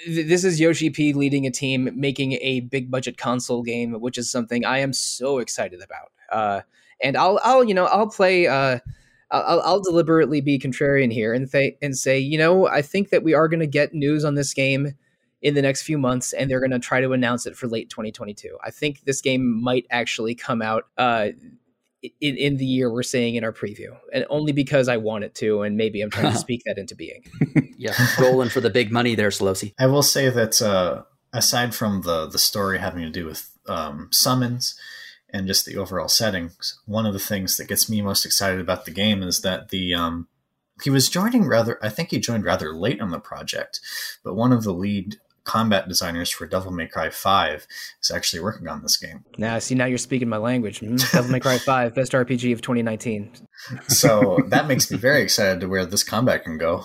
this 0.07 0.43
is 0.43 0.59
Yoshi 0.59 0.89
P 0.89 1.13
leading 1.13 1.47
a 1.47 1.51
team 1.51 1.89
making 1.95 2.33
a 2.41 2.59
big 2.59 2.91
budget 2.91 3.17
console 3.17 3.63
game 3.63 3.93
which 4.01 4.17
is 4.17 4.29
something 4.29 4.65
I 4.65 4.79
am 4.79 4.91
so 4.91 5.39
excited 5.39 5.81
about. 5.81 6.11
Uh 6.31 6.61
and 7.01 7.15
I'll 7.17 7.39
I'll 7.43 7.63
you 7.63 7.73
know 7.73 7.85
I'll 7.85 8.09
play 8.09 8.47
uh 8.47 8.79
I'll, 9.31 9.61
I'll 9.61 9.81
deliberately 9.81 10.41
be 10.41 10.59
contrarian 10.59 11.13
here 11.13 11.33
and 11.33 11.49
th- 11.49 11.77
and 11.81 11.97
say 11.97 12.19
you 12.19 12.37
know 12.37 12.67
I 12.67 12.81
think 12.81 13.09
that 13.09 13.23
we 13.23 13.33
are 13.33 13.47
going 13.47 13.59
to 13.61 13.67
get 13.67 13.93
news 13.93 14.25
on 14.25 14.35
this 14.35 14.53
game 14.53 14.95
in 15.41 15.53
the 15.53 15.61
next 15.61 15.83
few 15.83 15.97
months 15.97 16.33
and 16.33 16.49
they're 16.49 16.59
going 16.59 16.71
to 16.71 16.79
try 16.79 16.99
to 16.99 17.13
announce 17.13 17.45
it 17.45 17.55
for 17.55 17.67
late 17.67 17.89
2022 17.89 18.57
i 18.63 18.69
think 18.69 19.01
this 19.05 19.21
game 19.21 19.61
might 19.61 19.85
actually 19.89 20.35
come 20.35 20.61
out 20.61 20.87
uh, 20.97 21.29
in, 22.01 22.37
in 22.37 22.57
the 22.57 22.65
year 22.65 22.91
we're 22.91 23.03
saying 23.03 23.35
in 23.35 23.43
our 23.43 23.53
preview 23.53 23.95
and 24.13 24.25
only 24.29 24.51
because 24.51 24.87
i 24.87 24.97
want 24.97 25.23
it 25.23 25.35
to 25.35 25.61
and 25.61 25.75
maybe 25.75 26.01
i'm 26.01 26.09
trying 26.09 26.31
to 26.31 26.37
speak 26.47 26.61
that 26.65 26.77
into 26.77 26.95
being 26.95 27.23
Yeah, 27.79 27.93
rolling 28.19 28.49
for 28.49 28.59
the 28.59 28.69
big 28.69 28.91
money 28.91 29.15
there, 29.15 29.29
Sollosi. 29.29 29.73
I 29.79 29.85
will 29.85 30.03
say 30.03 30.29
that 30.29 30.61
uh, 30.61 31.03
aside 31.31 31.73
from 31.73 32.01
the 32.01 32.27
the 32.27 32.37
story 32.37 32.77
having 32.77 33.03
to 33.03 33.09
do 33.09 33.25
with 33.25 33.49
um, 33.67 34.09
summons 34.11 34.77
and 35.29 35.47
just 35.47 35.65
the 35.65 35.77
overall 35.77 36.09
settings, 36.09 36.77
one 36.85 37.05
of 37.05 37.13
the 37.13 37.19
things 37.19 37.55
that 37.55 37.69
gets 37.69 37.89
me 37.89 38.01
most 38.01 38.25
excited 38.25 38.59
about 38.59 38.83
the 38.83 38.91
game 38.91 39.23
is 39.23 39.39
that 39.41 39.69
the 39.69 39.93
um, 39.93 40.27
he 40.83 40.89
was 40.89 41.07
joining 41.07 41.47
rather. 41.47 41.79
I 41.81 41.87
think 41.87 42.11
he 42.11 42.19
joined 42.19 42.43
rather 42.43 42.75
late 42.75 42.99
on 42.99 43.11
the 43.11 43.19
project, 43.19 43.79
but 44.25 44.35
one 44.35 44.51
of 44.51 44.65
the 44.65 44.73
lead 44.73 45.15
combat 45.49 45.87
designers 45.87 46.29
for 46.29 46.45
Devil 46.45 46.71
May 46.71 46.85
Cry 46.87 47.09
Five 47.09 47.65
is 48.03 48.11
actually 48.11 48.41
working 48.43 48.67
on 48.67 48.83
this 48.83 48.97
game. 48.97 49.23
now 49.39 49.57
see 49.57 49.73
now 49.73 49.85
you're 49.85 49.97
speaking 49.97 50.29
my 50.29 50.37
language 50.37 50.79
mm, 50.81 51.11
devil 51.11 51.31
may 51.31 51.39
cry 51.39 51.57
5 51.73 51.95
best 51.95 52.11
rpg 52.11 52.53
of 52.53 52.61
2019 52.61 53.31
So 53.87 54.37
that 54.49 54.67
makes 54.67 54.91
me 54.91 54.97
very 54.97 55.21
excited 55.23 55.59
to 55.61 55.67
where 55.67 55.85
this 55.85 56.03
combat 56.03 56.43
can 56.43 56.57
go. 56.57 56.83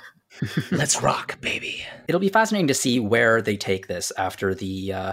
let's 0.72 1.02
rock 1.02 1.38
baby 1.40 1.84
It'll 2.08 2.20
be 2.20 2.30
fascinating 2.30 2.68
to 2.68 2.74
see 2.74 2.98
where 2.98 3.42
they 3.42 3.56
take 3.56 3.86
this 3.88 4.10
after 4.16 4.54
the 4.54 4.92
uh, 4.92 5.12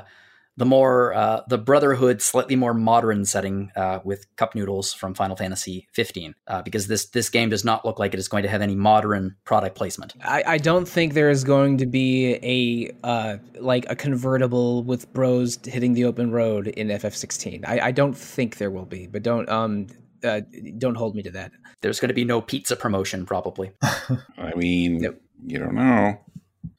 the 0.59 0.65
more 0.65 1.13
uh, 1.13 1.41
the 1.47 1.57
Brotherhood, 1.57 2.21
slightly 2.21 2.57
more 2.57 2.73
modern 2.73 3.23
setting 3.23 3.71
uh, 3.77 3.99
with 4.03 4.25
cup 4.35 4.55
noodles 4.55 4.93
from 4.93 5.13
Final 5.13 5.37
Fantasy 5.37 5.87
15, 5.93 6.35
uh, 6.47 6.61
because 6.61 6.87
this 6.87 7.05
this 7.05 7.29
game 7.29 7.47
does 7.47 7.63
not 7.63 7.85
look 7.85 7.97
like 7.97 8.13
it 8.13 8.19
is 8.19 8.27
going 8.27 8.43
to 8.43 8.49
have 8.49 8.61
any 8.61 8.75
modern 8.75 9.37
product 9.45 9.75
placement. 9.77 10.13
I, 10.21 10.43
I 10.45 10.57
don't 10.57 10.85
think 10.85 11.13
there 11.13 11.29
is 11.29 11.45
going 11.45 11.77
to 11.77 11.85
be 11.85 12.33
a 12.43 12.91
uh, 13.07 13.37
like 13.57 13.89
a 13.89 13.95
convertible 13.95 14.83
with 14.83 15.11
bros 15.13 15.57
hitting 15.63 15.93
the 15.93 16.03
open 16.03 16.29
road 16.31 16.67
in 16.67 16.89
FF16. 16.89 17.65
I, 17.65 17.79
I 17.87 17.91
don't 17.91 18.15
think 18.15 18.57
there 18.57 18.69
will 18.69 18.85
be, 18.85 19.07
but 19.07 19.23
don't 19.23 19.47
um 19.47 19.87
uh, 20.25 20.41
don't 20.77 20.95
hold 20.95 21.15
me 21.15 21.23
to 21.23 21.31
that. 21.31 21.53
There's 21.79 22.01
going 22.01 22.09
to 22.09 22.13
be 22.13 22.25
no 22.25 22.41
pizza 22.41 22.75
promotion, 22.75 23.25
probably. 23.25 23.71
I 23.81 24.53
mean, 24.57 25.01
yep. 25.01 25.21
you 25.45 25.57
don't 25.57 25.75
know. 25.75 26.19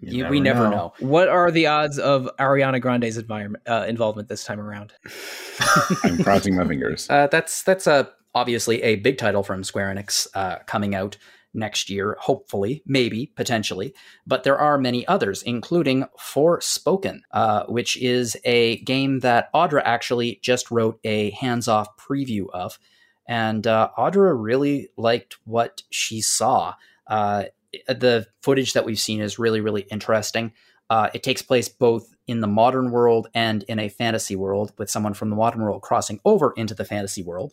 You 0.01 0.23
never 0.23 0.31
we 0.31 0.41
never 0.41 0.65
know. 0.65 0.71
know. 0.71 0.93
What 1.01 1.29
are 1.29 1.51
the 1.51 1.67
odds 1.67 1.99
of 1.99 2.29
Ariana 2.39 2.81
Grande's 2.81 3.17
environment 3.17 3.65
uh, 3.67 3.87
involvement 3.89 4.29
this 4.29 4.45
time 4.45 4.61
around? 4.61 4.93
I'm 6.05 6.23
crossing 6.23 6.57
my 6.57 6.67
fingers. 6.67 7.09
Uh, 7.09 7.27
that's 7.29 7.63
that's 7.63 7.87
a 7.87 8.11
obviously 8.35 8.83
a 8.83 8.97
big 8.97 9.19
title 9.19 9.43
from 9.43 9.65
Square 9.65 9.95
Enix 9.95 10.27
uh, 10.35 10.59
coming 10.67 10.95
out 10.95 11.17
next 11.53 11.91
year, 11.91 12.17
hopefully, 12.21 12.83
maybe, 12.87 13.33
potentially. 13.35 13.95
But 14.27 14.45
there 14.45 14.59
are 14.59 14.79
many 14.79 15.07
others, 15.07 15.43
including 15.43 16.05
Forspoken, 16.19 17.21
uh, 17.33 17.65
which 17.67 17.97
is 17.97 18.37
a 18.45 18.79
game 18.79 19.21
that 19.21 19.53
Audra 19.53 19.83
actually 19.85 20.39
just 20.43 20.71
wrote 20.71 21.01
a 21.05 21.31
hands 21.31 21.69
off 21.69 21.97
preview 21.97 22.47
of. 22.53 22.79
And 23.27 23.67
uh, 23.67 23.91
Audra 23.99 24.35
really 24.37 24.89
liked 24.97 25.37
what 25.45 25.83
she 25.91 26.21
saw. 26.21 26.75
Uh, 27.07 27.45
the 27.87 28.27
footage 28.43 28.73
that 28.73 28.85
we've 28.85 28.99
seen 28.99 29.21
is 29.21 29.39
really, 29.39 29.61
really 29.61 29.83
interesting. 29.91 30.53
Uh, 30.89 31.09
it 31.15 31.23
takes 31.23 31.43
place 31.43 31.69
both 31.69 32.15
in 32.27 32.41
the 32.41 32.47
modern 32.47 32.91
world 32.91 33.29
and 33.35 33.63
in 33.65 33.79
a 33.79 33.89
fantasy 33.89 34.35
world, 34.35 34.73
with 34.77 34.91
someone 34.91 35.15
from 35.15 35.31
the 35.31 35.37
modern 35.37 35.63
world 35.63 35.83
crossing 35.83 36.21
over 36.25 36.53
into 36.57 36.75
the 36.75 36.85
fantasy 36.85 37.23
world. 37.23 37.53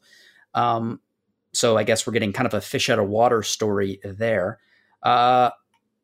Um, 0.53 0.99
so 1.53 1.77
I 1.77 1.83
guess 1.83 2.05
we're 2.05 2.13
getting 2.13 2.33
kind 2.33 2.47
of 2.47 2.53
a 2.53 2.61
fish 2.61 2.89
out 2.89 2.99
of 2.99 3.07
water 3.07 3.43
story 3.43 3.99
there. 4.03 4.59
Uh, 5.03 5.51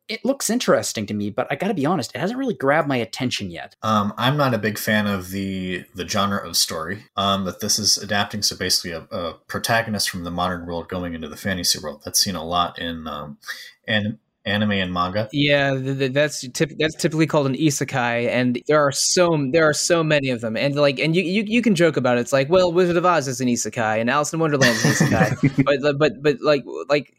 it 0.08 0.24
looks 0.24 0.50
interesting 0.50 1.06
to 1.06 1.14
me, 1.14 1.30
but 1.30 1.46
I 1.50 1.56
got 1.56 1.68
to 1.68 1.74
be 1.74 1.86
honest, 1.86 2.14
it 2.14 2.18
hasn't 2.18 2.38
really 2.38 2.54
grabbed 2.54 2.88
my 2.88 2.96
attention 2.96 3.50
yet. 3.50 3.74
Um, 3.82 4.12
I'm 4.18 4.36
not 4.36 4.52
a 4.54 4.58
big 4.58 4.78
fan 4.78 5.06
of 5.06 5.30
the 5.30 5.84
the 5.94 6.06
genre 6.06 6.46
of 6.46 6.56
story 6.56 7.04
um, 7.16 7.44
that 7.44 7.60
this 7.60 7.78
is 7.78 7.96
adapting. 7.96 8.42
So 8.42 8.56
basically, 8.56 8.92
a, 8.92 9.06
a, 9.16 9.34
protagonist 9.46 10.10
from 10.10 10.24
the 10.24 10.30
modern 10.30 10.66
world 10.66 10.88
going 10.88 11.14
into 11.14 11.28
the 11.28 11.36
fantasy 11.36 11.78
world. 11.78 12.02
That's 12.04 12.20
seen 12.20 12.34
a 12.34 12.44
lot 12.44 12.78
in 12.78 13.06
um, 13.06 13.38
and 13.86 14.18
anime 14.44 14.72
and 14.72 14.92
manga. 14.92 15.28
Yeah, 15.32 15.74
that's 15.74 16.46
typ- 16.48 16.76
that's 16.78 16.94
typically 16.96 17.26
called 17.26 17.46
an 17.46 17.54
isekai, 17.54 18.28
and 18.28 18.60
there 18.66 18.80
are 18.80 18.92
so 18.92 19.48
there 19.52 19.68
are 19.68 19.72
so 19.72 20.04
many 20.04 20.30
of 20.30 20.40
them. 20.40 20.56
And 20.56 20.74
like, 20.74 20.98
and 20.98 21.16
you 21.16 21.22
you, 21.22 21.44
you 21.46 21.62
can 21.62 21.74
joke 21.74 21.96
about 21.96 22.18
it. 22.18 22.22
It's 22.22 22.32
like, 22.32 22.48
well, 22.48 22.72
Wizard 22.72 22.96
of 22.96 23.06
Oz 23.06 23.28
is 23.28 23.40
an 23.40 23.48
isekai, 23.48 24.00
and 24.00 24.10
Alice 24.10 24.32
in 24.32 24.40
Wonderland 24.40 24.76
is 24.76 25.00
an 25.00 25.08
isekai, 25.08 25.64
but 25.82 25.98
but 25.98 26.22
but 26.22 26.40
like 26.40 26.64
like 26.88 27.14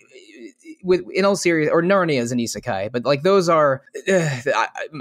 with 0.85 1.03
in 1.11 1.25
all 1.25 1.35
serious 1.35 1.69
or 1.71 1.81
Narnia 1.81 2.21
is 2.21 2.31
an 2.31 2.37
isekai, 2.37 2.91
but 2.91 3.03
like 3.03 3.23
those 3.23 3.49
are 3.49 3.83
uh, 4.13 4.37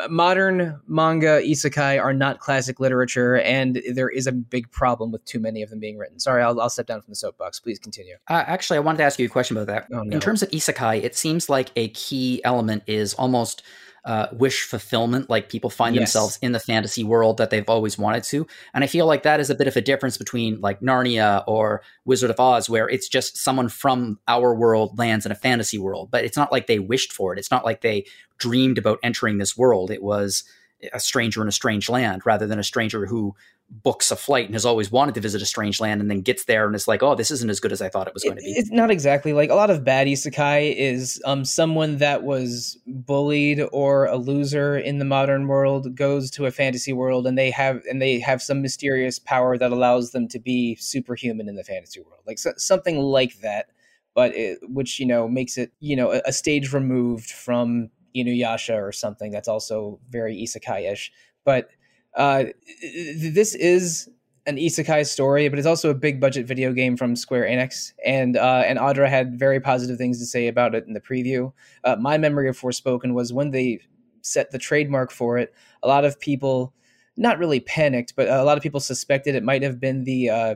modern 0.09 0.81
manga 0.87 1.43
isekai 1.43 2.03
are 2.03 2.13
not 2.13 2.41
classic 2.41 2.81
literature, 2.81 3.37
and 3.39 3.83
there 3.93 4.09
is 4.09 4.27
a 4.27 4.33
big 4.33 4.71
problem 4.71 5.13
with 5.13 5.25
too 5.25 5.39
many 5.39 5.63
of 5.63 5.71
them 5.71 5.79
being 5.79 5.99
written. 5.99 6.19
Sorry, 6.19 6.43
I'll, 6.43 6.61
I'll 6.61 6.71
step 6.71 6.87
down 6.87 7.03
from 7.03 7.13
the 7.13 7.17
soapbox. 7.17 7.61
Please 7.61 7.79
continue. 7.79 8.17
Uh, 8.29 8.45
actually, 8.47 8.79
I 8.79 8.81
wanted 8.81 8.99
to 8.99 9.05
ask 9.05 9.19
you 9.19 9.27
a 9.27 9.29
question 9.29 9.57
about 9.57 9.67
that. 9.67 9.87
Oh, 9.93 10.03
no. 10.03 10.15
In 10.15 10.21
terms 10.21 10.43
of 10.43 10.51
isekai, 10.51 11.03
it 11.03 11.15
seems 11.17 11.49
like 11.49 11.71
a 11.77 11.89
key 11.89 12.41
element 12.45 12.83
is 12.87 13.15
almost 13.15 13.63
uh, 14.05 14.27
wish 14.33 14.65
fulfillment, 14.65 15.31
like 15.31 15.49
people 15.49 15.71
find 15.71 15.95
yes. 15.95 16.01
themselves 16.03 16.39
in 16.43 16.53
the 16.53 16.61
fantasy 16.61 17.03
world 17.03 17.39
that 17.39 17.51
they've 17.51 17.69
always 17.69 17.97
wanted 17.97 18.23
to. 18.23 18.47
And 18.75 18.85
I 18.85 18.87
feel 18.87 19.07
like 19.07 19.23
that 19.23 19.41
is 19.41 19.49
a 19.49 19.55
bit 19.55 19.67
of 19.67 19.77
a 19.77 19.81
difference 19.81 20.19
between 20.19 20.61
like 20.61 20.81
Narnia 20.81 21.43
or 21.47 21.83
Wizard 22.05 22.31
of 22.31 22.39
Oz, 22.39 22.69
where 22.69 22.89
it's 22.89 23.09
just 23.09 23.39
someone 23.39 23.69
from 23.69 24.19
our 24.29 24.55
world 24.55 24.99
lands 24.99 25.25
in 25.25 25.33
a 25.33 25.37
fantasy 25.37 25.79
world, 25.79 26.11
but 26.11 26.25
it's 26.25 26.37
not 26.37 26.53
like 26.53 26.67
they 26.67 26.79
wished 26.79 27.13
for 27.13 27.33
it. 27.33 27.39
It's 27.39 27.51
not 27.51 27.65
like 27.65 27.81
they 27.81 28.05
dreamed 28.39 28.77
about 28.77 28.99
entering 29.03 29.39
this 29.39 29.57
world. 29.57 29.91
It 29.91 30.03
was 30.03 30.45
a 30.93 31.01
stranger 31.01 31.41
in 31.41 31.49
a 31.49 31.53
strange 31.53 31.89
land 31.89 32.23
rather 32.27 32.47
than 32.47 32.59
a 32.59 32.65
stranger 32.65 33.07
who 33.07 33.35
books 33.71 34.11
a 34.11 34.17
flight 34.17 34.47
and 34.47 34.55
has 34.55 34.65
always 34.65 34.91
wanted 34.91 35.15
to 35.15 35.21
visit 35.21 35.43
a 35.43 35.47
strange 35.47 35.81
land 35.81 36.01
and 36.01 36.11
then 36.11 36.21
gets 36.21 36.45
there 36.45 36.67
and 36.67 36.75
it's 36.75 36.87
like, 36.87 37.03
oh, 37.03 37.15
this 37.15 37.31
isn't 37.31 37.51
as 37.51 37.61
good 37.61 37.73
as 37.73 37.83
I 37.83 37.89
thought 37.89 38.07
it 38.07 38.15
was 38.15 38.23
going 38.23 38.37
to 38.37 38.43
be. 38.43 38.51
It's 38.53 38.71
not 38.71 38.91
exactly 38.91 39.33
like 39.33 39.51
a 39.51 39.55
lot 39.55 39.71
of 39.71 39.85
bad 39.85 40.07
isekai 40.07 40.75
is 40.77 41.21
um, 41.25 41.45
someone 41.45 41.97
that 41.99 42.23
was 42.23 42.79
bullied 42.87 43.63
or 43.73 44.07
a 44.07 44.17
loser 44.17 44.79
in 44.79 44.99
the 44.99 45.05
modern 45.05 45.49
world 45.49 45.95
goes 45.95 46.31
to 46.33 46.47
a 46.47 46.51
fantasy 46.51 46.93
world 46.93 47.27
and 47.27 47.37
they 47.37 47.51
have 47.51 47.83
and 47.91 48.01
they 48.01 48.21
have 48.21 48.43
some 48.43 48.63
mysterious 48.63 49.19
power 49.19 49.59
that 49.59 49.73
allows 49.73 50.13
them 50.13 50.29
to 50.29 50.39
be 50.39 50.77
superhuman 50.77 51.49
in 51.49 51.57
the 51.57 51.65
fantasy 51.65 52.01
world, 52.01 52.23
like 52.27 52.39
so, 52.39 52.53
something 52.57 52.99
like 52.99 53.41
that. 53.41 53.67
But 54.15 54.35
it, 54.37 54.59
which 54.63 55.01
you 55.01 55.07
know 55.07 55.27
makes 55.27 55.59
it 55.59 55.73
you 55.81 55.97
know 55.97 56.13
a, 56.13 56.23
a 56.27 56.33
stage 56.33 56.73
removed 56.73 57.31
from 57.31 57.91
Inuyasha 58.15 58.81
or 58.81 58.93
something 58.93 59.33
that's 59.33 59.49
also 59.49 59.99
very 60.09 60.37
isekai-ish. 60.37 61.11
But 61.45 61.69
uh, 62.17 62.45
this 62.83 63.55
is 63.55 64.09
an 64.47 64.57
isekai 64.57 65.07
story, 65.07 65.49
but 65.49 65.59
it's 65.59 65.67
also 65.67 65.91
a 65.91 65.95
big 65.95 66.21
budget 66.21 66.47
video 66.47 66.73
game 66.73 66.97
from 66.97 67.17
Square 67.17 67.45
Enix, 67.45 67.93
and 68.05 68.37
uh, 68.37 68.63
and 68.67 68.79
Audra 68.79 69.09
had 69.09 69.39
very 69.39 69.61
positive 69.61 69.97
things 69.97 70.19
to 70.19 70.27
say 70.27 70.49
about 70.49 70.75
it 70.75 70.87
in 70.87 70.93
the 70.93 71.01
preview. 71.01 71.53
Uh, 71.83 71.97
my 71.97 72.19
memory 72.19 72.49
of 72.49 72.59
Forspoken 72.59 73.15
was 73.15 73.33
when 73.33 73.51
they 73.51 73.81
set 74.21 74.51
the 74.51 74.59
trademark 74.59 75.11
for 75.11 75.39
it. 75.39 75.55
A 75.83 75.89
lot 75.89 76.05
of 76.05 76.21
people, 76.21 76.75
not 77.17 77.39
really 77.39 77.61
panicked, 77.61 78.15
but 78.17 78.29
a 78.29 78.45
lot 78.45 78.57
of 78.57 78.63
people 78.63 78.81
suspected 78.81 79.35
it 79.35 79.43
might 79.43 79.63
have 79.63 79.81
been 79.81 80.05
the 80.05 80.31
uh, 80.31 80.55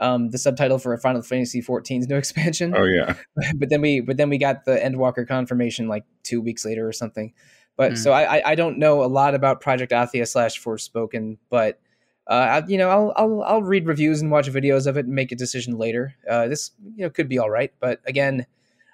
um, 0.00 0.30
the 0.30 0.38
subtitle 0.38 0.78
for 0.78 0.96
Final 0.98 1.22
Fantasy 1.22 1.60
XIV's 1.60 2.08
new 2.08 2.16
expansion. 2.16 2.74
Oh 2.76 2.84
yeah, 2.84 3.14
but 3.56 3.68
then 3.68 3.80
we 3.80 4.00
but 4.00 4.16
then 4.16 4.28
we 4.28 4.38
got 4.38 4.64
the 4.64 4.76
Endwalker 4.76 5.26
confirmation 5.26 5.88
like 5.88 6.04
two 6.22 6.40
weeks 6.40 6.64
later 6.64 6.86
or 6.86 6.92
something. 6.92 7.32
But 7.76 7.92
mm. 7.92 7.98
so 7.98 8.12
I, 8.12 8.50
I 8.50 8.54
don't 8.54 8.78
know 8.78 9.02
a 9.02 9.06
lot 9.06 9.34
about 9.34 9.60
Project 9.60 9.92
Athia 9.92 10.28
slash 10.28 10.62
Forspoken, 10.62 11.38
but 11.50 11.80
uh, 12.28 12.62
I, 12.62 12.66
you 12.66 12.78
know 12.78 12.88
I'll, 12.88 13.12
I'll 13.16 13.42
I'll 13.42 13.62
read 13.62 13.86
reviews 13.86 14.20
and 14.20 14.30
watch 14.30 14.48
videos 14.48 14.86
of 14.86 14.96
it 14.96 15.06
and 15.06 15.14
make 15.14 15.32
a 15.32 15.36
decision 15.36 15.76
later. 15.76 16.14
Uh, 16.28 16.46
this 16.46 16.70
you 16.96 17.02
know 17.02 17.10
could 17.10 17.28
be 17.28 17.38
all 17.38 17.50
right, 17.50 17.72
but 17.80 18.00
again, 18.06 18.46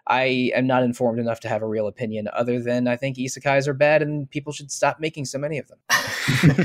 I 0.07 0.51
am 0.55 0.67
not 0.67 0.83
informed 0.83 1.19
enough 1.19 1.41
to 1.41 1.49
have 1.49 1.63
a 1.63 1.67
real 1.67 1.87
opinion 1.87 2.29
other 2.33 2.61
than 2.61 2.89
I 2.89 2.97
think 2.97 3.17
isekais 3.17 3.69
are 3.69 3.75
bad 3.75 4.03
and 4.03 4.31
people 4.31 4.53
should 4.53 4.71
stop 4.71 5.01
making 5.01 5.27
so 5.27 5.39
many 5.39 5.59
of 5.59 5.69
them. 5.69 5.79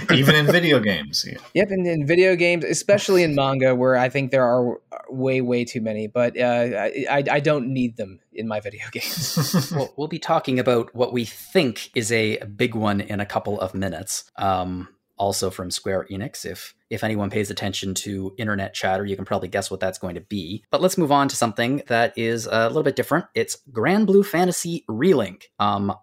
Even 0.13 0.35
in 0.35 0.45
video 0.45 0.79
games. 0.79 1.25
Yeah. 1.27 1.37
Yep, 1.53 1.71
in, 1.71 1.85
in 1.85 2.07
video 2.07 2.35
games, 2.35 2.63
especially 2.63 3.23
in 3.23 3.35
manga, 3.35 3.75
where 3.75 3.95
I 3.95 4.09
think 4.09 4.31
there 4.31 4.45
are 4.45 4.79
way, 5.09 5.41
way 5.41 5.65
too 5.65 5.81
many, 5.81 6.07
but 6.07 6.37
uh, 6.39 6.89
I, 7.09 7.23
I 7.29 7.39
don't 7.39 7.67
need 7.67 7.97
them 7.97 8.19
in 8.33 8.47
my 8.47 8.59
video 8.59 8.85
games. 8.91 9.71
well, 9.75 9.93
we'll 9.97 10.07
be 10.07 10.19
talking 10.19 10.59
about 10.59 10.93
what 10.93 11.13
we 11.13 11.25
think 11.25 11.95
is 11.95 12.11
a 12.11 12.37
big 12.43 12.75
one 12.75 13.01
in 13.01 13.19
a 13.19 13.25
couple 13.25 13.59
of 13.59 13.73
minutes. 13.73 14.29
Um, 14.37 14.89
also 15.17 15.49
from 15.49 15.71
Square 15.71 16.07
Enix. 16.11 16.45
If 16.45 16.75
if 16.89 17.03
anyone 17.03 17.29
pays 17.29 17.49
attention 17.49 17.93
to 17.95 18.33
internet 18.37 18.73
chatter, 18.73 19.05
you 19.05 19.15
can 19.15 19.25
probably 19.25 19.47
guess 19.47 19.71
what 19.71 19.79
that's 19.79 19.97
going 19.97 20.15
to 20.15 20.21
be. 20.21 20.63
But 20.69 20.81
let's 20.81 20.97
move 20.97 21.11
on 21.11 21.27
to 21.29 21.35
something 21.35 21.81
that 21.87 22.17
is 22.17 22.45
a 22.45 22.67
little 22.67 22.83
bit 22.83 22.95
different. 22.95 23.25
It's 23.33 23.57
Granblue 23.71 24.25
Fantasy 24.25 24.85
Relink. 24.89 25.43
Um, 25.59 25.95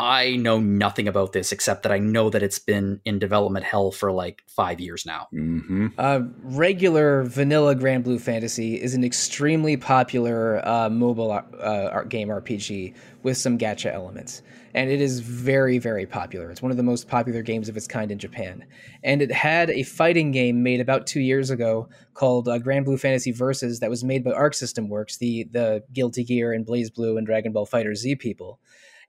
I 0.00 0.36
know 0.36 0.58
nothing 0.58 1.08
about 1.08 1.34
this 1.34 1.52
except 1.52 1.82
that 1.82 1.92
I 1.92 1.98
know 1.98 2.30
that 2.30 2.42
it's 2.42 2.58
been 2.58 3.02
in 3.04 3.18
development 3.18 3.66
hell 3.66 3.90
for 3.92 4.10
like 4.10 4.42
five 4.46 4.80
years 4.80 5.04
now. 5.04 5.28
Mm-hmm. 5.34 5.88
Uh, 5.98 6.20
regular 6.42 7.24
vanilla 7.24 7.76
Granblue 7.76 8.18
Fantasy 8.18 8.80
is 8.80 8.94
an 8.94 9.04
extremely 9.04 9.76
popular 9.76 10.66
uh, 10.66 10.88
mobile 10.88 11.30
uh, 11.32 12.02
game 12.04 12.28
RPG 12.28 12.94
with 13.22 13.36
some 13.36 13.58
gacha 13.58 13.92
elements 13.92 14.40
and 14.74 14.90
it 14.90 15.00
is 15.00 15.20
very, 15.20 15.78
very 15.78 16.06
popular. 16.06 16.50
It's 16.50 16.62
one 16.62 16.70
of 16.70 16.76
the 16.76 16.82
most 16.82 17.08
popular 17.08 17.42
games 17.42 17.68
of 17.68 17.76
its 17.76 17.86
kind 17.86 18.10
in 18.10 18.18
Japan. 18.18 18.64
And 19.02 19.20
it 19.22 19.32
had 19.32 19.70
a 19.70 19.82
fighting 19.82 20.30
game 20.30 20.62
made 20.62 20.80
about 20.80 21.06
two 21.06 21.20
years 21.20 21.50
ago 21.50 21.88
called 22.14 22.48
uh, 22.48 22.58
Granblue 22.58 23.00
Fantasy 23.00 23.32
Versus 23.32 23.80
that 23.80 23.90
was 23.90 24.04
made 24.04 24.22
by 24.22 24.32
Arc 24.32 24.54
System 24.54 24.88
Works, 24.88 25.16
the, 25.16 25.44
the 25.50 25.82
Guilty 25.92 26.24
Gear 26.24 26.52
and 26.52 26.66
BlazBlue 26.66 27.18
and 27.18 27.26
Dragon 27.26 27.52
Ball 27.52 27.66
FighterZ 27.66 28.18
people. 28.18 28.60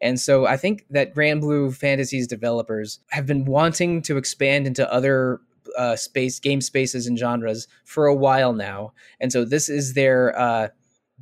And 0.02 0.20
so 0.20 0.48
I 0.48 0.58
think 0.58 0.86
that 0.90 1.14
Granblue 1.14 1.76
Fantasy's 1.76 2.28
developers 2.28 3.00
have 3.12 3.28
been 3.28 3.46
wanting 3.46 4.02
to 4.04 4.18
expand 4.18 4.66
into 4.66 4.92
other 4.92 5.42
uh, 5.78 5.96
space 5.96 6.40
game 6.40 6.60
spaces 6.60 7.08
and 7.08 7.18
genres 7.18 7.68
for 7.86 8.08
a 8.08 8.16
while 8.16 8.54
now. 8.54 8.94
And 9.20 9.32
so 9.32 9.46
this 9.46 9.70
is 9.70 9.94
their 9.94 10.38
uh, 10.38 10.68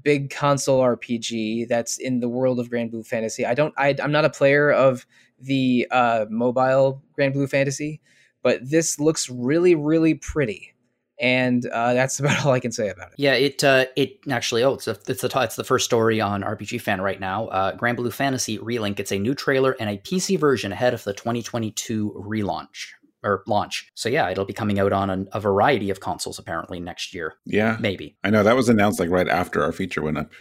big 0.03 0.29
console 0.29 0.81
RPG 0.81 1.67
that's 1.67 1.97
in 1.97 2.19
the 2.19 2.29
world 2.29 2.59
of 2.59 2.69
Granblue 2.69 3.05
Fantasy. 3.05 3.45
I 3.45 3.53
don't. 3.53 3.73
I, 3.77 3.95
am 3.99 4.11
not 4.11 4.25
a 4.25 4.29
player 4.29 4.71
of 4.71 5.05
the 5.39 5.87
uh, 5.91 6.25
mobile 6.29 7.01
Granblue 7.17 7.49
Fantasy, 7.49 8.01
but 8.41 8.59
this 8.63 8.99
looks 8.99 9.29
really, 9.29 9.75
really 9.75 10.15
pretty. 10.15 10.73
And 11.21 11.65
uh, 11.67 11.93
that's 11.95 12.19
about 12.19 12.45
all 12.45 12.53
I 12.53 12.59
can 12.59 12.71
say 12.71 12.89
about 12.89 13.09
it. 13.09 13.15
Yeah, 13.17 13.33
it 13.33 13.63
uh, 13.63 13.85
it 13.95 14.19
actually 14.29 14.63
oh 14.63 14.73
it's 14.73 14.87
a, 14.87 14.97
it's 15.07 15.21
the 15.21 15.31
it's 15.41 15.55
the 15.55 15.63
first 15.63 15.85
story 15.85 16.21
on 16.21 16.41
RPG 16.41 16.81
Fan 16.81 17.01
right 17.01 17.19
now. 17.19 17.47
Uh, 17.47 17.75
Granblue 17.75 18.13
Fantasy 18.13 18.57
Relink. 18.57 18.99
It's 18.99 19.11
a 19.11 19.19
new 19.19 19.35
trailer 19.35 19.75
and 19.79 19.89
a 19.89 19.97
PC 19.97 20.39
version 20.39 20.71
ahead 20.71 20.93
of 20.93 21.03
the 21.03 21.13
2022 21.13 22.23
relaunch. 22.25 22.93
Or 23.24 23.43
launch. 23.47 23.91
So 23.95 24.09
yeah, 24.09 24.30
it'll 24.30 24.45
be 24.45 24.53
coming 24.53 24.80
out 24.80 24.93
on 24.93 25.09
a, 25.09 25.26
a 25.34 25.39
variety 25.39 25.89
of 25.89 25.99
consoles 25.99 26.39
apparently 26.39 26.80
next 26.80 27.13
year. 27.13 27.36
Yeah, 27.45 27.78
maybe. 27.80 28.17
I 28.24 28.30
know 28.30 28.43
that 28.43 28.55
was 28.55 28.70
announced 28.70 28.99
like 28.99 29.09
right 29.09 29.28
after 29.28 29.63
our 29.63 29.72
feature 29.72 30.01
went 30.01 30.17
up. 30.17 30.32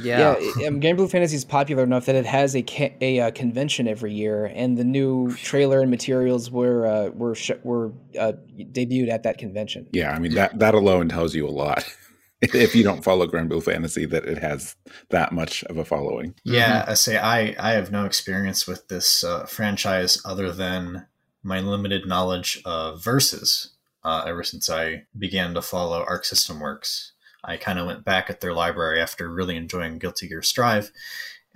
Yeah, 0.00 0.36
yeah. 0.58 0.68
Um, 0.68 0.80
Granblue 0.80 1.10
Fantasy 1.10 1.36
is 1.36 1.44
popular 1.44 1.82
enough 1.82 2.06
that 2.06 2.14
it 2.14 2.26
has 2.26 2.54
a 2.54 2.62
ca- 2.62 2.96
a 3.00 3.20
uh, 3.20 3.30
convention 3.32 3.88
every 3.88 4.12
year, 4.12 4.46
and 4.46 4.76
the 4.76 4.84
new 4.84 5.34
trailer 5.34 5.80
and 5.80 5.90
materials 5.90 6.50
were 6.50 6.86
uh, 6.86 7.08
were 7.10 7.34
sh- 7.34 7.50
were 7.64 7.92
uh, 8.18 8.32
debuted 8.56 9.10
at 9.10 9.24
that 9.24 9.38
convention. 9.38 9.88
Yeah, 9.92 10.12
I 10.12 10.18
mean 10.18 10.34
that 10.34 10.58
that 10.58 10.74
alone 10.74 11.08
tells 11.08 11.34
you 11.34 11.46
a 11.46 11.50
lot. 11.50 11.84
if 12.42 12.74
you 12.74 12.82
don't 12.82 13.02
follow 13.02 13.26
Granblue 13.26 13.62
Fantasy, 13.62 14.04
that 14.06 14.24
it 14.24 14.38
has 14.38 14.76
that 15.10 15.32
much 15.32 15.64
of 15.64 15.78
a 15.78 15.84
following. 15.84 16.34
Yeah, 16.44 16.82
mm-hmm. 16.82 16.90
I 16.90 16.94
say 16.94 17.16
I 17.16 17.56
I 17.58 17.72
have 17.72 17.90
no 17.90 18.04
experience 18.04 18.66
with 18.66 18.88
this 18.88 19.24
uh, 19.24 19.46
franchise 19.46 20.20
other 20.24 20.52
than 20.52 21.06
my 21.46 21.60
limited 21.60 22.06
knowledge 22.06 22.60
of 22.64 23.02
verses. 23.02 23.70
Uh, 24.04 24.24
ever 24.26 24.44
since 24.44 24.70
I 24.70 25.04
began 25.18 25.54
to 25.54 25.62
follow 25.62 26.04
Arc 26.06 26.24
System 26.24 26.60
Works, 26.60 27.12
I 27.42 27.56
kind 27.56 27.78
of 27.78 27.86
went 27.86 28.04
back 28.04 28.30
at 28.30 28.40
their 28.40 28.52
library 28.52 29.00
after 29.00 29.28
really 29.28 29.56
enjoying 29.56 29.98
Guilty 29.98 30.28
Gear 30.28 30.42
Strive, 30.42 30.92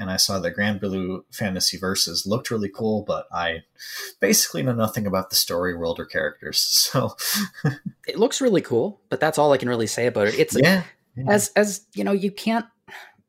and 0.01 0.11
I 0.11 0.17
saw 0.17 0.39
that 0.39 0.57
Granblue 0.57 1.25
Fantasy 1.31 1.77
Versus 1.77 2.27
looked 2.27 2.51
really 2.51 2.71
cool, 2.71 3.03
but 3.07 3.27
I 3.31 3.65
basically 4.19 4.63
know 4.63 4.73
nothing 4.73 5.07
about 5.07 5.29
the 5.29 5.37
story, 5.37 5.77
world, 5.77 6.01
or 6.01 6.07
characters. 6.07 6.59
So 6.91 7.17
it 8.09 8.19
looks 8.19 8.41
really 8.41 8.63
cool, 8.63 9.01
but 9.11 9.21
that's 9.21 9.39
all 9.39 9.53
I 9.53 9.59
can 9.59 9.69
really 9.69 9.87
say 9.87 10.07
about 10.07 10.29
it. 10.29 10.39
It's 10.39 10.57
yeah, 10.59 10.85
yeah. 11.15 11.25
as 11.29 11.51
as 11.55 11.87
you 11.95 12.03
know, 12.03 12.13
you 12.13 12.33
can't. 12.33 12.67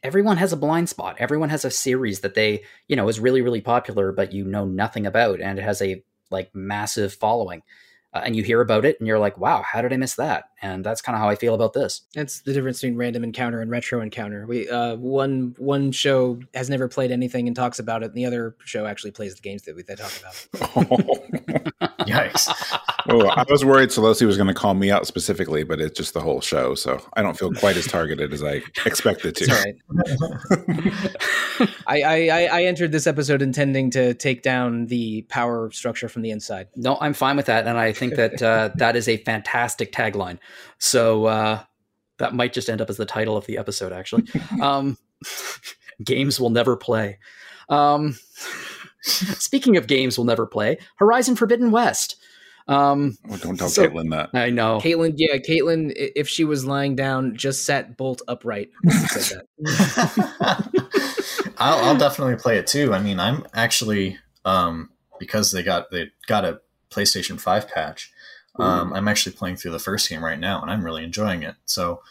Everyone 0.01 0.37
has 0.37 0.51
a 0.51 0.57
blind 0.57 0.89
spot. 0.89 1.17
Everyone 1.19 1.49
has 1.49 1.63
a 1.63 1.69
series 1.69 2.21
that 2.21 2.33
they, 2.33 2.63
you 2.87 2.95
know, 2.95 3.07
is 3.07 3.19
really 3.19 3.41
really 3.41 3.61
popular, 3.61 4.11
but 4.11 4.31
you 4.31 4.45
know 4.45 4.65
nothing 4.65 5.05
about, 5.05 5.41
and 5.41 5.59
it 5.59 5.63
has 5.63 5.81
a 5.81 6.03
like 6.31 6.53
massive 6.55 7.13
following 7.13 7.61
uh, 8.13 8.21
and 8.25 8.35
you 8.35 8.43
hear 8.43 8.61
about 8.61 8.85
it 8.85 8.97
and 8.99 9.07
you're 9.07 9.19
like, 9.19 9.37
wow, 9.37 9.61
how 9.61 9.81
did 9.81 9.93
I 9.93 9.97
miss 9.97 10.15
that? 10.15 10.45
And 10.61 10.83
that's 10.83 11.01
kind 11.01 11.15
of 11.15 11.21
how 11.21 11.29
I 11.29 11.35
feel 11.35 11.55
about 11.55 11.73
this. 11.73 12.01
That's 12.13 12.41
the 12.41 12.53
difference 12.53 12.81
between 12.81 12.97
random 12.97 13.23
encounter 13.23 13.61
and 13.61 13.71
retro 13.71 14.01
encounter. 14.01 14.45
We 14.45 14.69
uh, 14.69 14.95
one 14.95 15.55
one 15.57 15.91
show 15.91 16.39
has 16.53 16.69
never 16.69 16.87
played 16.87 17.11
anything 17.11 17.47
and 17.47 17.55
talks 17.55 17.79
about 17.79 18.03
it, 18.03 18.07
and 18.07 18.15
the 18.15 18.25
other 18.25 18.55
show 18.63 18.85
actually 18.85 19.11
plays 19.11 19.35
the 19.35 19.41
games 19.41 19.63
that 19.63 19.75
we 19.75 19.81
they 19.81 19.95
talk 19.95 20.11
about. 20.19 20.91
oh. 20.91 21.61
Yikes! 22.01 22.49
oh, 23.09 23.27
I 23.27 23.43
was 23.49 23.65
worried 23.65 23.89
Sollosi 23.89 24.25
was 24.25 24.37
going 24.37 24.47
to 24.47 24.53
call 24.53 24.73
me 24.73 24.91
out 24.91 25.07
specifically, 25.07 25.63
but 25.63 25.79
it's 25.79 25.97
just 25.97 26.13
the 26.13 26.21
whole 26.21 26.41
show, 26.41 26.75
so 26.75 27.03
I 27.13 27.21
don't 27.21 27.37
feel 27.37 27.51
quite 27.53 27.77
as 27.77 27.87
targeted 27.87 28.33
as 28.33 28.43
I 28.43 28.61
expected 28.85 29.35
to. 29.37 29.45
Right. 29.51 29.75
I, 31.87 32.01
I 32.01 32.49
I 32.51 32.63
entered 32.63 32.91
this 32.91 33.07
episode 33.07 33.41
intending 33.41 33.91
to 33.91 34.13
take 34.13 34.41
down 34.41 34.87
the 34.87 35.23
power 35.23 35.71
structure 35.71 36.09
from 36.09 36.21
the 36.21 36.31
inside. 36.31 36.67
No, 36.75 36.97
I'm 37.01 37.13
fine 37.13 37.37
with 37.37 37.47
that, 37.47 37.67
and 37.67 37.77
I 37.77 37.93
think 37.93 38.15
that 38.15 38.41
uh, 38.41 38.69
that 38.75 38.95
is 38.95 39.07
a 39.07 39.17
fantastic 39.17 39.91
tagline. 39.91 40.39
So 40.77 41.25
uh, 41.25 41.63
that 42.17 42.33
might 42.33 42.53
just 42.53 42.69
end 42.69 42.81
up 42.81 42.89
as 42.89 42.97
the 42.97 43.05
title 43.05 43.37
of 43.37 43.45
the 43.45 43.57
episode, 43.57 43.91
actually. 43.93 44.23
Um, 44.61 44.97
games 46.03 46.39
will 46.39 46.49
never 46.49 46.75
play. 46.75 47.19
Um, 47.69 48.17
speaking 49.01 49.77
of 49.77 49.87
games 49.87 50.17
will 50.17 50.25
never 50.25 50.45
play, 50.45 50.77
Horizon 50.97 51.35
Forbidden 51.35 51.71
West. 51.71 52.15
Um, 52.67 53.17
oh, 53.29 53.37
don't 53.37 53.57
tell 53.57 53.69
so, 53.69 53.87
Caitlin 53.87 54.11
that. 54.11 54.29
I 54.33 54.49
know. 54.49 54.79
Caitlin, 54.79 55.13
yeah, 55.15 55.37
Caitlin, 55.37 55.91
if 55.95 56.27
she 56.27 56.43
was 56.43 56.63
lying 56.63 56.95
down, 56.95 57.35
just 57.35 57.65
sat 57.65 57.97
bolt 57.97 58.21
upright. 58.27 58.69
said 59.07 59.41
that. 59.65 60.81
I'll, 61.57 61.85
I'll, 61.85 61.97
definitely 61.97 62.35
play 62.35 62.57
it 62.57 62.67
too. 62.67 62.93
I 62.93 63.01
mean, 63.01 63.19
I'm 63.19 63.45
actually 63.53 64.17
um, 64.45 64.91
because 65.19 65.51
they 65.51 65.63
got 65.63 65.91
they 65.91 66.11
got 66.27 66.45
a 66.45 66.61
PlayStation 66.91 67.39
5 67.39 67.67
patch. 67.67 68.10
Um, 68.59 68.93
I'm 68.93 69.07
actually 69.07 69.35
playing 69.35 69.55
through 69.55 69.71
the 69.71 69.79
first 69.79 70.09
game 70.09 70.23
right 70.23 70.39
now, 70.39 70.61
and 70.61 70.69
I'm 70.69 70.83
really 70.83 71.03
enjoying 71.03 71.43
it. 71.43 71.55
So 71.65 72.01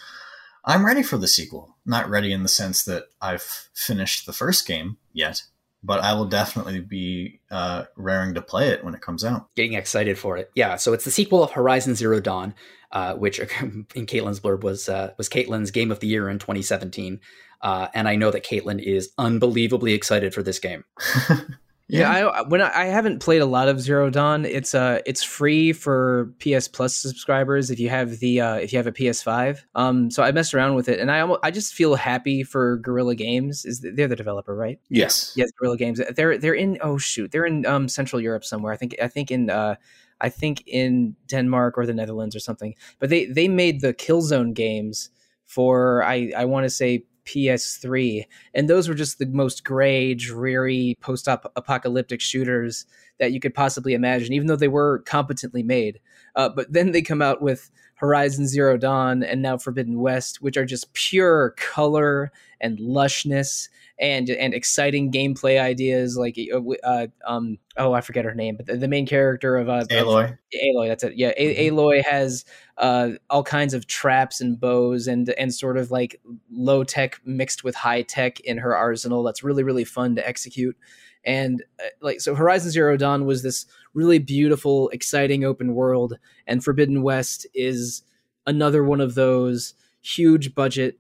I'm 0.65 0.85
ready 0.85 1.03
for 1.03 1.17
the 1.17 1.29
sequel. 1.29 1.77
Not 1.85 2.09
ready 2.09 2.33
in 2.33 2.43
the 2.43 2.49
sense 2.49 2.85
that 2.85 3.05
I've 3.21 3.69
finished 3.75 4.27
the 4.27 4.33
first 4.33 4.67
game 4.67 4.97
yet, 5.13 5.43
but 5.83 6.01
I 6.01 6.15
will 6.15 6.27
definitely 6.27 6.81
be 6.81 7.41
uh, 7.51 7.85
raring 7.97 8.35
to 8.35 8.43
play 8.43 8.69
it 8.69 8.85
when 8.85 8.95
it 8.95 9.01
comes 9.01 9.25
out. 9.25 9.49
Getting 9.55 9.75
excited 9.75 10.19
for 10.19 10.37
it. 10.37 10.51
Yeah. 10.55 10.77
So 10.77 10.93
it's 10.93 11.05
the 11.05 11.11
sequel 11.11 11.43
of 11.43 11.53
Horizon 11.53 11.95
Zero 11.95 12.21
Dawn, 12.21 12.55
uh, 12.93 13.15
which 13.15 13.39
in 13.61 13.87
Caitlin's 14.07 14.41
blurb 14.41 14.63
was 14.63 14.89
uh, 14.89 15.13
was 15.19 15.29
Caitlin's 15.29 15.71
game 15.71 15.91
of 15.91 16.01
the 16.01 16.07
year 16.07 16.29
in 16.29 16.39
2017. 16.39 17.21
Uh, 17.63 17.89
and 17.93 18.09
I 18.09 18.17
know 18.17 18.31
that 18.31 18.45
Caitlin 18.45 18.83
is 18.83 19.13
unbelievably 19.19 19.93
excited 19.93 20.33
for 20.33 20.43
this 20.43 20.59
game. 20.59 20.85
Yeah, 21.91 22.19
yeah 22.19 22.27
I, 22.29 22.43
when 22.43 22.63
I, 22.63 22.71
I, 22.75 22.85
haven't 22.87 23.19
played 23.21 23.43
a 23.43 23.47
lot 23.47 23.69
of 23.69 23.81
Zero 23.81 24.11
Dawn, 24.11 24.45
it's 24.45 24.75
uh 24.75 25.01
it's 25.07 25.23
free 25.23 25.73
for 25.73 26.33
PS 26.39 26.69
Plus 26.69 26.97
subscribers 26.97 27.71
if 27.71 27.81
you 27.81 27.89
have 27.89 28.19
the 28.19 28.41
uh, 28.41 28.55
if 28.55 28.73
you 28.73 28.79
have 28.79 28.87
a 28.87 28.93
PS5. 28.93 29.61
Um, 29.75 30.11
so 30.11 30.23
I 30.23 30.33
messed 30.33 30.55
around 30.55 30.75
with 30.75 30.89
it, 30.89 31.01
and 31.01 31.11
I 31.11 31.21
almost, 31.21 31.41
I 31.43 31.51
just 31.51 31.75
feel 31.75 31.95
happy 31.97 32.43
for 32.43 32.77
Guerrilla 32.79 33.15
Games. 33.15 33.65
Is 33.65 33.81
they're 33.81 34.09
the 34.09 34.17
developer, 34.17 34.55
right? 34.55 34.79
Yes, 34.89 35.33
yes, 35.37 35.51
Guerrilla 35.53 35.77
Games. 35.77 36.01
They're 36.15 36.39
they're 36.39 36.55
in 36.55 36.79
oh 36.81 36.99
shoot, 36.99 37.33
they're 37.33 37.47
in 37.47 37.67
um 37.67 37.89
Central 37.89 38.21
Europe 38.21 38.45
somewhere. 38.45 38.73
I 38.73 38.77
think 38.77 38.97
I 39.03 39.09
think 39.09 39.31
in 39.31 39.51
uh 39.51 39.75
I 40.21 40.29
think 40.29 40.63
in 40.67 41.17
Denmark 41.27 41.79
or 41.79 41.87
the 41.87 41.95
Netherlands 41.95 42.37
or 42.37 42.41
something. 42.41 42.75
But 42.99 43.11
they 43.11 43.27
they 43.27 43.49
made 43.49 43.81
the 43.81 43.95
Killzone 43.95 44.55
games 44.55 45.11
for 45.47 46.05
I 46.05 46.33
I 46.37 46.45
want 46.45 46.65
to 46.65 46.71
say 46.71 47.05
PS3. 47.25 48.25
And 48.55 48.69
those 48.69 48.89
were 48.89 48.95
just 48.95 49.19
the 49.19 49.27
most 49.27 49.65
gray, 49.65 50.15
dreary, 50.15 50.97
post 51.01 51.29
apocalyptic 51.29 52.21
shooters 52.21 52.87
that 53.19 53.33
you 53.33 53.41
could 53.41 53.55
possibly 53.55 53.95
imagine, 53.95 54.33
even 54.33 54.47
though 54.47 54.57
they 54.57 54.69
were 54.69 55.01
competently 55.01 55.63
made. 55.63 56.01
Uh, 56.37 56.49
but 56.49 56.73
then 56.73 56.93
they 56.93 57.03
come 57.03 57.23
out 57.23 57.43
with 57.43 57.71
Horizon 58.01 58.47
Zero 58.47 58.79
Dawn 58.79 59.23
and 59.23 59.43
now 59.43 59.59
Forbidden 59.59 60.01
West, 60.01 60.41
which 60.41 60.57
are 60.57 60.65
just 60.65 60.93
pure 60.95 61.51
color 61.59 62.33
and 62.61 62.79
lushness 62.79 63.69
and 63.99 64.31
and 64.31 64.55
exciting 64.55 65.13
gameplay 65.13 65.61
ideas. 65.61 66.17
Like 66.17 66.39
uh, 66.53 66.61
uh, 66.83 67.07
um 67.27 67.59
oh 67.77 67.93
I 67.93 68.01
forget 68.01 68.25
her 68.25 68.35
name 68.35 68.57
but 68.57 68.67
the, 68.67 68.77
the 68.79 68.89
main 68.89 69.07
character 69.07 69.57
of 69.57 69.69
uh 69.69 69.85
Aloy. 69.91 70.39
Aloy 70.55 70.89
that's 70.89 71.05
it. 71.05 71.17
Yeah 71.17 71.33
mm-hmm. 71.39 71.77
Aloy 71.77 72.03
has 72.05 72.47
uh 72.79 73.11
all 73.29 73.43
kinds 73.43 73.75
of 73.75 73.87
traps 73.87 74.41
and 74.41 74.59
bows 74.59 75.07
and 75.07 75.29
and 75.31 75.53
sort 75.53 75.77
of 75.77 75.91
like 75.91 76.19
low 76.51 76.83
tech 76.83 77.21
mixed 77.27 77.63
with 77.63 77.75
high 77.75 78.03
tech 78.03 78.41
in 78.41 78.57
her 78.57 78.75
arsenal 78.75 79.23
that's 79.23 79.45
really 79.45 79.63
really 79.63 79.85
fun 79.85 80.17
to 80.17 80.27
execute. 80.27 80.77
And 81.23 81.63
uh, 81.79 81.89
like 82.01 82.23
so 82.23 82.35
Horizon 82.35 82.71
Zero 82.71 82.97
Dawn 82.97 83.27
was 83.27 83.43
this 83.43 83.67
really 83.95 84.19
beautiful 84.19 84.89
exciting 84.91 85.45
open 85.45 85.75
world 85.75 86.15
and 86.47 86.63
Forbidden 86.63 87.03
West 87.03 87.47
is 87.55 88.03
another 88.47 88.83
one 88.85 89.01
of 89.01 89.15
those 89.15 89.75
huge 90.01 90.55
budget 90.55 90.99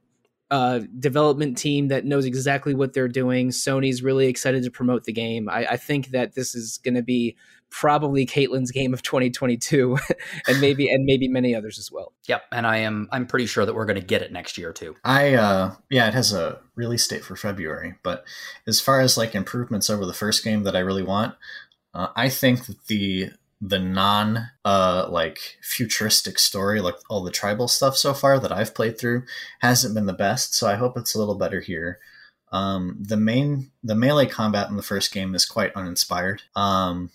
uh, 0.51 0.81
development 0.99 1.57
team 1.57 1.89
that 1.89 2.05
knows 2.05 2.25
exactly 2.25 2.75
what 2.75 2.93
they're 2.93 3.09
doing. 3.09 3.51
Sony's 3.51 4.03
really 4.03 4.27
excited 4.27 4.65
to 4.65 4.71
promote 4.71 5.05
the 5.05 5.13
game. 5.13 5.49
I, 5.49 5.67
I 5.67 5.77
think 5.77 6.09
that 6.09 6.35
this 6.35 6.55
is 6.55 6.79
going 6.79 6.97
to 6.97 7.03
be 7.03 7.37
probably 7.71 8.27
Caitlin's 8.27 8.73
game 8.73 8.93
of 8.93 9.01
2022, 9.03 9.97
and 10.49 10.61
maybe 10.61 10.91
and 10.91 11.05
maybe 11.05 11.29
many 11.29 11.55
others 11.55 11.79
as 11.79 11.91
well. 11.91 12.13
Yep, 12.27 12.43
and 12.51 12.67
I 12.67 12.79
am 12.79 13.09
I'm 13.13 13.27
pretty 13.27 13.47
sure 13.47 13.65
that 13.65 13.75
we're 13.75 13.87
going 13.87 14.01
to 14.01 14.07
get 14.07 14.23
it 14.23 14.33
next 14.33 14.59
year 14.59 14.73
too. 14.73 14.97
I 15.05 15.35
uh, 15.35 15.75
yeah, 15.89 16.09
it 16.09 16.15
has 16.15 16.33
a 16.33 16.59
release 16.75 17.07
date 17.07 17.25
for 17.25 17.37
February, 17.37 17.95
but 18.03 18.25
as 18.67 18.81
far 18.81 19.01
as 19.01 19.17
like 19.17 19.35
improvements 19.35 19.89
over 19.89 20.05
the 20.05 20.13
first 20.13 20.43
game 20.43 20.65
that 20.65 20.75
I 20.75 20.81
really 20.81 21.05
want, 21.05 21.37
uh, 21.95 22.09
I 22.17 22.29
think 22.29 22.67
that 22.67 22.87
the 22.87 23.31
the 23.61 23.79
non 23.79 24.51
uh 24.65 25.07
like 25.11 25.59
futuristic 25.63 26.39
story 26.39 26.81
like 26.81 26.95
all 27.11 27.23
the 27.23 27.31
tribal 27.31 27.69
stuff 27.69 27.97
so 27.97 28.15
far 28.15 28.39
that 28.39 28.53
I've 28.53 28.75
played 28.75 28.99
through 28.99 29.25
hasn't 29.61 29.95
been 29.95 30.07
the 30.07 30.15
best 30.15 30.55
so 30.55 30.67
I 30.67 30.77
hope 30.77 30.97
it's 30.97 31.15
a 31.15 31.19
little 31.19 31.35
better 31.35 31.61
here. 31.61 31.99
Um 32.53 32.97
the 33.01 33.19
main 33.19 33.71
the 33.85 33.95
melee 33.95 34.27
combat 34.27 34.71
in 34.71 34.77
the 34.77 34.83
first 34.83 35.13
game 35.13 35.35
is 35.35 35.45
quite 35.45 35.75
uninspired 35.75 36.43
um 36.57 37.11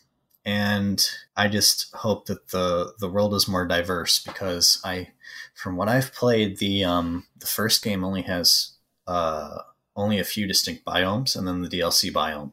and 0.46 1.04
I 1.36 1.48
just 1.48 1.94
hope 1.96 2.28
that 2.28 2.50
the 2.50 2.94
the 3.00 3.10
world 3.10 3.34
is 3.34 3.48
more 3.48 3.66
diverse 3.66 4.20
because 4.20 4.80
I 4.86 5.10
from 5.56 5.78
what 5.78 5.90
I've 5.90 6.14
played 6.14 6.60
the 6.60 6.84
um 6.84 7.26
the 7.38 7.48
first 7.48 7.84
game 7.84 8.04
only 8.04 8.22
has 8.22 8.74
uh 9.08 9.58
only 9.96 10.20
a 10.20 10.24
few 10.24 10.46
distinct 10.46 10.86
biomes 10.86 11.36
and 11.36 11.48
then 11.48 11.64
the 11.64 11.70
DLC 11.70 12.12
biome 12.12 12.52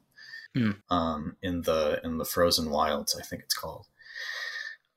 Hmm. 0.54 0.72
Um, 0.90 1.36
in 1.42 1.62
the 1.62 2.00
in 2.04 2.18
the 2.18 2.24
frozen 2.24 2.70
wilds, 2.70 3.16
I 3.18 3.22
think 3.22 3.42
it's 3.42 3.54
called. 3.54 3.86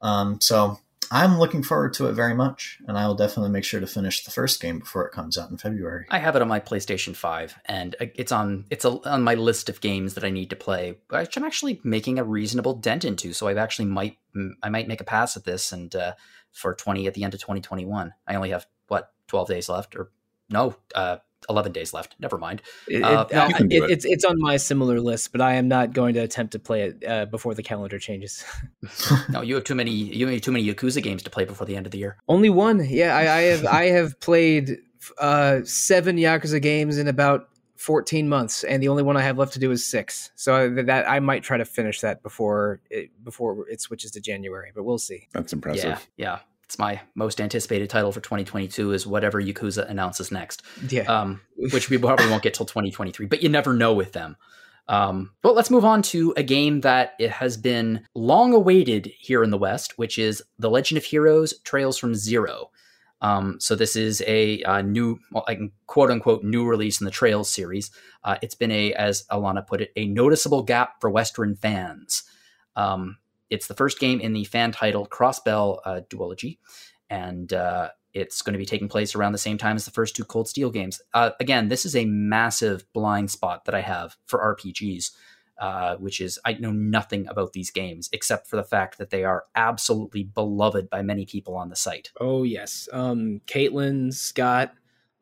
Um, 0.01 0.39
so 0.41 0.79
I'm 1.11 1.39
looking 1.39 1.63
forward 1.63 1.93
to 1.95 2.07
it 2.07 2.13
very 2.13 2.33
much, 2.33 2.79
and 2.87 2.97
I 2.97 3.07
will 3.07 3.15
definitely 3.15 3.51
make 3.51 3.63
sure 3.63 3.79
to 3.79 3.87
finish 3.87 4.23
the 4.23 4.31
first 4.31 4.61
game 4.61 4.79
before 4.79 5.05
it 5.05 5.11
comes 5.11 5.37
out 5.37 5.51
in 5.51 5.57
February. 5.57 6.05
I 6.09 6.19
have 6.19 6.35
it 6.35 6.41
on 6.41 6.47
my 6.47 6.59
PlayStation 6.59 7.15
Five, 7.15 7.57
and 7.65 7.95
it's 7.99 8.31
on 8.31 8.65
it's 8.69 8.85
a, 8.85 8.99
on 9.09 9.23
my 9.23 9.35
list 9.35 9.69
of 9.69 9.81
games 9.81 10.15
that 10.15 10.23
I 10.23 10.29
need 10.29 10.49
to 10.49 10.55
play, 10.55 10.97
which 11.09 11.37
I'm 11.37 11.43
actually 11.43 11.79
making 11.83 12.19
a 12.19 12.23
reasonable 12.23 12.73
dent 12.75 13.05
into. 13.05 13.33
So 13.33 13.47
I 13.47 13.55
actually 13.55 13.85
might 13.85 14.17
I 14.63 14.69
might 14.69 14.87
make 14.87 15.01
a 15.01 15.05
pass 15.05 15.37
at 15.37 15.45
this, 15.45 15.71
and 15.71 15.95
uh, 15.95 16.13
for 16.51 16.73
20 16.73 17.07
at 17.07 17.13
the 17.13 17.23
end 17.23 17.33
of 17.33 17.39
2021, 17.39 18.13
I 18.27 18.35
only 18.35 18.49
have 18.49 18.65
what 18.87 19.11
12 19.27 19.47
days 19.47 19.69
left, 19.69 19.95
or 19.95 20.11
no, 20.49 20.75
uh, 20.95 21.17
11 21.49 21.71
days 21.71 21.93
left. 21.93 22.15
Never 22.19 22.37
mind. 22.37 22.61
It, 22.87 23.03
Uh, 23.03 23.25
it- 23.29 23.33
no, 23.35 23.41
I- 23.41 23.47
you 23.47 23.53
can 23.55 23.67
do 23.67 23.77
it- 23.83 23.89
it. 23.89 23.91
It's 23.93 24.05
it's 24.05 24.25
on 24.25 24.39
my 24.39 24.57
similar 24.57 24.99
list, 24.99 25.31
but 25.31 25.41
I 25.41 25.55
am 25.55 25.67
not 25.67 25.93
going 25.93 26.13
to 26.15 26.21
attempt 26.21 26.51
to 26.53 26.59
play 26.59 26.83
it 26.83 27.03
uh, 27.07 27.25
before 27.25 27.53
the 27.53 27.63
calendar 27.63 27.99
changes. 27.99 28.43
No, 29.29 29.41
you 29.41 29.55
have 29.55 29.63
too 29.63 29.75
many. 29.75 29.91
You 29.91 30.27
have 30.27 30.41
too 30.41 30.51
many 30.51 30.65
Yakuza 30.71 31.01
games 31.01 31.23
to 31.23 31.29
play 31.29 31.45
before 31.45 31.65
the 31.67 31.75
end 31.75 31.85
of 31.85 31.91
the 31.91 31.97
year. 31.97 32.17
Only 32.27 32.49
one. 32.49 32.85
Yeah, 32.87 33.15
I, 33.15 33.21
I 33.37 33.41
have 33.41 33.65
I 33.65 33.85
have 33.87 34.19
played 34.19 34.77
uh, 35.19 35.61
seven 35.63 36.17
Yakuza 36.17 36.61
games 36.61 36.97
in 36.97 37.07
about 37.07 37.49
fourteen 37.75 38.29
months, 38.29 38.63
and 38.63 38.81
the 38.81 38.87
only 38.87 39.03
one 39.03 39.17
I 39.17 39.21
have 39.21 39.37
left 39.37 39.53
to 39.53 39.59
do 39.59 39.71
is 39.71 39.85
six. 39.85 40.31
So 40.35 40.69
that 40.69 41.09
I 41.09 41.19
might 41.19 41.43
try 41.43 41.57
to 41.57 41.65
finish 41.65 42.01
that 42.01 42.23
before 42.23 42.79
it, 42.89 43.11
before 43.23 43.67
it 43.69 43.81
switches 43.81 44.11
to 44.11 44.21
January, 44.21 44.71
but 44.73 44.83
we'll 44.83 44.97
see. 44.97 45.27
That's 45.33 45.53
impressive. 45.53 45.85
Yeah, 46.17 46.25
yeah. 46.25 46.39
It's 46.65 46.79
my 46.79 47.01
most 47.13 47.39
anticipated 47.39 47.89
title 47.89 48.11
for 48.11 48.21
2022 48.21 48.91
is 48.91 49.05
whatever 49.05 49.41
Yakuza 49.41 49.89
announces 49.89 50.31
next. 50.31 50.63
Yeah. 50.89 51.03
um, 51.03 51.41
which 51.71 51.89
we 51.89 51.97
probably 51.97 52.29
won't 52.29 52.43
get 52.43 52.53
till 52.53 52.65
2023. 52.65 53.27
But 53.27 53.43
you 53.43 53.49
never 53.49 53.73
know 53.73 53.93
with 53.93 54.13
them. 54.13 54.35
Um, 54.87 55.31
but 55.41 55.55
let's 55.55 55.71
move 55.71 55.85
on 55.85 56.01
to 56.03 56.33
a 56.37 56.43
game 56.43 56.81
that 56.81 57.13
it 57.19 57.31
has 57.31 57.57
been 57.57 58.05
long 58.13 58.53
awaited 58.53 59.11
here 59.17 59.43
in 59.43 59.49
the 59.49 59.57
West, 59.57 59.97
which 59.97 60.19
is 60.19 60.43
The 60.59 60.69
Legend 60.69 60.97
of 60.97 61.05
Heroes: 61.05 61.59
Trails 61.63 61.97
from 61.97 62.13
Zero. 62.13 62.69
Um, 63.21 63.57
so 63.59 63.75
this 63.75 63.95
is 63.95 64.21
a, 64.27 64.61
uh 64.63 64.81
new, 64.81 65.17
well, 65.31 65.45
quote 65.87 66.11
unquote, 66.11 66.43
new 66.43 66.65
release 66.67 66.99
in 66.99 67.05
the 67.05 67.11
Trails 67.11 67.49
series. 67.49 67.89
Uh, 68.23 68.37
it's 68.41 68.53
been 68.55 68.71
a, 68.71 68.93
as 68.93 69.23
Alana 69.31 69.65
put 69.65 69.81
it, 69.81 69.91
a 69.95 70.05
noticeable 70.05 70.61
gap 70.61 71.01
for 71.01 71.09
Western 71.09 71.55
fans. 71.55 72.23
Um, 72.75 73.17
it's 73.55 73.67
the 73.67 73.73
first 73.73 73.99
game 73.99 74.19
in 74.19 74.33
the 74.33 74.43
fan 74.43 74.71
titled 74.71 75.09
Crossbell 75.09 75.79
uh, 75.85 76.01
duology, 76.09 76.59
and 77.09 77.51
uh, 77.53 77.89
it's 78.13 78.41
going 78.41 78.53
to 78.53 78.59
be 78.59 78.65
taking 78.65 78.89
place 78.89 79.15
around 79.15 79.31
the 79.31 79.37
same 79.37 79.57
time 79.57 79.77
as 79.77 79.85
the 79.85 79.91
first 79.91 80.15
two 80.15 80.25
Cold 80.25 80.47
Steel 80.47 80.69
games. 80.69 81.01
Uh, 81.13 81.31
again, 81.39 81.69
this 81.69 81.85
is 81.85 81.95
a 81.95 82.05
massive 82.05 82.85
blind 82.93 83.31
spot 83.31 83.65
that 83.65 83.73
I 83.73 83.81
have 83.81 84.17
for 84.25 84.57
RPGs, 84.57 85.11
uh, 85.59 85.95
which 85.95 86.19
is 86.19 86.37
I 86.43 86.53
know 86.53 86.71
nothing 86.71 87.27
about 87.27 87.53
these 87.53 87.71
games 87.71 88.09
except 88.11 88.47
for 88.47 88.57
the 88.57 88.63
fact 88.63 88.97
that 88.97 89.09
they 89.09 89.23
are 89.23 89.45
absolutely 89.55 90.23
beloved 90.23 90.89
by 90.89 91.01
many 91.01 91.25
people 91.25 91.55
on 91.55 91.69
the 91.69 91.75
site. 91.77 92.11
Oh 92.19 92.43
yes, 92.43 92.89
um, 92.91 93.39
Caitlin, 93.47 94.13
Scott, 94.13 94.73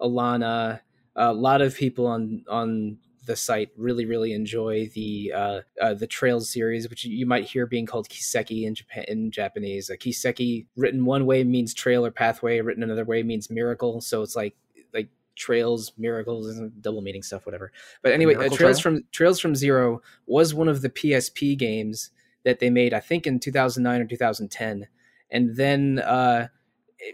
Alana, 0.02 0.80
a 1.16 1.32
lot 1.32 1.62
of 1.62 1.76
people 1.76 2.08
on 2.08 2.44
on 2.50 2.98
the 3.26 3.36
site 3.36 3.70
really 3.78 4.06
really 4.06 4.34
enjoy 4.34 4.90
the 4.94 5.32
uh, 5.36 5.60
uh, 5.82 5.94
the 5.94 6.08
Trails 6.08 6.50
series, 6.50 6.90
which 6.90 7.06
you 7.06 7.26
might 7.26 7.46
hear 7.46 7.66
being 7.66 7.86
called 7.86 8.10
Kiseki 8.10 8.64
in 8.64 8.76
Japan 8.76 9.06
in 9.08 9.32
Japanese. 9.32 9.90
Uh, 9.90 9.94
Kiseki 9.94 10.66
written 10.76 11.06
one 11.06 11.26
way 11.26 11.44
means 11.44 11.74
trail 11.74 12.06
or 12.06 12.12
pathway, 12.12 12.60
written 12.62 12.84
another 12.84 13.06
way 13.06 13.24
means 13.24 13.50
miracle. 13.50 14.02
So 14.02 14.22
it's 14.22 14.36
like 14.36 14.56
like 14.94 15.10
trails, 15.36 15.94
miracles, 15.98 16.50
and 16.50 16.82
double 16.82 17.02
meaning 17.02 17.24
stuff, 17.24 17.46
whatever. 17.46 17.72
But 18.02 18.14
anyway, 18.14 18.36
uh, 18.36 18.50
Trails 18.50 18.58
Trail? 18.58 18.76
from 18.80 19.04
Trails 19.12 19.40
from 19.40 19.56
Zero 19.56 20.02
was 20.26 20.54
one 20.54 20.68
of 20.68 20.82
the 20.82 20.90
PSP 20.90 21.58
games 21.58 22.12
that 22.44 22.60
they 22.60 22.70
made, 22.70 22.94
I 22.94 23.00
think, 23.00 23.26
in 23.26 23.40
2009 23.40 24.02
or 24.02 24.06
2010, 24.06 24.88
and 25.32 25.56
then. 25.56 26.00
Uh, 26.00 26.48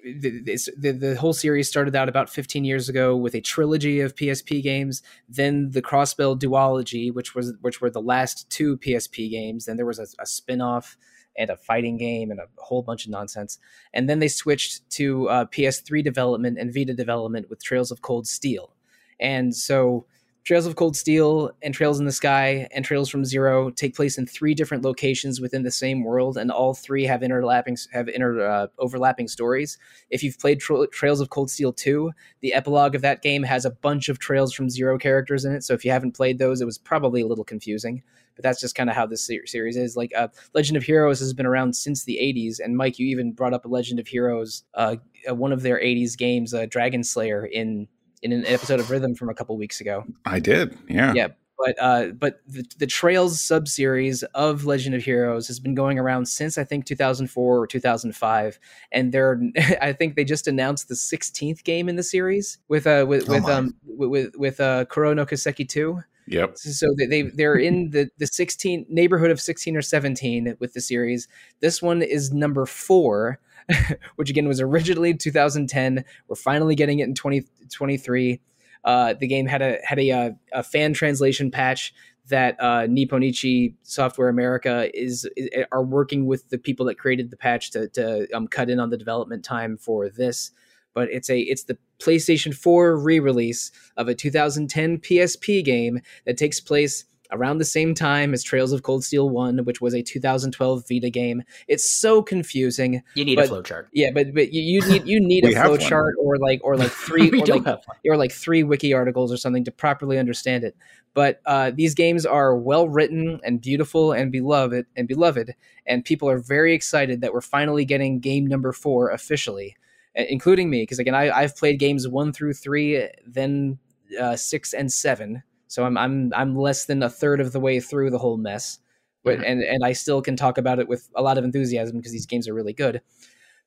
the, 0.04 0.58
the, 0.78 0.92
the 0.92 1.16
whole 1.16 1.34
series 1.34 1.68
started 1.68 1.96
out 1.96 2.10
about 2.10 2.30
15 2.30 2.64
years 2.64 2.90
ago 2.90 3.16
with 3.16 3.34
a 3.36 3.42
trilogy 3.42 4.02
of 4.02 4.16
PSP 4.16 4.62
games, 4.62 5.02
then 5.28 5.72
the 5.72 5.82
Crossbell 5.82 6.40
duology, 6.40 7.14
which 7.14 7.36
was 7.36 7.54
which 7.62 7.82
were 7.82 7.90
the 7.90 8.02
last 8.02 8.50
two 8.50 8.78
PSP 8.78 9.30
games. 9.30 9.66
Then 9.66 9.78
there 9.78 9.86
was 9.86 10.00
a, 10.00 10.08
a 10.20 10.26
spin-off 10.26 10.98
and 11.38 11.50
a 11.50 11.56
fighting 11.56 11.98
game 11.98 12.32
and 12.32 12.40
a 12.40 12.48
whole 12.58 12.82
bunch 12.82 13.06
of 13.06 13.12
nonsense. 13.12 13.60
And 13.94 14.10
then 14.10 14.20
they 14.20 14.28
switched 14.28 14.90
to 14.92 15.30
uh, 15.30 15.46
PS3 15.46 16.04
development 16.04 16.58
and 16.60 16.74
Vita 16.74 16.94
development 16.94 17.50
with 17.50 17.64
Trails 17.64 17.92
of 17.92 18.02
Cold 18.02 18.28
Steel. 18.28 18.74
And 19.20 19.56
so 19.56 20.06
Trails 20.46 20.66
of 20.66 20.76
Cold 20.76 20.96
Steel 20.96 21.52
and 21.62 21.74
Trails 21.74 22.00
in 22.00 22.06
the 22.06 22.12
Sky 22.12 22.68
and 22.74 22.84
Trails 22.84 23.10
from 23.10 23.24
Zero 23.24 23.70
take 23.70 23.96
place 23.96 24.18
in 24.18 24.26
three 24.26 24.54
different 24.54 24.84
locations 24.84 25.40
within 25.40 25.64
the 25.64 25.72
same 25.72 26.04
world, 26.04 26.38
and 26.38 26.50
all 26.50 26.74
three 26.74 27.04
have 27.04 27.22
interlapping 27.22 27.78
have 27.92 28.08
inter 28.08 28.48
uh, 28.48 28.68
overlapping 28.80 29.28
stories. 29.28 29.78
If 30.10 30.24
you've 30.24 30.40
played 30.40 30.60
Tra- 30.60 30.88
Trails 30.88 31.20
of 31.20 31.30
Cold 31.30 31.52
Steel 31.52 31.74
2, 31.74 32.12
the 32.42 32.54
epilogue 32.54 32.96
of 32.96 33.02
that 33.02 33.22
game 33.22 33.44
has 33.44 33.66
a 33.66 33.70
bunch 33.70 34.10
of 34.10 34.18
Trails 34.18 34.54
from 34.54 34.70
Zero 34.70 34.98
characters 34.98 35.46
in 35.46 35.54
it. 35.54 35.64
So 35.64 35.74
if 35.74 35.86
you 35.86 35.92
haven't 35.92 36.16
played 36.16 36.40
those, 36.40 36.62
it 36.62 36.66
was 36.66 36.78
probably 36.78 37.22
a 37.22 37.28
little 37.28 37.46
confusing. 37.46 38.02
But 38.36 38.44
that's 38.44 38.62
just 38.62 38.74
kind 38.74 38.90
of 38.90 38.96
how 38.96 39.06
this 39.06 39.22
ser- 39.22 39.46
series 39.46 39.76
is. 39.76 39.98
Like 39.98 40.14
uh, 40.16 40.30
Legend 40.54 40.78
of 40.78 40.84
Heroes 40.84 41.20
has 41.20 41.34
been 41.34 41.46
around 41.46 41.76
since 41.76 42.06
the 42.06 42.18
80s, 42.22 42.60
and 42.64 42.78
Mike, 42.78 42.98
you 42.98 43.08
even 43.08 43.34
brought 43.34 43.54
up 43.54 43.64
Legend 43.66 44.00
of 44.00 44.08
Heroes, 44.08 44.64
uh, 44.74 44.96
one 45.28 45.52
of 45.52 45.62
their 45.62 45.78
80s 45.78 46.18
games, 46.18 46.54
uh, 46.54 46.66
Dragon 46.66 47.04
Slayer, 47.04 47.46
in 47.46 47.88
in 48.22 48.32
an 48.32 48.46
episode 48.46 48.80
of 48.80 48.90
Rhythm 48.92 49.16
from 49.16 49.30
a 49.30 49.34
couple 49.34 49.58
weeks 49.58 49.80
ago 49.82 50.06
I 50.26 50.40
did. 50.40 50.78
Yeah. 50.88 51.14
yeah 51.16 51.28
but 51.60 51.76
uh 51.80 52.08
but 52.08 52.42
the, 52.48 52.64
the 52.78 52.88
trails 52.88 53.40
sub-series 53.42 54.24
of 54.34 54.66
legend 54.66 54.96
of 54.96 55.04
heroes 55.04 55.48
has 55.48 55.60
been 55.60 55.76
going 55.76 56.00
around 56.00 56.26
since 56.26 56.58
i 56.58 56.64
think 56.64 56.86
2004 56.86 57.58
or 57.60 57.68
2005 57.68 58.60
and 58.92 59.12
they're 59.12 59.40
i 59.82 59.92
think 59.94 60.16
they 60.16 60.24
just 60.24 60.48
announced 60.48 60.88
the 60.88 60.96
16th 60.96 61.64
game 61.64 61.90
in 61.90 61.96
the 61.98 62.04
series 62.04 62.58
with 62.70 62.88
uh 62.88 63.06
with 63.08 63.30
Oh 63.30 63.34
with 63.34 63.44
my. 63.44 63.54
um 63.54 63.76
with 63.86 64.36
with, 64.36 64.60
uh 64.60 64.86
Kuro 64.86 65.14
no 65.14 65.26
Kiseki 65.26 65.68
2 65.68 66.00
Yep. 66.28 66.58
so 66.60 66.86
they, 66.98 67.08
they 67.08 67.22
they're 67.24 67.56
in 67.58 67.90
the 67.90 68.08
the 68.20 68.28
16 68.28 68.86
neighborhood 68.88 69.32
of 69.32 69.42
16 69.42 69.76
or 69.76 69.82
17 69.82 70.56
with 70.60 70.74
the 70.74 70.82
series 70.82 71.28
this 71.60 71.82
one 71.82 72.02
is 72.04 72.32
number 72.32 72.66
four 72.68 73.40
which 74.16 74.30
again 74.30 74.48
was 74.48 74.62
originally 74.62 75.14
2010 75.14 76.04
we're 76.28 76.36
finally 76.36 76.76
getting 76.76 77.00
it 77.00 77.04
in 77.04 77.14
2023 77.14 78.40
uh, 78.86 79.14
the 79.20 79.28
game 79.28 79.46
had 79.46 79.62
a 79.62 79.78
had 79.84 80.00
a, 80.00 80.12
uh, 80.12 80.30
a 80.54 80.64
fan 80.64 80.94
translation 80.94 81.52
patch 81.52 81.94
that 82.30 82.62
uh, 82.62 82.86
Nippon 82.88 83.24
Ichi 83.24 83.76
Software 83.84 84.30
America 84.30 84.90
is, 84.94 85.28
is 85.36 85.50
are 85.72 85.84
working 85.84 86.26
with 86.26 86.50
the 86.50 86.58
people 86.58 86.86
that 86.86 86.98
created 86.98 87.32
the 87.32 87.38
patch 87.38 87.72
to 87.72 87.88
to 87.90 88.28
um, 88.34 88.48
cut 88.48 88.70
in 88.70 88.80
on 88.80 88.90
the 88.90 88.98
development 88.98 89.44
time 89.44 89.78
for 89.78 90.10
this. 90.10 90.52
But 90.94 91.10
it's 91.12 91.30
a 91.30 91.40
it's 91.40 91.64
the 91.64 91.78
PlayStation 92.00 92.54
4 92.54 92.98
re-release 92.98 93.72
of 93.98 94.08
a 94.08 94.16
2010 94.16 95.00
PSP 95.00 95.64
game 95.64 96.00
that 96.26 96.38
takes 96.38 96.60
place 96.60 97.06
around 97.32 97.58
the 97.60 97.66
same 97.66 97.94
time 97.94 98.34
as 98.34 98.44
Trails 98.44 98.72
of 98.72 98.84
Cold 98.84 99.04
Steel 99.04 99.30
1, 99.30 99.60
which 99.66 99.82
was 99.82 99.94
a 99.94 100.02
2012 100.02 100.84
Vita 100.90 101.10
game. 101.10 101.44
It's 101.68 101.90
so 101.90 102.22
confusing. 102.22 103.02
You 103.16 103.26
need 103.26 103.36
But- 103.36 103.50
a 103.50 103.52
flowchart. 103.52 103.86
Yeah, 103.94 104.12
but 104.12 104.34
but 104.34 104.52
you, 104.54 104.62
you 104.62 104.90
need 104.90 105.08
you 105.08 105.20
need 105.20 105.46
a 105.46 105.54
have 105.56 105.66
flow 105.66 105.72
one. 105.72 105.80
chart 105.80 106.16
or 106.20 106.38
like 106.38 106.62
or 106.64 106.76
like 106.78 106.92
three 107.06 107.30
or 107.30 107.46
like 107.46 107.80
or 108.06 108.18
like 108.18 108.32
three 108.32 108.64
wiki 108.64 108.94
articles 108.94 109.32
or 109.32 109.38
something 109.38 109.64
to 109.66 109.72
properly 109.72 110.18
understand 110.18 110.64
it. 110.64 110.76
But 111.16 111.42
uh, 111.46 111.72
these 111.74 111.96
games 111.96 112.26
are 112.26 112.56
well 112.56 112.88
written 112.88 113.40
and 113.44 113.60
beautiful 113.60 114.12
and 114.12 114.32
beloved 114.32 114.86
and 114.96 115.08
beloved, 115.08 115.56
and 115.88 116.06
people 116.06 116.30
are 116.30 116.38
very 116.38 116.74
excited 116.74 117.22
that 117.22 117.34
we're 117.34 117.42
finally 117.42 117.84
getting 117.84 118.20
game 118.20 118.46
number 118.46 118.72
four 118.72 119.10
officially, 119.10 119.76
including 120.16 120.70
me. 120.70 120.84
Because 120.84 121.00
again, 121.00 121.16
I, 121.16 121.32
I've 121.32 121.56
played 121.58 121.80
games 121.80 122.08
one 122.08 122.32
through 122.32 122.54
three, 122.54 123.08
then 123.26 123.80
uh, 124.22 124.36
six 124.36 124.74
and 124.74 124.92
seven, 124.92 125.42
so 125.70 125.86
I'm 125.86 125.98
I'm 125.98 126.34
I'm 126.36 126.56
less 126.58 126.86
than 126.86 127.02
a 127.02 127.10
third 127.10 127.40
of 127.40 127.54
the 127.54 127.60
way 127.62 127.80
through 127.80 128.10
the 128.10 128.18
whole 128.20 128.36
mess. 128.38 128.80
But 129.24 129.40
Mhm. 129.40 129.44
and 129.52 129.64
and 129.64 129.86
I 129.86 129.94
still 129.94 130.22
can 130.22 130.36
talk 130.36 130.58
about 130.58 130.80
it 130.80 130.88
with 130.90 131.10
a 131.16 131.22
lot 131.22 131.38
of 131.38 131.44
enthusiasm 131.46 131.98
because 131.98 132.12
these 132.12 132.26
games 132.26 132.48
are 132.50 132.54
really 132.54 132.74
good. 132.74 133.02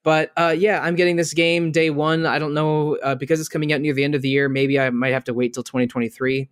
But 0.03 0.33
uh, 0.37 0.55
yeah, 0.59 0.81
I'm 0.83 0.97
getting 0.97 1.17
this 1.17 1.33
game 1.33 1.71
day 1.73 1.91
one. 1.91 2.27
I 2.27 2.39
don't 2.39 2.55
know 2.55 2.97
uh, 2.97 3.15
because 3.15 3.39
it's 3.39 3.49
coming 3.49 3.73
out 3.73 3.81
near 3.81 3.95
the 3.95 4.03
end 4.05 4.15
of 4.15 4.23
the 4.23 4.29
year. 4.29 4.49
Maybe 4.49 4.79
I 4.81 4.91
might 4.91 5.13
have 5.13 5.25
to 5.25 5.35
wait 5.35 5.55
till 5.55 5.63
2023. 5.63 6.49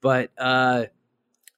But 0.00 0.30
uh, 0.38 0.86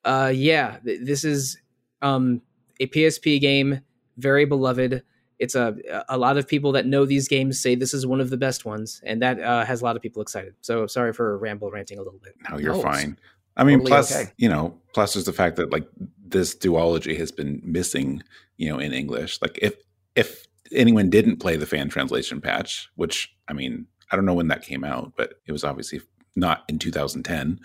uh, 0.04 0.32
yeah, 0.34 0.78
th- 0.84 1.00
this 1.04 1.24
is 1.24 1.58
um, 2.02 2.42
a 2.80 2.86
PSP 2.86 3.40
game, 3.40 3.80
very 4.16 4.44
beloved. 4.44 5.02
It's 5.38 5.54
a 5.54 5.76
a 6.08 6.16
lot 6.16 6.38
of 6.38 6.48
people 6.48 6.72
that 6.72 6.86
know 6.86 7.04
these 7.04 7.28
games 7.28 7.60
say 7.60 7.74
this 7.74 7.92
is 7.92 8.06
one 8.06 8.20
of 8.22 8.30
the 8.30 8.38
best 8.38 8.64
ones, 8.64 9.02
and 9.04 9.20
that 9.20 9.38
uh, 9.38 9.64
has 9.66 9.82
a 9.82 9.84
lot 9.84 9.94
of 9.94 10.00
people 10.02 10.22
excited. 10.22 10.54
So 10.62 10.86
sorry 10.86 11.12
for 11.12 11.36
ramble 11.38 11.70
ranting 11.70 11.98
a 11.98 12.02
little 12.02 12.18
bit. 12.24 12.34
No, 12.50 12.56
you're 12.58 12.72
No, 12.72 12.80
fine. 12.82 13.18
I 13.56 13.64
mean, 13.64 13.78
totally 13.78 13.90
plus, 13.90 14.14
okay. 14.14 14.30
you 14.36 14.48
know, 14.48 14.78
plus 14.94 15.14
there's 15.14 15.26
the 15.26 15.32
fact 15.32 15.56
that 15.56 15.70
like 15.70 15.86
this 16.24 16.54
duology 16.54 17.16
has 17.18 17.32
been 17.32 17.60
missing, 17.64 18.22
you 18.56 18.68
know, 18.68 18.78
in 18.78 18.92
English. 18.92 19.40
Like 19.40 19.58
if 19.62 19.74
if 20.14 20.46
anyone 20.72 21.10
didn't 21.10 21.36
play 21.36 21.56
the 21.56 21.66
fan 21.66 21.88
translation 21.88 22.40
patch, 22.40 22.90
which 22.96 23.34
I 23.48 23.52
mean, 23.52 23.86
I 24.10 24.16
don't 24.16 24.26
know 24.26 24.34
when 24.34 24.48
that 24.48 24.62
came 24.62 24.84
out, 24.84 25.12
but 25.16 25.34
it 25.46 25.52
was 25.52 25.64
obviously 25.64 26.00
not 26.34 26.64
in 26.68 26.78
2010. 26.78 27.60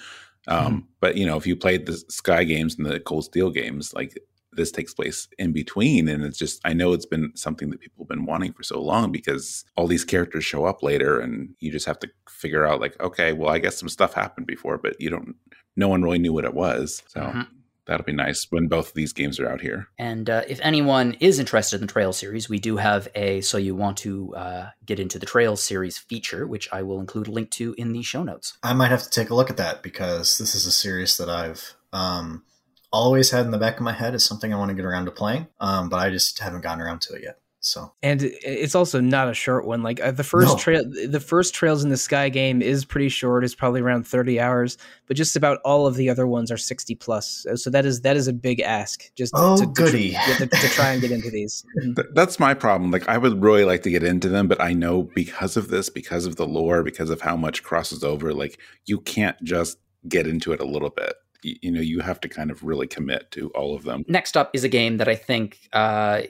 Um, 0.47 0.87
But 0.99 1.17
you 1.17 1.25
know, 1.25 1.37
if 1.37 1.45
you 1.45 1.55
played 1.55 1.85
the 1.85 1.97
Sky 2.09 2.43
games 2.43 2.75
and 2.77 2.85
the 2.85 2.99
Cold 2.99 3.25
Steel 3.25 3.51
games, 3.51 3.93
like 3.93 4.17
this 4.53 4.71
takes 4.71 4.93
place 4.93 5.27
in 5.37 5.53
between, 5.53 6.07
and 6.07 6.23
it's 6.23 6.37
just 6.37 6.61
I 6.65 6.73
know 6.73 6.93
it's 6.93 7.05
been 7.05 7.31
something 7.35 7.69
that 7.69 7.79
people 7.79 8.03
have 8.03 8.09
been 8.09 8.25
wanting 8.25 8.53
for 8.53 8.63
so 8.63 8.81
long 8.81 9.11
because 9.11 9.65
all 9.75 9.87
these 9.87 10.03
characters 10.03 10.43
show 10.43 10.65
up 10.65 10.83
later, 10.83 11.19
and 11.19 11.53
you 11.59 11.71
just 11.71 11.85
have 11.85 11.99
to 11.99 12.09
figure 12.29 12.65
out 12.65 12.81
like, 12.81 12.99
okay, 13.01 13.33
well, 13.33 13.49
I 13.49 13.59
guess 13.59 13.77
some 13.77 13.89
stuff 13.89 14.13
happened 14.13 14.47
before, 14.47 14.77
but 14.77 14.99
you 14.99 15.09
don't. 15.09 15.35
No 15.75 15.87
one 15.87 16.01
really 16.01 16.19
knew 16.19 16.33
what 16.33 16.45
it 16.45 16.53
was, 16.53 17.01
so 17.07 17.21
Mhm. 17.21 17.47
that'll 17.87 18.05
be 18.05 18.13
nice 18.13 18.47
when 18.49 18.67
both 18.67 18.89
of 18.89 18.93
these 18.93 19.13
games 19.13 19.39
are 19.39 19.49
out 19.49 19.61
here. 19.61 19.87
And 19.97 20.29
uh, 20.29 20.43
if 20.47 20.59
anyone 20.61 21.15
is 21.19 21.39
interested 21.39 21.81
in 21.81 21.87
the 21.87 21.91
Trails 21.91 22.17
series, 22.17 22.47
we 22.49 22.59
do 22.59 22.77
have 22.77 23.07
a 23.15 23.41
so 23.41 23.57
you 23.57 23.75
want 23.75 23.97
to 23.97 24.35
uh, 24.35 24.69
get 24.85 24.99
into 24.99 25.17
the 25.19 25.25
Trails 25.25 25.63
series 25.63 25.97
feature, 25.97 26.45
which 26.47 26.67
I 26.71 26.83
will 26.83 26.99
include 26.99 27.27
a 27.27 27.31
link 27.31 27.51
to 27.51 27.73
in 27.77 27.93
the 27.93 28.01
show 28.03 28.23
notes. 28.23 28.57
I 28.63 28.73
might 28.73 28.91
have 28.91 29.03
to 29.03 29.09
take 29.09 29.29
a 29.29 29.35
look 29.35 29.49
at 29.49 29.57
that 29.57 29.81
because 29.81 30.37
this 30.37 30.55
is 30.55 30.65
a 30.65 30.71
series 30.71 31.17
that 31.17 31.29
I've 31.29 31.75
um, 31.91 32.43
always 32.91 33.31
had 33.31 33.45
in 33.45 33.51
the 33.51 33.57
back 33.57 33.77
of 33.77 33.81
my 33.81 33.93
head 33.93 34.13
as 34.13 34.23
something 34.23 34.53
I 34.53 34.57
want 34.57 34.69
to 34.69 34.75
get 34.75 34.85
around 34.85 35.05
to 35.05 35.11
playing, 35.11 35.47
um, 35.59 35.89
but 35.89 35.97
I 35.97 36.09
just 36.09 36.39
haven't 36.39 36.61
gotten 36.61 36.81
around 36.81 37.01
to 37.01 37.13
it 37.15 37.23
yet. 37.23 37.37
So 37.63 37.93
and 38.01 38.23
it's 38.23 38.73
also 38.73 38.99
not 38.99 39.29
a 39.29 39.35
short 39.35 39.67
one. 39.67 39.83
Like 39.83 40.01
uh, 40.01 40.09
the 40.09 40.23
first 40.23 40.47
no. 40.47 40.57
trail, 40.57 40.83
the 41.07 41.19
first 41.19 41.53
Trails 41.53 41.83
in 41.83 41.91
the 41.91 41.97
Sky 41.97 42.27
game 42.27 42.59
is 42.59 42.83
pretty 42.83 43.07
short. 43.07 43.43
It's 43.43 43.53
probably 43.53 43.81
around 43.81 44.07
thirty 44.07 44.39
hours, 44.39 44.79
but 45.05 45.15
just 45.15 45.35
about 45.35 45.59
all 45.63 45.85
of 45.85 45.93
the 45.95 46.09
other 46.09 46.25
ones 46.25 46.51
are 46.51 46.57
sixty 46.57 46.95
plus. 46.95 47.45
So 47.55 47.69
that 47.69 47.85
is 47.85 48.01
that 48.01 48.17
is 48.17 48.27
a 48.27 48.33
big 48.33 48.61
ask. 48.61 49.13
Just 49.13 49.33
oh 49.35 49.57
to, 49.57 49.67
goody 49.67 50.13
to, 50.13 50.33
to, 50.37 50.47
to 50.47 50.67
try 50.69 50.91
and 50.91 51.01
get 51.01 51.11
into 51.11 51.29
these. 51.29 51.63
That's 52.13 52.39
my 52.39 52.55
problem. 52.55 52.89
Like 52.89 53.07
I 53.07 53.19
would 53.19 53.43
really 53.43 53.63
like 53.63 53.83
to 53.83 53.91
get 53.91 54.03
into 54.03 54.27
them, 54.27 54.47
but 54.47 54.59
I 54.59 54.73
know 54.73 55.03
because 55.03 55.55
of 55.55 55.67
this, 55.67 55.87
because 55.87 56.25
of 56.25 56.37
the 56.37 56.47
lore, 56.47 56.81
because 56.81 57.11
of 57.11 57.21
how 57.21 57.37
much 57.37 57.61
crosses 57.61 58.03
over, 58.03 58.33
like 58.33 58.59
you 58.87 58.99
can't 58.99 59.41
just 59.43 59.77
get 60.09 60.25
into 60.25 60.51
it 60.51 60.59
a 60.59 60.65
little 60.65 60.89
bit 60.89 61.13
you 61.43 61.71
know 61.71 61.81
you 61.81 61.99
have 61.99 62.19
to 62.19 62.29
kind 62.29 62.51
of 62.51 62.63
really 62.63 62.87
commit 62.87 63.29
to 63.31 63.49
all 63.49 63.75
of 63.75 63.83
them 63.83 64.03
next 64.07 64.37
up 64.37 64.49
is 64.53 64.63
a 64.63 64.69
game 64.69 64.97
that 64.97 65.07
i 65.07 65.15
think 65.15 65.59
uh, 65.73 66.21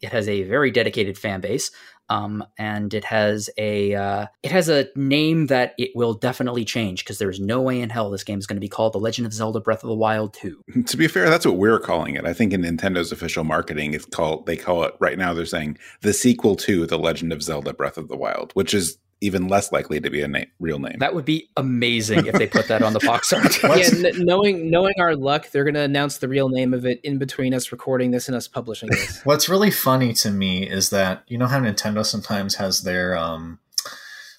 it 0.00 0.12
has 0.12 0.28
a 0.28 0.42
very 0.44 0.70
dedicated 0.70 1.16
fan 1.16 1.40
base 1.40 1.70
um, 2.10 2.44
and 2.56 2.94
it 2.94 3.04
has 3.04 3.50
a 3.58 3.94
uh, 3.94 4.26
it 4.42 4.50
has 4.50 4.68
a 4.68 4.88
name 4.96 5.46
that 5.46 5.74
it 5.78 5.90
will 5.94 6.14
definitely 6.14 6.64
change 6.64 7.04
because 7.04 7.18
there's 7.18 7.40
no 7.40 7.60
way 7.60 7.80
in 7.80 7.90
hell 7.90 8.10
this 8.10 8.24
game 8.24 8.38
is 8.38 8.46
going 8.46 8.56
to 8.56 8.60
be 8.60 8.68
called 8.68 8.94
The 8.94 8.98
Legend 8.98 9.26
of 9.26 9.32
Zelda: 9.32 9.60
Breath 9.60 9.82
of 9.82 9.88
the 9.88 9.96
Wild 9.96 10.34
2. 10.34 10.62
To 10.86 10.96
be 10.96 11.06
fair, 11.06 11.28
that's 11.28 11.44
what 11.44 11.58
we're 11.58 11.78
calling 11.78 12.14
it. 12.14 12.24
I 12.24 12.32
think 12.32 12.52
in 12.52 12.62
Nintendo's 12.62 13.12
official 13.12 13.44
marketing, 13.44 13.92
it's 13.92 14.06
called 14.06 14.46
they 14.46 14.56
call 14.56 14.84
it 14.84 14.94
right 15.00 15.18
now. 15.18 15.34
They're 15.34 15.44
saying 15.44 15.76
the 16.00 16.14
sequel 16.14 16.56
to 16.56 16.86
The 16.86 16.98
Legend 16.98 17.32
of 17.32 17.42
Zelda: 17.42 17.74
Breath 17.74 17.98
of 17.98 18.08
the 18.08 18.16
Wild, 18.16 18.52
which 18.52 18.72
is 18.72 18.96
even 19.20 19.48
less 19.48 19.72
likely 19.72 20.00
to 20.00 20.10
be 20.10 20.22
a 20.22 20.28
name, 20.28 20.46
real 20.60 20.78
name. 20.78 20.96
That 20.98 21.14
would 21.14 21.24
be 21.24 21.48
amazing 21.56 22.26
if 22.26 22.34
they 22.34 22.46
put 22.46 22.68
that 22.68 22.82
on 22.82 22.92
the 22.92 23.00
box 23.00 23.32
art. 23.34 23.62
yeah, 23.62 24.08
n- 24.08 24.24
knowing 24.24 24.70
knowing 24.70 24.94
our 25.00 25.16
luck, 25.16 25.50
they're 25.50 25.64
going 25.64 25.74
to 25.74 25.80
announce 25.80 26.18
the 26.18 26.28
real 26.28 26.48
name 26.48 26.72
of 26.72 26.86
it 26.86 27.00
in 27.02 27.18
between 27.18 27.52
us 27.54 27.72
recording 27.72 28.10
this 28.10 28.28
and 28.28 28.36
us 28.36 28.46
publishing 28.46 28.90
this. 28.90 29.20
What's 29.24 29.48
really 29.48 29.70
funny 29.70 30.12
to 30.14 30.30
me 30.30 30.68
is 30.68 30.90
that 30.90 31.24
you 31.26 31.38
know 31.38 31.46
how 31.46 31.60
Nintendo 31.60 32.04
sometimes 32.04 32.56
has 32.56 32.82
their 32.82 33.16
um 33.16 33.58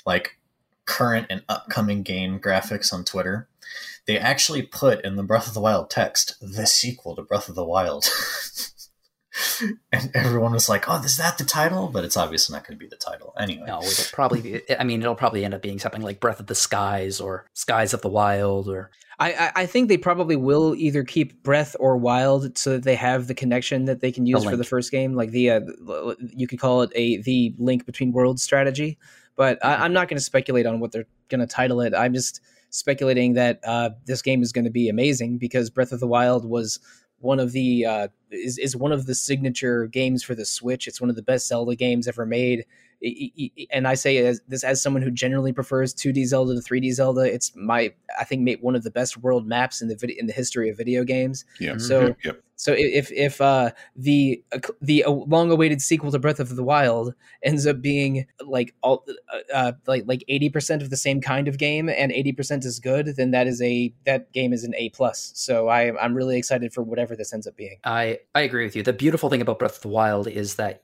like 0.06 0.38
current 0.86 1.28
and 1.30 1.44
upcoming 1.50 2.04
game 2.04 2.40
graphics 2.40 2.94
on 2.94 3.04
Twitter. 3.04 3.48
They 4.08 4.18
actually 4.18 4.64
put 4.64 5.06
in 5.06 5.18
the 5.18 5.24
Breath 5.24 5.48
of 5.48 5.54
the 5.54 5.62
Wild 5.62 5.90
text 5.90 6.36
the 6.42 6.66
sequel 6.66 7.16
to 7.16 7.22
Breath 7.22 7.50
of 7.50 7.56
the 7.56 7.66
Wild. 7.66 8.06
and 9.92 10.12
everyone 10.14 10.52
was 10.52 10.70
like, 10.70 10.90
"Oh, 10.90 11.02
is 11.02 11.18
that 11.18 11.38
the 11.38 11.44
title?" 11.44 11.88
But 11.88 12.04
it's 12.04 12.18
obviously 12.18 12.54
not 12.56 12.68
going 12.68 12.78
to 12.78 12.84
be 12.84 12.88
the 12.88 12.96
title 12.96 13.34
anyway. 13.38 13.66
No, 13.68 13.82
it'll 13.82 14.14
probably 14.14 14.42
be. 14.42 14.62
I 14.80 14.84
mean, 14.84 15.02
it'll 15.02 15.16
probably 15.16 15.46
end 15.46 15.54
up 15.54 15.62
being 15.62 15.80
something 15.80 16.02
like 16.02 16.20
Breath 16.20 16.40
of 16.40 16.48
the 16.48 16.56
Skies 16.56 17.20
or 17.20 17.46
Skies 17.54 17.94
of 17.94 18.02
the 18.02 18.10
Wild 18.10 18.70
or. 18.70 18.92
I, 19.22 19.52
I 19.54 19.66
think 19.66 19.90
they 19.90 19.98
probably 19.98 20.38
will 20.38 20.76
either 20.76 21.04
keep 21.04 21.44
Breath 21.44 21.76
or 21.78 21.98
Wild 21.98 22.58
so 22.58 22.72
that 22.72 22.84
they 22.84 22.96
have 22.96 23.28
the 23.28 23.34
connection 23.34 23.84
that 23.84 24.00
they 24.00 24.14
can 24.14 24.26
use 24.26 24.46
the 24.46 24.52
for 24.52 24.56
the 24.56 24.64
first 24.64 24.92
game, 24.92 25.14
like 25.14 25.32
the 25.32 25.52
uh, 25.52 25.60
you 26.22 26.48
could 26.48 26.60
call 26.60 26.84
it 26.84 26.92
a 26.96 27.22
the 27.24 27.54
link 27.58 27.86
between 27.86 28.14
worlds 28.14 28.44
strategy. 28.44 28.98
But 29.36 29.64
I, 29.64 29.86
am 29.86 29.92
not 29.92 30.08
going 30.08 30.18
to 30.18 30.24
speculate 30.24 30.66
on 30.66 30.80
what 30.80 30.94
they're 30.94 31.08
going 31.28 31.42
to 31.42 31.48
title 31.48 31.82
it. 31.82 31.94
I'm 31.94 32.14
just 32.14 32.40
speculating 32.70 33.34
that 33.34 33.60
uh, 33.66 33.92
this 34.06 34.22
game 34.22 34.42
is 34.42 34.52
going 34.52 34.66
to 34.66 34.72
be 34.72 34.90
amazing 34.90 35.38
because 35.38 35.70
Breath 35.70 35.92
of 35.92 36.00
the 36.00 36.08
Wild 36.08 36.46
was 36.46 36.80
one 37.20 37.40
of 37.40 37.52
the 37.52 37.86
uh, 37.86 38.08
is 38.32 38.58
is 38.58 38.76
one 38.76 38.92
of 38.92 39.06
the 39.06 39.16
signature 39.16 39.88
games 39.88 40.24
for 40.24 40.36
the 40.36 40.46
Switch. 40.46 40.88
It's 40.88 41.02
one 41.02 41.10
of 41.10 41.16
the 41.16 41.22
best 41.22 41.48
Zelda 41.48 41.76
games 41.76 42.08
ever 42.08 42.26
made 42.26 42.66
and 43.72 43.88
I 43.88 43.94
say 43.94 44.18
as 44.18 44.42
this 44.48 44.64
as 44.64 44.82
someone 44.82 45.02
who 45.02 45.12
generally 45.12 45.54
prefers 45.54 45.94
2D 45.94 46.26
Zelda 46.26 46.56
to 46.56 46.62
3D 46.62 46.92
Zelda, 46.94 47.22
it's 47.22 47.56
my 47.56 47.94
I 48.20 48.26
think 48.26 48.42
made 48.42 48.62
one 48.62 48.76
of 48.76 48.84
the 48.84 48.92
best 48.92 49.18
world 49.18 49.48
maps 49.48 49.82
in 49.82 49.88
the 49.88 49.96
video 49.96 50.18
in 50.20 50.28
the 50.28 50.34
history 50.34 50.70
of 50.70 50.78
video 50.78 51.04
games. 51.04 51.46
Yeah. 51.60 51.78
So 51.78 52.02
mm-hmm. 52.02 52.28
yep. 52.28 52.44
so 52.58 52.74
if 52.78 53.10
if 53.14 53.40
uh, 53.40 53.72
the 53.96 54.44
uh, 54.52 54.60
the 54.82 55.06
long 55.08 55.50
awaited 55.50 55.82
sequel 55.82 56.12
to 56.12 56.20
Breath 56.20 56.42
of 56.42 56.56
the 56.56 56.64
Wild 56.64 57.14
ends 57.42 57.66
up 57.66 57.82
being 57.82 58.26
like 58.46 58.76
all 58.82 59.06
uh, 59.34 59.54
uh 59.54 59.72
like 59.88 60.04
like 60.06 60.24
80% 60.30 60.82
of 60.82 60.90
the 60.90 60.98
same 60.98 61.22
kind 61.22 61.48
of 61.48 61.58
game 61.58 61.88
and 61.88 62.12
80% 62.12 62.66
is 62.66 62.80
good, 62.80 63.16
then 63.16 63.32
that 63.32 63.48
is 63.48 63.62
a 63.62 63.94
that 64.06 64.32
game 64.34 64.52
is 64.52 64.66
an 64.66 64.76
A 64.76 64.90
plus. 64.90 65.32
So 65.36 65.70
I 65.70 65.98
I'm 65.98 66.14
really 66.14 66.38
excited 66.38 66.74
for 66.74 66.84
whatever 66.84 67.16
this 67.16 67.34
ends 67.34 67.48
up 67.48 67.56
being. 67.56 67.78
I 67.86 68.20
I 68.36 68.42
agree 68.42 68.66
with 68.66 68.76
you. 68.76 68.84
The 68.84 68.94
beautiful 68.94 69.30
thing 69.30 69.42
about 69.42 69.58
Breath 69.58 69.78
of 69.78 69.82
the 69.84 69.88
Wild 69.88 70.28
is 70.28 70.56
that 70.56 70.84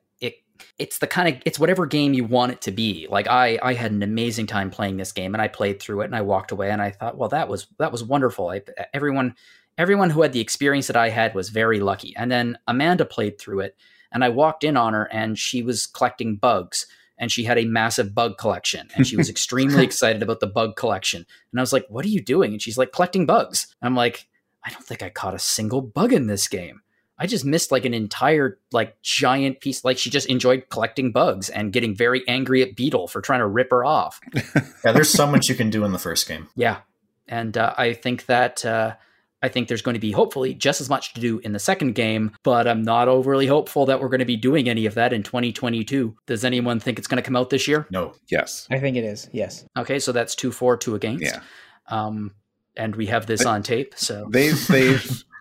it's 0.78 1.00
the 1.00 1.08
kind 1.08 1.30
of 1.30 1.42
it's 1.46 1.60
whatever 1.60 1.86
game 1.86 2.14
you 2.14 2.24
want 2.24 2.52
it 2.52 2.62
to 2.62 2.72
be. 2.72 3.08
Like 3.10 3.28
I 3.28 3.60
I 3.62 3.74
had 3.74 3.92
an 3.92 4.04
amazing 4.04 4.48
time 4.48 4.70
playing 4.70 4.98
this 4.98 5.12
game 5.12 5.34
and 5.34 5.42
I 5.42 5.48
played 5.48 5.82
through 5.82 6.02
it 6.02 6.06
and 6.06 6.16
I 6.16 6.22
walked 6.22 6.52
away 6.52 6.72
and 6.72 6.82
I 6.82 6.92
thought, 6.92 7.18
well 7.18 7.30
that 7.30 7.48
was 7.48 7.68
that 7.80 7.92
was 7.92 8.04
wonderful. 8.04 8.50
I, 8.50 8.62
everyone 8.94 9.36
everyone 9.78 10.10
who 10.10 10.22
had 10.22 10.34
the 10.34 10.40
experience 10.40 10.88
that 10.88 10.96
I 10.96 11.10
had 11.10 11.36
was 11.36 11.50
very 11.50 11.80
lucky. 11.80 12.16
And 12.16 12.32
then 12.32 12.58
Amanda 12.68 13.06
played 13.06 13.40
through 13.40 13.62
it 13.62 13.78
and 14.12 14.24
I 14.24 14.30
walked 14.30 14.64
in 14.64 14.78
on 14.78 14.94
her 14.94 15.12
and 15.12 15.38
she 15.38 15.64
was 15.64 15.86
collecting 15.88 16.38
bugs 16.38 16.86
and 17.18 17.32
she 17.32 17.44
had 17.44 17.58
a 17.58 17.66
massive 17.66 18.14
bug 18.14 18.38
collection 18.38 18.90
and 18.96 19.06
she 19.08 19.18
was 19.18 19.30
extremely 19.36 19.84
excited 19.84 20.22
about 20.22 20.40
the 20.40 20.48
bug 20.48 20.76
collection. 20.76 21.26
And 21.52 21.60
I 21.60 21.64
was 21.64 21.74
like, 21.74 21.86
"What 21.90 22.06
are 22.06 22.10
you 22.10 22.22
doing?" 22.22 22.52
And 22.52 22.62
she's 22.62 22.78
like, 22.78 22.92
"Collecting 22.92 23.26
bugs." 23.26 23.76
And 23.82 23.88
I'm 23.88 23.96
like, 23.96 24.28
"I 24.64 24.70
don't 24.72 24.86
think 24.86 25.02
I 25.04 25.10
caught 25.10 25.34
a 25.34 25.40
single 25.40 25.82
bug 25.82 26.14
in 26.14 26.28
this 26.28 26.48
game." 26.48 26.82
I 27.18 27.28
just 27.28 27.46
missed 27.46 27.72
like 27.72 27.86
an 27.86 27.94
entire 27.94 28.60
like 28.72 29.02
giant 29.02 29.62
piece. 29.62 29.86
Like 29.86 29.98
she 29.98 30.10
just 30.10 30.28
enjoyed 30.28 30.66
collecting 30.70 31.12
bugs 31.12 31.50
and 31.50 31.72
getting 31.72 31.96
very 31.96 32.28
angry 32.28 32.62
at 32.62 32.76
Beetle 32.76 33.08
for 33.08 33.22
trying 33.22 33.40
to 33.40 33.48
rip 33.48 33.72
her 33.72 33.86
off. 33.86 34.20
yeah, 34.36 34.92
there's 34.92 35.10
so 35.10 35.26
much 35.26 35.48
you 35.48 35.56
can 35.56 35.70
do 35.70 35.86
in 35.86 35.92
the 35.92 36.00
first 36.00 36.28
game. 36.28 36.50
Yeah, 36.56 36.80
and 37.28 37.58
uh, 37.58 37.74
I 37.78 37.94
think 37.94 38.26
that 38.26 38.66
uh, 38.66 38.96
I 39.42 39.48
think 39.48 39.68
there's 39.68 39.82
going 39.82 39.94
to 39.94 40.00
be 40.00 40.12
hopefully 40.12 40.54
just 40.54 40.82
as 40.82 40.90
much 40.90 41.14
to 41.14 41.22
do 41.22 41.40
in 41.40 41.54
the 41.54 41.60
second 41.60 41.94
game, 41.94 42.32
but 42.44 42.68
I'm 42.68 42.82
not 42.82 43.08
overly 43.08 43.46
hopeful 43.46 43.86
that 43.86 44.02
we're 44.02 44.10
going 44.10 44.20
to 44.20 44.26
be 44.26 44.38
doing 44.38 44.68
any 44.68 44.86
of 44.86 44.96
that 44.96 45.14
in 45.14 45.22
2022. 45.22 46.16
Does 46.26 46.44
anyone 46.44 46.80
think 46.80 46.98
it's 46.98 47.08
going 47.08 47.18
to 47.18 47.22
come 47.22 47.36
out 47.36 47.50
this 47.52 47.68
year? 47.68 47.86
No. 47.92 48.14
Yes. 48.28 48.68
I 48.72 48.80
think 48.80 48.98
it 48.98 49.04
is. 49.04 49.30
Yes. 49.32 49.66
Okay, 49.78 50.00
so 50.00 50.12
that's 50.12 50.34
two 50.34 50.52
for, 50.52 50.76
two 50.76 50.96
against. 50.96 51.24
Yeah. 51.24 51.42
Um, 51.88 52.34
and 52.76 52.96
we 52.96 53.06
have 53.06 53.28
this 53.28 53.46
on 53.46 53.62
tape. 53.62 53.94
So 53.96 54.28
they've 54.32 54.68
they've 54.68 55.24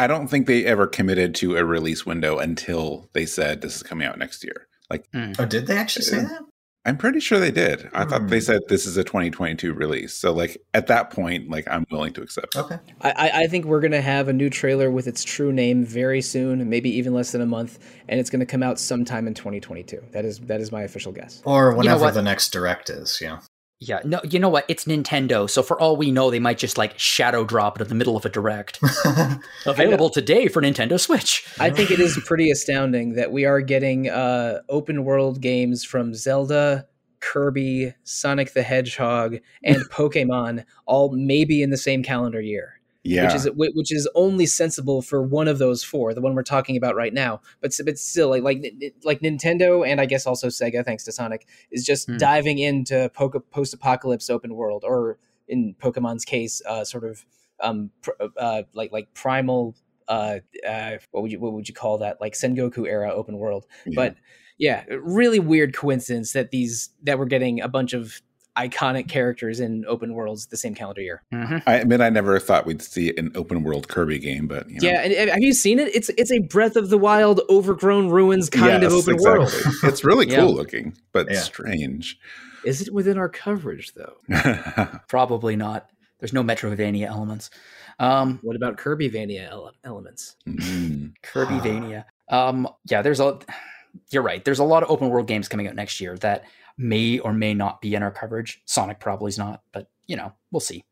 I 0.00 0.06
don't 0.06 0.28
think 0.28 0.46
they 0.46 0.64
ever 0.64 0.86
committed 0.86 1.34
to 1.36 1.58
a 1.58 1.64
release 1.64 2.06
window 2.06 2.38
until 2.38 3.10
they 3.12 3.26
said 3.26 3.60
this 3.60 3.76
is 3.76 3.82
coming 3.82 4.08
out 4.08 4.16
next 4.16 4.42
year. 4.42 4.66
Like, 4.88 5.04
mm. 5.12 5.36
oh, 5.38 5.44
did 5.44 5.66
they 5.66 5.76
actually 5.76 6.06
say 6.06 6.22
that? 6.22 6.40
I'm 6.86 6.96
pretty 6.96 7.20
sure 7.20 7.38
they 7.38 7.50
did. 7.50 7.90
I 7.92 8.04
mm. 8.04 8.08
thought 8.08 8.28
they 8.28 8.38
hmm. 8.38 8.44
said 8.44 8.62
this 8.68 8.86
is 8.86 8.96
a 8.96 9.04
2022 9.04 9.74
release. 9.74 10.14
So, 10.14 10.32
like 10.32 10.56
at 10.72 10.86
that 10.86 11.10
point, 11.10 11.50
like 11.50 11.68
I'm 11.68 11.84
willing 11.90 12.14
to 12.14 12.22
accept. 12.22 12.56
Okay. 12.56 12.78
I, 13.02 13.30
I 13.42 13.46
think 13.48 13.66
we're 13.66 13.82
gonna 13.82 14.00
have 14.00 14.28
a 14.28 14.32
new 14.32 14.48
trailer 14.48 14.90
with 14.90 15.06
its 15.06 15.22
true 15.22 15.52
name 15.52 15.84
very 15.84 16.22
soon, 16.22 16.70
maybe 16.70 16.88
even 16.96 17.12
less 17.12 17.32
than 17.32 17.42
a 17.42 17.46
month, 17.46 17.78
and 18.08 18.18
it's 18.18 18.30
gonna 18.30 18.46
come 18.46 18.62
out 18.62 18.80
sometime 18.80 19.26
in 19.26 19.34
2022. 19.34 20.02
That 20.12 20.24
is 20.24 20.38
that 20.40 20.62
is 20.62 20.72
my 20.72 20.80
official 20.80 21.12
guess. 21.12 21.42
Or 21.44 21.74
whenever 21.74 22.00
you 22.00 22.06
know 22.06 22.12
the 22.12 22.22
next 22.22 22.50
direct 22.54 22.88
is. 22.88 23.20
Yeah. 23.20 23.40
Yeah, 23.82 24.00
no, 24.04 24.20
you 24.28 24.38
know 24.38 24.50
what? 24.50 24.66
It's 24.68 24.84
Nintendo, 24.84 25.48
so 25.48 25.62
for 25.62 25.80
all 25.80 25.96
we 25.96 26.10
know, 26.10 26.30
they 26.30 26.38
might 26.38 26.58
just 26.58 26.76
like 26.76 26.98
shadow 26.98 27.44
drop 27.44 27.80
it 27.80 27.82
in 27.82 27.88
the 27.88 27.94
middle 27.94 28.14
of 28.14 28.26
a 28.26 28.28
direct. 28.28 28.78
Available 29.66 30.10
today 30.10 30.48
for 30.48 30.60
Nintendo 30.60 31.00
Switch. 31.00 31.48
I 31.58 31.70
think 31.70 31.90
it 31.90 31.98
is 31.98 32.20
pretty 32.26 32.50
astounding 32.50 33.14
that 33.14 33.32
we 33.32 33.46
are 33.46 33.62
getting 33.62 34.10
uh, 34.10 34.60
open 34.68 35.04
world 35.06 35.40
games 35.40 35.82
from 35.82 36.14
Zelda, 36.14 36.86
Kirby, 37.20 37.94
Sonic 38.04 38.52
the 38.52 38.62
Hedgehog, 38.62 39.38
and 39.64 39.76
Pokemon, 39.90 40.66
all 40.84 41.12
maybe 41.12 41.62
in 41.62 41.70
the 41.70 41.78
same 41.78 42.02
calendar 42.02 42.42
year 42.42 42.79
yeah. 43.02 43.24
which 43.24 43.34
is 43.34 43.50
which 43.54 43.92
is 43.92 44.08
only 44.14 44.46
sensible 44.46 45.02
for 45.02 45.22
one 45.22 45.48
of 45.48 45.58
those 45.58 45.82
four, 45.82 46.12
the 46.12 46.20
one 46.20 46.34
we're 46.34 46.42
talking 46.42 46.76
about 46.76 46.94
right 46.94 47.14
now. 47.14 47.40
But 47.60 47.72
but 47.84 47.98
still, 47.98 48.28
like 48.28 48.42
like 48.42 48.74
like 49.04 49.20
Nintendo 49.20 49.86
and 49.86 50.00
I 50.00 50.06
guess 50.06 50.26
also 50.26 50.48
Sega, 50.48 50.84
thanks 50.84 51.04
to 51.04 51.12
Sonic, 51.12 51.46
is 51.70 51.84
just 51.84 52.08
hmm. 52.08 52.16
diving 52.16 52.58
into 52.58 53.10
post 53.10 53.74
apocalypse 53.74 54.28
open 54.28 54.54
world, 54.54 54.84
or 54.86 55.18
in 55.48 55.74
Pokemon's 55.80 56.24
case, 56.24 56.60
uh, 56.68 56.84
sort 56.84 57.04
of 57.04 57.24
um 57.62 57.90
pr- 58.02 58.22
uh, 58.38 58.62
like 58.74 58.92
like 58.92 59.12
primal. 59.14 59.74
Uh, 60.08 60.40
uh, 60.66 60.96
what 61.12 61.22
would 61.22 61.30
you 61.30 61.38
what 61.38 61.52
would 61.52 61.68
you 61.68 61.74
call 61.74 61.98
that? 61.98 62.20
Like 62.20 62.34
Sengoku 62.34 62.86
era 62.86 63.12
open 63.12 63.38
world, 63.38 63.66
yeah. 63.86 63.92
but 63.94 64.16
yeah, 64.58 64.84
really 64.90 65.38
weird 65.38 65.74
coincidence 65.74 66.32
that 66.32 66.50
these 66.50 66.90
that 67.04 67.18
we're 67.18 67.26
getting 67.26 67.60
a 67.60 67.68
bunch 67.68 67.94
of 67.94 68.20
iconic 68.68 69.08
characters 69.08 69.60
in 69.60 69.84
open 69.86 70.14
worlds 70.14 70.46
the 70.46 70.56
same 70.56 70.74
calendar 70.74 71.00
year. 71.00 71.22
Mm-hmm. 71.32 71.58
I 71.66 71.76
admit 71.76 72.00
I 72.00 72.10
never 72.10 72.38
thought 72.38 72.66
we'd 72.66 72.82
see 72.82 73.14
an 73.16 73.32
open 73.34 73.62
world 73.62 73.88
Kirby 73.88 74.18
game, 74.18 74.46
but 74.46 74.68
you 74.68 74.80
know. 74.80 74.88
yeah, 74.88 75.00
and 75.00 75.30
have 75.30 75.40
you 75.40 75.54
seen 75.54 75.78
it? 75.78 75.94
It's 75.94 76.10
it's 76.10 76.30
a 76.30 76.40
Breath 76.40 76.76
of 76.76 76.90
the 76.90 76.98
Wild, 76.98 77.40
overgrown 77.48 78.10
ruins 78.10 78.50
kind 78.50 78.82
yes, 78.82 78.92
of 78.92 78.98
open 78.98 79.14
exactly. 79.14 79.38
world. 79.38 79.52
it's 79.84 80.04
really 80.04 80.26
cool 80.26 80.36
yeah. 80.36 80.44
looking, 80.44 80.96
but 81.12 81.30
yeah. 81.30 81.40
strange. 81.40 82.18
Is 82.64 82.82
it 82.82 82.92
within 82.92 83.16
our 83.16 83.28
coverage 83.28 83.94
though? 83.94 84.16
Probably 85.08 85.56
not. 85.56 85.88
There's 86.18 86.34
no 86.34 86.42
Metroidvania 86.42 87.06
elements. 87.06 87.50
Um, 87.98 88.38
What 88.42 88.56
about 88.56 88.76
Kirby 88.76 89.08
Vania 89.08 89.48
ele- 89.50 89.74
elements? 89.84 90.36
Mm. 90.46 91.14
Kirby 91.22 91.58
Vania. 91.60 92.06
Um, 92.28 92.68
yeah, 92.86 93.02
there's 93.02 93.20
a. 93.20 93.38
You're 94.10 94.22
right. 94.22 94.44
There's 94.44 94.58
a 94.58 94.64
lot 94.64 94.82
of 94.82 94.90
open 94.90 95.08
world 95.08 95.26
games 95.26 95.48
coming 95.48 95.66
out 95.66 95.74
next 95.74 96.00
year 96.00 96.16
that 96.18 96.44
may 96.80 97.18
or 97.18 97.32
may 97.32 97.54
not 97.54 97.80
be 97.80 97.94
in 97.94 98.02
our 98.02 98.10
coverage. 98.10 98.62
Sonic 98.64 98.98
probably 99.00 99.28
is 99.28 99.38
not, 99.38 99.62
but 99.72 99.88
you 100.06 100.16
know, 100.16 100.32
we'll 100.50 100.60
see. 100.60 100.84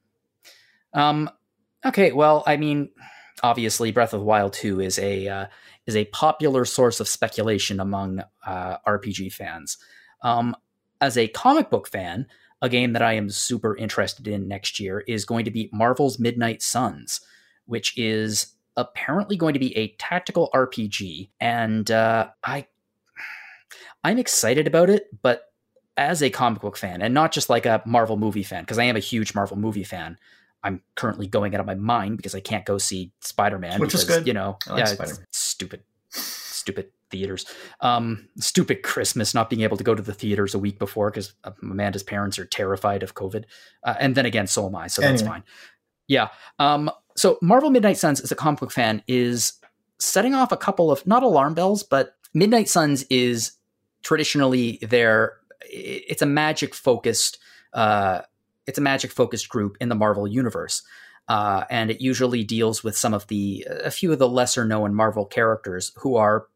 Um, 0.92 1.30
okay. 1.84 2.12
Well, 2.12 2.44
I 2.46 2.56
mean, 2.56 2.90
obviously, 3.42 3.90
Breath 3.90 4.12
of 4.12 4.20
the 4.20 4.26
Wild 4.26 4.52
2 4.52 4.80
is 4.80 4.98
a 4.98 5.26
uh, 5.28 5.46
is 5.86 5.96
a 5.96 6.04
popular 6.06 6.64
source 6.64 7.00
of 7.00 7.08
speculation 7.08 7.80
among 7.80 8.22
uh, 8.46 8.76
RPG 8.86 9.32
fans. 9.32 9.78
Um, 10.22 10.54
as 11.00 11.16
a 11.16 11.28
comic 11.28 11.70
book 11.70 11.88
fan, 11.88 12.26
a 12.60 12.68
game 12.68 12.92
that 12.92 13.02
I 13.02 13.14
am 13.14 13.30
super 13.30 13.76
interested 13.76 14.28
in 14.28 14.48
next 14.48 14.80
year 14.80 15.00
is 15.06 15.24
going 15.24 15.44
to 15.44 15.50
be 15.50 15.70
Marvel's 15.72 16.18
Midnight 16.18 16.60
Suns, 16.60 17.20
which 17.66 17.96
is 17.96 18.54
apparently 18.76 19.36
going 19.36 19.54
to 19.54 19.60
be 19.60 19.76
a 19.76 19.94
tactical 19.98 20.50
RPG, 20.54 21.30
and 21.40 21.90
uh, 21.90 22.28
I 22.44 22.66
I'm 24.04 24.18
excited 24.18 24.66
about 24.66 24.90
it, 24.90 25.08
but 25.22 25.47
as 25.98 26.22
a 26.22 26.30
comic 26.30 26.62
book 26.62 26.76
fan, 26.76 27.02
and 27.02 27.12
not 27.12 27.32
just 27.32 27.50
like 27.50 27.66
a 27.66 27.82
Marvel 27.84 28.16
movie 28.16 28.42
fan, 28.42 28.62
because 28.62 28.78
I 28.78 28.84
am 28.84 28.96
a 28.96 29.00
huge 29.00 29.34
Marvel 29.34 29.56
movie 29.56 29.84
fan. 29.84 30.18
I'm 30.62 30.82
currently 30.94 31.26
going 31.26 31.54
out 31.54 31.60
of 31.60 31.66
my 31.66 31.74
mind 31.74 32.16
because 32.16 32.34
I 32.34 32.40
can't 32.40 32.64
go 32.64 32.78
see 32.78 33.12
Spider 33.20 33.58
Man, 33.58 33.80
Which 33.80 33.94
is 33.94 34.04
good. 34.04 34.26
you 34.26 34.32
know, 34.32 34.58
like 34.68 34.86
yeah, 34.86 35.04
it's 35.04 35.20
stupid, 35.32 35.82
stupid 36.10 36.90
theaters. 37.10 37.46
Um, 37.80 38.28
stupid 38.38 38.82
Christmas, 38.82 39.34
not 39.34 39.50
being 39.50 39.62
able 39.62 39.76
to 39.76 39.84
go 39.84 39.94
to 39.94 40.02
the 40.02 40.12
theaters 40.12 40.54
a 40.54 40.58
week 40.58 40.78
before 40.78 41.10
because 41.10 41.32
Amanda's 41.62 42.02
parents 42.02 42.38
are 42.38 42.44
terrified 42.44 43.02
of 43.02 43.14
COVID, 43.14 43.44
uh, 43.84 43.94
and 44.00 44.14
then 44.14 44.26
again, 44.26 44.46
so 44.46 44.66
am 44.66 44.76
I, 44.76 44.86
so 44.88 45.02
that's 45.02 45.22
fine. 45.22 45.42
Yeah. 46.08 46.28
Um, 46.58 46.90
so 47.16 47.38
Marvel 47.42 47.70
Midnight 47.70 47.98
Suns, 47.98 48.20
as 48.20 48.32
a 48.32 48.36
comic 48.36 48.60
book 48.60 48.72
fan, 48.72 49.02
is 49.06 49.54
setting 49.98 50.34
off 50.34 50.52
a 50.52 50.56
couple 50.56 50.90
of 50.90 51.06
not 51.06 51.22
alarm 51.22 51.54
bells, 51.54 51.82
but 51.82 52.16
Midnight 52.34 52.68
Suns 52.68 53.04
is 53.10 53.52
traditionally 54.02 54.78
their. 54.82 55.34
It's 55.68 56.22
a 56.22 56.26
magic 56.26 56.74
focused. 56.74 57.38
Uh, 57.72 58.22
it's 58.66 58.78
a 58.78 58.82
magic 58.82 59.10
focused 59.10 59.48
group 59.48 59.76
in 59.80 59.88
the 59.88 59.94
Marvel 59.94 60.26
universe. 60.26 60.82
Uh, 61.28 61.64
and 61.68 61.90
it 61.90 62.00
usually 62.00 62.42
deals 62.42 62.82
with 62.82 62.96
some 62.96 63.12
of 63.12 63.26
the 63.26 63.66
a 63.84 63.90
few 63.90 64.10
of 64.12 64.18
the 64.18 64.28
lesser 64.28 64.64
known 64.64 64.94
Marvel 64.94 65.26
characters 65.26 65.92
who 65.96 66.16
are 66.16 66.46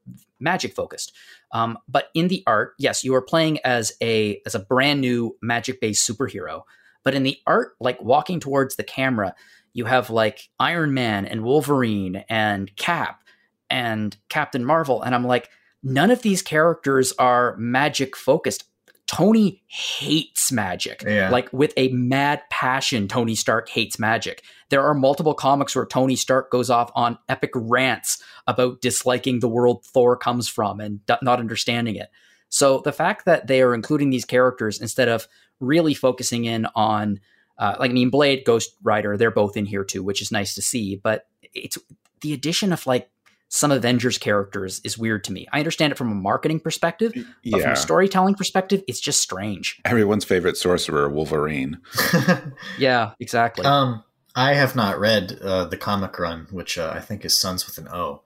magic 0.40 0.74
focused. 0.74 1.12
Um, 1.52 1.78
but 1.88 2.08
in 2.14 2.28
the 2.28 2.42
art, 2.46 2.72
yes, 2.78 3.04
you 3.04 3.14
are 3.14 3.22
playing 3.22 3.58
as 3.64 3.92
a 4.02 4.40
as 4.46 4.54
a 4.54 4.58
brand 4.60 5.02
new 5.02 5.36
magic 5.42 5.80
based 5.80 6.08
superhero. 6.08 6.62
But 7.04 7.14
in 7.14 7.22
the 7.22 7.38
art, 7.46 7.72
like 7.80 8.00
walking 8.00 8.40
towards 8.40 8.76
the 8.76 8.84
camera, 8.84 9.34
you 9.74 9.84
have 9.84 10.08
like 10.08 10.48
Iron 10.58 10.94
Man 10.94 11.26
and 11.26 11.44
Wolverine 11.44 12.24
and 12.28 12.74
Cap 12.76 13.22
and 13.68 14.16
Captain 14.28 14.64
Marvel, 14.64 15.02
and 15.02 15.14
I'm 15.14 15.26
like, 15.26 15.50
none 15.82 16.10
of 16.10 16.22
these 16.22 16.42
characters 16.42 17.12
are 17.18 17.56
magic 17.58 18.16
focused. 18.16 18.64
Tony 19.12 19.62
hates 19.66 20.50
magic. 20.50 21.04
Yeah. 21.06 21.28
Like 21.28 21.52
with 21.52 21.74
a 21.76 21.88
mad 21.88 22.40
passion, 22.50 23.08
Tony 23.08 23.34
Stark 23.34 23.68
hates 23.68 23.98
magic. 23.98 24.42
There 24.70 24.82
are 24.82 24.94
multiple 24.94 25.34
comics 25.34 25.76
where 25.76 25.84
Tony 25.84 26.16
Stark 26.16 26.50
goes 26.50 26.70
off 26.70 26.90
on 26.94 27.18
epic 27.28 27.50
rants 27.54 28.22
about 28.46 28.80
disliking 28.80 29.40
the 29.40 29.48
world 29.48 29.84
Thor 29.84 30.16
comes 30.16 30.48
from 30.48 30.80
and 30.80 31.00
not 31.20 31.40
understanding 31.40 31.96
it. 31.96 32.08
So 32.48 32.80
the 32.80 32.92
fact 32.92 33.26
that 33.26 33.48
they 33.48 33.60
are 33.60 33.74
including 33.74 34.08
these 34.08 34.24
characters 34.24 34.80
instead 34.80 35.08
of 35.08 35.28
really 35.60 35.92
focusing 35.92 36.46
in 36.46 36.66
on, 36.74 37.20
uh, 37.58 37.76
like 37.78 37.90
I 37.90 37.94
mean, 37.94 38.08
Blade, 38.08 38.44
Ghost 38.46 38.74
Rider, 38.82 39.18
they're 39.18 39.30
both 39.30 39.58
in 39.58 39.66
here 39.66 39.84
too, 39.84 40.02
which 40.02 40.22
is 40.22 40.32
nice 40.32 40.54
to 40.54 40.62
see. 40.62 40.96
But 40.96 41.26
it's 41.52 41.76
the 42.22 42.32
addition 42.32 42.72
of 42.72 42.86
like 42.86 43.10
some 43.54 43.70
Avengers 43.70 44.16
characters 44.16 44.80
is 44.82 44.96
weird 44.96 45.24
to 45.24 45.32
me. 45.32 45.46
I 45.52 45.58
understand 45.58 45.92
it 45.92 45.98
from 45.98 46.10
a 46.10 46.14
marketing 46.14 46.58
perspective, 46.58 47.12
but 47.44 47.60
from 47.60 47.72
a 47.72 47.76
storytelling 47.76 48.34
perspective, 48.34 48.82
it's 48.88 48.98
just 48.98 49.20
strange. 49.20 49.78
Everyone's 49.84 50.24
favorite 50.24 50.56
sorcerer, 50.56 51.08
Wolverine. 51.10 51.78
Yeah, 52.78 53.12
exactly. 53.20 53.66
um, 53.66 54.04
I 54.34 54.54
have 54.54 54.74
not 54.74 54.98
read 54.98 55.38
uh, 55.42 55.66
the 55.66 55.76
comic 55.76 56.18
run, 56.18 56.46
which 56.50 56.78
uh, 56.78 56.92
I 56.94 57.00
think 57.00 57.26
is 57.26 57.38
Sons 57.38 57.66
with 57.66 57.76
an 57.76 57.88
O. 57.88 58.22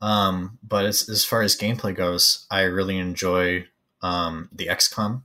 Um, 0.00 0.58
but 0.62 0.84
as, 0.84 1.08
as 1.08 1.24
far 1.24 1.42
as 1.42 1.56
gameplay 1.56 1.94
goes, 1.94 2.46
I 2.48 2.62
really 2.62 2.98
enjoy 2.98 3.66
um, 4.02 4.48
the 4.52 4.66
XCOM 4.66 5.22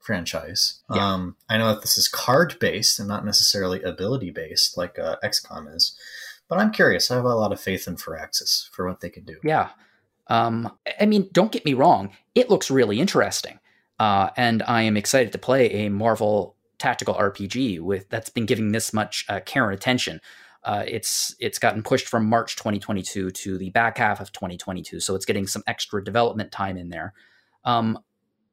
franchise. 0.00 0.80
Yeah. 0.92 1.12
Um, 1.12 1.36
I 1.48 1.56
know 1.56 1.68
that 1.68 1.82
this 1.82 1.96
is 1.96 2.08
card 2.08 2.58
based 2.58 2.98
and 2.98 3.06
not 3.06 3.24
necessarily 3.24 3.80
ability 3.82 4.30
based 4.30 4.76
like 4.76 4.98
uh, 4.98 5.16
XCOM 5.22 5.72
is, 5.72 5.96
but 6.52 6.60
I'm 6.60 6.70
curious. 6.70 7.10
I 7.10 7.14
have 7.14 7.24
a 7.24 7.34
lot 7.34 7.50
of 7.50 7.58
faith 7.58 7.88
in 7.88 7.96
Firaxis 7.96 8.68
for 8.72 8.86
what 8.86 9.00
they 9.00 9.08
can 9.08 9.24
do. 9.24 9.38
Yeah. 9.42 9.70
Um, 10.26 10.70
I 11.00 11.06
mean, 11.06 11.30
don't 11.32 11.50
get 11.50 11.64
me 11.64 11.72
wrong, 11.72 12.10
it 12.34 12.50
looks 12.50 12.70
really 12.70 13.00
interesting. 13.00 13.58
Uh, 13.98 14.28
and 14.36 14.62
I 14.64 14.82
am 14.82 14.98
excited 14.98 15.32
to 15.32 15.38
play 15.38 15.86
a 15.86 15.88
Marvel 15.88 16.56
tactical 16.78 17.14
RPG 17.14 17.80
with 17.80 18.06
that's 18.10 18.28
been 18.28 18.44
giving 18.44 18.70
this 18.70 18.92
much 18.92 19.24
uh, 19.30 19.40
care 19.40 19.64
and 19.64 19.72
attention. 19.72 20.20
Uh, 20.62 20.84
it's 20.86 21.34
it's 21.40 21.58
gotten 21.58 21.82
pushed 21.82 22.06
from 22.06 22.26
March 22.26 22.56
2022 22.56 23.30
to 23.30 23.56
the 23.56 23.70
back 23.70 23.96
half 23.96 24.20
of 24.20 24.30
2022, 24.32 25.00
so 25.00 25.14
it's 25.14 25.24
getting 25.24 25.46
some 25.46 25.62
extra 25.66 26.04
development 26.04 26.52
time 26.52 26.76
in 26.76 26.90
there. 26.90 27.14
Um, 27.64 27.98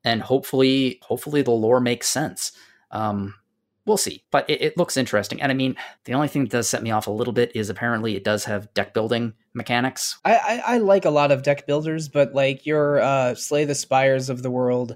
and 0.06 0.22
hopefully, 0.22 1.02
hopefully 1.02 1.42
the 1.42 1.52
lore 1.52 1.82
makes 1.82 2.08
sense. 2.08 2.54
Um, 2.92 3.36
we'll 3.90 3.98
see, 3.98 4.24
but 4.32 4.50
it, 4.50 4.62
it 4.62 4.78
looks 4.78 4.96
interesting. 4.96 5.42
And 5.42 5.52
I 5.52 5.56
mean, 5.56 5.76
the 6.06 6.14
only 6.14 6.30
thing 6.30 6.44
that 6.44 6.52
does 6.52 6.70
set 6.70 6.84
me 6.84 6.92
off 6.92 7.08
a 7.08 7.12
little 7.12 7.34
bit 7.34 7.52
is 7.56 7.70
apparently 7.70 8.16
it 8.16 8.24
does 8.24 8.46
have 8.46 8.74
deck 8.74 8.94
building 8.94 9.34
mechanics, 9.54 10.20
I, 10.24 10.36
I, 10.36 10.62
I 10.76 10.78
like 10.78 11.06
a 11.06 11.10
lot 11.10 11.32
of 11.32 11.44
deck 11.44 11.66
builders, 11.66 12.08
but 12.08 12.34
like 12.34 12.66
your 12.66 13.02
uh, 13.02 13.36
Slay 13.36 13.66
the 13.66 13.76
Spires 13.76 14.30
of 14.30 14.44
the 14.44 14.52
world, 14.52 14.96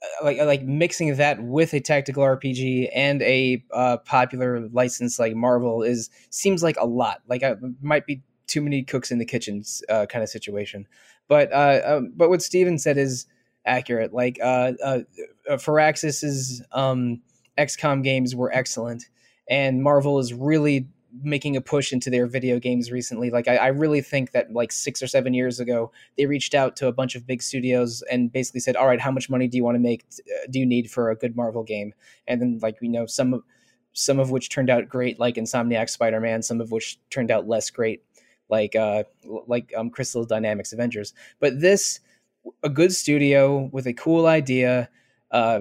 uh, 0.00 0.24
like 0.24 0.38
like 0.38 0.62
mixing 0.62 1.14
that 1.16 1.42
with 1.42 1.74
a 1.74 1.80
tactical 1.80 2.22
RPG 2.22 2.90
and 2.94 3.20
a 3.22 3.62
uh, 3.74 3.96
popular 3.98 4.68
license 4.68 5.18
like 5.18 5.34
Marvel 5.34 5.82
is 5.82 6.08
seems 6.30 6.62
like 6.62 6.76
a 6.78 6.86
lot. 6.86 7.20
Like 7.26 7.42
I 7.42 7.56
might 7.82 8.06
be 8.06 8.22
too 8.46 8.62
many 8.62 8.84
cooks 8.84 9.10
in 9.10 9.18
the 9.18 9.26
kitchens 9.26 9.82
uh, 9.88 10.06
kind 10.06 10.22
of 10.22 10.30
situation. 10.30 10.86
But 11.26 11.52
uh, 11.52 11.80
um, 11.84 12.12
but 12.16 12.30
what 12.30 12.40
Steven 12.40 12.78
said 12.78 12.96
is 12.96 13.26
accurate. 13.68 14.12
Like 14.12 14.38
uh, 14.42 14.72
uh, 14.82 15.00
uh, 15.48 15.56
Firaxis's 15.56 16.62
um, 16.72 17.20
XCOM 17.58 18.02
games 18.02 18.34
were 18.34 18.52
excellent, 18.52 19.08
and 19.48 19.82
Marvel 19.82 20.18
is 20.18 20.32
really 20.32 20.86
making 21.22 21.56
a 21.56 21.60
push 21.60 21.92
into 21.92 22.10
their 22.10 22.26
video 22.26 22.58
games 22.58 22.92
recently. 22.92 23.30
Like 23.30 23.48
I, 23.48 23.56
I 23.56 23.66
really 23.68 24.00
think 24.00 24.32
that 24.32 24.52
like 24.52 24.70
six 24.72 25.02
or 25.02 25.06
seven 25.06 25.34
years 25.34 25.58
ago, 25.58 25.90
they 26.16 26.26
reached 26.26 26.54
out 26.54 26.76
to 26.76 26.86
a 26.86 26.92
bunch 26.92 27.14
of 27.14 27.26
big 27.26 27.42
studios 27.42 28.02
and 28.10 28.32
basically 28.32 28.60
said, 28.60 28.76
"All 28.76 28.86
right, 28.86 29.00
how 29.00 29.10
much 29.10 29.30
money 29.30 29.48
do 29.48 29.56
you 29.56 29.64
want 29.64 29.76
to 29.76 29.80
make? 29.80 30.04
Uh, 30.20 30.46
do 30.50 30.58
you 30.58 30.66
need 30.66 30.90
for 30.90 31.10
a 31.10 31.16
good 31.16 31.36
Marvel 31.36 31.62
game?" 31.62 31.94
And 32.26 32.40
then 32.40 32.58
like 32.62 32.80
we 32.80 32.88
know 32.88 33.06
some 33.06 33.34
of 33.34 33.42
some 33.92 34.20
of 34.20 34.30
which 34.30 34.50
turned 34.50 34.70
out 34.70 34.88
great, 34.88 35.18
like 35.18 35.36
Insomniac 35.36 35.88
Spider 35.90 36.20
Man. 36.20 36.42
Some 36.42 36.60
of 36.60 36.70
which 36.70 36.98
turned 37.10 37.30
out 37.30 37.48
less 37.48 37.70
great, 37.70 38.02
like 38.48 38.76
uh 38.76 39.04
like 39.46 39.72
um, 39.76 39.90
Crystal 39.90 40.24
Dynamics 40.24 40.72
Avengers. 40.72 41.14
But 41.40 41.60
this, 41.60 42.00
a 42.62 42.68
good 42.68 42.92
studio 42.92 43.70
with 43.72 43.86
a 43.86 43.94
cool 43.94 44.26
idea 44.26 44.88
uh, 45.30 45.60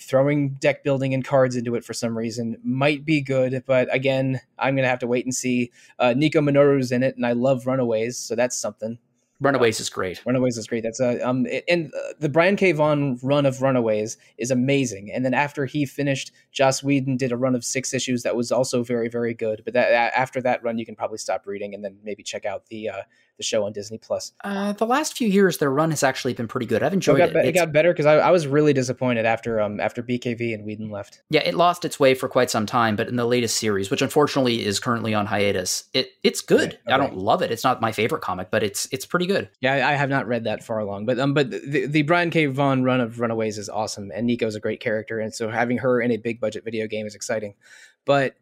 throwing 0.00 0.50
deck 0.54 0.84
building 0.84 1.14
and 1.14 1.24
cards 1.24 1.56
into 1.56 1.74
it 1.74 1.84
for 1.84 1.92
some 1.92 2.16
reason 2.16 2.56
might 2.62 3.04
be 3.04 3.20
good, 3.20 3.62
but 3.66 3.92
again, 3.94 4.40
I'm 4.58 4.76
gonna 4.76 4.88
have 4.88 5.00
to 5.00 5.06
wait 5.06 5.24
and 5.24 5.34
see. 5.34 5.70
Uh, 5.98 6.14
Nico 6.16 6.40
Minoru's 6.40 6.92
in 6.92 7.02
it, 7.02 7.16
and 7.16 7.26
I 7.26 7.32
love 7.32 7.66
Runaways, 7.66 8.16
so 8.16 8.34
that's 8.34 8.58
something. 8.58 8.98
Runaways 9.40 9.78
is 9.78 9.88
great. 9.88 10.20
Runaways 10.26 10.58
is 10.58 10.66
great. 10.66 10.82
That's 10.82 10.98
a 10.98 11.20
um, 11.20 11.46
and 11.68 11.92
uh, 11.94 12.12
the 12.18 12.28
Brian 12.28 12.56
K. 12.56 12.72
Vaughan 12.72 13.20
run 13.22 13.46
of 13.46 13.62
Runaways 13.62 14.16
is 14.36 14.50
amazing. 14.50 15.12
And 15.12 15.24
then 15.24 15.32
after 15.32 15.64
he 15.64 15.86
finished, 15.86 16.32
Joss 16.50 16.82
Whedon 16.82 17.16
did 17.16 17.30
a 17.30 17.36
run 17.36 17.54
of 17.54 17.64
six 17.64 17.94
issues 17.94 18.24
that 18.24 18.34
was 18.34 18.50
also 18.50 18.82
very 18.82 19.08
very 19.08 19.34
good. 19.34 19.62
But 19.64 19.74
that 19.74 20.12
after 20.16 20.42
that 20.42 20.64
run, 20.64 20.78
you 20.78 20.84
can 20.84 20.96
probably 20.96 21.18
stop 21.18 21.46
reading 21.46 21.72
and 21.72 21.84
then 21.84 21.98
maybe 22.02 22.24
check 22.24 22.46
out 22.46 22.66
the 22.66 22.88
uh, 22.88 23.02
the 23.38 23.42
show 23.44 23.64
on 23.64 23.72
Disney 23.72 23.96
Plus. 23.96 24.32
Uh, 24.44 24.72
the 24.74 24.84
last 24.84 25.16
few 25.16 25.28
years, 25.28 25.56
their 25.58 25.70
run 25.70 25.90
has 25.90 26.02
actually 26.02 26.34
been 26.34 26.48
pretty 26.48 26.66
good. 26.66 26.82
I've 26.82 26.90
So 26.90 26.92
it 26.92 26.94
enjoyed 26.94 27.18
got, 27.18 27.36
it. 27.36 27.46
it 27.46 27.52
got 27.52 27.72
better 27.72 27.92
because 27.92 28.04
I, 28.04 28.16
I 28.16 28.30
was 28.30 28.46
really 28.46 28.72
disappointed 28.72 29.24
after 29.24 29.60
um 29.60 29.80
after 29.80 30.02
BKV 30.02 30.52
and 30.52 30.64
Whedon 30.64 30.90
left. 30.90 31.22
yeah, 31.30 31.40
it 31.40 31.54
lost 31.54 31.84
its 31.84 31.98
way 31.98 32.14
for 32.14 32.28
quite 32.28 32.50
some 32.50 32.66
time, 32.66 32.96
but 32.96 33.08
in 33.08 33.16
the 33.16 33.24
latest 33.24 33.56
series, 33.56 33.90
which 33.90 34.02
unfortunately 34.02 34.66
is 34.66 34.78
currently 34.80 35.14
on 35.14 35.24
hiatus, 35.26 35.84
it 35.94 36.10
it's 36.22 36.40
good. 36.40 36.74
Okay, 36.74 36.94
I 36.94 36.98
don't 36.98 37.16
love 37.16 37.40
it. 37.40 37.50
It's 37.50 37.64
not 37.64 37.80
my 37.80 37.92
favorite 37.92 38.20
comic, 38.22 38.50
but 38.50 38.62
it's 38.62 38.88
it's 38.92 39.06
pretty 39.06 39.26
good. 39.26 39.48
Yeah, 39.60 39.74
I, 39.74 39.92
I 39.92 39.94
have 39.94 40.10
not 40.10 40.26
read 40.26 40.44
that 40.44 40.62
far 40.64 40.80
along, 40.80 41.06
but 41.06 41.18
um, 41.18 41.32
but 41.32 41.50
the, 41.50 41.86
the 41.86 42.02
Brian 42.02 42.30
K. 42.30 42.46
Vaughan 42.46 42.82
run 42.82 43.00
of 43.00 43.20
Runaways 43.20 43.56
is 43.56 43.68
awesome, 43.68 44.10
and 44.14 44.26
Nico's 44.26 44.56
a 44.56 44.60
great 44.60 44.80
character, 44.80 45.20
and 45.20 45.32
so 45.32 45.48
having 45.48 45.78
her 45.78 46.00
in 46.00 46.10
a 46.10 46.16
big 46.16 46.40
budget 46.40 46.64
video 46.64 46.86
game 46.88 47.06
is 47.06 47.14
exciting. 47.14 47.54
But 48.04 48.34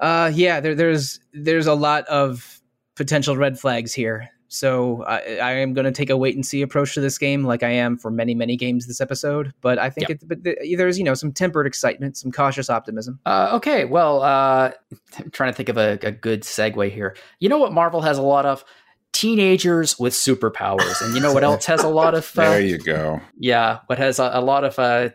uh, 0.00 0.30
yeah, 0.34 0.60
there, 0.60 0.74
there's 0.74 1.20
there's 1.34 1.66
a 1.66 1.74
lot 1.74 2.06
of 2.06 2.60
potential 2.94 3.36
red 3.36 3.58
flags 3.60 3.92
here 3.92 4.30
So 4.50 5.04
I, 5.04 5.36
I 5.36 5.52
am 5.52 5.74
going 5.74 5.84
to 5.84 5.92
take 5.92 6.08
a 6.08 6.16
wait 6.16 6.34
and 6.34 6.44
see 6.44 6.62
approach 6.62 6.94
to 6.94 7.00
this 7.02 7.18
game, 7.18 7.44
like 7.44 7.62
I 7.62 7.68
am 7.70 7.98
for 7.98 8.10
many 8.10 8.34
many 8.34 8.56
games 8.56 8.86
this 8.86 9.00
episode. 9.00 9.52
But 9.60 9.78
I 9.78 9.90
think 9.90 10.08
Yep. 10.08 10.22
it, 10.22 10.28
but 10.28 10.42
the, 10.42 10.74
there's 10.76 10.98
you 10.98 11.04
know 11.04 11.14
some 11.14 11.32
tempered 11.32 11.66
excitement, 11.66 12.16
some 12.16 12.32
cautious 12.32 12.70
optimism. 12.70 13.20
Uh, 13.26 13.50
okay, 13.54 13.84
well, 13.84 14.22
uh, 14.22 14.70
I'm 15.18 15.30
trying 15.30 15.52
to 15.52 15.56
think 15.56 15.68
of 15.68 15.76
a, 15.76 15.98
a 16.02 16.10
good 16.10 16.42
segue 16.42 16.90
here. 16.90 17.14
You 17.40 17.48
know 17.50 17.58
what 17.58 17.72
Marvel 17.72 18.00
has 18.02 18.16
a 18.18 18.22
lot 18.22 18.46
of? 18.46 18.64
Teenagers 19.12 19.98
with 19.98 20.12
superpowers. 20.12 21.00
And 21.02 21.14
you 21.14 21.20
know 21.20 21.32
what 21.32 21.42
else 21.42 21.64
has 21.66 21.82
a 21.82 21.88
lot 21.88 22.14
of. 22.14 22.30
Uh, 22.38 22.50
There 22.50 22.60
you 22.60 22.78
go. 22.78 23.20
yeah, 23.38 23.80
what 23.86 23.98
has 23.98 24.18
a, 24.18 24.30
a 24.34 24.40
lot 24.40 24.64
of 24.64 24.78
uh, 24.78 25.08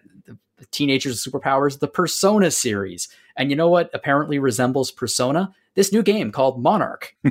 teenagers 0.72 1.26
with 1.26 1.34
superpowers? 1.34 1.80
The 1.80 1.88
Persona 1.88 2.52
series. 2.52 3.08
And 3.36 3.50
you 3.50 3.56
know 3.56 3.70
what 3.70 3.90
apparently 3.94 4.40
resembles 4.40 4.92
Persona? 4.92 5.54
This 5.76 5.92
new 5.92 6.04
game 6.04 6.32
called 6.32 6.62
Monarch. 6.62 7.16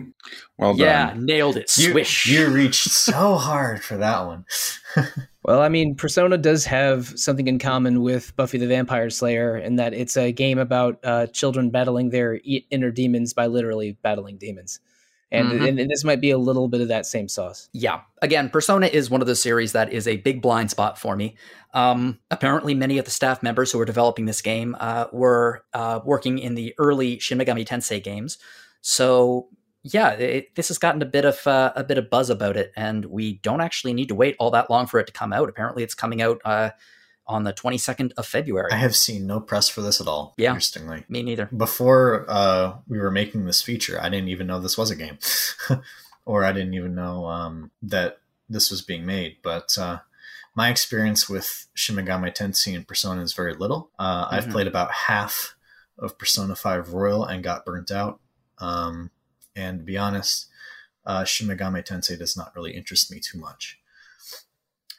Well 0.59 0.75
done. 0.75 0.79
yeah, 0.87 1.15
nailed 1.17 1.57
it. 1.57 1.77
You, 1.77 1.91
Swish. 1.91 2.27
you 2.29 2.47
reached 2.49 2.89
so 2.91 3.35
hard 3.37 3.83
for 3.83 3.97
that 3.97 4.27
one. 4.27 4.45
Well, 5.45 5.61
I 5.61 5.69
mean, 5.69 5.97
Persona 5.97 6.39
does 6.39 6.65
have 6.67 7.19
something 7.19 7.49
in 7.49 7.59
common 7.59 8.03
with 8.03 8.33
Buffy 8.37 8.59
the 8.59 8.69
Vampire 8.69 9.11
Slayer 9.11 9.57
in 9.57 9.75
that 9.75 9.93
it's 9.93 10.17
a 10.17 10.31
game 10.31 10.57
about 10.57 11.01
uh, 11.03 11.27
children 11.27 11.71
battling 11.71 12.11
their 12.11 12.37
e- 12.45 12.65
inner 12.71 12.93
demons 12.93 13.33
by 13.35 13.49
literally 13.49 13.97
battling 14.03 14.37
demons. 14.37 14.79
And, 15.33 15.49
Mhm. 15.51 15.69
and, 15.69 15.81
and 15.81 15.91
this 15.91 16.05
might 16.05 16.21
be 16.21 16.31
a 16.31 16.37
little 16.39 16.69
bit 16.69 16.81
of 16.83 16.89
that 16.89 17.07
same 17.07 17.27
sauce. 17.29 17.69
yeah 17.73 18.01
again 18.21 18.51
persona 18.51 18.87
is 18.87 19.09
one 19.11 19.21
of 19.23 19.27
the 19.27 19.35
series 19.35 19.73
that 19.73 19.93
is 19.93 20.07
a 20.07 20.19
big 20.19 20.43
blind 20.43 20.71
spot 20.71 20.99
for 20.99 21.17
me 21.17 21.35
um, 21.75 22.19
apparently 22.31 22.75
many 22.75 22.99
of 22.99 23.07
the 23.07 23.11
staff 23.11 23.43
members 23.43 23.73
who 23.73 23.79
were 23.79 23.87
developing 23.87 24.27
this 24.27 24.43
game 24.43 24.77
uh, 24.79 25.07
were 25.11 25.65
uh, 25.73 26.01
working 26.05 26.39
in 26.39 26.55
the 26.55 26.75
early 26.79 27.19
shin 27.19 27.39
megami 27.39 27.65
tensei 27.67 27.99
games 28.03 28.37
so 28.83 29.49
yeah 29.83 30.11
it, 30.11 30.55
this 30.55 30.69
has 30.69 30.79
gotten 30.79 31.01
a 31.03 31.07
bit 31.07 31.25
of 31.25 31.45
uh, 31.47 31.73
a 31.75 31.83
bit 31.83 31.99
of 31.99 32.11
buzz 32.11 32.29
about 32.31 32.57
it 32.57 32.71
and 32.77 33.07
we 33.07 33.39
don't 33.39 33.61
actually 33.63 33.95
need 33.95 34.09
to 34.09 34.15
wait 34.15 34.37
all 34.39 34.51
that 34.51 34.69
long 34.71 34.87
for 34.87 35.01
it 35.01 35.07
to 35.07 35.13
come 35.13 35.33
out 35.33 35.49
apparently 35.49 35.83
it's 35.83 35.95
coming 35.95 36.21
out 36.21 36.41
uh, 36.45 36.71
on 37.27 37.45
the 37.45 37.53
22nd 37.53 38.13
of 38.17 38.27
february 38.27 38.71
I 38.73 38.77
have 38.77 38.97
seen 38.97 39.27
no 39.27 39.41
press 39.41 39.69
for 39.69 39.81
this 39.81 40.01
at 40.01 40.09
all. 40.09 40.35
Yeah. 40.37 40.51
Interestingly. 40.51 41.05
me 41.09 41.23
neither 41.23 41.47
Before 41.47 42.27
uh, 42.29 42.75
we 42.89 42.99
were 42.99 43.11
making 43.11 43.45
this 43.45 43.63
feature, 43.63 43.99
I 44.01 44.09
didn't 44.09 44.29
even 44.29 44.47
know 44.47 44.59
this 44.61 44.77
was 44.79 44.91
a 44.91 44.97
game, 44.97 45.19
or 46.25 46.45
I 46.45 46.53
didn't 46.53 46.75
even 46.75 46.95
know 46.95 47.27
um, 47.27 47.71
that 47.83 48.19
this 48.49 48.71
was 48.71 48.83
being 48.83 49.07
made. 49.07 49.37
But 49.43 49.77
uh, 49.79 50.01
my 50.55 50.69
experience 50.69 51.29
with 51.29 51.67
Shin 51.75 51.97
Megami 51.97 52.35
Tensei 52.35 52.75
and 52.75 52.87
Persona 52.87 53.23
is 53.23 53.33
very 53.33 53.55
little. 53.55 53.91
Uh, 53.99 54.27
I've 54.31 54.47
Mhm. 54.47 54.53
played 54.53 54.67
about 54.67 54.91
half 54.93 55.55
of 55.99 56.19
Persona 56.19 56.55
Five 56.57 56.93
Royal 56.93 57.25
and 57.25 57.43
got 57.45 57.65
burnt 57.65 57.91
out. 57.91 58.21
Um, 58.59 59.11
and 59.57 59.79
to 59.81 59.85
be 59.85 59.97
honest, 59.97 60.49
uh, 61.07 61.25
Shin 61.25 61.49
Megami 61.49 61.85
Tensei 61.85 62.19
does 62.19 62.37
not 62.37 62.55
really 62.55 62.73
interest 62.73 63.11
me 63.11 63.21
too 63.21 63.39
much. 63.39 63.79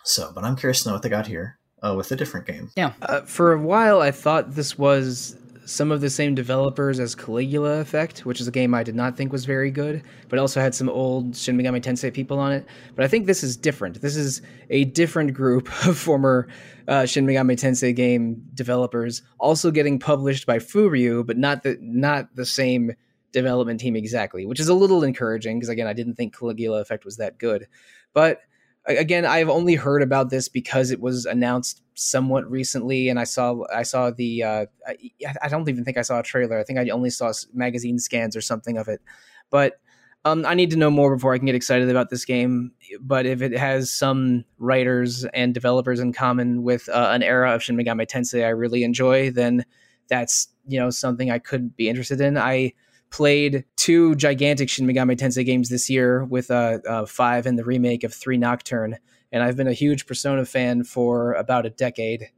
So, 0.03 0.31
but 0.33 0.43
I'm 0.43 0.55
curious 0.55 0.83
to 0.83 0.89
know 0.89 0.93
what 0.95 1.01
they 1.03 1.09
got 1.09 1.27
here 1.27 1.59
uh, 1.83 1.93
with 1.95 2.11
a 2.11 2.15
different 2.15 2.47
game. 2.47 2.71
Yeah. 2.75 2.93
Uh, 3.01 3.21
for 3.21 3.53
a 3.53 3.59
while, 3.59 4.01
I 4.01 4.11
thought 4.11 4.55
this 4.55 4.77
was 4.77 5.37
some 5.65 5.91
of 5.91 6.01
the 6.01 6.09
same 6.09 6.35
developers 6.35 6.99
as 6.99 7.15
Caligula 7.15 7.79
Effect, 7.79 8.25
which 8.25 8.41
is 8.41 8.47
a 8.47 8.51
game 8.51 8.73
I 8.73 8.83
did 8.83 8.95
not 8.95 9.15
think 9.15 9.31
was 9.31 9.45
very 9.45 9.71
good, 9.71 10.03
but 10.27 10.37
also 10.39 10.59
had 10.59 10.75
some 10.75 10.89
old 10.89 11.35
Shin 11.35 11.57
Megami 11.57 11.81
Tensei 11.81 12.13
people 12.13 12.39
on 12.39 12.51
it. 12.51 12.65
But 12.95 13.05
I 13.05 13.07
think 13.07 13.27
this 13.27 13.43
is 13.43 13.55
different. 13.55 14.01
This 14.01 14.15
is 14.15 14.41
a 14.69 14.85
different 14.85 15.33
group 15.33 15.67
of 15.87 15.97
former 15.97 16.47
uh, 16.87 17.05
Shin 17.05 17.25
Megami 17.25 17.53
Tensei 17.53 17.95
game 17.95 18.43
developers, 18.53 19.21
also 19.39 19.71
getting 19.71 19.99
published 19.99 20.45
by 20.45 20.59
Furyu, 20.59 21.25
but 21.25 21.37
not 21.37 21.63
the 21.63 21.77
not 21.81 22.35
the 22.35 22.45
same 22.45 22.93
development 23.31 23.79
team 23.79 23.95
exactly, 23.95 24.45
which 24.45 24.59
is 24.59 24.67
a 24.67 24.73
little 24.73 25.03
encouraging 25.03 25.57
because 25.57 25.69
again, 25.69 25.87
I 25.87 25.93
didn't 25.93 26.15
think 26.15 26.37
Caligula 26.37 26.81
Effect 26.81 27.05
was 27.05 27.17
that 27.17 27.37
good, 27.37 27.67
but 28.13 28.39
a- 28.39 28.39
again 28.85 29.25
i've 29.25 29.49
only 29.49 29.75
heard 29.75 30.01
about 30.01 30.29
this 30.29 30.49
because 30.49 30.91
it 30.91 30.99
was 30.99 31.25
announced 31.25 31.81
somewhat 31.95 32.49
recently 32.49 33.09
and 33.09 33.19
i 33.19 33.23
saw 33.23 33.63
i 33.73 33.83
saw 33.83 34.11
the 34.11 34.43
uh 34.43 34.65
I, 34.87 34.95
I 35.43 35.47
don't 35.49 35.67
even 35.69 35.85
think 35.85 35.97
i 35.97 36.01
saw 36.01 36.19
a 36.19 36.23
trailer 36.23 36.59
i 36.59 36.63
think 36.63 36.79
i 36.79 36.89
only 36.89 37.09
saw 37.09 37.31
magazine 37.53 37.99
scans 37.99 38.35
or 38.35 38.41
something 38.41 38.77
of 38.77 38.87
it 38.87 39.01
but 39.49 39.79
um, 40.25 40.45
I 40.45 40.53
need 40.53 40.69
to 40.69 40.77
know 40.77 40.89
more 40.89 41.13
before 41.13 41.33
I 41.33 41.37
can 41.37 41.45
get 41.45 41.55
excited 41.55 41.89
about 41.89 42.09
this 42.09 42.23
game. 42.23 42.71
But 43.01 43.25
if 43.25 43.41
it 43.41 43.51
has 43.57 43.91
some 43.91 44.45
writers 44.57 45.25
and 45.33 45.53
developers 45.53 45.99
in 45.99 46.13
common 46.13 46.63
with 46.63 46.87
uh, 46.89 47.09
an 47.11 47.23
era 47.23 47.53
of 47.53 47.61
Shin 47.61 47.75
Megami 47.75 48.07
Tensei 48.07 48.45
I 48.45 48.49
really 48.49 48.83
enjoy, 48.83 49.31
then 49.31 49.65
that's 50.07 50.47
you 50.65 50.79
know 50.79 50.89
something 50.89 51.29
I 51.29 51.39
could 51.39 51.75
be 51.75 51.89
interested 51.89 52.21
in. 52.21 52.37
I 52.37 52.73
played 53.13 53.63
two 53.77 54.15
gigantic 54.15 54.67
Shin 54.69 54.87
Megami 54.87 55.15
Tensei 55.15 55.45
games 55.45 55.69
this 55.69 55.87
year 55.87 56.25
with 56.25 56.49
uh, 56.49 56.79
uh, 56.89 57.05
five 57.05 57.45
and 57.45 57.57
the 57.57 57.63
remake 57.63 58.03
of 58.03 58.11
Three 58.11 58.37
Nocturne, 58.37 58.97
and 59.31 59.43
I've 59.43 59.55
been 59.55 59.67
a 59.67 59.73
huge 59.73 60.07
Persona 60.07 60.43
fan 60.45 60.83
for 60.83 61.33
about 61.33 61.67
a 61.67 61.69
decade. 61.69 62.31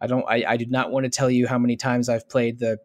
I 0.00 0.06
don't. 0.06 0.24
I, 0.28 0.44
I 0.46 0.56
do 0.56 0.66
not 0.66 0.92
want 0.92 1.04
to 1.04 1.10
tell 1.10 1.30
you 1.30 1.48
how 1.48 1.58
many 1.58 1.76
times 1.76 2.08
I've 2.08 2.28
played 2.28 2.60
the 2.60 2.78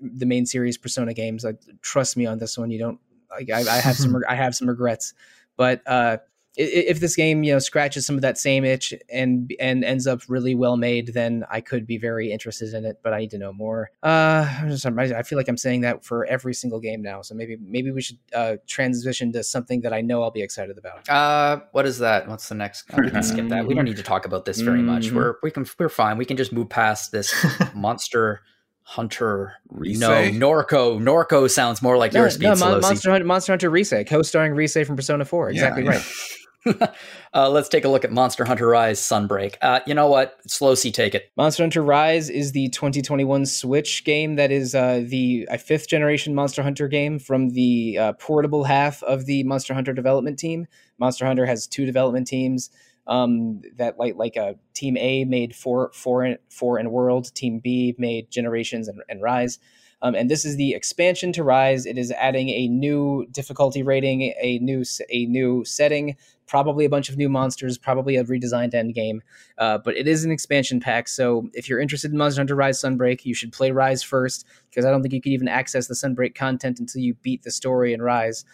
the 0.00 0.24
main 0.24 0.46
series 0.46 0.78
Persona 0.78 1.12
games. 1.12 1.44
Like, 1.44 1.60
trust 1.82 2.16
me 2.16 2.26
on 2.26 2.38
this 2.38 2.56
one. 2.56 2.70
You 2.70 2.78
don't. 2.78 3.00
Like, 3.28 3.50
I, 3.50 3.60
I 3.60 3.80
have 3.80 3.96
some. 3.96 4.16
I 4.28 4.36
have 4.36 4.54
some 4.54 4.68
regrets, 4.68 5.12
but 5.56 5.82
uh, 5.86 6.18
if 6.56 7.00
this 7.00 7.16
game 7.16 7.42
you 7.42 7.52
know 7.52 7.58
scratches 7.58 8.06
some 8.06 8.16
of 8.16 8.22
that 8.22 8.38
same 8.38 8.64
itch 8.64 8.94
and 9.10 9.52
and 9.58 9.84
ends 9.84 10.06
up 10.06 10.20
really 10.28 10.54
well 10.54 10.76
made, 10.76 11.08
then 11.14 11.44
I 11.50 11.60
could 11.60 11.86
be 11.86 11.98
very 11.98 12.30
interested 12.30 12.72
in 12.74 12.84
it. 12.84 13.00
But 13.02 13.12
I 13.12 13.18
need 13.20 13.30
to 13.32 13.38
know 13.38 13.52
more. 13.52 13.90
Uh, 14.02 14.48
I'm 14.60 14.68
just, 14.68 14.86
I 14.86 15.22
feel 15.22 15.36
like 15.38 15.48
I'm 15.48 15.56
saying 15.56 15.80
that 15.82 16.04
for 16.04 16.24
every 16.26 16.54
single 16.54 16.80
game 16.80 17.02
now. 17.02 17.22
So 17.22 17.34
maybe 17.34 17.56
maybe 17.60 17.90
we 17.90 18.02
should 18.02 18.18
uh, 18.34 18.56
transition 18.66 19.32
to 19.32 19.42
something 19.42 19.80
that 19.80 19.92
I 19.92 20.00
know 20.00 20.22
I'll 20.22 20.30
be 20.30 20.42
excited 20.42 20.78
about. 20.78 21.08
Uh, 21.08 21.60
what 21.72 21.86
is 21.86 21.98
that? 21.98 22.28
What's 22.28 22.48
the 22.48 22.54
next? 22.54 22.84
oh, 22.92 23.02
we 23.02 23.10
can 23.10 23.22
skip 23.22 23.48
that. 23.48 23.66
We 23.66 23.74
don't 23.74 23.84
need 23.84 23.96
to 23.96 24.02
talk 24.02 24.24
about 24.26 24.44
this 24.44 24.60
very 24.60 24.82
much. 24.82 25.08
Mhm. 25.08 25.14
We're 25.14 25.34
we 25.42 25.50
can 25.50 25.66
we're 25.78 25.88
fine. 25.88 26.18
We 26.18 26.24
can 26.24 26.36
just 26.36 26.52
move 26.52 26.68
past 26.68 27.12
this 27.12 27.34
monster 27.74 28.42
hunter. 28.84 29.54
Rise? 29.68 29.98
No, 29.98 30.10
Norco. 30.30 31.00
Norco 31.00 31.50
sounds 31.50 31.82
more 31.82 31.96
like 31.96 32.12
your 32.12 32.30
speed, 32.30 32.44
no, 32.44 32.56
Mon- 32.56 32.80
Monster 32.80 33.10
Hunter, 33.10 33.26
Monster 33.26 33.52
Hunter 33.52 33.70
Rise, 33.70 33.92
co-starring 34.06 34.54
Rise 34.54 34.76
from 34.86 34.94
Persona 34.96 35.24
4. 35.24 35.50
Exactly 35.50 35.84
Yeah, 35.84 35.90
right. 35.90 36.02
uh, 37.34 37.50
let's 37.50 37.68
take 37.68 37.84
a 37.84 37.88
look 37.88 38.04
at 38.04 38.12
Monster 38.12 38.44
Hunter 38.44 38.66
Rise 38.66 39.00
Sunbreak. 39.00 39.56
Uh, 39.60 39.80
you 39.86 39.94
know 39.94 40.08
what? 40.08 40.38
Sollosi, 40.48 40.92
take 40.92 41.14
it. 41.14 41.30
Monster 41.36 41.62
Hunter 41.62 41.82
Rise 41.82 42.30
is 42.30 42.52
the 42.52 42.68
2021 42.70 43.46
Switch 43.46 44.04
game 44.04 44.36
that 44.36 44.50
is 44.50 44.74
uh, 44.74 45.02
the 45.06 45.46
fifth 45.58 45.88
generation 45.88 46.34
Monster 46.34 46.62
Hunter 46.62 46.88
game 46.88 47.18
from 47.18 47.50
the 47.50 47.98
uh, 47.98 48.12
portable 48.14 48.64
half 48.64 49.02
of 49.02 49.26
the 49.26 49.42
Monster 49.44 49.74
Hunter 49.74 49.92
development 49.92 50.38
team. 50.38 50.66
Monster 50.98 51.26
Hunter 51.26 51.46
has 51.46 51.66
two 51.66 51.86
development 51.86 52.26
teams. 52.26 52.70
Um, 53.06 53.60
that 53.76 53.98
like 53.98 54.16
like 54.16 54.36
uh, 54.38 54.54
Team 54.72 54.96
A 54.96 55.24
made 55.24 55.54
four 55.54 55.90
four 55.92 56.22
and 56.22 56.38
four 56.48 56.78
and 56.78 56.90
World. 56.90 57.34
Team 57.34 57.58
B 57.58 57.94
made 57.98 58.30
Generations 58.30 58.88
and, 58.88 59.02
and 59.10 59.20
Rise. 59.20 59.58
Um, 60.04 60.14
and 60.14 60.30
this 60.30 60.44
is 60.44 60.56
the 60.56 60.74
expansion 60.74 61.32
to 61.32 61.42
Rise. 61.42 61.86
It 61.86 61.96
is 61.96 62.12
adding 62.12 62.50
a 62.50 62.68
new 62.68 63.26
difficulty 63.30 63.82
rating, 63.82 64.34
a 64.40 64.58
new 64.60 64.84
a 65.08 65.24
new 65.24 65.64
setting, 65.64 66.16
probably 66.46 66.84
a 66.84 66.90
bunch 66.90 67.08
of 67.08 67.16
new 67.16 67.30
monsters, 67.30 67.78
probably 67.78 68.16
a 68.16 68.24
redesigned 68.24 68.74
end 68.74 68.94
game. 68.94 69.22
Uh, 69.56 69.78
but 69.78 69.96
it 69.96 70.06
is 70.06 70.22
an 70.22 70.30
expansion 70.30 70.78
pack, 70.78 71.08
so 71.08 71.48
if 71.54 71.70
you're 71.70 71.80
interested 71.80 72.12
in 72.12 72.18
Monster 72.18 72.40
Hunter 72.40 72.54
Rise 72.54 72.80
Sunbreak, 72.80 73.24
you 73.24 73.34
should 73.34 73.50
play 73.50 73.70
Rise 73.70 74.02
first 74.02 74.46
because 74.68 74.84
I 74.84 74.90
don't 74.90 75.00
think 75.00 75.14
you 75.14 75.22
can 75.22 75.32
even 75.32 75.48
access 75.48 75.88
the 75.88 75.94
Sunbreak 75.94 76.34
content 76.34 76.78
until 76.78 77.00
you 77.00 77.14
beat 77.14 77.42
the 77.42 77.50
story 77.50 77.94
in 77.94 78.02
Rise. 78.02 78.44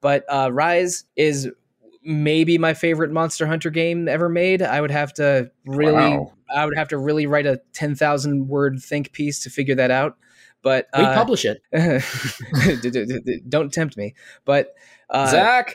But 0.00 0.24
uh, 0.32 0.50
Rise 0.52 1.04
is 1.16 1.50
maybe 2.04 2.56
my 2.56 2.72
favorite 2.72 3.10
Monster 3.10 3.48
Hunter 3.48 3.70
game 3.70 4.08
ever 4.08 4.28
made. 4.28 4.62
I 4.62 4.80
would 4.80 4.92
have 4.92 5.12
to 5.14 5.50
really, 5.66 5.92
Wow. 5.92 6.32
I 6.54 6.64
would 6.64 6.76
have 6.78 6.88
to 6.88 6.98
really 6.98 7.26
write 7.26 7.46
a 7.46 7.60
ten 7.72 7.96
thousand 7.96 8.46
word 8.46 8.80
think 8.80 9.12
piece 9.12 9.40
to 9.40 9.50
figure 9.50 9.74
that 9.74 9.90
out. 9.90 10.16
But 10.62 10.88
We 10.96 11.04
uh, 11.04 11.14
publish 11.14 11.46
it, 11.46 11.62
don't 13.48 13.72
tempt 13.72 13.96
me. 13.96 14.14
But 14.44 14.74
uh, 15.08 15.30
Zach. 15.30 15.74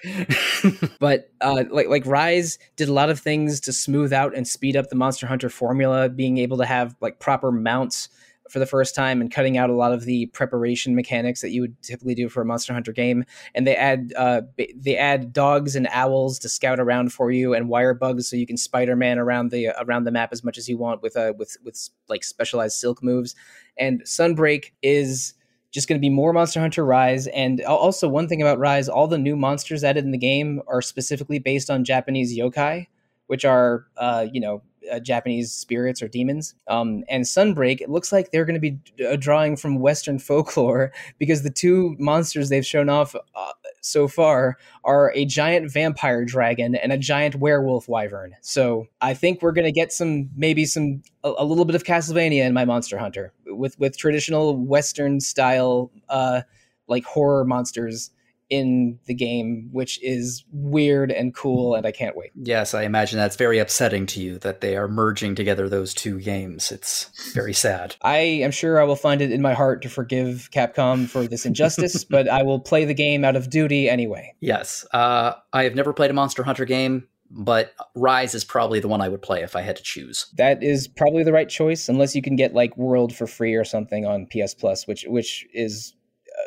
but 0.99 1.29
uh, 1.41 1.63
like 1.69 1.87
like 1.87 2.05
Rise 2.05 2.59
did 2.75 2.87
a 2.87 2.93
lot 2.93 3.09
of 3.09 3.19
things 3.19 3.59
to 3.61 3.73
smooth 3.73 4.13
out 4.13 4.35
and 4.35 4.47
speed 4.47 4.75
up 4.75 4.89
the 4.89 4.95
Monster 4.95 5.27
Hunter 5.27 5.49
formula, 5.49 6.09
being 6.09 6.37
able 6.37 6.57
to 6.57 6.65
have 6.65 6.95
like 7.01 7.19
proper 7.19 7.51
mounts 7.51 8.09
for 8.49 8.59
the 8.59 8.65
first 8.65 8.93
time 8.93 9.21
and 9.21 9.31
cutting 9.31 9.57
out 9.57 9.69
a 9.69 9.73
lot 9.73 9.91
of 9.91 10.05
the 10.05 10.27
preparation 10.27 10.95
mechanics 10.95 11.41
that 11.41 11.51
you 11.51 11.61
would 11.61 11.81
typically 11.81 12.15
do 12.15 12.29
for 12.29 12.41
a 12.41 12.45
Monster 12.45 12.73
Hunter 12.73 12.91
game. 12.91 13.25
And 13.53 13.65
they 13.65 13.75
add 13.75 14.13
uh, 14.15 14.41
they 14.75 14.97
add 14.97 15.33
dogs 15.33 15.75
and 15.75 15.87
owls 15.91 16.39
to 16.39 16.49
scout 16.49 16.79
around 16.79 17.11
for 17.11 17.31
you, 17.31 17.53
and 17.53 17.69
wire 17.69 17.93
bugs 17.93 18.29
so 18.29 18.35
you 18.35 18.47
can 18.47 18.57
Spider 18.57 18.95
Man 18.95 19.17
around 19.19 19.51
the 19.51 19.69
around 19.81 20.03
the 20.03 20.11
map 20.11 20.29
as 20.31 20.43
much 20.43 20.57
as 20.57 20.69
you 20.69 20.77
want 20.77 21.01
with 21.01 21.17
uh, 21.17 21.33
with 21.37 21.57
with 21.63 21.89
like 22.07 22.23
specialized 22.23 22.77
silk 22.77 23.03
moves. 23.03 23.35
And 23.77 24.03
Sunbreak 24.03 24.71
is 24.81 25.33
just 25.75 25.89
going 25.89 25.99
to 25.99 26.01
be 26.01 26.09
more 26.09 26.31
Monster 26.31 26.61
Hunter 26.61 26.85
Rise. 26.85 27.27
And 27.27 27.61
also, 27.61 28.07
one 28.07 28.29
thing 28.29 28.41
about 28.41 28.59
Rise, 28.59 28.87
all 28.87 29.07
the 29.07 29.17
new 29.17 29.35
monsters 29.35 29.83
added 29.83 30.05
in 30.05 30.11
the 30.11 30.17
game 30.17 30.61
are 30.67 30.81
specifically 30.81 31.37
based 31.37 31.69
on 31.69 31.83
Japanese 31.83 32.35
yokai, 32.35 32.87
which 33.27 33.43
are, 33.43 33.85
uh, 33.97 34.25
you 34.31 34.39
know, 34.39 34.61
uh, 34.91 34.99
Japanese 34.99 35.51
spirits 35.51 36.01
or 36.01 36.07
demons. 36.07 36.55
Um, 36.67 37.03
and 37.09 37.23
Sunbreak, 37.23 37.81
it 37.81 37.89
looks 37.89 38.11
like 38.11 38.31
they're 38.31 38.45
going 38.45 38.59
to 38.59 38.71
be 38.71 38.79
uh, 39.05 39.15
drawing 39.15 39.55
from 39.55 39.79
Western 39.79 40.19
folklore 40.19 40.91
because 41.19 41.43
the 41.43 41.49
two 41.49 41.95
monsters 41.99 42.49
they've 42.49 42.65
shown 42.65 42.89
off 42.89 43.15
uh, 43.15 43.51
so 43.81 44.07
far 44.07 44.57
are 44.83 45.11
a 45.15 45.25
giant 45.25 45.71
vampire 45.71 46.25
dragon 46.25 46.75
and 46.75 46.91
a 46.91 46.97
giant 46.97 47.35
werewolf 47.35 47.87
wyvern. 47.87 48.35
So 48.41 48.87
I 49.01 49.13
think 49.13 49.41
we're 49.41 49.51
gonna 49.51 49.71
get 49.71 49.91
some 49.91 50.29
maybe 50.35 50.65
some 50.65 51.03
a, 51.23 51.33
a 51.37 51.45
little 51.45 51.65
bit 51.65 51.75
of 51.75 51.83
Castlevania 51.83 52.45
in 52.45 52.53
my 52.53 52.65
Monster 52.65 52.97
Hunter 52.97 53.31
with 53.45 53.77
with 53.79 53.97
traditional 53.97 54.57
Western 54.57 55.19
style 55.19 55.91
uh 56.09 56.41
like 56.87 57.03
horror 57.05 57.45
monsters 57.45 58.11
in 58.49 58.99
the 59.05 59.13
game, 59.13 59.69
which 59.71 60.01
is 60.03 60.43
weird 60.51 61.11
and 61.11 61.33
cool, 61.33 61.75
and 61.75 61.85
I 61.85 61.91
can't 61.91 62.15
wait. 62.15 62.31
Yes, 62.35 62.73
I 62.73 62.83
imagine 62.83 63.17
that's 63.17 63.35
very 63.35 63.59
upsetting 63.59 64.05
to 64.07 64.21
you 64.21 64.37
that 64.39 64.61
they 64.61 64.75
are 64.75 64.87
merging 64.87 65.35
together 65.35 65.67
those 65.67 65.93
two 65.93 66.19
games. 66.19 66.71
It's 66.71 67.09
very 67.33 67.53
sad. 67.53 67.95
I 68.01 68.17
am 68.17 68.51
sure 68.51 68.79
I 68.79 68.83
will 68.83 68.95
find 68.95 69.21
it 69.21 69.31
in 69.31 69.41
my 69.41 69.53
heart 69.53 69.81
to 69.83 69.89
forgive 69.89 70.49
Capcom 70.53 71.07
for 71.07 71.27
this 71.27 71.45
injustice, 71.45 72.03
but 72.09 72.29
I 72.29 72.43
will 72.43 72.59
play 72.59 72.85
the 72.85 72.93
game 72.93 73.25
out 73.25 73.35
of 73.35 73.49
duty 73.49 73.89
anyway. 73.89 74.33
Yes, 74.39 74.85
uh, 74.93 75.33
I 75.51 75.63
have 75.63 75.75
never 75.75 75.93
played 75.93 76.11
a 76.11 76.13
Monster 76.13 76.43
Hunter 76.43 76.65
game. 76.65 77.07
But 77.31 77.73
Rise 77.95 78.35
is 78.35 78.45
probably 78.45 78.79
the 78.79 78.87
one 78.87 79.01
I 79.01 79.09
would 79.09 79.23
play 79.23 79.41
if 79.41 79.55
I 79.55 79.61
had 79.61 79.75
to 79.77 79.83
choose. 79.83 80.27
That 80.37 80.61
is 80.61 80.87
probably 80.87 81.23
the 81.23 81.33
right 81.33 81.49
choice, 81.49 81.89
unless 81.89 82.15
you 82.15 82.21
can 82.21 82.35
get 82.35 82.53
like 82.53 82.77
World 82.77 83.15
for 83.15 83.25
free 83.25 83.55
or 83.55 83.63
something 83.63 84.05
on 84.05 84.27
PS 84.27 84.53
Plus, 84.53 84.85
which 84.85 85.05
which 85.07 85.45
is 85.51 85.95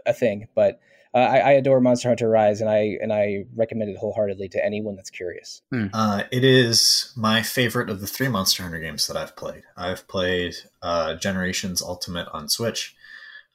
a 0.07 0.13
thing. 0.13 0.47
But 0.55 0.79
uh, 1.15 1.19
I, 1.19 1.39
I, 1.39 1.51
adore 1.53 1.81
Monster 1.81 2.09
Hunter 2.09 2.29
Rise, 2.29 2.61
and 2.61 2.69
I 2.69 2.99
and 3.01 3.13
I 3.13 3.45
recommend 3.57 3.91
it 3.91 3.97
wholeheartedly 3.97 4.49
to 4.51 4.65
anyone 4.65 4.97
that's 4.97 5.11
curious. 5.11 5.63
Hmm. 5.71 5.87
Uh, 5.93 6.25
it 6.31 6.45
is 6.45 7.13
my 7.17 7.43
favorite 7.43 7.91
of 7.91 8.01
the 8.01 8.07
three 8.07 8.29
Monster 8.29 8.63
Hunter 8.63 8.79
games 8.79 9.07
that 9.07 9.17
I've 9.17 9.37
played. 9.37 9.63
I've 9.77 10.07
played 10.09 10.57
uh, 10.83 11.15
Generations 11.15 11.81
Ultimate 11.81 12.29
on 12.33 12.49
Switch. 12.49 12.95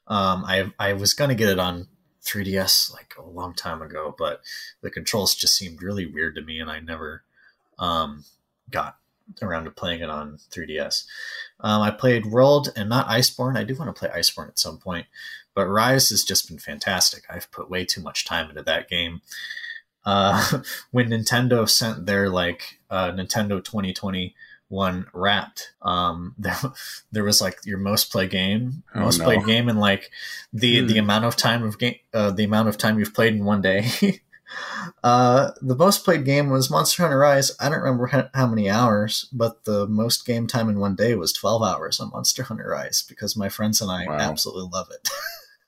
Um, 0.08 0.44
I 0.46 0.72
I 0.80 0.94
was 0.94 1.14
gonna 1.14 1.36
get 1.36 1.50
it 1.50 1.60
on 1.60 1.88
3DS 2.24 2.92
like 2.94 3.14
a 3.18 3.24
long 3.24 3.54
time 3.54 3.82
ago, 3.82 4.16
but 4.18 4.42
the 4.82 4.90
controls 4.90 5.36
just 5.36 5.56
seemed 5.56 5.84
really 5.84 6.06
weird 6.06 6.36
to 6.36 6.42
me, 6.42 6.60
and 6.60 6.72
I 6.72 6.80
never 6.80 7.24
um, 7.78 8.24
got 8.70 8.98
around 9.42 9.66
to 9.66 9.72
playing 9.72 10.02
it 10.02 10.10
on 10.10 10.40
3DS. 10.52 11.06
Um, 11.60 11.82
I 11.82 11.92
played 11.92 12.26
World 12.26 12.72
and 12.76 12.90
not 12.90 13.08
Iceborne. 13.08 13.58
I 13.58 13.64
do 13.64 13.76
want 13.76 13.94
to 13.94 14.00
play 14.00 14.10
Iceborne 14.10 14.50
at 14.50 14.60
some 14.60 14.78
point. 14.78 15.08
But 15.56 15.68
Rise 15.68 16.10
has 16.10 16.24
just 16.24 16.48
been 16.48 16.60
fantastic. 16.60 17.24
I've 17.30 17.52
put 17.52 17.70
way 17.70 17.86
too 17.86 18.02
much 18.02 18.26
time 18.26 18.50
into 18.50 18.64
that 18.64 18.90
game. 18.90 19.22
Uh, 20.06 20.62
when 20.92 21.10
Nintendo 21.10 21.68
sent 21.68 22.06
their 22.06 22.30
like 22.30 22.80
uh, 22.90 23.12
Nintendo 23.12 23.64
2021 23.64 25.08
Wrapped, 25.14 25.74
um, 25.82 26.36
there, 26.40 26.56
there 27.12 27.24
was 27.24 27.42
like 27.42 27.60
your 27.66 27.78
most 27.78 28.12
play 28.12 28.28
game, 28.28 28.84
oh, 28.96 29.02
most 29.02 29.20
no. 29.20 29.26
played 29.26 29.46
game, 29.46 29.70
and 29.70 29.80
like 29.80 30.12
the 30.52 30.82
mm. 30.82 30.88
the 30.88 30.98
amount 30.98 31.26
of 31.26 31.36
time 31.36 31.64
of 31.64 31.80
game, 31.80 31.96
uh, 32.14 32.32
the 32.32 32.44
amount 32.44 32.70
of 32.70 32.78
time 32.78 33.00
you've 33.00 33.14
played 33.14 33.34
in 33.34 33.46
one 33.46 33.62
day. 33.62 33.90
Uh, 35.04 35.52
the 35.62 35.76
most 35.76 36.06
played 36.06 36.26
game 36.26 36.50
was 36.50 36.70
Monster 36.70 37.02
Hunter 37.02 37.18
Rise. 37.18 37.52
I 37.60 37.70
don't 37.70 37.82
remember 37.82 38.30
how 38.34 38.46
many 38.46 38.70
hours, 38.70 39.28
but 39.34 39.66
the 39.66 39.88
most 39.88 40.28
game 40.28 40.46
time 40.46 40.70
in 40.70 40.80
one 40.80 40.96
day 40.96 41.16
was 41.16 41.34
12 41.34 41.64
hours 41.64 42.00
on 42.00 42.12
Monster 42.12 42.44
Hunter 42.44 42.70
Rise 42.70 43.04
because 43.08 43.36
my 43.36 43.50
friends 43.50 43.82
and 43.82 43.90
I 43.90 44.06
wow. 44.06 44.18
absolutely 44.20 44.70
love 44.72 44.90
it. 44.92 45.10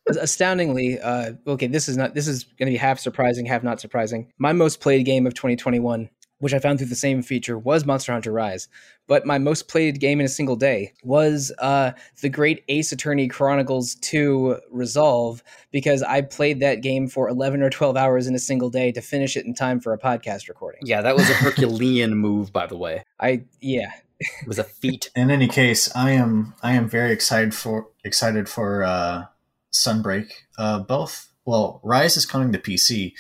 Astoundingly 0.08 1.00
uh, 1.00 1.34
okay 1.48 1.68
this 1.68 1.90
is 1.90 1.98
not 1.98 2.14
this 2.14 2.28
is 2.28 2.44
going 2.44 2.68
to 2.68 2.72
be 2.72 2.78
half 2.78 3.00
surprising 3.00 3.46
half 3.46 3.64
not 3.64 3.80
surprising. 3.80 4.32
My 4.38 4.54
most 4.54 4.80
played 4.80 5.06
game 5.06 5.26
of 5.28 5.34
2021 5.34 6.10
which 6.40 6.54
i 6.54 6.60
found 6.60 6.78
through 6.78 6.88
the 6.88 6.96
same 6.96 7.22
feature 7.22 7.58
was 7.58 7.86
monster 7.86 8.12
hunter 8.12 8.32
rise. 8.32 8.68
But 9.08 9.26
my 9.26 9.38
most 9.38 9.68
played 9.68 10.00
game 10.00 10.20
in 10.20 10.26
a 10.26 10.30
single 10.30 10.56
day 10.56 10.94
was 11.04 11.52
uh, 11.60 11.92
the 12.22 12.30
great 12.30 12.64
ace 12.68 12.92
attorney 12.92 13.28
chronicles 13.28 13.96
2 13.96 14.58
resolve 14.72 15.44
because 15.72 16.04
i 16.04 16.22
played 16.22 16.60
that 16.60 16.82
game 16.82 17.08
for 17.08 17.30
11 17.30 17.62
or 17.62 17.70
12 17.70 17.98
hours 17.98 18.28
in 18.28 18.36
a 18.36 18.40
single 18.40 18.70
day 18.70 18.92
to 18.92 19.02
finish 19.02 19.38
it 19.38 19.46
in 19.46 19.54
time 19.54 19.80
for 19.80 19.94
a 19.94 19.98
podcast 19.98 20.48
recording. 20.48 20.82
Yeah 20.84 21.02
that 21.02 21.16
was 21.16 21.30
a 21.30 21.34
herculean 21.34 22.16
move 22.26 22.52
by 22.52 22.68
the 22.68 22.78
way. 22.78 23.04
I 23.20 23.44
yeah. 23.62 23.92
It 24.18 24.48
was 24.48 24.60
a 24.60 24.64
feat. 24.64 25.10
In 25.16 25.32
any 25.32 25.48
case 25.48 25.94
i 25.96 26.12
am 26.12 26.54
i 26.62 26.74
am 26.74 26.90
very 26.90 27.12
excited 27.12 27.54
for 27.54 27.88
excited 28.04 28.50
for 28.50 28.84
uh 28.84 29.26
Sunbreak. 29.76 30.30
Uh, 30.58 30.80
both, 30.80 31.30
well, 31.46 31.80
Rise 31.84 32.18
is 32.18 32.26
coming 32.26 32.52
to 32.52 32.60
PC, 32.60 33.14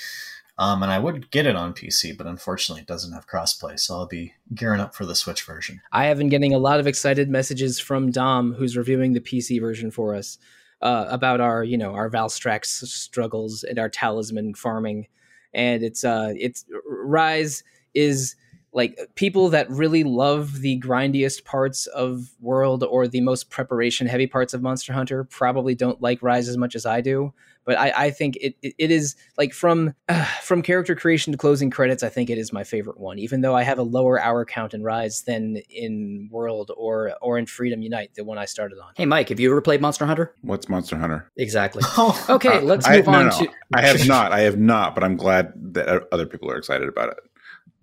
um, 0.57 0.81
and 0.81 0.91
I 0.91 0.99
would 0.99 1.31
get 1.31 1.45
it 1.45 1.55
on 1.55 1.73
PC, 1.73 2.17
but 2.17 2.27
unfortunately, 2.27 2.81
it 2.81 2.87
doesn't 2.87 3.13
have 3.13 3.27
crossplay, 3.27 3.79
so 3.79 3.95
I'll 3.95 4.07
be 4.07 4.33
gearing 4.53 4.79
up 4.79 4.95
for 4.95 5.05
the 5.05 5.15
Switch 5.15 5.43
version. 5.43 5.81
I 5.91 6.05
have 6.05 6.17
been 6.17 6.29
getting 6.29 6.53
a 6.53 6.59
lot 6.59 6.79
of 6.79 6.87
excited 6.87 7.29
messages 7.29 7.79
from 7.79 8.11
Dom, 8.11 8.53
who's 8.53 8.77
reviewing 8.77 9.13
the 9.13 9.19
PC 9.19 9.59
version 9.59 9.91
for 9.91 10.15
us, 10.15 10.37
uh, 10.81 11.05
about 11.09 11.41
our, 11.41 11.63
you 11.63 11.77
know, 11.77 11.93
our 11.93 12.09
Valstrax 12.09 12.65
struggles 12.65 13.63
and 13.63 13.77
our 13.77 13.89
talisman 13.89 14.53
farming, 14.53 15.07
and 15.53 15.83
it's 15.83 16.03
uh, 16.03 16.33
it's 16.37 16.65
Rise 16.85 17.63
is 17.93 18.35
like 18.75 18.99
people 19.15 19.47
that 19.49 19.69
really 19.69 20.03
love 20.03 20.59
the 20.59 20.77
grindiest 20.81 21.45
parts 21.45 21.87
of 21.87 22.29
World 22.41 22.83
or 22.83 23.07
the 23.07 23.21
most 23.21 23.49
preparation 23.49 24.05
heavy 24.05 24.27
parts 24.27 24.53
of 24.53 24.61
Monster 24.61 24.91
Hunter 24.91 25.23
probably 25.23 25.75
don't 25.75 26.01
like 26.01 26.21
Rise 26.21 26.49
as 26.49 26.57
much 26.57 26.75
as 26.75 26.85
I 26.85 26.99
do. 26.99 27.33
But 27.63 27.79
I, 27.79 27.93
I 27.95 28.11
think 28.11 28.35
it, 28.35 28.55
it, 28.61 28.75
it 28.77 28.91
is 28.91 29.15
like 29.37 29.53
from 29.53 29.95
uh, 30.09 30.25
from 30.41 30.61
character 30.61 30.93
creation 30.93 31.31
to 31.31 31.37
closing 31.37 31.69
credits. 31.69 32.03
I 32.03 32.09
think 32.09 32.29
it 32.29 32.37
is 32.37 32.51
my 32.51 32.65
favorite 32.65 32.99
one, 32.99 33.17
even 33.17 33.39
though 33.39 33.55
I 33.55 33.63
have 33.63 33.79
a 33.79 33.83
lower 33.83 34.19
hour 34.19 34.43
count 34.43 34.73
in 34.73 34.83
Rise 34.83 35.21
than 35.21 35.55
in 35.69 36.27
World 36.29 36.69
or 36.75 37.13
or 37.21 37.37
in 37.37 37.45
Freedom 37.45 37.81
Unite, 37.81 38.13
the 38.15 38.25
one 38.25 38.37
I 38.37 38.45
started 38.45 38.77
on. 38.77 38.91
Hey, 38.97 39.05
Mike, 39.05 39.29
have 39.29 39.39
you 39.39 39.49
ever 39.51 39.61
played 39.61 39.79
Monster 39.79 40.05
Hunter? 40.05 40.35
What's 40.41 40.67
Monster 40.67 40.97
Hunter? 40.97 41.31
Exactly. 41.37 41.81
okay, 42.29 42.59
let's 42.59 42.87
move 42.89 43.07
I, 43.07 43.13
on 43.13 43.27
no, 43.27 43.31
no. 43.31 43.45
to. 43.45 43.51
I 43.73 43.81
have 43.83 44.05
not. 44.07 44.33
I 44.33 44.41
have 44.41 44.59
not, 44.59 44.93
but 44.93 45.05
I'm 45.05 45.15
glad 45.15 45.53
that 45.73 46.07
other 46.11 46.25
people 46.25 46.51
are 46.51 46.57
excited 46.57 46.89
about 46.89 47.09
it. 47.09 47.19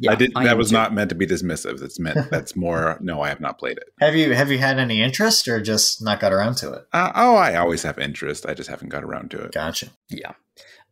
Yeah, 0.02 0.12
I 0.12 0.14
did. 0.16 0.32
I 0.34 0.44
that 0.44 0.58
was 0.58 0.70
too. 0.70 0.74
not 0.74 0.92
meant 0.92 1.10
to 1.10 1.14
be 1.14 1.26
dismissive. 1.26 1.78
That's 1.78 2.00
meant. 2.00 2.18
That's 2.30 2.56
more. 2.56 2.98
no, 3.00 3.22
I 3.22 3.28
have 3.28 3.40
not 3.40 3.58
played 3.58 3.78
it. 3.78 3.90
Have 4.00 4.16
you? 4.16 4.32
Have 4.32 4.50
you 4.50 4.58
had 4.58 4.78
any 4.78 5.00
interest, 5.00 5.46
or 5.46 5.60
just 5.60 6.02
not 6.02 6.18
got 6.18 6.32
around 6.32 6.56
to 6.56 6.72
it? 6.72 6.86
Uh, 6.92 7.12
oh, 7.14 7.36
I 7.36 7.54
always 7.54 7.84
have 7.84 7.98
interest. 7.98 8.44
I 8.46 8.54
just 8.54 8.68
haven't 8.68 8.88
got 8.88 9.04
around 9.04 9.30
to 9.30 9.42
it. 9.42 9.52
Gotcha. 9.52 9.90
Yeah. 10.08 10.32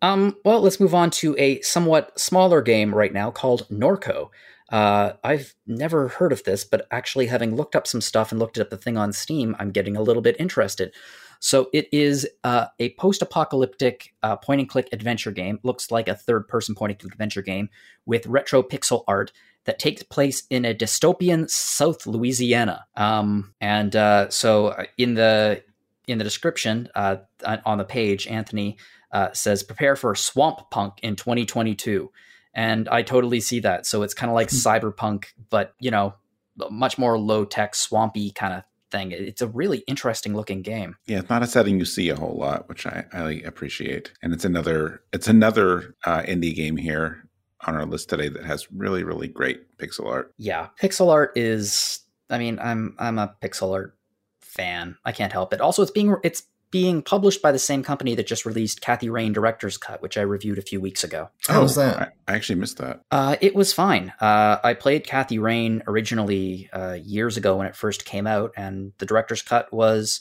Um, 0.00 0.36
well, 0.44 0.60
let's 0.60 0.80
move 0.80 0.94
on 0.94 1.10
to 1.10 1.36
a 1.38 1.60
somewhat 1.60 2.18
smaller 2.18 2.62
game 2.62 2.94
right 2.94 3.12
now 3.12 3.30
called 3.30 3.68
Norco. 3.68 4.30
Uh, 4.70 5.14
I've 5.24 5.54
never 5.66 6.08
heard 6.08 6.32
of 6.32 6.44
this, 6.44 6.64
but 6.64 6.86
actually, 6.92 7.26
having 7.26 7.56
looked 7.56 7.74
up 7.74 7.88
some 7.88 8.00
stuff 8.00 8.30
and 8.30 8.38
looked 8.38 8.58
up 8.58 8.70
the 8.70 8.76
thing 8.76 8.96
on 8.96 9.12
Steam, 9.12 9.56
I'm 9.58 9.72
getting 9.72 9.96
a 9.96 10.02
little 10.02 10.22
bit 10.22 10.36
interested. 10.38 10.94
So 11.40 11.70
it 11.72 11.88
is 11.90 12.28
uh, 12.44 12.66
a 12.78 12.90
post-apocalyptic 12.94 14.14
uh, 14.22 14.36
point-and-click 14.36 14.90
adventure 14.92 15.32
game. 15.32 15.58
Looks 15.62 15.90
like 15.90 16.06
a 16.06 16.14
third-person 16.14 16.74
point-and-click 16.74 17.12
adventure 17.12 17.42
game 17.42 17.70
with 18.04 18.26
retro 18.26 18.62
pixel 18.62 19.04
art 19.08 19.32
that 19.64 19.78
takes 19.78 20.02
place 20.02 20.44
in 20.50 20.64
a 20.64 20.74
dystopian 20.74 21.48
South 21.50 22.06
Louisiana. 22.06 22.86
Um, 22.96 23.54
and 23.60 23.96
uh, 23.96 24.28
so 24.28 24.68
uh, 24.68 24.84
in 24.96 25.14
the 25.14 25.62
in 26.06 26.18
the 26.18 26.24
description 26.24 26.88
uh, 26.94 27.16
on 27.64 27.78
the 27.78 27.84
page, 27.84 28.26
Anthony 28.26 28.76
uh, 29.12 29.32
says, 29.32 29.62
"Prepare 29.62 29.96
for 29.96 30.14
swamp 30.14 30.70
punk 30.70 30.94
in 31.02 31.16
2022." 31.16 32.10
And 32.52 32.88
I 32.88 33.02
totally 33.02 33.40
see 33.40 33.60
that. 33.60 33.86
So 33.86 34.02
it's 34.02 34.12
kind 34.14 34.28
of 34.28 34.34
like 34.34 34.50
hmm. 34.50 34.56
cyberpunk, 34.56 35.26
but 35.50 35.74
you 35.78 35.90
know, 35.90 36.14
much 36.70 36.98
more 36.98 37.18
low 37.18 37.44
tech, 37.44 37.74
swampy 37.74 38.30
kind 38.30 38.54
of 38.54 38.64
thing. 38.90 39.12
It's 39.12 39.42
a 39.42 39.48
really 39.48 39.78
interesting 39.86 40.34
looking 40.34 40.62
game. 40.62 40.96
Yeah, 41.06 41.20
it's 41.20 41.30
not 41.30 41.42
a 41.42 41.46
setting 41.46 41.78
you 41.78 41.84
see 41.84 42.08
a 42.08 42.16
whole 42.16 42.36
lot, 42.36 42.68
which 42.68 42.86
I, 42.86 43.04
I 43.12 43.42
appreciate. 43.44 44.12
And 44.22 44.32
it's 44.32 44.44
another 44.44 45.02
it's 45.12 45.28
another 45.28 45.94
uh, 46.04 46.22
indie 46.22 46.54
game 46.54 46.76
here 46.76 47.24
on 47.66 47.76
our 47.76 47.86
list 47.86 48.08
today 48.08 48.28
that 48.28 48.44
has 48.44 48.70
really 48.72 49.04
really 49.04 49.28
great 49.28 49.76
pixel 49.78 50.06
art. 50.06 50.32
Yeah, 50.36 50.68
pixel 50.80 51.10
art 51.10 51.36
is. 51.36 52.00
I 52.28 52.38
mean, 52.38 52.58
I'm 52.60 52.94
I'm 52.98 53.18
a 53.18 53.34
pixel 53.42 53.72
art 53.72 53.96
fan. 54.40 54.96
I 55.04 55.12
can't 55.12 55.32
help 55.32 55.52
it. 55.52 55.60
Also, 55.60 55.82
it's 55.82 55.90
being 55.90 56.16
it's 56.22 56.42
being 56.70 57.02
published 57.02 57.42
by 57.42 57.52
the 57.52 57.58
same 57.58 57.82
company 57.82 58.14
that 58.14 58.26
just 58.26 58.46
released 58.46 58.80
Kathy 58.80 59.10
Rain 59.10 59.32
Director's 59.32 59.76
Cut, 59.76 60.02
which 60.02 60.16
I 60.16 60.22
reviewed 60.22 60.58
a 60.58 60.62
few 60.62 60.80
weeks 60.80 61.02
ago. 61.02 61.30
How 61.48 61.62
was 61.62 61.74
that? 61.74 61.98
I, 61.98 62.32
I 62.32 62.36
actually 62.36 62.60
missed 62.60 62.78
that. 62.78 63.02
Uh, 63.10 63.36
it 63.40 63.54
was 63.54 63.72
fine. 63.72 64.12
Uh, 64.20 64.58
I 64.62 64.74
played 64.74 65.06
Kathy 65.06 65.38
Rain 65.38 65.82
originally 65.86 66.68
uh, 66.72 66.96
years 67.02 67.36
ago 67.36 67.56
when 67.56 67.66
it 67.66 67.74
first 67.74 68.04
came 68.04 68.26
out, 68.26 68.52
and 68.56 68.92
the 68.98 69.06
Director's 69.06 69.42
Cut 69.42 69.72
was 69.72 70.20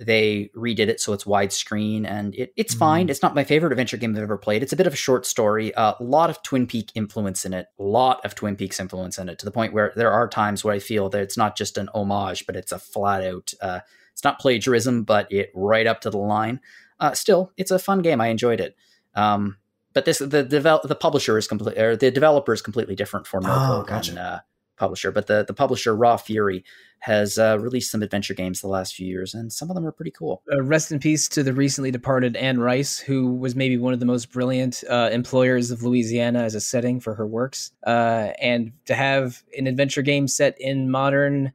they 0.00 0.50
redid 0.56 0.88
it 0.88 0.98
so 0.98 1.12
it's 1.12 1.24
widescreen 1.24 2.06
and 2.06 2.34
it, 2.34 2.52
it's 2.56 2.74
mm. 2.74 2.78
fine. 2.78 3.08
It's 3.10 3.22
not 3.22 3.34
my 3.34 3.44
favorite 3.44 3.72
adventure 3.72 3.98
game 3.98 4.16
I've 4.16 4.22
ever 4.22 4.38
played. 4.38 4.62
It's 4.62 4.72
a 4.72 4.76
bit 4.76 4.86
of 4.86 4.94
a 4.94 4.96
short 4.96 5.26
story, 5.26 5.72
a 5.76 5.94
lot 6.00 6.30
of 6.30 6.42
Twin 6.42 6.66
Peak 6.66 6.90
influence 6.94 7.44
in 7.44 7.52
it, 7.52 7.66
a 7.78 7.82
lot 7.82 8.24
of 8.24 8.34
Twin 8.34 8.56
Peaks 8.56 8.80
influence 8.80 9.18
in 9.18 9.28
it, 9.28 9.38
to 9.40 9.44
the 9.44 9.50
point 9.50 9.74
where 9.74 9.92
there 9.94 10.10
are 10.10 10.26
times 10.26 10.64
where 10.64 10.74
I 10.74 10.78
feel 10.78 11.10
that 11.10 11.20
it's 11.20 11.36
not 11.36 11.54
just 11.54 11.76
an 11.76 11.90
homage, 11.92 12.46
but 12.46 12.56
it's 12.56 12.72
a 12.72 12.78
flat 12.78 13.22
out 13.22 13.52
uh, 13.60 13.80
it's 14.20 14.24
not 14.24 14.38
plagiarism, 14.38 15.04
but 15.04 15.32
it 15.32 15.50
right 15.54 15.86
up 15.86 16.02
to 16.02 16.10
the 16.10 16.18
line. 16.18 16.60
Uh, 17.00 17.12
still, 17.12 17.52
it's 17.56 17.70
a 17.70 17.78
fun 17.78 18.02
game. 18.02 18.20
I 18.20 18.26
enjoyed 18.26 18.60
it. 18.60 18.76
Um, 19.14 19.56
but 19.94 20.04
this 20.04 20.18
the 20.18 20.42
develop 20.42 20.82
the 20.82 20.94
publisher 20.94 21.38
is 21.38 21.48
complete 21.48 21.78
or 21.78 21.96
the 21.96 22.10
developer 22.10 22.52
is 22.52 22.60
completely 22.60 22.94
different 22.94 23.26
for 23.26 23.40
Norco 23.40 23.80
oh, 23.80 23.82
gotcha. 23.82 24.10
than 24.10 24.18
uh, 24.18 24.40
publisher, 24.76 25.10
but 25.10 25.26
the 25.26 25.42
the 25.46 25.54
publisher 25.54 25.96
Raw 25.96 26.18
Fury 26.18 26.64
has 26.98 27.38
uh, 27.38 27.56
released 27.58 27.90
some 27.90 28.02
adventure 28.02 28.34
games 28.34 28.60
the 28.60 28.68
last 28.68 28.94
few 28.94 29.06
years, 29.06 29.32
and 29.32 29.50
some 29.50 29.70
of 29.70 29.74
them 29.74 29.86
are 29.86 29.90
pretty 29.90 30.10
cool. 30.10 30.42
Uh, 30.52 30.62
rest 30.62 30.92
in 30.92 30.98
peace 30.98 31.26
to 31.30 31.42
the 31.42 31.54
recently 31.54 31.90
departed 31.90 32.36
Anne 32.36 32.60
Rice, 32.60 32.98
who 32.98 33.34
was 33.36 33.56
maybe 33.56 33.78
one 33.78 33.94
of 33.94 34.00
the 34.00 34.06
most 34.06 34.30
brilliant 34.30 34.84
uh, 34.88 35.08
employers 35.10 35.70
of 35.70 35.82
Louisiana 35.82 36.42
as 36.42 36.54
a 36.54 36.60
setting 36.60 37.00
for 37.00 37.14
her 37.14 37.26
works. 37.26 37.72
Uh, 37.86 38.32
and 38.38 38.72
to 38.84 38.94
have 38.94 39.42
an 39.56 39.66
adventure 39.66 40.02
game 40.02 40.28
set 40.28 40.60
in 40.60 40.90
modern 40.90 41.52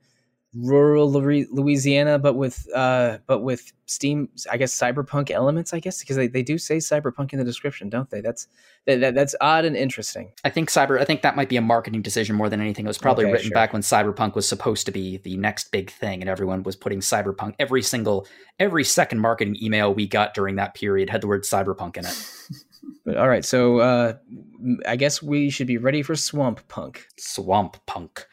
rural 0.56 1.12
Louisiana, 1.12 2.18
but 2.18 2.36
with 2.36 2.68
uh, 2.74 3.18
but 3.28 3.40
with 3.40 3.74
steam, 3.86 4.30
I 4.52 4.58
guess 4.58 4.78
cyberpunk 4.78 5.30
elements. 5.30 5.74
I 5.74 5.80
guess 5.80 6.00
because 6.00 6.16
they, 6.16 6.28
they 6.28 6.44
do 6.44 6.58
say 6.58 6.78
cyberpunk 6.78 7.34
in 7.34 7.40
the 7.40 7.46
description, 7.46 7.90
don't 7.90 8.10
they? 8.10 8.22
That's 8.22 8.48
that, 8.86 9.02
that, 9.02 9.16
that's 9.16 9.36
odd 9.42 9.66
and 9.66 9.76
interesting. 9.76 10.32
I 10.44 10.50
think 10.50 10.70
cyber. 10.70 11.00
I 11.00 11.06
think 11.06 11.22
that 11.24 11.36
might 11.36 11.50
be 11.50 11.58
a 11.58 11.62
marketing 11.62 12.02
decision 12.02 12.36
more 12.36 12.50
than 12.50 12.62
anything. 12.62 12.86
It 12.86 12.88
was 12.88 12.98
probably 12.98 13.26
okay, 13.26 13.34
written 13.34 13.50
sure. 13.50 13.56
back 13.56 13.74
when 13.74 13.82
cyberpunk 13.82 14.36
was 14.36 14.48
supposed 14.48 14.86
to 14.86 14.92
be 14.92 15.18
the 15.18 15.38
next 15.38 15.72
big 15.72 15.92
thing, 15.92 16.22
and 16.22 16.30
everyone 16.30 16.64
was 16.64 16.76
putting 16.76 17.00
cyberpunk. 17.00 17.56
Every 17.60 17.82
single 17.82 18.28
every 18.60 18.84
second 18.84 19.20
marketing 19.20 19.58
email 19.62 19.94
we 19.94 20.08
got 20.08 20.34
during 20.34 20.56
that 20.56 20.74
period 20.74 21.10
had 21.10 21.22
the 21.22 21.28
word 21.28 21.44
cyberpunk 21.44 21.98
in 21.98 22.06
it. 22.06 22.30
but 23.06 23.18
all 23.18 23.28
right, 23.28 23.44
so 23.44 23.80
uh, 23.80 24.14
I 24.88 24.96
guess 24.96 25.22
we 25.22 25.50
should 25.50 25.68
be 25.68 25.78
ready 25.78 26.02
for 26.02 26.16
Swamp 26.16 26.66
Punk. 26.68 27.08
Swamp 27.18 27.78
Punk. 27.86 28.26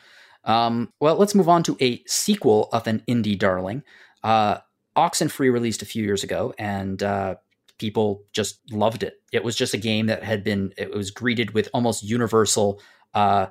Um, 0.45 0.93
well, 1.01 1.17
let's 1.17 1.35
move 1.35 1.49
on 1.49 1.63
to 1.65 1.77
a 1.81 2.03
sequel 2.07 2.69
of 2.73 2.87
an 2.87 3.03
indie 3.09 3.39
darling. 3.39 3.83
Uh, 4.23 4.59
Oxenfree 4.97 5.53
released 5.53 5.83
a 5.83 5.87
few 5.87 6.05
years 6.05 6.23
ago, 6.23 6.55
and 6.59 7.03
uh, 7.03 7.37
people 7.79 8.25
just 8.33 8.61
loved 8.71 9.03
it. 9.03 9.23
It 9.33 9.45
was 9.45 9.57
just 9.57 9.75
a 9.75 9.79
game 9.79 10.07
that 10.07 10.23
had 10.23 10.45
been 10.45 10.73
it 10.77 10.93
was 10.93 11.11
greeted 11.11 11.53
with 11.53 11.69
almost 11.73 12.03
universal. 12.03 12.81
Uh, 13.15 13.47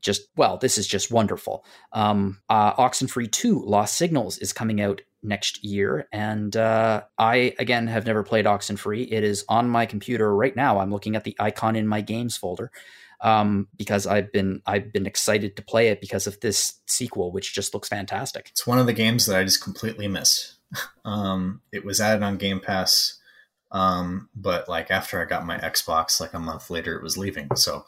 just 0.00 0.28
well, 0.36 0.58
this 0.58 0.78
is 0.78 0.86
just 0.86 1.10
wonderful. 1.10 1.64
Um, 1.92 2.40
uh, 2.48 2.74
Oxenfree 2.74 3.30
Two: 3.30 3.62
Lost 3.64 3.96
Signals 3.96 4.38
is 4.38 4.52
coming 4.52 4.80
out 4.80 5.00
next 5.22 5.64
year, 5.64 6.08
and 6.12 6.54
uh, 6.56 7.02
I 7.16 7.54
again 7.58 7.86
have 7.86 8.04
never 8.04 8.22
played 8.22 8.44
Oxenfree. 8.44 9.08
It 9.10 9.24
is 9.24 9.44
on 9.48 9.70
my 9.70 9.86
computer 9.86 10.34
right 10.34 10.54
now. 10.54 10.78
I'm 10.80 10.90
looking 10.90 11.16
at 11.16 11.24
the 11.24 11.36
icon 11.38 11.76
in 11.76 11.86
my 11.86 12.00
games 12.00 12.36
folder 12.36 12.70
um, 13.22 13.68
because 13.76 14.06
I've 14.06 14.32
been 14.32 14.60
I've 14.66 14.92
been 14.92 15.06
excited 15.06 15.56
to 15.56 15.62
play 15.62 15.88
it 15.88 16.00
because 16.00 16.26
of 16.26 16.40
this 16.40 16.80
sequel, 16.86 17.30
which 17.32 17.54
just 17.54 17.72
looks 17.72 17.88
fantastic. 17.88 18.48
It's 18.50 18.66
one 18.66 18.78
of 18.78 18.86
the 18.86 18.92
games 18.92 19.26
that 19.26 19.36
I 19.36 19.44
just 19.44 19.62
completely 19.62 20.08
missed. 20.08 20.56
um, 21.04 21.62
it 21.72 21.84
was 21.84 22.00
added 22.00 22.22
on 22.22 22.36
Game 22.36 22.58
Pass, 22.58 23.20
um, 23.70 24.28
but 24.34 24.68
like 24.68 24.90
after 24.90 25.22
I 25.22 25.24
got 25.24 25.46
my 25.46 25.56
Xbox, 25.58 26.20
like 26.20 26.34
a 26.34 26.38
month 26.40 26.68
later, 26.68 26.96
it 26.96 27.02
was 27.02 27.16
leaving, 27.16 27.48
so 27.54 27.84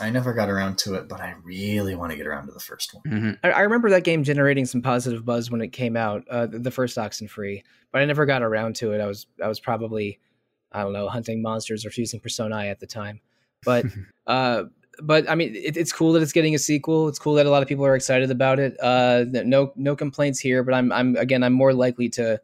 I 0.00 0.10
never 0.10 0.32
got 0.32 0.48
around 0.48 0.78
to 0.78 0.94
it. 0.94 1.08
But 1.08 1.20
I 1.20 1.34
really 1.42 1.96
want 1.96 2.12
to 2.12 2.16
get 2.16 2.28
around 2.28 2.46
to 2.46 2.52
the 2.52 2.60
first 2.60 2.94
one. 2.94 3.02
Mm-hmm. 3.06 3.30
I, 3.42 3.50
I, 3.50 3.60
remember 3.62 3.90
that 3.90 4.04
game 4.04 4.22
generating 4.22 4.66
some 4.66 4.82
positive 4.82 5.24
buzz 5.24 5.50
when 5.50 5.62
it 5.62 5.72
came 5.72 5.96
out, 5.96 6.22
uh, 6.30 6.46
the 6.46 6.70
first 6.70 6.96
Oxenfree, 6.96 7.62
but 7.90 8.02
I 8.02 8.04
never 8.04 8.24
got 8.24 8.42
around 8.42 8.76
to 8.76 8.92
it. 8.92 9.00
I 9.00 9.06
was 9.06 9.26
I 9.42 9.48
was 9.48 9.58
probably 9.58 10.20
I 10.70 10.84
don't 10.84 10.92
know 10.92 11.08
hunting 11.08 11.42
monsters 11.42 11.84
or 11.84 11.90
fusing 11.90 12.20
Personae 12.20 12.68
at 12.68 12.78
the 12.78 12.86
time. 12.86 13.20
But 13.64 13.86
uh, 14.26 14.64
but 15.02 15.28
I 15.28 15.34
mean, 15.34 15.54
it, 15.54 15.76
it's 15.76 15.92
cool 15.92 16.12
that 16.14 16.22
it's 16.22 16.32
getting 16.32 16.54
a 16.54 16.58
sequel. 16.58 17.08
It's 17.08 17.18
cool 17.18 17.34
that 17.34 17.46
a 17.46 17.50
lot 17.50 17.62
of 17.62 17.68
people 17.68 17.84
are 17.84 17.96
excited 17.96 18.30
about 18.30 18.58
it. 18.58 18.76
Uh, 18.82 19.24
no 19.30 19.72
no 19.76 19.96
complaints 19.96 20.38
here. 20.38 20.62
But 20.62 20.74
I'm 20.74 20.92
I'm 20.92 21.16
again 21.16 21.42
I'm 21.42 21.52
more 21.52 21.72
likely 21.72 22.08
to 22.10 22.40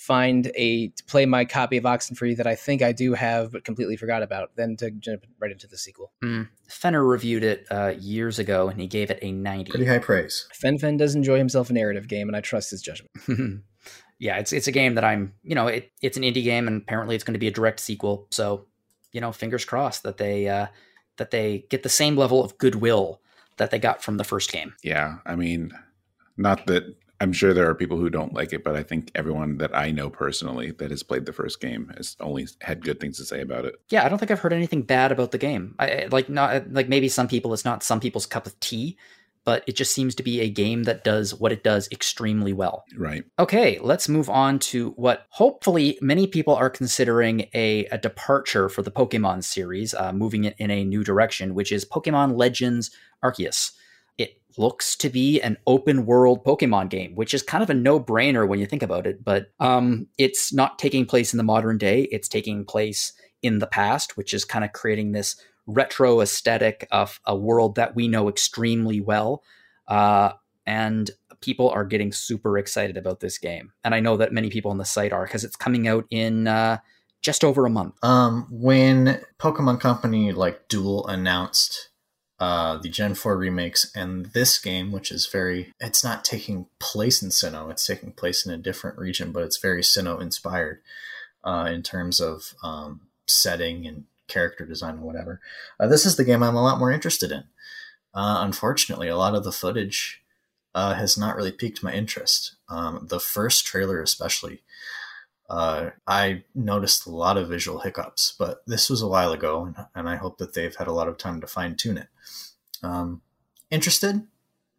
find 0.00 0.50
a 0.54 0.88
to 0.88 1.04
play 1.04 1.26
my 1.26 1.44
copy 1.44 1.76
of 1.76 1.84
Oxenfree 1.84 2.34
that 2.38 2.46
I 2.46 2.54
think 2.54 2.80
I 2.80 2.90
do 2.90 3.12
have 3.12 3.52
but 3.52 3.64
completely 3.64 3.98
forgot 3.98 4.22
about 4.22 4.56
than 4.56 4.74
to 4.78 4.90
jump 4.90 5.26
right 5.38 5.50
into 5.50 5.66
the 5.66 5.76
sequel. 5.76 6.10
Mm. 6.24 6.48
Fenner 6.70 7.04
reviewed 7.04 7.44
it 7.44 7.66
uh, 7.70 7.92
years 7.98 8.38
ago 8.38 8.68
and 8.68 8.80
he 8.80 8.86
gave 8.86 9.10
it 9.10 9.18
a 9.20 9.30
90. 9.30 9.70
Pretty 9.70 9.84
high 9.84 9.98
praise. 9.98 10.48
Fen 10.54 10.78
Fen 10.78 10.96
does 10.96 11.14
enjoy 11.14 11.36
himself 11.36 11.68
a 11.68 11.74
narrative 11.74 12.08
game 12.08 12.28
and 12.28 12.36
I 12.36 12.40
trust 12.40 12.70
his 12.70 12.80
judgment. 12.80 13.10
yeah, 14.18 14.38
it's 14.38 14.54
it's 14.54 14.68
a 14.68 14.72
game 14.72 14.94
that 14.94 15.04
I'm, 15.04 15.34
you 15.42 15.54
know, 15.54 15.66
it, 15.66 15.92
it's 16.00 16.16
an 16.16 16.22
indie 16.22 16.44
game 16.44 16.66
and 16.66 16.80
apparently 16.80 17.14
it's 17.14 17.24
going 17.24 17.34
to 17.34 17.38
be 17.38 17.48
a 17.48 17.52
direct 17.52 17.78
sequel. 17.78 18.26
So 18.30 18.64
you 19.12 19.20
know, 19.20 19.32
fingers 19.32 19.64
crossed 19.64 20.02
that 20.02 20.18
they 20.18 20.48
uh, 20.48 20.66
that 21.16 21.30
they 21.30 21.66
get 21.70 21.82
the 21.82 21.88
same 21.88 22.16
level 22.16 22.44
of 22.44 22.58
goodwill 22.58 23.20
that 23.56 23.70
they 23.70 23.78
got 23.78 24.02
from 24.02 24.16
the 24.16 24.24
first 24.24 24.52
game. 24.52 24.74
Yeah, 24.82 25.18
I 25.26 25.36
mean, 25.36 25.72
not 26.36 26.66
that 26.66 26.96
I'm 27.20 27.34
sure 27.34 27.52
there 27.52 27.68
are 27.68 27.74
people 27.74 27.98
who 27.98 28.08
don't 28.08 28.32
like 28.32 28.54
it, 28.54 28.64
but 28.64 28.74
I 28.74 28.82
think 28.82 29.10
everyone 29.14 29.58
that 29.58 29.76
I 29.76 29.90
know 29.90 30.08
personally 30.08 30.70
that 30.72 30.90
has 30.90 31.02
played 31.02 31.26
the 31.26 31.34
first 31.34 31.60
game 31.60 31.92
has 31.96 32.16
only 32.20 32.48
had 32.62 32.82
good 32.82 32.98
things 32.98 33.18
to 33.18 33.24
say 33.26 33.42
about 33.42 33.66
it. 33.66 33.78
Yeah, 33.90 34.04
I 34.04 34.08
don't 34.08 34.18
think 34.18 34.30
I've 34.30 34.40
heard 34.40 34.54
anything 34.54 34.82
bad 34.82 35.12
about 35.12 35.30
the 35.30 35.38
game. 35.38 35.74
I 35.78 36.08
like 36.10 36.30
not 36.30 36.72
like 36.72 36.88
maybe 36.88 37.08
some 37.08 37.28
people 37.28 37.52
it's 37.52 37.64
not 37.64 37.82
some 37.82 38.00
people's 38.00 38.26
cup 38.26 38.46
of 38.46 38.58
tea, 38.60 38.96
but 39.50 39.64
it 39.66 39.74
just 39.74 39.92
seems 39.92 40.14
to 40.14 40.22
be 40.22 40.40
a 40.40 40.48
game 40.48 40.84
that 40.84 41.02
does 41.02 41.34
what 41.34 41.50
it 41.50 41.64
does 41.64 41.88
extremely 41.90 42.52
well. 42.52 42.84
Right. 42.96 43.24
Okay, 43.36 43.80
let's 43.82 44.08
move 44.08 44.30
on 44.30 44.60
to 44.60 44.90
what 44.90 45.26
hopefully 45.30 45.98
many 46.00 46.28
people 46.28 46.54
are 46.54 46.70
considering 46.70 47.48
a, 47.52 47.86
a 47.86 47.98
departure 47.98 48.68
for 48.68 48.82
the 48.82 48.92
Pokemon 48.92 49.42
series, 49.42 49.92
uh, 49.92 50.12
moving 50.12 50.44
it 50.44 50.54
in 50.58 50.70
a 50.70 50.84
new 50.84 51.02
direction, 51.02 51.56
which 51.56 51.72
is 51.72 51.84
Pokemon 51.84 52.38
Legends 52.38 52.92
Arceus. 53.24 53.72
It 54.18 54.40
looks 54.56 54.94
to 54.98 55.08
be 55.08 55.40
an 55.40 55.56
open 55.66 56.06
world 56.06 56.44
Pokemon 56.44 56.88
game, 56.88 57.16
which 57.16 57.34
is 57.34 57.42
kind 57.42 57.64
of 57.64 57.70
a 57.70 57.74
no 57.74 57.98
brainer 57.98 58.46
when 58.46 58.60
you 58.60 58.66
think 58.66 58.84
about 58.84 59.04
it, 59.04 59.24
but 59.24 59.50
um, 59.58 60.06
it's 60.16 60.52
not 60.52 60.78
taking 60.78 61.06
place 61.06 61.34
in 61.34 61.38
the 61.38 61.42
modern 61.42 61.76
day. 61.76 62.02
It's 62.12 62.28
taking 62.28 62.64
place 62.64 63.14
in 63.42 63.58
the 63.58 63.66
past, 63.66 64.16
which 64.16 64.32
is 64.32 64.44
kind 64.44 64.64
of 64.64 64.72
creating 64.74 65.10
this 65.10 65.34
retro 65.72 66.20
aesthetic 66.20 66.86
of 66.90 67.20
a 67.24 67.36
world 67.36 67.76
that 67.76 67.94
we 67.94 68.08
know 68.08 68.28
extremely 68.28 69.00
well. 69.00 69.42
Uh, 69.88 70.32
and 70.66 71.10
people 71.40 71.70
are 71.70 71.84
getting 71.84 72.12
super 72.12 72.58
excited 72.58 72.96
about 72.96 73.20
this 73.20 73.38
game. 73.38 73.72
And 73.84 73.94
I 73.94 74.00
know 74.00 74.16
that 74.16 74.32
many 74.32 74.50
people 74.50 74.70
on 74.70 74.78
the 74.78 74.84
site 74.84 75.12
are 75.12 75.24
because 75.24 75.44
it's 75.44 75.56
coming 75.56 75.88
out 75.88 76.06
in 76.10 76.46
uh, 76.46 76.78
just 77.22 77.44
over 77.44 77.66
a 77.66 77.70
month. 77.70 77.94
Um, 78.02 78.46
when 78.50 79.22
Pokemon 79.38 79.80
Company 79.80 80.32
like 80.32 80.68
Dual 80.68 81.06
announced 81.06 81.88
uh, 82.38 82.78
the 82.78 82.88
Gen 82.88 83.14
4 83.14 83.36
remakes 83.36 83.90
and 83.94 84.26
this 84.26 84.58
game, 84.58 84.92
which 84.92 85.10
is 85.10 85.26
very, 85.26 85.72
it's 85.80 86.02
not 86.02 86.24
taking 86.24 86.66
place 86.78 87.22
in 87.22 87.28
Sinnoh, 87.28 87.70
it's 87.70 87.86
taking 87.86 88.12
place 88.12 88.46
in 88.46 88.52
a 88.52 88.58
different 88.58 88.98
region, 88.98 89.32
but 89.32 89.42
it's 89.42 89.58
very 89.58 89.82
Sinnoh 89.82 90.20
inspired 90.20 90.80
uh, 91.44 91.68
in 91.70 91.82
terms 91.82 92.20
of 92.20 92.54
um, 92.62 93.02
setting 93.26 93.86
and 93.86 94.04
character 94.30 94.64
design 94.64 94.98
or 94.98 95.06
whatever. 95.06 95.40
Uh, 95.78 95.86
this 95.86 96.06
is 96.06 96.16
the 96.16 96.24
game 96.24 96.42
I'm 96.42 96.56
a 96.56 96.62
lot 96.62 96.78
more 96.78 96.90
interested 96.90 97.30
in. 97.30 97.44
Uh, 98.14 98.38
unfortunately, 98.40 99.08
a 99.08 99.16
lot 99.16 99.34
of 99.34 99.44
the 99.44 99.52
footage 99.52 100.22
uh, 100.74 100.94
has 100.94 101.18
not 101.18 101.36
really 101.36 101.52
piqued 101.52 101.82
my 101.82 101.92
interest. 101.92 102.56
Um, 102.68 103.06
the 103.08 103.20
first 103.20 103.66
trailer, 103.66 104.02
especially, 104.02 104.62
uh, 105.48 105.90
I 106.06 106.44
noticed 106.54 107.06
a 107.06 107.10
lot 107.10 107.36
of 107.36 107.48
visual 107.48 107.80
hiccups, 107.80 108.34
but 108.38 108.62
this 108.66 108.88
was 108.88 109.02
a 109.02 109.08
while 109.08 109.32
ago, 109.32 109.64
and, 109.64 109.76
and 109.94 110.08
I 110.08 110.16
hope 110.16 110.38
that 110.38 110.54
they've 110.54 110.74
had 110.74 110.86
a 110.86 110.92
lot 110.92 111.08
of 111.08 111.18
time 111.18 111.40
to 111.40 111.46
fine 111.46 111.76
tune 111.76 111.98
it. 111.98 112.08
Um, 112.82 113.22
interested, 113.70 114.26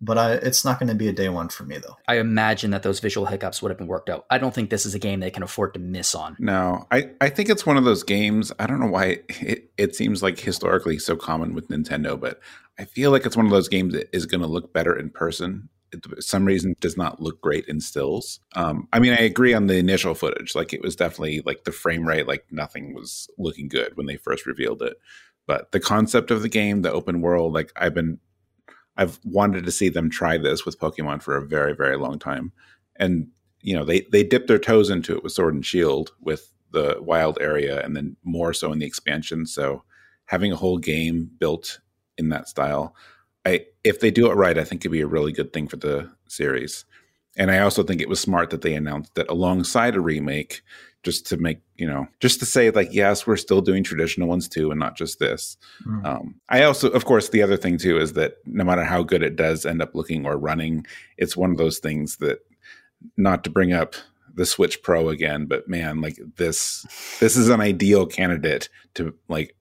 but 0.01 0.17
I, 0.17 0.33
it's 0.33 0.65
not 0.65 0.79
going 0.79 0.89
to 0.89 0.95
be 0.95 1.07
a 1.07 1.13
day 1.13 1.29
one 1.29 1.49
for 1.49 1.63
me 1.63 1.77
though. 1.77 1.95
I 2.07 2.17
imagine 2.17 2.71
that 2.71 2.81
those 2.81 2.99
visual 2.99 3.27
hiccups 3.27 3.61
would 3.61 3.69
have 3.69 3.77
been 3.77 3.87
worked 3.87 4.09
out. 4.09 4.25
I 4.29 4.39
don't 4.39 4.53
think 4.53 4.71
this 4.71 4.85
is 4.85 4.95
a 4.95 4.99
game 4.99 5.19
they 5.19 5.29
can 5.29 5.43
afford 5.43 5.75
to 5.75 5.79
miss 5.79 6.15
on. 6.15 6.35
No, 6.39 6.87
I, 6.91 7.11
I 7.21 7.29
think 7.29 7.49
it's 7.49 7.65
one 7.65 7.77
of 7.77 7.83
those 7.83 8.03
games. 8.03 8.51
I 8.59 8.65
don't 8.65 8.79
know 8.79 8.87
why 8.87 9.19
it, 9.29 9.71
it 9.77 9.95
seems 9.95 10.23
like 10.23 10.39
historically 10.39 10.97
so 10.97 11.15
common 11.15 11.53
with 11.53 11.69
Nintendo, 11.69 12.19
but 12.19 12.39
I 12.79 12.85
feel 12.85 13.11
like 13.11 13.25
it's 13.25 13.37
one 13.37 13.45
of 13.45 13.51
those 13.51 13.69
games 13.69 13.93
that 13.93 14.09
is 14.11 14.25
going 14.25 14.41
to 14.41 14.47
look 14.47 14.73
better 14.73 14.97
in 14.97 15.11
person. 15.11 15.69
It, 15.91 16.03
for 16.03 16.19
some 16.19 16.45
reason 16.45 16.75
does 16.79 16.97
not 16.97 17.21
look 17.21 17.39
great 17.39 17.65
in 17.67 17.79
stills. 17.79 18.39
Um, 18.55 18.87
I 18.91 18.99
mean, 18.99 19.13
I 19.13 19.21
agree 19.21 19.53
on 19.53 19.67
the 19.67 19.77
initial 19.77 20.15
footage. 20.15 20.55
Like 20.55 20.73
it 20.73 20.81
was 20.81 20.95
definitely 20.95 21.43
like 21.45 21.63
the 21.65 21.71
frame 21.71 22.07
rate, 22.07 22.27
like 22.27 22.45
nothing 22.49 22.95
was 22.95 23.29
looking 23.37 23.67
good 23.67 23.97
when 23.97 24.07
they 24.07 24.15
first 24.15 24.47
revealed 24.47 24.81
it. 24.81 24.97
But 25.45 25.71
the 25.73 25.79
concept 25.79 26.31
of 26.31 26.41
the 26.41 26.49
game, 26.49 26.81
the 26.81 26.91
open 26.91 27.21
world, 27.21 27.53
like 27.53 27.71
I've 27.75 27.93
been 27.93 28.19
I've 28.97 29.19
wanted 29.23 29.65
to 29.65 29.71
see 29.71 29.89
them 29.89 30.09
try 30.09 30.37
this 30.37 30.65
with 30.65 30.79
Pokemon 30.79 31.21
for 31.21 31.37
a 31.37 31.45
very, 31.45 31.73
very 31.73 31.97
long 31.97 32.19
time. 32.19 32.51
And, 32.97 33.27
you 33.61 33.75
know, 33.75 33.85
they, 33.85 34.01
they 34.11 34.23
dipped 34.23 34.47
their 34.47 34.59
toes 34.59 34.89
into 34.89 35.15
it 35.15 35.23
with 35.23 35.33
Sword 35.33 35.53
and 35.53 35.65
Shield 35.65 36.11
with 36.19 36.51
the 36.71 36.97
wild 37.01 37.37
area 37.41 37.83
and 37.83 37.95
then 37.95 38.15
more 38.23 38.53
so 38.53 38.71
in 38.71 38.79
the 38.79 38.85
expansion. 38.85 39.45
So 39.45 39.83
having 40.25 40.51
a 40.51 40.57
whole 40.57 40.77
game 40.77 41.29
built 41.39 41.79
in 42.17 42.29
that 42.29 42.47
style, 42.47 42.95
I 43.45 43.65
if 43.83 43.99
they 43.99 44.11
do 44.11 44.29
it 44.29 44.35
right, 44.35 44.57
I 44.57 44.63
think 44.63 44.81
it'd 44.81 44.91
be 44.91 45.01
a 45.01 45.07
really 45.07 45.31
good 45.31 45.53
thing 45.53 45.67
for 45.67 45.77
the 45.77 46.11
series. 46.27 46.85
And 47.37 47.49
I 47.49 47.59
also 47.59 47.83
think 47.83 48.01
it 48.01 48.09
was 48.09 48.19
smart 48.19 48.49
that 48.49 48.61
they 48.61 48.73
announced 48.73 49.15
that 49.15 49.29
alongside 49.29 49.95
a 49.95 50.01
remake, 50.01 50.61
just 51.03 51.25
to 51.27 51.37
make 51.37 51.59
you 51.77 51.87
know 51.87 52.07
just 52.19 52.39
to 52.39 52.45
say 52.45 52.69
like 52.71 52.89
yes 52.91 53.25
we're 53.25 53.37
still 53.37 53.61
doing 53.61 53.83
traditional 53.83 54.27
ones 54.27 54.47
too 54.47 54.71
and 54.71 54.79
not 54.79 54.95
just 54.95 55.19
this 55.19 55.57
mm. 55.85 56.05
um, 56.05 56.35
i 56.49 56.63
also 56.63 56.89
of 56.89 57.05
course 57.05 57.29
the 57.29 57.41
other 57.41 57.57
thing 57.57 57.77
too 57.77 57.97
is 57.97 58.13
that 58.13 58.35
no 58.45 58.63
matter 58.63 58.83
how 58.83 59.01
good 59.01 59.23
it 59.23 59.35
does 59.35 59.65
end 59.65 59.81
up 59.81 59.95
looking 59.95 60.25
or 60.25 60.37
running 60.37 60.85
it's 61.17 61.37
one 61.37 61.51
of 61.51 61.57
those 61.57 61.79
things 61.79 62.17
that 62.17 62.39
not 63.17 63.43
to 63.43 63.49
bring 63.49 63.73
up 63.73 63.95
the 64.33 64.45
switch 64.45 64.81
pro 64.83 65.09
again 65.09 65.45
but 65.45 65.67
man 65.67 66.01
like 66.01 66.17
this 66.37 66.85
this 67.19 67.35
is 67.35 67.49
an 67.49 67.61
ideal 67.61 68.05
candidate 68.05 68.69
to 68.93 69.13
like 69.27 69.55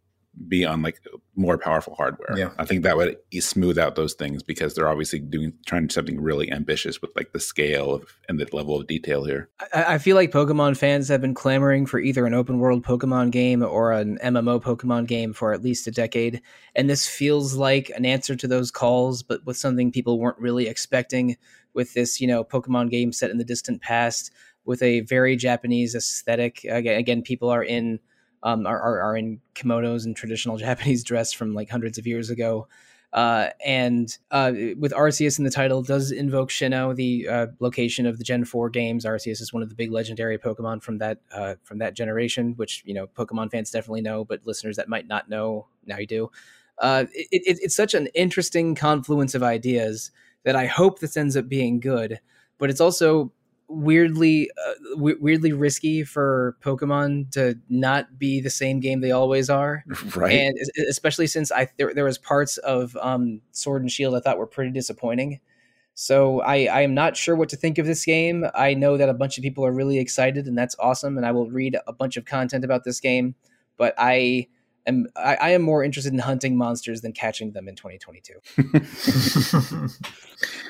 be 0.49 0.65
on 0.65 0.83
like 0.83 1.01
more 1.37 1.59
powerful 1.59 1.95
hardware. 1.95 2.37
Yeah. 2.37 2.51
I 2.59 2.65
think 2.65 2.83
that 2.83 2.97
would 2.97 3.17
smooth 3.41 3.79
out 3.79 3.95
those 3.95 4.15
things 4.15 4.43
because 4.43 4.75
they're 4.75 4.89
obviously 4.89 5.19
doing 5.19 5.53
trying 5.67 5.89
something 5.91 6.21
really 6.21 6.51
ambitious 6.51 7.01
with 7.01 7.11
like 7.15 7.33
the 7.33 7.41
scale 7.41 7.95
of 7.95 8.17
and 8.29 8.39
the 8.39 8.49
level 8.53 8.79
of 8.79 8.87
detail 8.87 9.25
here. 9.25 9.49
I, 9.75 9.95
I 9.95 9.99
feel 9.99 10.17
like 10.17 10.31
Pokemon 10.31 10.77
fans 10.77 11.09
have 11.09 11.21
been 11.21 11.35
clamoring 11.35 11.87
for 11.87 12.01
either 12.01 12.27
an 12.27 12.35
open 12.35 12.59
world 12.59 12.85
Pokemon 12.85 13.31
game 13.31 13.63
or 13.63 13.93
an 13.93 14.19
MMO 14.23 14.63
Pokemon 14.63 15.07
game 15.07 15.33
for 15.33 15.53
at 15.53 15.63
least 15.63 15.87
a 15.87 15.91
decade, 15.91 16.41
and 16.75 16.89
this 16.89 17.07
feels 17.07 17.55
like 17.55 17.91
an 17.95 18.07
answer 18.07 18.37
to 18.37 18.49
those 18.49 18.71
calls, 18.71 19.23
but 19.23 19.45
with 19.45 19.57
something 19.57 19.93
people 19.93 20.19
weren't 20.19 20.39
really 20.39 20.69
expecting. 20.69 21.37
With 21.73 21.95
this, 21.95 22.21
you 22.21 22.27
know, 22.27 22.43
Pokemon 22.43 22.91
game 22.91 23.13
set 23.13 23.31
in 23.31 23.39
the 23.39 23.45
distant 23.45 23.81
past, 23.81 24.33
with 24.65 24.83
a 24.83 25.01
very 25.01 25.37
Japanese 25.37 25.95
aesthetic. 25.95 26.65
Again, 26.65 26.99
again 26.99 27.23
people 27.23 27.49
are 27.49 27.63
in 27.63 28.01
um, 28.43 28.67
are, 28.67 28.81
are, 28.81 29.01
are 29.01 29.17
in 29.17 29.41
kimonos 29.55 30.05
and 30.05 30.17
traditional 30.17 30.57
Japanese 30.59 31.05
dress 31.05 31.33
from 31.33 31.55
like 31.55 31.71
hundreds 31.71 31.99
of 31.99 32.07
years 32.07 32.31
ago. 32.31 32.69
Uh, 33.13 33.49
and 33.67 34.19
uh, 34.31 34.53
with 34.79 34.93
Arceus 34.93 35.39
in 35.39 35.45
the 35.45 35.51
title, 35.51 35.83
does 35.83 36.13
invoke 36.13 36.51
Sinnoh, 36.51 36.95
the 36.95 37.29
uh, 37.29 37.47
location 37.59 38.07
of 38.07 38.19
the 38.19 38.25
Gen 38.25 38.45
Four 38.45 38.71
games. 38.71 39.05
Arceus 39.05 39.41
is 39.41 39.53
one 39.53 39.65
of 39.65 39.69
the 39.69 39.75
big 39.75 39.91
legendary 39.91 40.39
Pokemon 40.39 40.81
from 40.81 40.99
that 40.99 41.19
uh, 41.33 41.57
from 41.65 41.79
that 41.79 41.95
generation, 41.95 42.55
which 42.57 42.83
you 42.87 42.95
know 42.95 43.09
Pokemon 43.09 43.51
fans 43.51 43.73
definitely 43.73 44.03
know, 44.03 44.25
but 44.25 44.47
listeners 44.47 44.77
that 44.77 44.89
might 44.89 45.09
not 45.09 45.29
know 45.29 45.67
now 45.85 45.99
you 45.99 46.07
do. 46.07 46.31
Uh, 46.79 47.07
it, 47.13 47.43
it, 47.47 47.59
it's 47.61 47.75
such 47.75 47.95
an 47.95 48.07
interesting 48.15 48.77
confluence 48.77 49.35
of 49.35 49.43
ideas 49.43 50.13
that 50.45 50.55
I 50.55 50.67
hope 50.67 51.01
this 51.01 51.17
ends 51.17 51.37
up 51.37 51.49
being 51.49 51.81
good, 51.81 52.21
but 52.59 52.71
it's 52.71 52.81
also 52.81 53.33
weirdly 53.71 54.51
uh, 54.67 54.73
w- 54.97 55.17
weirdly 55.21 55.53
risky 55.53 56.03
for 56.03 56.57
Pokemon 56.61 57.31
to 57.31 57.57
not 57.69 58.19
be 58.19 58.41
the 58.41 58.51
same 58.51 58.81
game 58.81 59.01
they 59.01 59.13
always 59.13 59.49
are, 59.49 59.85
Right. 60.17 60.33
and 60.33 60.59
especially 60.89 61.29
since 61.29 61.53
I 61.53 61.69
there, 61.79 61.95
there 61.95 62.05
was 62.05 62.19
parts 62.19 62.59
of 62.59 62.97
um, 63.01 63.41
Sword 63.53 63.83
and 63.83 63.91
Shield 63.91 64.15
I 64.17 64.21
thought 64.21 64.39
were 64.39 64.47
pretty 64.47 64.73
disappointing. 64.73 65.41
So 65.95 66.41
I 66.41 66.65
I 66.67 66.81
am 66.81 66.95
not 66.95 67.17
sure 67.17 67.37
what 67.37 67.49
to 67.51 67.57
think 67.57 67.79
of 67.79 67.87
this 67.87 68.05
game. 68.05 68.45
I 68.55 68.75
know 68.75 68.97
that 68.97 69.09
a 69.09 69.15
bunch 69.15 69.39
of 69.39 69.43
people 69.43 69.65
are 69.65 69.73
really 69.73 69.99
excited, 69.99 70.47
and 70.47 70.59
that's 70.59 70.75
awesome. 70.79 71.17
And 71.17 71.25
I 71.25 71.33
will 71.33 71.49
read 71.51 71.77
a 71.87 71.93
bunch 71.93 72.17
of 72.17 72.25
content 72.25 72.65
about 72.65 72.85
this 72.85 73.01
game, 73.01 73.35
but 73.77 73.95
I. 73.97 74.49
Am, 74.87 75.09
I, 75.15 75.35
I 75.37 75.51
am 75.51 75.61
more 75.61 75.85
interested 75.85 76.11
in 76.15 76.19
hunting 76.19 76.57
monsters 76.57 77.03
than 77.03 77.13
catching 77.13 77.53
them 77.53 77.69
in 77.69 77.77
2022. 77.77 78.41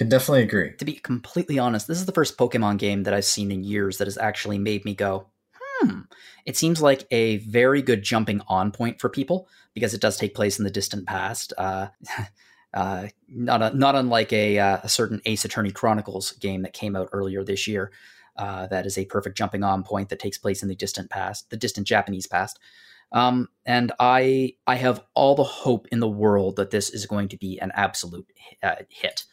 Could 0.00 0.08
definitely 0.08 0.44
agree. 0.44 0.72
To 0.78 0.84
be 0.86 0.94
completely 0.94 1.58
honest, 1.58 1.86
this 1.86 1.98
is 1.98 2.06
the 2.06 2.12
first 2.12 2.38
Pokemon 2.38 2.78
game 2.78 3.02
that 3.02 3.12
I've 3.12 3.26
seen 3.26 3.52
in 3.52 3.62
years 3.62 3.98
that 3.98 4.06
has 4.06 4.16
actually 4.16 4.56
made 4.56 4.86
me 4.86 4.94
go, 4.94 5.26
hmm. 5.54 6.00
It 6.46 6.56
seems 6.56 6.80
like 6.80 7.06
a 7.10 7.36
very 7.36 7.82
good 7.82 8.02
jumping 8.02 8.40
on 8.48 8.72
point 8.72 8.98
for 8.98 9.10
people 9.10 9.46
because 9.74 9.92
it 9.92 10.00
does 10.00 10.16
take 10.16 10.34
place 10.34 10.58
in 10.58 10.64
the 10.64 10.70
distant 10.70 11.06
past. 11.06 11.52
Uh, 11.58 11.88
uh, 12.74 13.08
not 13.28 13.60
a, 13.60 13.76
not 13.76 13.94
unlike 13.94 14.32
a, 14.32 14.58
uh, 14.58 14.78
a 14.82 14.88
certain 14.88 15.20
Ace 15.26 15.44
Attorney 15.44 15.70
Chronicles 15.70 16.32
game 16.32 16.62
that 16.62 16.72
came 16.72 16.96
out 16.96 17.10
earlier 17.12 17.44
this 17.44 17.68
year. 17.68 17.92
Uh, 18.38 18.68
that 18.68 18.86
is 18.86 18.96
a 18.96 19.04
perfect 19.04 19.36
jumping 19.36 19.62
on 19.62 19.82
point 19.82 20.08
that 20.08 20.18
takes 20.18 20.38
place 20.38 20.62
in 20.62 20.70
the 20.70 20.74
distant 20.74 21.10
past, 21.10 21.50
the 21.50 21.58
distant 21.58 21.86
Japanese 21.86 22.26
past. 22.26 22.58
Um, 23.12 23.48
and 23.66 23.92
I 24.00 24.54
I 24.66 24.76
have 24.76 25.04
all 25.12 25.34
the 25.34 25.44
hope 25.44 25.88
in 25.92 26.00
the 26.00 26.08
world 26.08 26.56
that 26.56 26.70
this 26.70 26.88
is 26.88 27.04
going 27.04 27.28
to 27.28 27.36
be 27.36 27.60
an 27.60 27.70
absolute 27.74 28.26
uh, 28.62 28.76
hit. 28.88 29.24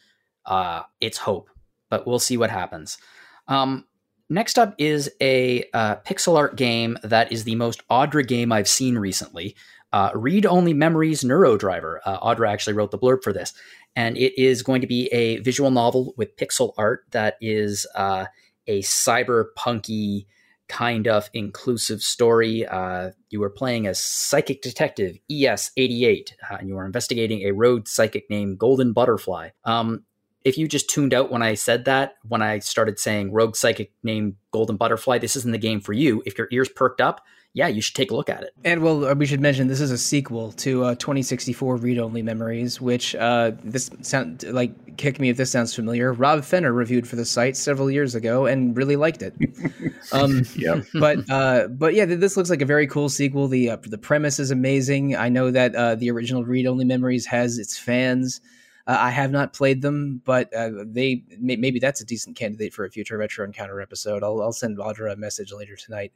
Uh, 0.48 0.82
it's 1.00 1.18
hope, 1.18 1.50
but 1.90 2.06
we'll 2.06 2.18
see 2.18 2.36
what 2.36 2.50
happens. 2.50 2.98
Um, 3.46 3.84
next 4.30 4.58
up 4.58 4.74
is 4.78 5.10
a 5.20 5.64
uh, 5.74 5.96
pixel 5.96 6.36
art 6.36 6.56
game 6.56 6.98
that 7.04 7.30
is 7.30 7.44
the 7.44 7.54
most 7.54 7.86
Audra 7.88 8.26
game 8.26 8.50
I've 8.50 8.68
seen 8.68 8.98
recently. 8.98 9.54
Uh, 9.92 10.10
Read 10.14 10.44
Only 10.44 10.74
Memories 10.74 11.22
Neurodriver. 11.22 11.98
Uh, 12.04 12.18
Audra 12.20 12.50
actually 12.50 12.74
wrote 12.74 12.90
the 12.90 12.98
blurb 12.98 13.22
for 13.22 13.32
this, 13.32 13.54
and 13.94 14.16
it 14.16 14.38
is 14.40 14.62
going 14.62 14.80
to 14.80 14.86
be 14.86 15.06
a 15.08 15.38
visual 15.38 15.70
novel 15.70 16.14
with 16.16 16.36
pixel 16.36 16.72
art 16.76 17.04
that 17.12 17.36
is 17.40 17.86
uh, 17.94 18.26
a 18.66 18.82
cyberpunky 18.82 20.26
kind 20.68 21.08
of 21.08 21.30
inclusive 21.32 22.02
story. 22.02 22.66
Uh, 22.66 23.10
you 23.30 23.40
were 23.40 23.50
playing 23.50 23.86
a 23.86 23.94
psychic 23.94 24.60
detective, 24.62 25.18
ES88, 25.30 26.32
uh, 26.50 26.56
and 26.60 26.68
you 26.68 26.74
were 26.74 26.84
investigating 26.84 27.42
a 27.42 27.52
road 27.52 27.88
psychic 27.88 28.28
named 28.28 28.58
Golden 28.58 28.92
Butterfly. 28.92 29.50
Um, 29.64 30.04
if 30.44 30.56
you 30.56 30.68
just 30.68 30.88
tuned 30.88 31.12
out 31.12 31.30
when 31.30 31.42
I 31.42 31.54
said 31.54 31.84
that, 31.86 32.14
when 32.26 32.42
I 32.42 32.60
started 32.60 32.98
saying 32.98 33.32
rogue 33.32 33.56
psychic 33.56 33.92
named 34.02 34.36
Golden 34.50 34.76
Butterfly, 34.76 35.18
this 35.18 35.36
isn't 35.36 35.52
the 35.52 35.58
game 35.58 35.80
for 35.80 35.92
you. 35.92 36.22
If 36.26 36.38
your 36.38 36.48
ears 36.50 36.68
perked 36.68 37.00
up, 37.00 37.22
yeah, 37.54 37.66
you 37.66 37.80
should 37.80 37.94
take 37.94 38.10
a 38.10 38.14
look 38.14 38.28
at 38.28 38.42
it. 38.42 38.52
And 38.64 38.82
well, 38.82 39.04
uh, 39.04 39.14
we 39.14 39.26
should 39.26 39.40
mention 39.40 39.66
this 39.68 39.80
is 39.80 39.90
a 39.90 39.98
sequel 39.98 40.52
to 40.52 40.84
uh, 40.84 40.94
2064 40.96 41.76
Read 41.76 41.98
Only 41.98 42.22
Memories, 42.22 42.80
which 42.80 43.14
uh, 43.16 43.52
this 43.64 43.90
sound 44.02 44.44
like 44.44 44.96
kick 44.96 45.18
me 45.18 45.30
if 45.30 45.36
this 45.36 45.50
sounds 45.50 45.74
familiar. 45.74 46.12
Rob 46.12 46.44
Fenner 46.44 46.72
reviewed 46.72 47.08
for 47.08 47.16
the 47.16 47.24
site 47.24 47.56
several 47.56 47.90
years 47.90 48.14
ago 48.14 48.46
and 48.46 48.76
really 48.76 48.96
liked 48.96 49.22
it. 49.22 49.34
um, 50.12 50.44
Yep. 50.54 50.84
but 50.94 51.30
uh, 51.30 51.68
but 51.68 51.94
yeah, 51.94 52.04
this 52.04 52.36
looks 52.36 52.50
like 52.50 52.62
a 52.62 52.66
very 52.66 52.86
cool 52.86 53.08
sequel. 53.08 53.48
The 53.48 53.70
uh, 53.70 53.76
the 53.82 53.98
premise 53.98 54.38
is 54.38 54.50
amazing. 54.50 55.16
I 55.16 55.28
know 55.28 55.50
that 55.50 55.74
uh, 55.74 55.94
the 55.94 56.10
original 56.10 56.44
Read 56.44 56.66
Only 56.66 56.84
Memories 56.84 57.26
has 57.26 57.58
its 57.58 57.76
fans. 57.76 58.40
Uh, 58.88 58.96
I 58.98 59.10
have 59.10 59.30
not 59.30 59.52
played 59.52 59.82
them, 59.82 60.22
but 60.24 60.52
uh, 60.54 60.70
they 60.86 61.22
may- 61.38 61.56
maybe 61.56 61.78
that's 61.78 62.00
a 62.00 62.06
decent 62.06 62.36
candidate 62.36 62.72
for 62.74 62.84
a 62.86 62.90
future 62.90 63.18
retro 63.18 63.44
encounter 63.44 63.80
episode. 63.80 64.24
I'll 64.24 64.40
I'll 64.42 64.52
send 64.52 64.78
Audra 64.78 65.12
a 65.12 65.16
message 65.16 65.52
later 65.52 65.76
tonight. 65.76 66.12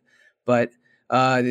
But 0.47 0.71
uh, 1.11 1.43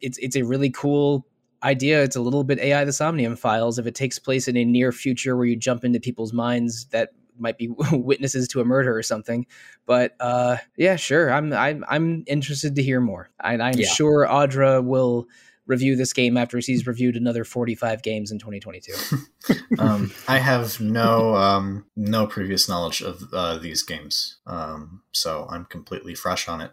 it's 0.00 0.18
it's 0.18 0.36
a 0.36 0.42
really 0.42 0.70
cool 0.70 1.26
idea. 1.62 2.02
It's 2.02 2.16
a 2.16 2.20
little 2.20 2.42
bit 2.44 2.58
AI 2.58 2.84
the 2.84 2.92
Somnium 2.92 3.36
Files. 3.36 3.78
If 3.78 3.86
it 3.86 3.94
takes 3.94 4.18
place 4.18 4.48
in 4.48 4.56
a 4.56 4.64
near 4.64 4.92
future 4.92 5.36
where 5.36 5.46
you 5.46 5.56
jump 5.56 5.84
into 5.84 6.00
people's 6.00 6.32
minds 6.32 6.86
that 6.86 7.10
might 7.38 7.56
be 7.56 7.68
witnesses 7.92 8.48
to 8.48 8.60
a 8.60 8.64
murder 8.64 8.94
or 8.94 9.02
something. 9.02 9.46
But 9.86 10.16
uh, 10.20 10.56
yeah, 10.76 10.96
sure. 10.96 11.32
I'm 11.32 11.52
I'm 11.52 11.84
I'm 11.88 12.24
interested 12.26 12.74
to 12.74 12.82
hear 12.82 13.00
more. 13.00 13.30
And 13.42 13.62
I'm 13.62 13.78
Yeah. 13.78 13.86
sure 13.88 14.26
Audra 14.26 14.84
will 14.84 15.28
review 15.70 15.96
this 15.96 16.12
game 16.12 16.36
after 16.36 16.58
he's 16.58 16.86
reviewed 16.86 17.16
another 17.16 17.44
45 17.44 18.02
games 18.02 18.30
in 18.30 18.38
2022. 18.38 18.92
um, 19.78 20.12
I 20.28 20.38
have 20.38 20.80
no 20.80 21.34
um, 21.36 21.86
no 21.96 22.26
previous 22.26 22.68
knowledge 22.68 23.00
of 23.00 23.22
uh, 23.32 23.56
these 23.56 23.82
games, 23.82 24.38
um, 24.46 25.02
so 25.12 25.46
I'm 25.48 25.64
completely 25.64 26.14
fresh 26.14 26.48
on 26.48 26.60
it. 26.60 26.72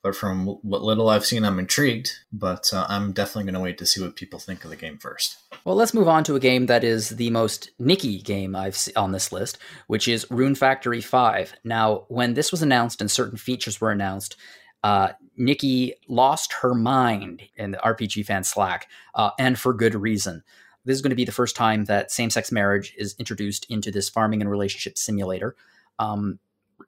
But 0.00 0.14
from 0.14 0.46
what 0.46 0.82
little 0.82 1.08
I've 1.08 1.26
seen, 1.26 1.44
I'm 1.44 1.58
intrigued. 1.58 2.12
But 2.32 2.72
uh, 2.72 2.86
I'm 2.88 3.12
definitely 3.12 3.44
going 3.44 3.54
to 3.54 3.60
wait 3.60 3.78
to 3.78 3.86
see 3.86 4.00
what 4.00 4.14
people 4.14 4.38
think 4.38 4.64
of 4.64 4.70
the 4.70 4.76
game 4.76 4.96
first. 4.96 5.36
Well, 5.64 5.74
let's 5.74 5.92
move 5.92 6.06
on 6.06 6.22
to 6.24 6.36
a 6.36 6.40
game 6.40 6.66
that 6.66 6.84
is 6.84 7.10
the 7.10 7.30
most 7.30 7.70
Nikki 7.80 8.22
game 8.22 8.54
I've 8.54 8.76
se- 8.76 8.92
on 8.94 9.10
this 9.10 9.32
list, 9.32 9.58
which 9.88 10.06
is 10.06 10.26
Rune 10.30 10.54
Factory 10.54 11.00
5. 11.00 11.54
Now, 11.64 12.04
when 12.08 12.34
this 12.34 12.52
was 12.52 12.62
announced 12.62 13.00
and 13.00 13.10
certain 13.10 13.38
features 13.38 13.80
were 13.80 13.90
announced, 13.90 14.36
uh, 14.84 15.10
Nikki 15.38 15.94
lost 16.08 16.52
her 16.60 16.74
mind 16.74 17.42
in 17.56 17.70
the 17.70 17.78
RPG 17.78 18.26
fan 18.26 18.44
Slack, 18.44 18.88
uh, 19.14 19.30
and 19.38 19.58
for 19.58 19.72
good 19.72 19.94
reason. 19.94 20.42
This 20.84 20.96
is 20.96 21.02
going 21.02 21.10
to 21.10 21.16
be 21.16 21.24
the 21.24 21.32
first 21.32 21.54
time 21.54 21.84
that 21.84 22.10
same 22.10 22.30
sex 22.30 22.50
marriage 22.50 22.94
is 22.96 23.14
introduced 23.18 23.66
into 23.70 23.90
this 23.90 24.08
farming 24.08 24.40
and 24.40 24.50
relationship 24.50 24.98
simulator. 24.98 25.54
Um, 25.98 26.38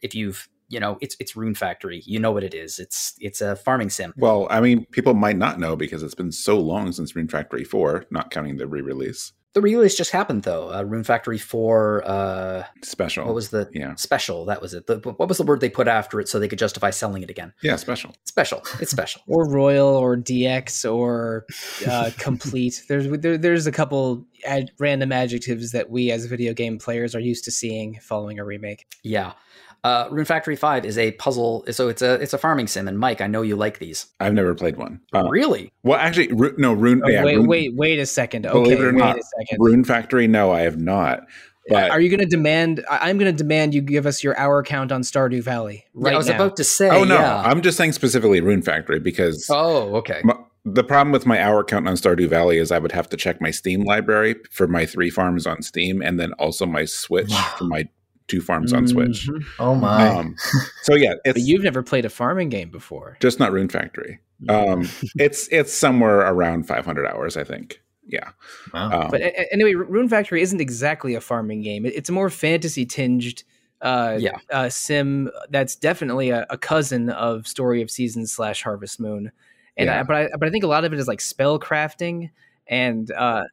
if 0.03 0.15
you've 0.15 0.49
you 0.69 0.81
know 0.81 0.99
it's 1.01 1.17
it's 1.21 1.37
Rune 1.37 1.55
Factory, 1.55 2.03
you 2.07 2.19
know 2.19 2.33
what 2.33 2.45
it 2.45 2.55
is. 2.55 2.79
It's 2.79 3.15
it's 3.21 3.41
a 3.41 3.57
farming 3.57 3.91
sim. 3.91 4.13
Well, 4.17 4.47
I 4.51 4.61
mean, 4.61 4.87
people 4.87 5.15
might 5.15 5.37
not 5.37 5.59
know 5.59 5.77
because 5.77 6.03
it's 6.03 6.15
been 6.15 6.33
so 6.33 6.59
long 6.59 6.93
since 6.93 7.15
Rune 7.15 7.29
Factory 7.29 7.65
4, 7.65 8.07
not 8.11 8.31
counting 8.31 8.57
the 8.57 8.67
re-release. 8.67 9.33
The 9.53 9.61
release 9.61 9.97
just 9.97 10.13
happened 10.13 10.45
though. 10.45 10.73
Uh, 10.73 10.83
Rune 10.83 11.03
Factory 11.03 11.37
Four. 11.39 12.03
Uh, 12.07 12.65
Special. 12.85 13.25
what 13.27 13.35
was 13.35 13.51
the 13.51 13.69
Yeah. 13.73 13.95
special? 13.97 14.45
That 14.45 14.63
was 14.63 14.75
it. 14.75 14.87
The, 14.87 14.99
what 14.99 15.29
was 15.29 15.39
the 15.39 15.43
word 15.45 15.61
they 15.61 15.69
put 15.69 15.89
after 15.89 16.21
it 16.21 16.29
so 16.29 16.39
they 16.39 16.47
could 16.47 16.59
justify 16.59 16.91
selling 16.91 17.23
it 17.25 17.31
again? 17.31 17.53
Yeah, 17.63 17.75
special. 17.77 18.15
Special. 18.25 18.63
It's 18.81 18.93
special. 18.93 19.23
or 19.27 19.51
Royal 19.51 19.89
or 19.89 20.17
DX 20.17 20.89
or 20.93 21.47
uh, 21.89 22.11
Complete. 22.19 22.85
There's 22.89 23.09
there, 23.21 23.37
there's 23.37 23.67
a 23.67 23.73
couple 23.73 24.25
ad, 24.47 24.71
random 24.79 25.11
adjectives 25.11 25.73
that 25.73 25.91
we 25.91 26.13
as 26.13 26.27
video 26.27 26.55
game 26.55 26.79
players 26.79 27.15
are 27.17 27.21
used 27.21 27.45
to 27.45 27.51
seeing 27.51 27.99
following 28.01 28.39
a 28.39 28.45
remake. 28.45 28.87
Yeah. 29.03 29.33
Uh, 29.83 30.09
Rune 30.11 30.25
Factory 30.25 30.57
Five 30.57 30.85
is 30.85 30.99
a 30.99 31.13
puzzle. 31.13 31.65
So 31.71 31.89
it's 31.89 32.03
a 32.03 32.15
it's 32.15 32.33
a 32.33 32.39
farming 32.39 32.67
sim. 32.67 32.87
And 32.89 32.99
Mike, 32.99 33.21
I 33.21 33.27
know 33.27 33.43
you 33.43 33.57
like 33.57 33.79
these. 33.79 34.07
I've 34.21 34.35
never 34.35 34.55
played 34.55 34.77
one. 34.77 35.01
Uh, 35.15 35.29
really? 35.31 35.73
well, 35.83 35.99
actually, 35.99 36.29
Ru- 36.33 36.55
no, 36.59 36.73
Rune. 36.73 37.03
Oh, 37.05 37.09
yeah, 37.09 37.25
wait, 37.25 37.37
Rune, 37.37 37.47
wait, 37.47 37.75
wait 37.75 37.99
a 37.99 38.07
second. 38.07 38.43
Believe 38.43 38.73
Okay, 38.75 38.83
it 38.83 38.87
or 38.87 38.93
wait 38.93 38.99
not, 38.99 39.19
a 39.19 39.23
second. 39.39 39.59
Rune 39.61 39.85
Factory, 39.85 40.27
no, 40.27 40.51
I 40.51 40.61
have 40.61 40.79
not. 40.79 41.21
But 41.69 41.91
Are 41.93 42.01
you 42.01 42.09
going 42.09 42.21
to 42.21 42.27
demand? 42.27 42.85
I- 42.91 43.09
I'm 43.11 43.17
going 43.19 43.31
to 43.31 43.37
demand 43.37 43.75
you 43.75 43.81
give 43.81 44.05
us 44.07 44.25
your 44.25 44.37
hour 44.39 44.63
count 44.63 44.91
on 44.91 45.03
Stardew 45.03 45.43
Valley 45.43 45.85
right 45.95 46.15
I 46.15 46.17
was 46.17 46.29
now. 46.29 46.35
about 46.35 46.57
to 46.57 46.65
say. 46.65 46.89
oh 46.91 47.05
no, 47.05 47.15
Yeah. 47.15 47.43
I'm 47.43 47.63
just 47.63 47.77
saying 47.77 47.93
specifically 47.93 48.41
Rune 48.41 48.63
Factory 48.63 48.99
because 48.99 49.47
oh, 49.51 49.95
okay. 49.97 50.21
my, 50.25 50.35
the 50.65 50.83
problem 50.83 51.13
with 51.13 51.27
my 51.27 51.41
hour 51.41 51.63
count 51.63 51.87
on 51.87 51.95
Stardew 51.95 52.29
Valley 52.29 52.59
is 52.59 52.73
I 52.73 52.79
would 52.79 52.93
have 52.93 53.09
to 53.11 53.17
check 53.17 53.41
my 53.41 53.51
Steam 53.51 53.85
library 53.85 54.37
for 54.51 54.67
my 54.67 54.85
three 54.85 55.11
farms 55.11 55.47
on 55.47 55.63
Steam, 55.63 56.03
and 56.03 56.19
then 56.19 56.33
also 56.35 56.67
my 56.67 56.85
Switch 56.87 57.33
for 57.57 57.65
my 57.65 57.89
two 58.31 58.41
farms 58.41 58.73
on 58.73 58.87
Switch. 58.89 59.29
Mhm. 59.29 59.43
Oh 59.59 59.75
my! 59.75 60.09
Um, 60.09 60.37
so 60.83 60.95
yeah, 60.95 61.15
it's 61.25 61.35
But 61.35 61.43
you've 61.43 61.63
never 61.63 61.83
played 61.83 62.05
a 62.05 62.11
farming 62.11 62.49
game 62.49 62.71
before. 62.71 63.17
just 63.21 63.39
not 63.39 63.53
Rune 63.53 63.69
Factory. 63.69 64.21
Um, 64.49 64.89
it's 65.17 65.49
it's 65.51 65.73
somewhere 65.73 66.21
around 66.21 66.67
500 66.67 67.07
hours, 67.07 67.37
I 67.37 67.45
think. 67.45 67.83
Yeah. 68.07 68.31
wow. 68.73 69.03
Um, 69.05 69.11
But 69.11 69.21
a- 69.21 69.41
a- 69.41 69.53
anyway, 69.53 69.75
Rune 69.75 70.09
Factory 70.09 70.41
isn't 70.43 70.61
exactly 70.61 71.15
a 71.15 71.21
farming 71.21 71.63
game. 71.63 71.85
It's 71.87 72.09
a 72.09 72.13
more 72.13 72.31
fantasy 72.31 72.87
tinged 72.87 73.45
uh, 73.83 74.17
Yeah. 74.19 74.39
uh, 74.51 74.69
sim 74.69 75.31
that's 75.49 75.75
definitely 75.77 76.31
a, 76.31 76.47
a 76.51 76.59
cousin 76.59 77.09
of 77.11 77.47
Story 77.47 77.81
of 77.83 77.91
Seasons 77.91 78.31
slash 78.33 78.63
Harvest 78.63 78.99
Moon. 79.01 79.31
And 79.77 79.87
Yeah. 79.87 80.01
I, 80.01 80.03
but 80.03 80.17
I 80.17 80.29
but 80.39 80.49
I 80.49 80.51
think 80.51 80.65
a 80.65 80.69
lot 80.69 80.85
of 80.85 80.93
it 80.93 80.99
is 80.99 81.07
like 81.09 81.21
spell 81.21 81.59
crafting 81.61 82.31
and 82.67 83.11
uh, 83.13 83.45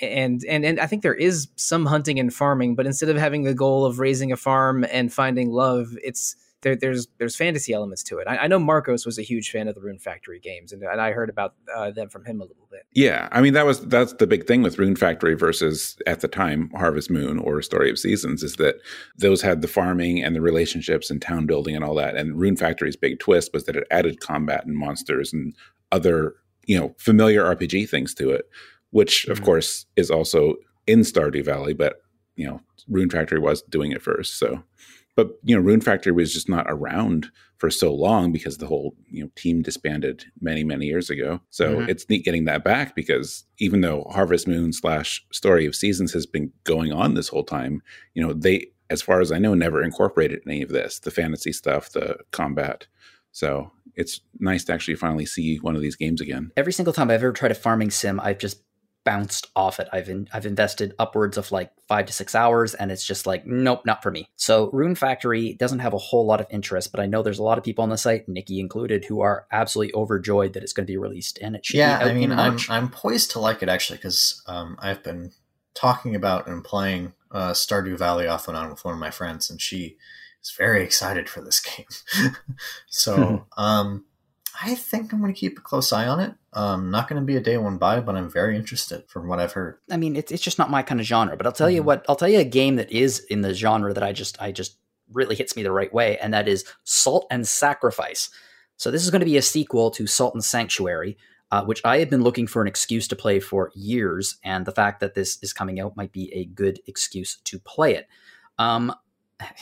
and 0.00 0.44
and 0.48 0.64
and 0.64 0.80
I 0.80 0.86
think 0.86 1.02
there 1.02 1.14
is 1.14 1.48
some 1.56 1.86
hunting 1.86 2.18
and 2.18 2.32
farming, 2.32 2.74
but 2.74 2.86
instead 2.86 3.08
of 3.08 3.16
having 3.16 3.42
the 3.42 3.54
goal 3.54 3.84
of 3.84 3.98
raising 3.98 4.32
a 4.32 4.36
farm 4.36 4.84
and 4.90 5.12
finding 5.12 5.50
love, 5.50 5.88
it's 6.02 6.36
there, 6.62 6.76
there's 6.76 7.08
there's 7.18 7.36
fantasy 7.36 7.72
elements 7.72 8.02
to 8.04 8.18
it. 8.18 8.26
I, 8.28 8.38
I 8.38 8.46
know 8.46 8.58
Marcos 8.58 9.06
was 9.06 9.18
a 9.18 9.22
huge 9.22 9.50
fan 9.50 9.68
of 9.68 9.74
the 9.74 9.80
Rune 9.80 9.98
Factory 9.98 10.38
games, 10.38 10.72
and, 10.72 10.82
and 10.82 11.00
I 11.00 11.12
heard 11.12 11.30
about 11.30 11.54
uh, 11.74 11.90
them 11.90 12.08
from 12.08 12.24
him 12.24 12.40
a 12.40 12.44
little 12.44 12.68
bit. 12.70 12.82
Yeah, 12.92 13.28
I 13.32 13.40
mean 13.40 13.54
that 13.54 13.66
was 13.66 13.80
that's 13.86 14.12
the 14.14 14.26
big 14.26 14.46
thing 14.46 14.62
with 14.62 14.78
Rune 14.78 14.96
Factory 14.96 15.34
versus 15.34 15.96
at 16.06 16.20
the 16.20 16.28
time 16.28 16.70
Harvest 16.74 17.10
Moon 17.10 17.38
or 17.38 17.62
Story 17.62 17.90
of 17.90 17.98
Seasons 17.98 18.42
is 18.42 18.56
that 18.56 18.76
those 19.16 19.42
had 19.42 19.62
the 19.62 19.68
farming 19.68 20.22
and 20.22 20.34
the 20.34 20.40
relationships 20.40 21.10
and 21.10 21.20
town 21.20 21.46
building 21.46 21.74
and 21.74 21.84
all 21.84 21.94
that. 21.94 22.16
And 22.16 22.38
Rune 22.38 22.56
Factory's 22.56 22.96
big 22.96 23.18
twist 23.20 23.52
was 23.52 23.64
that 23.64 23.76
it 23.76 23.86
added 23.90 24.20
combat 24.20 24.66
and 24.66 24.76
monsters 24.76 25.32
and 25.32 25.54
other 25.92 26.34
you 26.66 26.78
know 26.78 26.94
familiar 26.98 27.42
RPG 27.44 27.88
things 27.88 28.14
to 28.14 28.30
it, 28.30 28.48
which 28.90 29.26
of 29.26 29.40
Mhm. 29.40 29.44
course 29.44 29.86
is 29.96 30.10
also 30.10 30.56
in 30.86 31.00
Stardew 31.00 31.44
Valley, 31.44 31.72
but 31.74 32.02
you 32.36 32.46
know 32.46 32.60
Rune 32.88 33.10
Factory 33.10 33.38
was 33.38 33.62
doing 33.62 33.92
it 33.92 34.02
first. 34.02 34.38
So, 34.38 34.62
but 35.16 35.32
you 35.44 35.54
know 35.54 35.60
Rune 35.62 35.80
Factory 35.80 36.12
was 36.12 36.32
just 36.32 36.48
not 36.48 36.66
around 36.68 37.30
for 37.58 37.70
so 37.70 37.94
long 37.94 38.32
because 38.32 38.56
the 38.56 38.66
whole 38.66 38.94
you 39.10 39.22
know 39.22 39.30
team 39.36 39.62
disbanded 39.62 40.24
many 40.40 40.64
many 40.64 40.86
years 40.86 41.10
ago. 41.10 41.40
So 41.50 41.80
Mhm. 41.80 41.88
it's 41.88 42.08
neat 42.08 42.24
getting 42.24 42.46
that 42.46 42.64
back 42.64 42.94
because 42.96 43.44
even 43.58 43.80
though 43.82 44.04
Harvest 44.10 44.48
Moon 44.48 44.72
slash 44.72 45.24
Story 45.32 45.66
of 45.66 45.76
Seasons 45.76 46.12
has 46.12 46.26
been 46.26 46.52
going 46.64 46.92
on 46.92 47.14
this 47.14 47.28
whole 47.28 47.44
time, 47.44 47.82
you 48.14 48.22
know 48.26 48.32
they, 48.32 48.70
as 48.88 49.02
far 49.02 49.20
as 49.20 49.30
I 49.30 49.38
know, 49.38 49.54
never 49.54 49.82
incorporated 49.82 50.40
any 50.46 50.62
of 50.62 50.70
this, 50.70 50.98
the 50.98 51.10
fantasy 51.10 51.52
stuff, 51.52 51.92
the 51.92 52.16
combat. 52.32 52.86
So 53.32 53.70
it's 53.94 54.20
nice 54.40 54.64
to 54.64 54.72
actually 54.72 54.96
finally 54.96 55.26
see 55.26 55.58
one 55.58 55.76
of 55.76 55.82
these 55.82 55.94
games 55.96 56.20
again. 56.20 56.50
Every 56.56 56.72
single 56.72 56.92
time 56.92 57.10
I've 57.10 57.22
ever 57.22 57.32
tried 57.32 57.52
a 57.52 57.54
farming 57.54 57.90
sim, 57.90 58.18
I've 58.18 58.38
just 58.38 58.62
bounced 59.04 59.48
off 59.56 59.80
it. 59.80 59.88
I've 59.92 60.08
in, 60.08 60.28
I've 60.32 60.46
invested 60.46 60.94
upwards 60.98 61.36
of 61.36 61.50
like 61.52 61.72
five 61.88 62.06
to 62.06 62.12
six 62.12 62.34
hours, 62.34 62.74
and 62.74 62.92
it's 62.92 63.06
just 63.06 63.26
like 63.26 63.46
nope, 63.46 63.82
not 63.84 64.02
for 64.02 64.10
me. 64.10 64.28
So 64.36 64.70
Rune 64.72 64.94
Factory 64.94 65.54
doesn't 65.54 65.78
have 65.80 65.94
a 65.94 65.98
whole 65.98 66.26
lot 66.26 66.40
of 66.40 66.46
interest, 66.50 66.90
but 66.92 67.00
I 67.00 67.06
know 67.06 67.22
there's 67.22 67.38
a 67.38 67.42
lot 67.42 67.58
of 67.58 67.64
people 67.64 67.82
on 67.82 67.90
the 67.90 67.98
site, 67.98 68.28
Nikki 68.28 68.60
included, 68.60 69.04
who 69.06 69.20
are 69.20 69.46
absolutely 69.50 69.94
overjoyed 69.94 70.52
that 70.52 70.62
it's 70.62 70.72
going 70.72 70.86
to 70.86 70.92
be 70.92 70.96
released, 70.96 71.38
and 71.40 71.56
it 71.56 71.64
should 71.64 71.76
yeah, 71.76 71.98
I 71.98 72.12
mean, 72.12 72.32
I'm 72.32 72.58
I'm 72.68 72.88
poised 72.88 73.30
to 73.32 73.40
like 73.40 73.62
it 73.62 73.68
actually 73.68 73.98
because 73.98 74.42
um, 74.46 74.76
I've 74.80 75.02
been 75.02 75.32
talking 75.74 76.14
about 76.14 76.46
and 76.46 76.62
playing 76.62 77.14
uh, 77.30 77.52
Stardew 77.52 77.98
Valley 77.98 78.26
off 78.26 78.48
and 78.48 78.56
on 78.56 78.70
with 78.70 78.84
one 78.84 78.94
of 78.94 79.00
my 79.00 79.10
friends, 79.10 79.50
and 79.50 79.60
she 79.60 79.96
is 80.42 80.50
very 80.56 80.82
excited 80.82 81.28
for 81.28 81.40
this 81.40 81.60
game. 81.76 82.32
so 82.88 83.46
um, 83.56 84.04
I 84.62 84.74
think 84.74 85.12
I'm 85.12 85.20
going 85.20 85.32
to 85.32 85.38
keep 85.38 85.58
a 85.58 85.62
close 85.62 85.92
eye 85.92 86.06
on 86.06 86.20
it. 86.20 86.34
Um, 86.52 86.90
not 86.90 87.08
going 87.08 87.20
to 87.20 87.24
be 87.26 87.36
a 87.36 87.40
day 87.40 87.56
one 87.56 87.78
buy, 87.78 88.00
but 88.00 88.16
I'm 88.16 88.28
very 88.30 88.56
interested 88.56 89.04
from 89.08 89.28
what 89.28 89.38
I've 89.40 89.52
heard. 89.52 89.78
I 89.90 89.96
mean, 89.96 90.16
it's 90.16 90.32
it's 90.32 90.42
just 90.42 90.58
not 90.58 90.70
my 90.70 90.82
kind 90.82 91.00
of 91.00 91.06
genre. 91.06 91.36
But 91.36 91.46
I'll 91.46 91.52
tell 91.52 91.70
you 91.70 91.82
Mhm. 91.82 91.86
what, 91.86 92.04
I'll 92.08 92.16
tell 92.16 92.28
you 92.28 92.40
a 92.40 92.44
game 92.44 92.76
that 92.76 92.90
is 92.90 93.20
in 93.30 93.42
the 93.42 93.54
genre 93.54 93.92
that 93.94 94.02
I 94.02 94.12
just 94.12 94.40
I 94.40 94.52
just 94.52 94.76
really 95.12 95.34
hits 95.36 95.56
me 95.56 95.62
the 95.62 95.72
right 95.72 95.92
way, 95.92 96.18
and 96.18 96.32
that 96.34 96.48
is 96.48 96.64
Salt 96.84 97.26
and 97.30 97.46
Sacrifice. 97.46 98.30
So 98.76 98.90
this 98.90 99.04
is 99.04 99.10
going 99.10 99.20
to 99.20 99.26
be 99.26 99.36
a 99.36 99.42
sequel 99.42 99.90
to 99.92 100.06
Salt 100.06 100.34
and 100.34 100.44
Sanctuary, 100.44 101.18
uh, 101.50 101.64
which 101.64 101.80
I 101.84 101.98
have 101.98 102.10
been 102.10 102.22
looking 102.22 102.46
for 102.46 102.62
an 102.62 102.68
excuse 102.68 103.06
to 103.08 103.16
play 103.16 103.40
for 103.40 103.70
years, 103.74 104.36
and 104.44 104.64
the 104.66 104.72
fact 104.72 105.00
that 105.00 105.14
this 105.14 105.38
is 105.42 105.52
coming 105.52 105.78
out 105.80 105.96
might 105.96 106.12
be 106.12 106.32
a 106.32 106.44
good 106.44 106.80
excuse 106.86 107.36
to 107.44 107.58
play 107.58 107.94
it. 107.94 108.08
Um, 108.58 108.94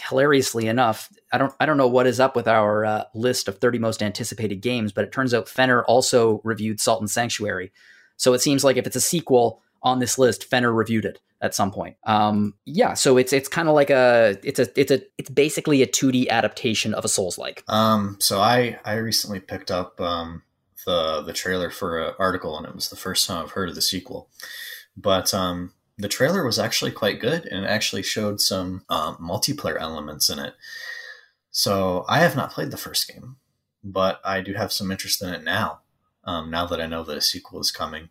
hilariously 0.09 0.67
enough, 0.67 1.09
I 1.33 1.39
don't 1.39 1.53
I 1.61 1.67
don't 1.67 1.77
know 1.77 1.89
what 1.89 2.07
is 2.07 2.21
up 2.21 2.37
with 2.37 2.49
our 2.49 2.85
uh, 2.85 3.05
list 3.15 3.49
of 3.49 3.59
30 3.59 3.79
most 3.79 4.03
anticipated 4.03 4.57
games, 4.57 4.93
but 4.93 5.05
it 5.05 5.13
turns 5.13 5.35
out 5.35 5.49
Fenner 5.49 5.83
also 5.85 6.41
reviewed 6.45 6.81
Salt 6.81 7.01
and 7.01 7.11
Sanctuary. 7.11 7.73
So 8.17 8.35
it 8.35 8.41
seems 8.41 8.65
like 8.65 8.77
if 8.77 8.87
it's 8.87 8.97
a 8.97 9.01
sequel 9.01 9.63
on 9.83 9.99
this 9.99 10.19
list, 10.19 10.45
Fenner 10.45 10.73
reviewed 10.73 11.05
it 11.05 11.21
at 11.41 11.55
some 11.55 11.71
point. 11.71 11.97
Um, 12.05 12.55
yeah, 12.65 12.95
so 12.95 13.17
it's 13.17 13.33
it's 13.33 13.49
kind 13.49 13.69
of 13.69 13.75
like 13.75 13.91
a 13.91 14.37
it's 14.43 14.59
a 14.59 14.69
it's 14.79 14.91
a 14.91 15.03
it's 15.19 15.31
basically 15.31 15.83
a 15.83 15.87
2D 15.87 16.29
adaptation 16.29 16.95
of 16.95 17.05
a 17.05 17.09
Souls 17.09 17.39
like. 17.39 17.63
Um, 17.69 18.17
so 18.21 18.41
I 18.41 18.79
I 18.85 18.95
recently 18.95 19.41
picked 19.41 19.71
up 19.71 20.01
um, 20.01 20.43
the 20.87 21.23
the 21.23 21.33
trailer 21.33 21.71
for 21.71 21.99
an 21.99 22.15
article, 22.19 22.57
and 22.57 22.67
it 22.67 22.75
was 22.75 22.89
the 22.89 22.97
first 22.97 23.27
time 23.27 23.45
I've 23.45 23.53
heard 23.53 23.69
of 23.69 23.75
the 23.75 23.83
sequel. 23.83 24.29
But 24.97 25.33
um, 25.33 25.73
the 25.99 26.09
trailer 26.09 26.45
was 26.45 26.59
actually 26.59 26.93
quite 26.93 27.21
good, 27.21 27.45
and 27.47 27.65
it 27.65 27.69
actually 27.69 28.03
showed 28.03 28.41
some 28.41 28.85
um, 28.89 29.17
multiplayer 29.17 29.81
elements 29.81 30.31
in 30.31 30.39
it. 30.39 30.55
So 31.51 32.05
I 32.09 32.21
have 32.21 32.37
not 32.37 32.53
played 32.53 32.71
the 32.71 32.77
first 32.77 33.09
game, 33.09 33.37
but 33.83 34.21
I 34.25 34.41
do 34.41 34.55
have 34.55 34.73
some 34.73 34.91
interest 34.91 35.23
in 35.23 35.31
it 35.31 35.43
now. 35.43 35.81
Um, 36.25 36.51
now 36.51 36.67
that 36.67 36.81
I 36.81 36.87
know 36.87 37.03
that 37.05 37.17
a 37.17 37.23
sequel 37.23 37.61
is 37.61 37.71
coming, 37.71 38.11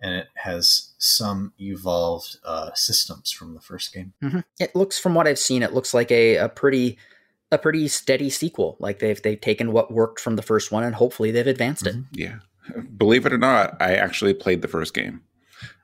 and 0.00 0.14
it 0.14 0.28
has 0.34 0.92
some 0.98 1.54
evolved 1.58 2.36
uh, 2.44 2.74
systems 2.74 3.30
from 3.30 3.54
the 3.54 3.60
first 3.60 3.94
game. 3.94 4.12
It 4.60 4.76
looks, 4.76 4.98
from 4.98 5.14
what 5.14 5.26
I've 5.26 5.38
seen, 5.38 5.62
it 5.62 5.72
looks 5.72 5.94
like 5.94 6.10
a, 6.10 6.36
a 6.36 6.48
pretty 6.48 6.98
a 7.54 7.58
pretty 7.58 7.88
steady 7.88 8.30
sequel. 8.30 8.76
Like 8.80 8.98
they've 8.98 9.20
they've 9.22 9.40
taken 9.40 9.72
what 9.72 9.92
worked 9.92 10.20
from 10.20 10.36
the 10.36 10.42
first 10.42 10.72
one 10.72 10.84
and 10.84 10.94
hopefully 10.94 11.30
they've 11.30 11.46
advanced 11.46 11.86
it. 11.86 11.96
Yeah. 12.12 12.38
Believe 12.96 13.26
it 13.26 13.32
or 13.32 13.38
not, 13.38 13.80
I 13.80 13.94
actually 13.94 14.34
played 14.34 14.62
the 14.62 14.68
first 14.68 14.92
game. 14.94 15.22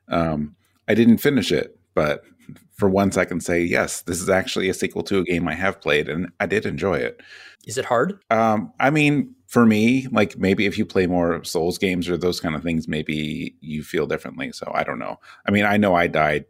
Um, 0.08 0.56
I 0.90 0.94
didn't 0.94 1.18
finish 1.18 1.52
it, 1.52 1.78
but 1.94 2.24
for 2.72 2.88
once 2.88 3.16
I 3.16 3.24
can 3.24 3.40
say, 3.40 3.62
yes, 3.62 4.02
this 4.02 4.20
is 4.20 4.28
actually 4.28 4.68
a 4.68 4.74
sequel 4.74 5.04
to 5.04 5.18
a 5.18 5.22
game 5.22 5.46
I 5.46 5.54
have 5.54 5.80
played 5.80 6.08
and 6.08 6.32
I 6.40 6.46
did 6.46 6.66
enjoy 6.66 6.94
it. 6.94 7.20
Is 7.64 7.78
it 7.78 7.84
hard? 7.84 8.18
Um, 8.28 8.72
I 8.80 8.90
mean, 8.90 9.32
for 9.46 9.64
me, 9.64 10.08
like 10.10 10.36
maybe 10.36 10.66
if 10.66 10.76
you 10.76 10.84
play 10.84 11.06
more 11.06 11.44
Souls 11.44 11.78
games 11.78 12.08
or 12.08 12.16
those 12.16 12.40
kind 12.40 12.56
of 12.56 12.64
things, 12.64 12.88
maybe 12.88 13.54
you 13.60 13.84
feel 13.84 14.08
differently. 14.08 14.50
So 14.50 14.68
I 14.74 14.82
don't 14.82 14.98
know. 14.98 15.20
I 15.46 15.52
mean, 15.52 15.64
I 15.64 15.76
know 15.76 15.94
I 15.94 16.08
died 16.08 16.46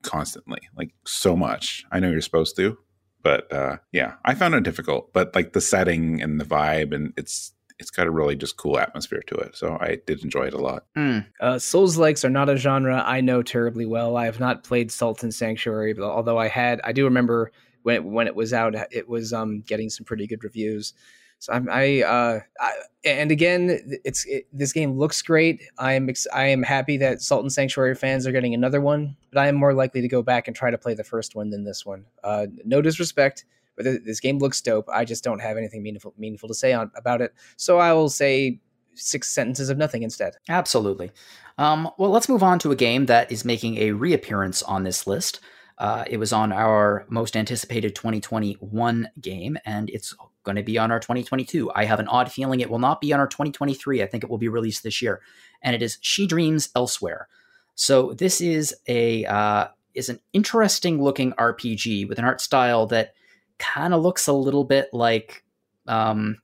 constantly, 0.00 0.60
like 0.74 0.94
so 1.04 1.36
much. 1.36 1.84
I 1.92 2.00
know 2.00 2.10
you're 2.10 2.22
supposed 2.22 2.56
to, 2.56 2.78
but 3.22 3.52
uh, 3.52 3.76
yeah, 3.92 4.14
I 4.24 4.34
found 4.34 4.54
it 4.54 4.62
difficult. 4.62 5.12
But 5.12 5.34
like 5.34 5.52
the 5.52 5.60
setting 5.60 6.22
and 6.22 6.40
the 6.40 6.46
vibe, 6.46 6.94
and 6.94 7.12
it's 7.18 7.52
it's 7.78 7.90
got 7.90 8.06
a 8.06 8.10
really 8.10 8.36
just 8.36 8.56
cool 8.56 8.78
atmosphere 8.78 9.22
to 9.26 9.34
it. 9.36 9.56
So 9.56 9.76
I 9.80 9.98
did 10.06 10.24
enjoy 10.24 10.46
it 10.46 10.54
a 10.54 10.58
lot. 10.58 10.84
Mm. 10.96 11.26
Uh, 11.40 11.58
Souls 11.58 11.98
likes 11.98 12.24
are 12.24 12.30
not 12.30 12.48
a 12.48 12.56
genre 12.56 13.02
I 13.04 13.20
know 13.20 13.42
terribly 13.42 13.86
well. 13.86 14.16
I 14.16 14.24
have 14.24 14.40
not 14.40 14.64
played 14.64 14.90
Salt 14.90 15.22
and 15.22 15.34
Sanctuary, 15.34 15.92
but 15.92 16.04
although 16.04 16.38
I 16.38 16.48
had, 16.48 16.80
I 16.84 16.92
do 16.92 17.04
remember 17.04 17.52
when 17.82 17.96
it, 17.96 18.04
when 18.04 18.26
it 18.26 18.34
was 18.34 18.52
out, 18.52 18.74
it 18.90 19.08
was 19.08 19.32
um, 19.32 19.60
getting 19.60 19.90
some 19.90 20.04
pretty 20.04 20.26
good 20.26 20.42
reviews. 20.42 20.94
So 21.38 21.52
I'm, 21.52 21.68
I, 21.70 22.02
uh, 22.02 22.40
I 22.58 22.72
and 23.04 23.30
again, 23.30 23.98
it's 24.04 24.24
it, 24.24 24.46
this 24.52 24.72
game 24.72 24.98
looks 24.98 25.20
great. 25.20 25.62
I 25.78 25.92
am 25.92 26.08
ex- 26.08 26.26
I 26.32 26.46
am 26.46 26.62
happy 26.62 26.96
that 26.96 27.20
Salt 27.20 27.42
and 27.42 27.52
Sanctuary 27.52 27.94
fans 27.94 28.26
are 28.26 28.32
getting 28.32 28.54
another 28.54 28.80
one, 28.80 29.16
but 29.30 29.40
I 29.40 29.48
am 29.48 29.54
more 29.54 29.74
likely 29.74 30.00
to 30.00 30.08
go 30.08 30.22
back 30.22 30.48
and 30.48 30.56
try 30.56 30.70
to 30.70 30.78
play 30.78 30.94
the 30.94 31.04
first 31.04 31.34
one 31.34 31.50
than 31.50 31.64
this 31.64 31.84
one. 31.84 32.06
Uh, 32.24 32.46
no 32.64 32.80
disrespect, 32.80 33.44
but 33.76 33.84
th- 33.84 34.02
this 34.04 34.20
game 34.20 34.38
looks 34.38 34.60
dope. 34.60 34.88
I 34.88 35.04
just 35.04 35.24
don't 35.24 35.40
have 35.40 35.56
anything 35.56 35.82
meaningful 35.82 36.14
meaningful 36.16 36.48
to 36.48 36.54
say 36.54 36.72
on 36.72 36.90
about 36.96 37.20
it, 37.20 37.34
so 37.56 37.78
I 37.78 37.92
will 37.92 38.08
say 38.08 38.60
six 38.94 39.30
sentences 39.30 39.68
of 39.68 39.78
nothing 39.78 40.02
instead. 40.02 40.34
Absolutely. 40.48 41.10
Um, 41.58 41.90
well, 41.98 42.10
let's 42.10 42.28
move 42.28 42.42
on 42.42 42.58
to 42.60 42.72
a 42.72 42.76
game 42.76 43.06
that 43.06 43.30
is 43.30 43.44
making 43.44 43.78
a 43.78 43.92
reappearance 43.92 44.62
on 44.62 44.84
this 44.84 45.06
list. 45.06 45.40
Uh, 45.78 46.04
it 46.06 46.16
was 46.16 46.32
on 46.32 46.52
our 46.52 47.04
most 47.08 47.36
anticipated 47.36 47.94
2021 47.94 49.10
game, 49.20 49.58
and 49.66 49.90
it's 49.90 50.14
going 50.42 50.56
to 50.56 50.62
be 50.62 50.78
on 50.78 50.90
our 50.90 51.00
2022. 51.00 51.70
I 51.74 51.84
have 51.84 52.00
an 52.00 52.08
odd 52.08 52.32
feeling 52.32 52.60
it 52.60 52.70
will 52.70 52.78
not 52.78 53.00
be 53.00 53.12
on 53.12 53.20
our 53.20 53.26
2023. 53.26 54.02
I 54.02 54.06
think 54.06 54.24
it 54.24 54.30
will 54.30 54.38
be 54.38 54.48
released 54.48 54.82
this 54.82 55.02
year, 55.02 55.20
and 55.62 55.74
it 55.74 55.82
is 55.82 55.98
She 56.00 56.26
Dreams 56.26 56.70
Elsewhere. 56.74 57.28
So 57.74 58.14
this 58.14 58.40
is 58.40 58.74
a 58.88 59.26
uh, 59.26 59.68
is 59.94 60.08
an 60.08 60.20
interesting 60.32 61.02
looking 61.02 61.32
RPG 61.32 62.08
with 62.08 62.18
an 62.18 62.24
art 62.24 62.40
style 62.40 62.86
that 62.86 63.12
kind 63.58 63.94
of 63.94 64.02
looks 64.02 64.26
a 64.26 64.32
little 64.32 64.64
bit 64.64 64.88
like 64.92 65.44
um, 65.86 66.38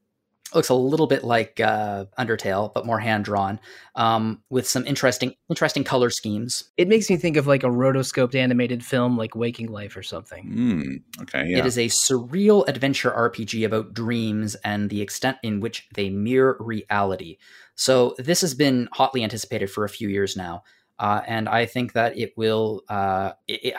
looks 0.54 0.68
a 0.68 0.74
little 0.74 1.06
bit 1.06 1.24
like 1.24 1.60
uh, 1.60 2.06
Undertale, 2.18 2.72
but 2.72 2.86
more 2.86 2.98
hand 2.98 3.24
drawn, 3.24 3.60
um, 3.94 4.42
with 4.50 4.68
some 4.68 4.86
interesting 4.86 5.34
interesting 5.48 5.84
color 5.84 6.10
schemes. 6.10 6.70
It 6.76 6.88
makes 6.88 7.08
me 7.10 7.16
think 7.16 7.36
of 7.36 7.46
like 7.46 7.64
a 7.64 7.68
rotoscoped 7.68 8.34
animated 8.34 8.84
film 8.84 9.16
like 9.16 9.34
Waking 9.34 9.68
Life 9.68 9.96
or 9.96 10.02
something. 10.02 10.46
Mm, 10.46 11.22
okay, 11.22 11.48
yeah. 11.48 11.58
It 11.58 11.66
is 11.66 11.78
a 11.78 11.86
surreal 11.86 12.66
adventure 12.68 13.10
RPG 13.10 13.64
about 13.64 13.94
dreams 13.94 14.54
and 14.56 14.90
the 14.90 15.02
extent 15.02 15.38
in 15.42 15.60
which 15.60 15.88
they 15.94 16.10
mirror 16.10 16.56
reality. 16.60 17.38
So 17.74 18.14
this 18.18 18.40
has 18.42 18.54
been 18.54 18.88
hotly 18.92 19.22
anticipated 19.22 19.70
for 19.70 19.84
a 19.84 19.88
few 19.88 20.08
years 20.08 20.36
now, 20.36 20.64
uh, 20.98 21.22
and 21.26 21.48
I 21.48 21.66
think 21.66 21.94
that 21.94 22.18
it 22.18 22.32
will. 22.36 22.82
Uh, 22.88 23.32
it, 23.48 23.64
it, 23.64 23.74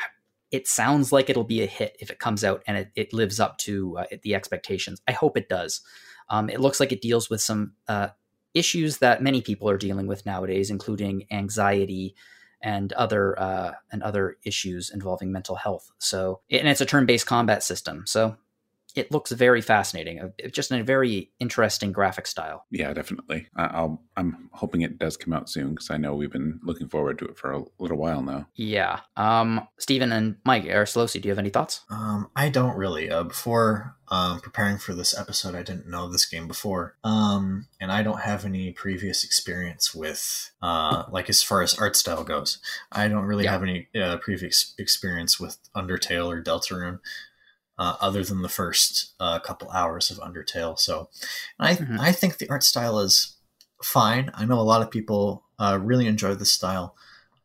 it 0.53 0.67
sounds 0.67 1.11
like 1.11 1.31
it'll 1.31 1.43
be 1.43 1.63
a 1.63 1.65
hit 1.65 1.97
if 1.99 2.11
it 2.11 2.19
comes 2.19 2.43
out 2.43 2.61
and 2.67 2.77
it, 2.77 2.91
it 2.95 3.11
lives 3.11 3.39
up 3.39 3.57
to 3.57 3.97
uh, 3.97 4.05
the 4.21 4.35
expectations. 4.35 5.01
I 5.07 5.11
hope 5.11 5.35
it 5.35 5.49
does. 5.49 5.81
Um, 6.29 6.47
it 6.47 6.59
looks 6.59 6.79
like 6.79 6.91
it 6.91 7.01
deals 7.01 7.27
with 7.27 7.41
some 7.41 7.73
uh, 7.87 8.09
issues 8.53 8.99
that 8.99 9.23
many 9.23 9.41
people 9.41 9.67
are 9.67 9.79
dealing 9.79 10.05
with 10.05 10.27
nowadays, 10.27 10.69
including 10.69 11.25
anxiety 11.31 12.15
and 12.61 12.93
other 12.93 13.37
uh, 13.39 13.71
and 13.91 14.03
other 14.03 14.37
issues 14.45 14.91
involving 14.91 15.31
mental 15.31 15.55
health. 15.55 15.91
So, 15.97 16.41
and 16.51 16.67
it's 16.67 16.81
a 16.81 16.85
turn-based 16.85 17.25
combat 17.25 17.63
system. 17.63 18.03
So, 18.05 18.37
it 18.95 19.11
looks 19.11 19.31
very 19.31 19.61
fascinating. 19.61 20.19
Uh, 20.19 20.29
just 20.49 20.71
in 20.71 20.79
a 20.79 20.83
very 20.83 21.31
interesting 21.39 21.91
graphic 21.91 22.27
style. 22.27 22.65
Yeah, 22.71 22.93
definitely. 22.93 23.47
I'll. 23.55 24.01
I'm 24.15 24.49
hoping 24.53 24.81
it 24.81 24.99
does 24.99 25.17
come 25.17 25.33
out 25.33 25.49
soon 25.49 25.71
because 25.71 25.89
I 25.89 25.97
know 25.97 26.13
we've 26.13 26.31
been 26.31 26.59
looking 26.61 26.87
forward 26.87 27.17
to 27.19 27.25
it 27.25 27.37
for 27.37 27.51
a 27.51 27.63
little 27.79 27.97
while 27.97 28.21
now. 28.21 28.47
Yeah. 28.53 28.99
Um, 29.17 29.67
Stephen 29.79 30.11
and 30.11 30.35
Mike 30.45 30.65
Aristolosi, 30.65 31.19
do 31.19 31.27
you 31.27 31.31
have 31.31 31.39
any 31.39 31.49
thoughts? 31.49 31.81
Um, 31.89 32.29
I 32.35 32.49
don't 32.49 32.77
really. 32.77 33.09
Uh, 33.09 33.23
before 33.23 33.95
um, 34.09 34.39
preparing 34.39 34.77
for 34.77 34.93
this 34.93 35.17
episode, 35.17 35.55
I 35.55 35.63
didn't 35.63 35.89
know 35.89 36.07
this 36.07 36.27
game 36.27 36.47
before, 36.47 36.95
um, 37.03 37.67
and 37.81 37.91
I 37.91 38.03
don't 38.03 38.21
have 38.21 38.45
any 38.45 38.71
previous 38.71 39.23
experience 39.23 39.95
with, 39.95 40.51
uh, 40.61 41.05
like 41.09 41.29
as 41.29 41.41
far 41.41 41.63
as 41.63 41.79
art 41.79 41.95
style 41.95 42.23
goes, 42.23 42.59
I 42.91 43.07
don't 43.07 43.25
really 43.25 43.45
yeah. 43.45 43.51
have 43.51 43.63
any 43.63 43.87
uh, 43.99 44.17
previous 44.17 44.75
experience 44.77 45.39
with 45.39 45.57
Undertale 45.75 46.27
or 46.27 46.43
Deltarune 46.43 46.99
uh, 47.77 47.95
other 47.99 48.23
than 48.23 48.41
the 48.41 48.49
first 48.49 49.13
uh, 49.19 49.39
couple 49.39 49.69
hours 49.71 50.11
of 50.11 50.17
Undertale. 50.17 50.77
So 50.79 51.09
I 51.59 51.75
mm-hmm. 51.75 51.99
I 51.99 52.11
think 52.11 52.37
the 52.37 52.49
art 52.49 52.63
style 52.63 52.99
is 52.99 53.35
fine. 53.81 54.31
I 54.33 54.45
know 54.45 54.59
a 54.59 54.61
lot 54.61 54.81
of 54.81 54.91
people 54.91 55.43
uh, 55.59 55.79
really 55.81 56.07
enjoy 56.07 56.35
the 56.35 56.45
style. 56.45 56.95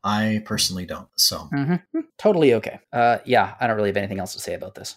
I 0.04 0.42
personally 0.44 0.86
don't. 0.86 1.08
So 1.16 1.48
mm-hmm. 1.52 2.00
totally 2.16 2.54
okay. 2.54 2.78
Uh, 2.92 3.18
yeah, 3.24 3.54
I 3.60 3.66
don't 3.66 3.76
really 3.76 3.88
have 3.88 3.96
anything 3.96 4.20
else 4.20 4.34
to 4.34 4.40
say 4.40 4.54
about 4.54 4.74
this. 4.74 4.96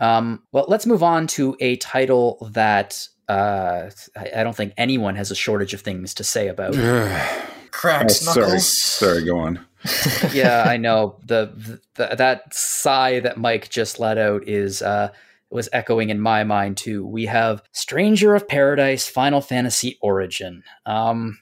Um, 0.00 0.42
well, 0.52 0.66
let's 0.68 0.84
move 0.84 1.02
on 1.02 1.26
to 1.28 1.56
a 1.60 1.76
title 1.76 2.48
that 2.52 3.06
uh, 3.28 3.90
I, 4.16 4.30
I, 4.36 4.42
don't 4.42 4.56
think 4.56 4.74
anyone 4.76 5.14
has 5.14 5.30
a 5.30 5.34
shortage 5.34 5.74
of 5.74 5.82
things 5.82 6.12
to 6.14 6.24
say 6.24 6.48
about. 6.48 6.74
Cracks 7.70 8.26
oh, 8.26 8.34
knuckles. 8.34 8.66
Sorry, 8.66 9.14
sorry, 9.14 9.24
go 9.24 9.38
on. 9.38 9.64
yeah, 10.32 10.64
I 10.66 10.76
know 10.76 11.16
the, 11.26 11.80
the, 11.94 12.14
that 12.16 12.54
sigh 12.54 13.20
that 13.20 13.38
Mike 13.38 13.68
just 13.68 13.98
let 13.98 14.18
out 14.18 14.46
is 14.48 14.82
uh, 14.82 15.12
was 15.50 15.68
echoing 15.72 16.10
in 16.10 16.20
my 16.20 16.44
mind 16.44 16.76
too. 16.76 17.06
We 17.06 17.26
have 17.26 17.62
Stranger 17.72 18.34
of 18.34 18.48
Paradise 18.48 19.08
Final 19.08 19.40
Fantasy 19.40 19.98
Origin. 20.00 20.62
Um, 20.86 21.38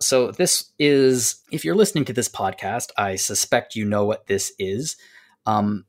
so 0.00 0.30
this 0.30 0.70
is 0.78 1.42
if 1.50 1.64
you're 1.64 1.74
listening 1.74 2.04
to 2.06 2.12
this 2.12 2.28
podcast, 2.28 2.90
I 2.96 3.16
suspect 3.16 3.76
you 3.76 3.84
know 3.84 4.04
what 4.04 4.26
this 4.26 4.52
is. 4.58 4.96
Um, 5.46 5.84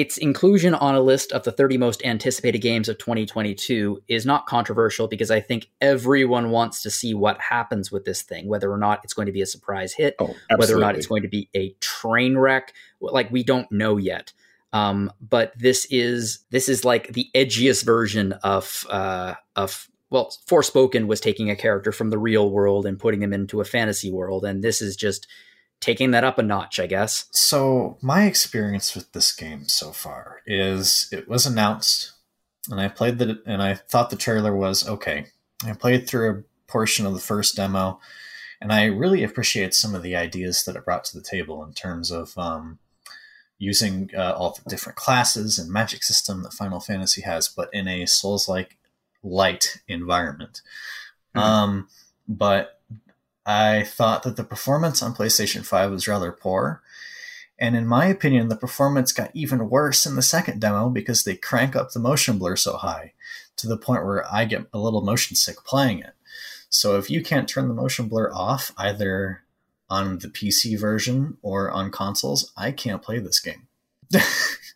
its 0.00 0.16
inclusion 0.16 0.72
on 0.72 0.94
a 0.94 1.00
list 1.00 1.30
of 1.30 1.42
the 1.42 1.52
30 1.52 1.76
most 1.76 2.02
anticipated 2.06 2.60
games 2.60 2.88
of 2.88 2.96
2022 2.96 4.02
is 4.08 4.24
not 4.24 4.46
controversial 4.46 5.06
because 5.06 5.30
I 5.30 5.40
think 5.40 5.68
everyone 5.82 6.48
wants 6.48 6.80
to 6.84 6.90
see 6.90 7.12
what 7.12 7.38
happens 7.38 7.92
with 7.92 8.06
this 8.06 8.22
thing, 8.22 8.48
whether 8.48 8.72
or 8.72 8.78
not 8.78 9.02
it's 9.04 9.12
going 9.12 9.26
to 9.26 9.32
be 9.32 9.42
a 9.42 9.46
surprise 9.46 9.92
hit, 9.92 10.14
oh, 10.18 10.34
whether 10.56 10.74
or 10.74 10.80
not 10.80 10.96
it's 10.96 11.06
going 11.06 11.20
to 11.20 11.28
be 11.28 11.50
a 11.54 11.74
train 11.80 12.38
wreck. 12.38 12.72
Like 13.02 13.30
we 13.30 13.44
don't 13.44 13.70
know 13.70 13.98
yet. 13.98 14.32
Um, 14.72 15.12
but 15.20 15.52
this 15.58 15.86
is 15.90 16.38
this 16.48 16.70
is 16.70 16.82
like 16.82 17.12
the 17.12 17.28
edgiest 17.34 17.84
version 17.84 18.32
of 18.32 18.86
uh, 18.88 19.34
of 19.54 19.86
well, 20.08 20.32
Forspoken 20.48 21.08
was 21.08 21.20
taking 21.20 21.50
a 21.50 21.56
character 21.56 21.92
from 21.92 22.08
the 22.08 22.18
real 22.18 22.50
world 22.50 22.86
and 22.86 22.98
putting 22.98 23.22
him 23.22 23.34
into 23.34 23.60
a 23.60 23.66
fantasy 23.66 24.10
world, 24.10 24.46
and 24.46 24.64
this 24.64 24.80
is 24.80 24.96
just 24.96 25.26
taking 25.80 26.10
that 26.10 26.24
up 26.24 26.38
a 26.38 26.42
notch, 26.42 26.78
I 26.78 26.86
guess. 26.86 27.26
So, 27.30 27.96
my 28.00 28.24
experience 28.24 28.94
with 28.94 29.12
this 29.12 29.32
game 29.32 29.64
so 29.64 29.92
far 29.92 30.40
is 30.46 31.08
it 31.12 31.28
was 31.28 31.46
announced 31.46 32.12
and 32.70 32.80
I 32.80 32.88
played 32.88 33.18
the 33.18 33.42
and 33.46 33.62
I 33.62 33.74
thought 33.74 34.10
the 34.10 34.16
trailer 34.16 34.54
was 34.54 34.88
okay. 34.88 35.26
I 35.64 35.72
played 35.72 36.06
through 36.06 36.30
a 36.30 36.70
portion 36.70 37.06
of 37.06 37.14
the 37.14 37.20
first 37.20 37.56
demo 37.56 38.00
and 38.60 38.72
I 38.72 38.84
really 38.84 39.24
appreciate 39.24 39.74
some 39.74 39.94
of 39.94 40.02
the 40.02 40.14
ideas 40.14 40.64
that 40.64 40.76
it 40.76 40.84
brought 40.84 41.04
to 41.04 41.16
the 41.16 41.24
table 41.24 41.64
in 41.64 41.72
terms 41.72 42.10
of 42.10 42.36
um, 42.36 42.78
using 43.58 44.10
uh, 44.16 44.32
all 44.32 44.52
the 44.52 44.68
different 44.68 44.96
classes 44.96 45.58
and 45.58 45.70
magic 45.70 46.02
system 46.02 46.42
that 46.42 46.52
Final 46.52 46.80
Fantasy 46.80 47.22
has, 47.22 47.48
but 47.48 47.70
in 47.72 47.88
a 47.88 48.06
Souls-like 48.06 48.76
light 49.22 49.80
environment. 49.88 50.60
Mm-hmm. 51.34 51.46
Um, 51.46 51.88
but 52.28 52.79
I 53.50 53.82
thought 53.82 54.22
that 54.22 54.36
the 54.36 54.44
performance 54.44 55.02
on 55.02 55.14
PlayStation 55.14 55.64
5 55.66 55.90
was 55.90 56.06
rather 56.06 56.30
poor. 56.30 56.82
And 57.58 57.74
in 57.74 57.84
my 57.84 58.06
opinion, 58.06 58.48
the 58.48 58.56
performance 58.56 59.12
got 59.12 59.32
even 59.34 59.68
worse 59.68 60.06
in 60.06 60.14
the 60.14 60.22
second 60.22 60.60
demo 60.60 60.88
because 60.88 61.24
they 61.24 61.34
crank 61.34 61.74
up 61.74 61.90
the 61.90 61.98
motion 61.98 62.38
blur 62.38 62.54
so 62.54 62.76
high 62.76 63.12
to 63.56 63.66
the 63.66 63.76
point 63.76 64.04
where 64.04 64.24
I 64.32 64.44
get 64.44 64.66
a 64.72 64.78
little 64.78 65.02
motion 65.02 65.34
sick 65.34 65.56
playing 65.64 65.98
it. 65.98 66.12
So 66.68 66.96
if 66.96 67.10
you 67.10 67.22
can't 67.22 67.48
turn 67.48 67.66
the 67.66 67.74
motion 67.74 68.06
blur 68.06 68.30
off 68.32 68.72
either 68.78 69.42
on 69.90 70.20
the 70.20 70.28
PC 70.28 70.78
version 70.78 71.36
or 71.42 71.72
on 71.72 71.90
consoles, 71.90 72.52
I 72.56 72.70
can't 72.70 73.02
play 73.02 73.18
this 73.18 73.40
game. 73.40 73.66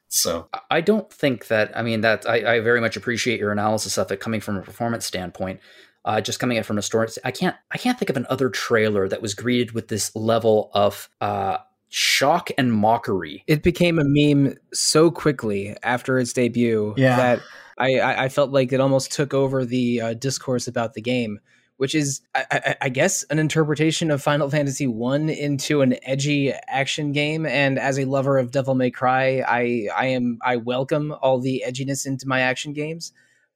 so 0.09 0.48
I 0.68 0.80
don't 0.80 1.12
think 1.12 1.46
that 1.46 1.76
I 1.76 1.82
mean 1.82 2.01
that 2.01 2.28
I, 2.28 2.56
I, 2.56 2.60
very 2.60 2.80
much 2.80 2.96
appreciate 2.96 3.40
your 3.40 3.52
analysis 3.52 3.98
of 3.98 4.10
it 4.12 4.20
coming 4.20 4.40
from 4.40 4.56
a 4.56 4.62
performance 4.62 5.06
standpoint 5.06 5.60
uh, 6.05 6.20
just 6.20 6.39
coming 6.39 6.56
in 6.56 6.62
from 6.62 6.78
a 6.78 6.82
store. 6.82 7.09
I 7.24 7.31
can't 7.31 7.56
I 7.70 7.78
can't 7.78 7.98
think 7.98 8.10
of 8.10 8.16
another 8.16 8.48
trailer 8.48 9.09
that 9.09 9.22
was 9.22 9.35
greeted 9.35 9.72
with 9.72 9.89
this 9.89 10.14
level 10.14 10.70
of 10.74 11.09
uh, 11.20 11.59
shock 11.89 12.51
and 12.59 12.72
mockery. 12.72 13.44
It 13.47 13.62
became 13.62 13.98
a 13.98 14.05
meme 14.05 14.56
so 14.72 15.10
quickly 15.10 15.76
after 15.82 16.18
its 16.18 16.32
debut 16.32 16.94
yeah. 16.97 17.16
that 17.16 17.40
I, 17.78 18.24
I, 18.24 18.28
felt 18.28 18.51
like 18.51 18.72
it 18.72 18.81
almost 18.81 19.12
took 19.12 19.32
over 19.32 19.64
the 19.64 20.01
uh, 20.01 20.14
discourse 20.14 20.66
about 20.66 20.94
the 20.94 21.01
game, 21.01 21.39
which 21.76 21.94
is, 21.94 22.20
I, 22.35 22.76
I, 22.81 22.89
guess, 22.89 23.22
an 23.24 23.39
interpretation 23.39 24.10
of 24.10 24.22
Final 24.22 24.51
Fantasy 24.51 24.86
One 24.86 25.28
into 25.28 25.82
an 25.82 25.97
edgy 26.02 26.52
action 26.52 27.12
game. 27.12 27.47
And 27.47 27.78
as 27.78 27.98
a 27.98 28.05
lover 28.05 28.39
of 28.39 28.51
Devil 28.51 28.74
May 28.74 28.90
Cry, 28.90 29.44
I, 29.47 29.89
I 29.97 30.06
am 30.06 30.39
I 30.43 30.56
welcome 30.56 31.14
all 31.22 31.39
the 31.39 31.64
edginess 31.66 32.06
into 32.06 32.26
my 32.26 32.40
action 32.40 32.72
games 32.72 33.12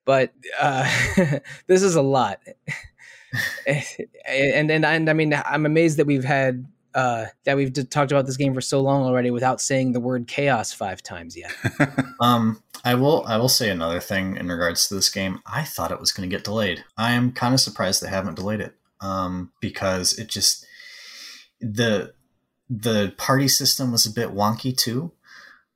but 0.08 0.32
uh, 0.58 0.90
this 1.66 1.82
is 1.82 1.94
a 1.94 2.00
lot. 2.00 2.40
and, 3.66 4.70
and 4.70 4.86
and 4.86 5.10
I 5.10 5.12
mean, 5.12 5.34
I'm 5.34 5.66
amazed 5.66 5.98
that 5.98 6.06
we've 6.06 6.24
had 6.24 6.66
uh, 6.94 7.26
that 7.44 7.58
we've 7.58 7.74
talked 7.90 8.10
about 8.10 8.24
this 8.24 8.38
game 8.38 8.54
for 8.54 8.62
so 8.62 8.80
long 8.80 9.02
already 9.04 9.30
without 9.30 9.60
saying 9.60 9.92
the 9.92 10.00
word 10.00 10.26
chaos 10.26 10.72
five 10.72 11.02
times 11.02 11.36
yet. 11.36 11.52
um, 12.20 12.62
I 12.86 12.94
will 12.94 13.22
I 13.26 13.36
will 13.36 13.50
say 13.50 13.68
another 13.68 14.00
thing 14.00 14.38
in 14.38 14.48
regards 14.48 14.88
to 14.88 14.94
this 14.94 15.10
game. 15.10 15.40
I 15.44 15.62
thought 15.62 15.92
it 15.92 16.00
was 16.00 16.10
going 16.10 16.26
to 16.26 16.34
get 16.34 16.42
delayed. 16.42 16.84
I 16.96 17.12
am 17.12 17.30
kind 17.30 17.52
of 17.52 17.60
surprised 17.60 18.02
they 18.02 18.08
haven't 18.08 18.36
delayed 18.36 18.62
it 18.62 18.76
um, 19.02 19.52
because 19.60 20.18
it 20.18 20.28
just 20.28 20.64
the 21.60 22.14
the 22.70 23.12
party 23.18 23.48
system 23.48 23.92
was 23.92 24.06
a 24.06 24.10
bit 24.10 24.30
wonky 24.30 24.74
too. 24.74 25.12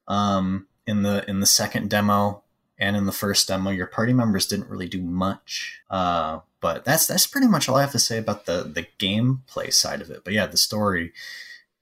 Um, 0.09 0.69
in 0.87 1.03
the 1.03 1.29
in 1.29 1.41
the 1.41 1.47
second 1.47 1.91
demo, 1.91 2.43
and 2.79 2.97
in 2.97 3.07
the 3.07 3.13
first 3.13 3.49
demo, 3.49 3.71
your 3.71 3.87
party 3.87 4.13
members 4.13 4.47
didn't 4.47 4.69
really 4.69 4.89
do 4.89 5.03
much. 5.03 5.81
Uh, 5.91 6.41
but 6.61 6.85
that's 6.85 7.07
that's 7.07 7.27
pretty 7.27 7.49
much 7.49 7.69
all 7.69 7.77
I 7.77 7.83
have 7.83 7.93
to 7.93 7.99
say 7.99 8.19
about 8.19 8.47
the 8.47 8.63
the 8.63 8.87
gameplay 8.99 9.73
side 9.73 10.01
of 10.01 10.11
it. 10.11 10.25
But 10.25 10.33
yeah, 10.33 10.47
the 10.47 10.57
story, 10.57 11.13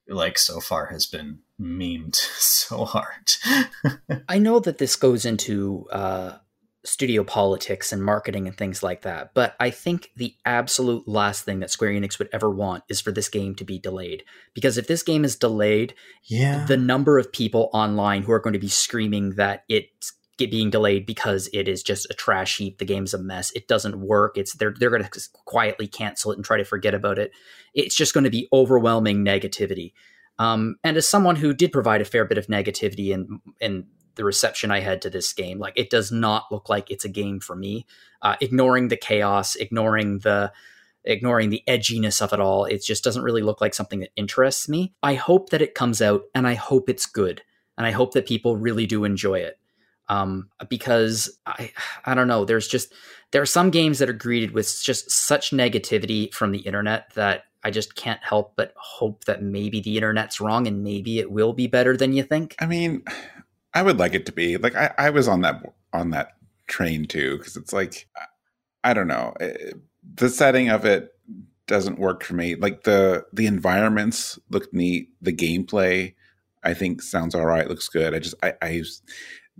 like 0.08 0.38
so 0.38 0.60
far, 0.60 0.86
has 0.86 1.06
been 1.06 1.40
memed 1.60 2.16
so 2.38 2.84
hard. 2.84 3.32
I 4.28 4.38
know 4.38 4.58
that 4.60 4.78
this 4.78 4.96
goes 4.96 5.24
into 5.24 5.86
uh, 5.92 6.38
studio 6.82 7.22
politics 7.22 7.92
and 7.92 8.02
marketing 8.02 8.46
and 8.46 8.56
things 8.56 8.82
like 8.82 9.02
that, 9.02 9.34
but 9.34 9.54
I 9.60 9.70
think 9.70 10.10
the 10.16 10.34
absolute 10.46 11.06
last 11.06 11.44
thing 11.44 11.60
that 11.60 11.70
Square 11.70 11.92
Enix 11.92 12.18
would 12.18 12.30
ever 12.32 12.50
want 12.50 12.84
is 12.88 13.02
for 13.02 13.12
this 13.12 13.28
game 13.28 13.54
to 13.56 13.64
be 13.64 13.78
delayed. 13.78 14.24
Because 14.54 14.78
if 14.78 14.86
this 14.86 15.02
game 15.02 15.24
is 15.24 15.36
delayed, 15.36 15.94
yeah, 16.24 16.64
the 16.64 16.78
number 16.78 17.18
of 17.18 17.32
people 17.32 17.68
online 17.74 18.22
who 18.22 18.32
are 18.32 18.40
going 18.40 18.54
to 18.54 18.58
be 18.58 18.68
screaming 18.68 19.34
that 19.34 19.64
it's 19.68 20.14
get 20.40 20.50
being 20.50 20.70
delayed 20.70 21.06
because 21.06 21.48
it 21.52 21.68
is 21.68 21.82
just 21.82 22.10
a 22.10 22.14
trash 22.14 22.56
heap. 22.56 22.78
The 22.78 22.84
game's 22.84 23.14
a 23.14 23.18
mess. 23.18 23.52
It 23.52 23.68
doesn't 23.68 24.00
work. 24.00 24.36
It's 24.36 24.54
they're 24.54 24.74
they're 24.76 24.90
going 24.90 25.04
to 25.04 25.28
quietly 25.44 25.86
cancel 25.86 26.32
it 26.32 26.36
and 26.36 26.44
try 26.44 26.56
to 26.56 26.64
forget 26.64 26.94
about 26.94 27.18
it. 27.18 27.30
It's 27.74 27.94
just 27.94 28.14
going 28.14 28.24
to 28.24 28.30
be 28.30 28.48
overwhelming 28.52 29.24
negativity. 29.24 29.92
Um, 30.38 30.76
and 30.82 30.96
as 30.96 31.06
someone 31.06 31.36
who 31.36 31.52
did 31.52 31.70
provide 31.70 32.00
a 32.00 32.06
fair 32.06 32.24
bit 32.24 32.38
of 32.38 32.46
negativity 32.46 33.10
in 33.10 33.40
in 33.60 33.86
the 34.16 34.24
reception 34.24 34.70
I 34.70 34.80
had 34.80 35.02
to 35.02 35.10
this 35.10 35.32
game, 35.32 35.58
like 35.58 35.74
it 35.76 35.90
does 35.90 36.10
not 36.10 36.46
look 36.50 36.68
like 36.68 36.90
it's 36.90 37.04
a 37.04 37.10
game 37.10 37.38
for 37.38 37.54
me. 37.54 37.86
Uh, 38.22 38.36
ignoring 38.40 38.88
the 38.88 38.96
chaos, 38.96 39.54
ignoring 39.54 40.20
the 40.20 40.52
ignoring 41.04 41.50
the 41.50 41.62
edginess 41.68 42.20
of 42.20 42.32
it 42.32 42.40
all, 42.40 42.64
it 42.64 42.82
just 42.82 43.04
doesn't 43.04 43.22
really 43.22 43.42
look 43.42 43.60
like 43.60 43.74
something 43.74 44.00
that 44.00 44.10
interests 44.16 44.68
me. 44.68 44.94
I 45.02 45.14
hope 45.14 45.50
that 45.50 45.62
it 45.62 45.74
comes 45.74 46.02
out, 46.02 46.22
and 46.34 46.46
I 46.48 46.54
hope 46.54 46.88
it's 46.88 47.06
good, 47.06 47.42
and 47.76 47.86
I 47.86 47.90
hope 47.90 48.12
that 48.14 48.26
people 48.26 48.56
really 48.56 48.86
do 48.86 49.04
enjoy 49.04 49.38
it 49.40 49.60
um, 50.10 50.50
because 50.68 51.38
I 51.46 51.72
I 52.04 52.14
don't 52.14 52.28
know. 52.28 52.44
There's 52.44 52.68
just 52.68 52.92
there 53.30 53.40
are 53.40 53.46
some 53.46 53.70
games 53.70 54.00
that 54.00 54.10
are 54.10 54.14
greeted 54.14 54.50
with 54.50 54.82
just 54.82 55.10
such 55.10 55.52
negativity 55.52 56.34
from 56.34 56.50
the 56.50 56.58
internet 56.58 57.14
that 57.14 57.44
I 57.62 57.70
just 57.70 57.94
can't 57.94 58.20
help 58.22 58.54
but 58.56 58.74
hope 58.76 59.24
that 59.24 59.42
maybe 59.42 59.80
the 59.80 59.96
internet's 59.96 60.40
wrong 60.40 60.66
and 60.66 60.82
maybe 60.82 61.20
it 61.20 61.30
will 61.30 61.52
be 61.52 61.68
better 61.68 61.96
than 61.96 62.12
you 62.12 62.24
think. 62.24 62.56
I 62.58 62.66
mean, 62.66 63.04
I 63.72 63.82
would 63.82 63.98
like 63.98 64.14
it 64.14 64.26
to 64.26 64.32
be 64.32 64.56
like 64.56 64.74
I, 64.74 64.92
I 64.98 65.10
was 65.10 65.28
on 65.28 65.42
that 65.42 65.62
on 65.92 66.10
that 66.10 66.32
train 66.66 67.06
too 67.06 67.38
because 67.38 67.56
it's 67.56 67.72
like 67.72 68.08
I 68.82 68.92
don't 68.92 69.08
know 69.08 69.32
eh, 69.40 69.72
the 70.16 70.28
setting 70.28 70.70
of 70.70 70.84
it 70.84 71.14
doesn't 71.68 72.00
work 72.00 72.24
for 72.24 72.34
me. 72.34 72.56
Like 72.56 72.82
the 72.82 73.24
the 73.32 73.46
environments 73.46 74.40
look 74.50 74.74
neat, 74.74 75.10
the 75.22 75.32
gameplay 75.32 76.14
I 76.62 76.74
think 76.74 77.00
sounds 77.00 77.34
all 77.34 77.46
right, 77.46 77.68
looks 77.68 77.88
good. 77.88 78.14
I 78.14 78.18
just 78.18 78.34
I, 78.42 78.54
I 78.60 78.82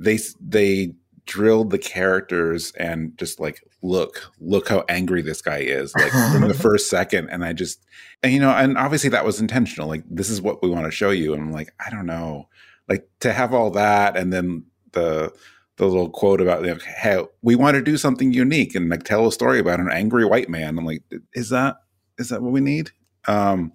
they 0.01 0.18
they 0.40 0.94
drilled 1.27 1.70
the 1.70 1.78
characters 1.78 2.72
and 2.72 3.16
just 3.16 3.39
like 3.39 3.62
look 3.82 4.32
look 4.40 4.68
how 4.68 4.85
angry 4.89 5.22
this 5.22 5.40
guy 5.40 5.59
is 5.59 5.94
like 5.94 6.10
from 6.10 6.48
the 6.48 6.55
first 6.68 6.90
second. 6.90 7.28
And 7.28 7.44
i 7.44 7.52
just 7.52 7.85
and 8.22 8.32
you 8.32 8.40
know 8.40 8.51
and 8.51 8.77
obviously 8.77 9.10
that 9.10 9.24
was 9.24 9.40
intentional. 9.40 9.86
Like 9.89 10.02
this 10.10 10.28
is 10.28 10.43
what 10.43 10.62
we 10.62 10.70
want 10.70 10.86
to 10.86 10.90
show 10.90 11.10
you. 11.10 11.32
And 11.35 11.43
i'm 11.43 11.52
like 11.52 11.72
i 11.86 11.90
don't 11.90 12.06
know. 12.06 12.48
Like 12.89 13.09
to 13.20 13.32
have 13.32 13.55
all 13.55 13.70
that 13.72 14.16
and 14.16 14.32
then 14.32 14.64
the 14.93 15.32
the 15.77 15.86
little 15.86 16.10
quote 16.10 16.40
about 16.40 16.64
like, 16.64 16.82
hey 16.82 17.22
we 17.43 17.55
want 17.55 17.74
to 17.74 17.82
do 17.82 17.97
something 17.97 18.32
unique 18.32 18.74
and 18.74 18.89
like 18.89 19.05
tell 19.05 19.27
a 19.28 19.32
story 19.32 19.60
about 19.60 19.81
an 19.81 19.90
angry 19.93 20.24
white 20.24 20.48
man. 20.48 20.78
I'm 20.78 20.86
like 20.86 21.02
is 21.35 21.51
that 21.51 21.77
is 22.18 22.31
that 22.31 22.43
what 22.43 22.52
we 22.52 22.60
need? 22.60 22.90
Um 23.28 23.72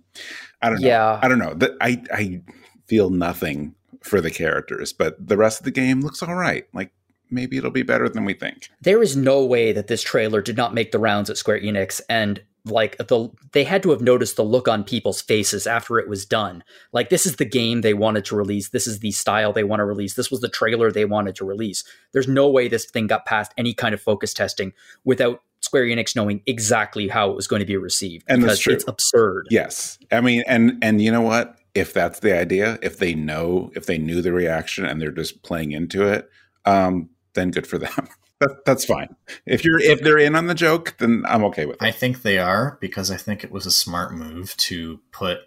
i 0.61 0.69
don't 0.69 0.81
know. 0.81 0.87
Yeah. 0.87 1.19
i 1.21 1.27
don't 1.27 1.39
know. 1.39 1.53
That 1.53 1.71
i 1.79 2.01
i 2.11 2.41
feel 2.87 3.11
nothing 3.11 3.75
for 4.05 4.21
the 4.21 4.31
characters 4.31 4.93
but 4.93 5.15
the 5.25 5.37
rest 5.37 5.59
of 5.59 5.65
the 5.65 5.71
game 5.71 6.01
looks 6.01 6.21
all 6.23 6.35
right 6.35 6.67
like 6.73 6.91
maybe 7.31 7.57
it'll 7.57 7.71
be 7.71 7.83
better 7.83 8.07
than 8.07 8.23
we 8.23 8.33
think 8.33 8.69
There 8.81 9.01
is 9.01 9.15
no 9.15 9.43
way 9.43 9.71
that 9.71 9.87
this 9.87 10.03
trailer 10.03 10.41
did 10.41 10.57
not 10.57 10.73
make 10.73 10.91
the 10.91 10.99
rounds 10.99 11.29
at 11.29 11.37
Square 11.37 11.61
Enix 11.61 11.99
and 12.07 12.41
like 12.65 12.97
the 12.97 13.29
they 13.51 13.63
had 13.63 13.83
to 13.83 13.91
have 13.91 14.01
noticed 14.01 14.35
the 14.35 14.43
look 14.43 14.67
on 14.67 14.83
people's 14.83 15.21
faces 15.21 15.67
after 15.67 15.99
it 15.99 16.09
was 16.09 16.25
done. 16.25 16.63
Like 16.91 17.09
this 17.09 17.25
is 17.25 17.35
the 17.35 17.45
game 17.45 17.81
they 17.81 17.93
wanted 17.93 18.25
to 18.25 18.35
release. 18.35 18.69
This 18.69 18.87
is 18.87 18.99
the 18.99 19.11
style 19.11 19.53
they 19.53 19.63
want 19.63 19.81
to 19.81 19.85
release. 19.85 20.15
This 20.15 20.31
was 20.31 20.41
the 20.41 20.49
trailer 20.49 20.91
they 20.91 21.05
wanted 21.05 21.35
to 21.35 21.45
release. 21.45 21.83
There's 22.11 22.27
no 22.27 22.49
way 22.49 22.67
this 22.67 22.85
thing 22.85 23.07
got 23.07 23.25
past 23.25 23.53
any 23.57 23.73
kind 23.73 23.93
of 23.93 24.01
focus 24.01 24.33
testing 24.33 24.73
without 25.03 25.41
Square 25.61 25.85
Enix 25.85 26.15
knowing 26.15 26.41
exactly 26.45 27.07
how 27.07 27.29
it 27.31 27.35
was 27.35 27.47
going 27.47 27.59
to 27.59 27.65
be 27.65 27.77
received 27.77 28.25
And 28.27 28.41
that's 28.41 28.53
because 28.53 28.59
true. 28.59 28.73
it's 28.73 28.85
absurd. 28.87 29.47
Yes. 29.49 29.97
I 30.11 30.21
mean, 30.21 30.43
and 30.47 30.77
and 30.81 31.01
you 31.01 31.11
know 31.11 31.21
what? 31.21 31.57
If 31.75 31.93
that's 31.93 32.21
the 32.21 32.37
idea, 32.37 32.79
if 32.81 32.97
they 32.97 33.13
know, 33.13 33.71
if 33.75 33.85
they 33.85 33.97
knew 33.97 34.21
the 34.21 34.33
reaction 34.33 34.85
and 34.85 35.01
they're 35.01 35.11
just 35.11 35.43
playing 35.43 35.73
into 35.73 36.07
it, 36.07 36.29
um, 36.65 37.09
then 37.33 37.51
good 37.51 37.67
for 37.67 37.77
them. 37.77 38.07
that, 38.39 38.65
that's 38.65 38.85
fine. 38.85 39.15
If 39.45 39.63
you're 39.63 39.79
if 39.79 40.01
they're 40.01 40.17
in 40.17 40.35
on 40.35 40.47
the 40.47 40.55
joke, 40.55 40.95
then 40.99 41.23
I'm 41.27 41.43
okay 41.45 41.65
with 41.65 41.81
it. 41.81 41.85
I 41.85 41.91
think 41.91 42.21
they 42.21 42.39
are 42.39 42.77
because 42.81 43.11
I 43.11 43.17
think 43.17 43.43
it 43.43 43.51
was 43.51 43.65
a 43.65 43.71
smart 43.71 44.13
move 44.13 44.55
to 44.57 45.01
put 45.11 45.39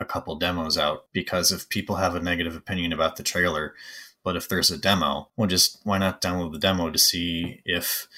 a 0.00 0.04
couple 0.04 0.36
demos 0.36 0.76
out 0.76 1.06
because 1.12 1.52
if 1.52 1.68
people 1.68 1.96
have 1.96 2.14
a 2.14 2.20
negative 2.20 2.56
opinion 2.56 2.92
about 2.92 3.16
the 3.16 3.22
trailer, 3.22 3.74
but 4.24 4.36
if 4.36 4.48
there's 4.48 4.70
a 4.70 4.78
demo, 4.78 5.28
well 5.36 5.46
just 5.46 5.80
why 5.84 5.98
not 5.98 6.20
download 6.20 6.52
the 6.52 6.58
demo 6.58 6.90
to 6.90 6.98
see 6.98 7.60
if 7.64 8.08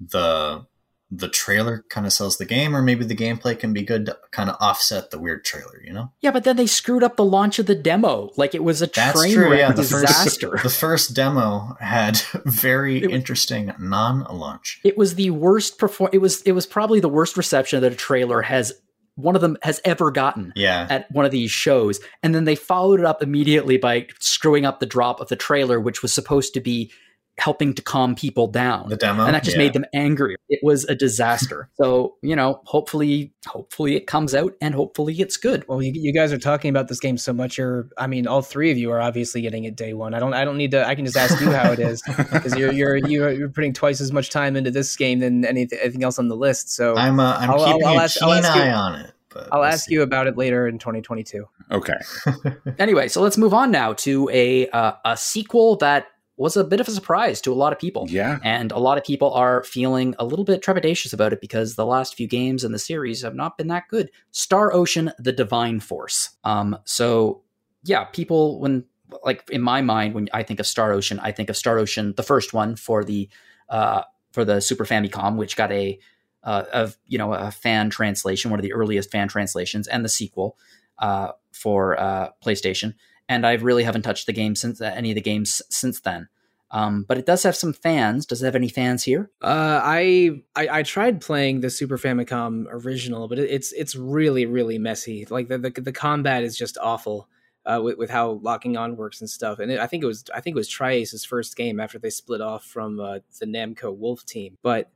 the 0.00 0.66
the 1.14 1.28
trailer 1.28 1.84
kind 1.90 2.06
of 2.06 2.12
sells 2.14 2.38
the 2.38 2.46
game 2.46 2.74
or 2.74 2.80
maybe 2.80 3.04
the 3.04 3.14
gameplay 3.14 3.58
can 3.58 3.74
be 3.74 3.82
good 3.82 4.06
to 4.06 4.16
kind 4.30 4.48
of 4.48 4.56
offset 4.60 5.10
the 5.10 5.18
weird 5.18 5.44
trailer, 5.44 5.78
you 5.84 5.92
know? 5.92 6.10
Yeah, 6.22 6.30
but 6.30 6.44
then 6.44 6.56
they 6.56 6.66
screwed 6.66 7.02
up 7.04 7.16
the 7.16 7.24
launch 7.24 7.58
of 7.58 7.66
the 7.66 7.74
demo. 7.74 8.30
Like 8.38 8.54
it 8.54 8.64
was 8.64 8.80
a 8.80 8.86
That's 8.86 9.20
train 9.20 9.34
true. 9.34 9.50
wreck 9.50 9.58
Yeah, 9.58 9.72
the 9.72 9.82
first 9.82 10.06
disaster. 10.06 10.58
the 10.62 10.70
first 10.70 11.14
demo 11.14 11.76
had 11.80 12.18
very 12.46 13.04
It 13.04 13.10
interesting 13.10 13.72
non-launch. 13.78 14.80
It 14.84 14.96
was 14.96 15.16
the 15.16 15.28
worst 15.30 15.78
perform. 15.78 16.08
It 16.14 16.18
was 16.18 16.40
it 16.42 16.52
was 16.52 16.66
probably 16.66 17.00
the 17.00 17.08
worst 17.10 17.36
reception 17.36 17.82
that 17.82 17.92
a 17.92 17.96
trailer 17.96 18.40
has 18.42 18.72
one 19.14 19.34
of 19.34 19.42
them 19.42 19.58
has 19.62 19.78
ever 19.84 20.10
gotten 20.10 20.54
Yeah. 20.56 20.86
at 20.88 21.10
one 21.12 21.26
of 21.26 21.30
these 21.30 21.50
shows. 21.50 22.00
And 22.22 22.34
then 22.34 22.44
they 22.44 22.54
followed 22.54 23.00
it 23.00 23.04
up 23.04 23.22
immediately 23.22 23.76
by 23.76 24.06
screwing 24.18 24.64
up 24.64 24.80
the 24.80 24.86
drop 24.86 25.20
of 25.20 25.28
the 25.28 25.36
trailer, 25.36 25.78
which 25.78 26.00
was 26.00 26.14
supposed 26.14 26.54
to 26.54 26.60
be 26.60 26.90
helping 27.38 27.74
to 27.74 27.82
calm 27.82 28.14
people 28.14 28.46
down. 28.46 28.88
The 28.88 28.96
demo. 28.96 29.24
and 29.24 29.34
that 29.34 29.42
just 29.42 29.56
yeah. 29.56 29.62
made 29.64 29.72
them 29.72 29.84
angry. 29.94 30.36
It 30.48 30.60
was 30.62 30.84
a 30.84 30.94
disaster. 30.94 31.68
so 31.80 32.16
you 32.22 32.36
know, 32.36 32.60
hopefully, 32.64 33.32
hopefully 33.46 33.96
it 33.96 34.06
comes 34.06 34.34
out 34.34 34.54
and 34.60 34.74
hopefully 34.74 35.14
it's 35.20 35.36
good. 35.36 35.66
Well, 35.68 35.82
you, 35.82 35.92
you 35.94 36.12
guys 36.12 36.32
are 36.32 36.38
talking 36.38 36.68
about 36.70 36.88
this 36.88 37.00
game 37.00 37.16
so 37.18 37.32
much. 37.32 37.58
You're, 37.58 37.88
I 37.98 38.06
mean, 38.06 38.26
all 38.26 38.42
three 38.42 38.70
of 38.70 38.78
you 38.78 38.90
are 38.90 39.00
obviously 39.00 39.40
getting 39.40 39.64
it 39.64 39.76
day 39.76 39.94
one. 39.94 40.14
I 40.14 40.18
don't, 40.18 40.34
I 40.34 40.44
don't 40.44 40.56
need 40.58 40.70
to. 40.72 40.86
I 40.86 40.94
can 40.94 41.04
just 41.04 41.16
ask 41.16 41.40
you 41.40 41.50
how 41.50 41.72
it 41.72 41.78
is 41.78 42.02
because 42.32 42.56
you're, 42.56 42.72
you're, 42.72 42.96
you're, 42.98 43.30
you're 43.30 43.48
putting 43.48 43.72
twice 43.72 44.00
as 44.00 44.12
much 44.12 44.30
time 44.30 44.56
into 44.56 44.70
this 44.70 44.94
game 44.96 45.20
than 45.20 45.44
anything, 45.44 45.78
anything 45.82 46.04
else 46.04 46.18
on 46.18 46.28
the 46.28 46.36
list. 46.36 46.70
So 46.70 46.96
I'm 46.96 47.18
uh, 47.18 47.36
I'm 47.38 47.50
I'll- 47.50 47.60
I'll- 47.60 47.72
keeping 47.72 47.86
I'll 47.86 47.98
a 47.98 48.02
ask- 48.02 48.18
keen 48.18 48.28
ask 48.30 48.56
you- 48.56 48.62
eye 48.62 48.72
on 48.72 49.00
it. 49.00 49.12
But 49.34 49.48
I'll 49.50 49.60
we'll 49.60 49.68
ask 49.68 49.86
see. 49.86 49.94
you 49.94 50.02
about 50.02 50.26
it 50.26 50.36
later 50.36 50.68
in 50.68 50.78
2022. 50.78 51.46
Okay. 51.70 51.94
Anyway, 52.78 53.08
so 53.08 53.20
let's 53.22 53.38
move 53.38 53.54
on 53.54 53.70
now 53.70 53.92
to 53.94 54.28
a 54.32 54.68
uh, 54.70 54.92
a 55.04 55.16
sequel 55.16 55.76
that 55.76 56.06
was 56.36 56.56
a 56.56 56.64
bit 56.64 56.80
of 56.80 56.88
a 56.88 56.90
surprise 56.90 57.40
to 57.42 57.52
a 57.52 57.54
lot 57.54 57.72
of 57.72 57.78
people. 57.78 58.06
Yeah. 58.08 58.38
And 58.42 58.72
a 58.72 58.78
lot 58.78 58.98
of 58.98 59.04
people 59.04 59.32
are 59.32 59.62
feeling 59.64 60.14
a 60.18 60.24
little 60.24 60.44
bit 60.44 60.62
trepidatious 60.62 61.12
about 61.12 61.32
it 61.32 61.40
because 61.40 61.74
the 61.74 61.86
last 61.86 62.14
few 62.14 62.26
games 62.26 62.64
in 62.64 62.72
the 62.72 62.78
series 62.78 63.22
have 63.22 63.34
not 63.34 63.58
been 63.58 63.68
that 63.68 63.84
good. 63.88 64.10
Star 64.30 64.72
Ocean: 64.72 65.12
The 65.18 65.32
Divine 65.32 65.80
Force. 65.80 66.30
Um, 66.44 66.78
so 66.84 67.42
yeah, 67.84 68.04
people 68.04 68.60
when 68.60 68.84
like 69.24 69.48
in 69.50 69.60
my 69.60 69.82
mind 69.82 70.14
when 70.14 70.28
I 70.32 70.42
think 70.42 70.60
of 70.60 70.66
Star 70.66 70.92
Ocean, 70.92 71.20
I 71.20 71.32
think 71.32 71.50
of 71.50 71.56
Star 71.56 71.78
Ocean, 71.78 72.14
the 72.16 72.22
first 72.22 72.52
one 72.52 72.76
for 72.76 73.04
the 73.04 73.28
uh, 73.68 74.02
for 74.32 74.44
the 74.44 74.60
Super 74.60 74.84
Famicom, 74.84 75.36
which 75.36 75.56
got 75.56 75.70
a 75.70 75.98
uh, 76.44 76.64
of 76.72 76.96
you 77.06 77.18
know 77.18 77.32
a 77.34 77.50
fan 77.50 77.90
translation, 77.90 78.50
one 78.50 78.58
of 78.58 78.64
the 78.64 78.72
earliest 78.72 79.10
fan 79.10 79.28
translations, 79.28 79.86
and 79.86 80.04
the 80.04 80.08
sequel 80.08 80.58
uh, 80.98 81.32
for 81.52 81.98
uh, 82.00 82.30
PlayStation. 82.44 82.94
And 83.32 83.46
I 83.46 83.54
really 83.54 83.84
haven't 83.84 84.02
touched 84.02 84.26
the 84.26 84.32
game 84.32 84.54
since 84.54 84.80
uh, 84.80 84.92
any 84.94 85.10
of 85.10 85.14
the 85.14 85.22
games 85.22 85.62
since 85.70 86.00
then. 86.00 86.28
Um, 86.70 87.04
but 87.06 87.18
it 87.18 87.26
does 87.26 87.42
have 87.42 87.56
some 87.56 87.72
fans. 87.72 88.26
Does 88.26 88.42
it 88.42 88.46
have 88.46 88.54
any 88.54 88.68
fans 88.68 89.02
here? 89.04 89.30
Uh, 89.42 89.80
I, 89.82 90.42
I 90.54 90.68
I 90.78 90.82
tried 90.82 91.20
playing 91.20 91.60
the 91.60 91.70
Super 91.70 91.98
Famicom 91.98 92.66
original, 92.70 93.28
but 93.28 93.38
it, 93.38 93.50
it's 93.50 93.72
it's 93.72 93.94
really 93.94 94.46
really 94.46 94.78
messy. 94.78 95.26
Like 95.28 95.48
the 95.48 95.58
the, 95.58 95.70
the 95.70 95.92
combat 95.92 96.42
is 96.44 96.56
just 96.56 96.78
awful. 96.80 97.28
Uh, 97.64 97.80
with, 97.80 97.96
with 97.96 98.10
how 98.10 98.40
locking 98.42 98.76
on 98.76 98.96
works 98.96 99.20
and 99.20 99.30
stuff, 99.30 99.60
and 99.60 99.70
it, 99.70 99.78
I 99.78 99.86
think 99.86 100.02
it 100.02 100.06
was 100.06 100.24
I 100.34 100.40
think 100.40 100.56
it 100.56 100.58
was 100.58 100.66
tri-Ace's 100.66 101.24
first 101.24 101.56
game 101.56 101.78
after 101.78 101.96
they 101.96 102.10
split 102.10 102.40
off 102.40 102.64
from 102.64 102.98
uh, 102.98 103.20
the 103.38 103.46
Namco 103.46 103.96
Wolf 103.96 104.26
team. 104.26 104.58
But 104.62 104.90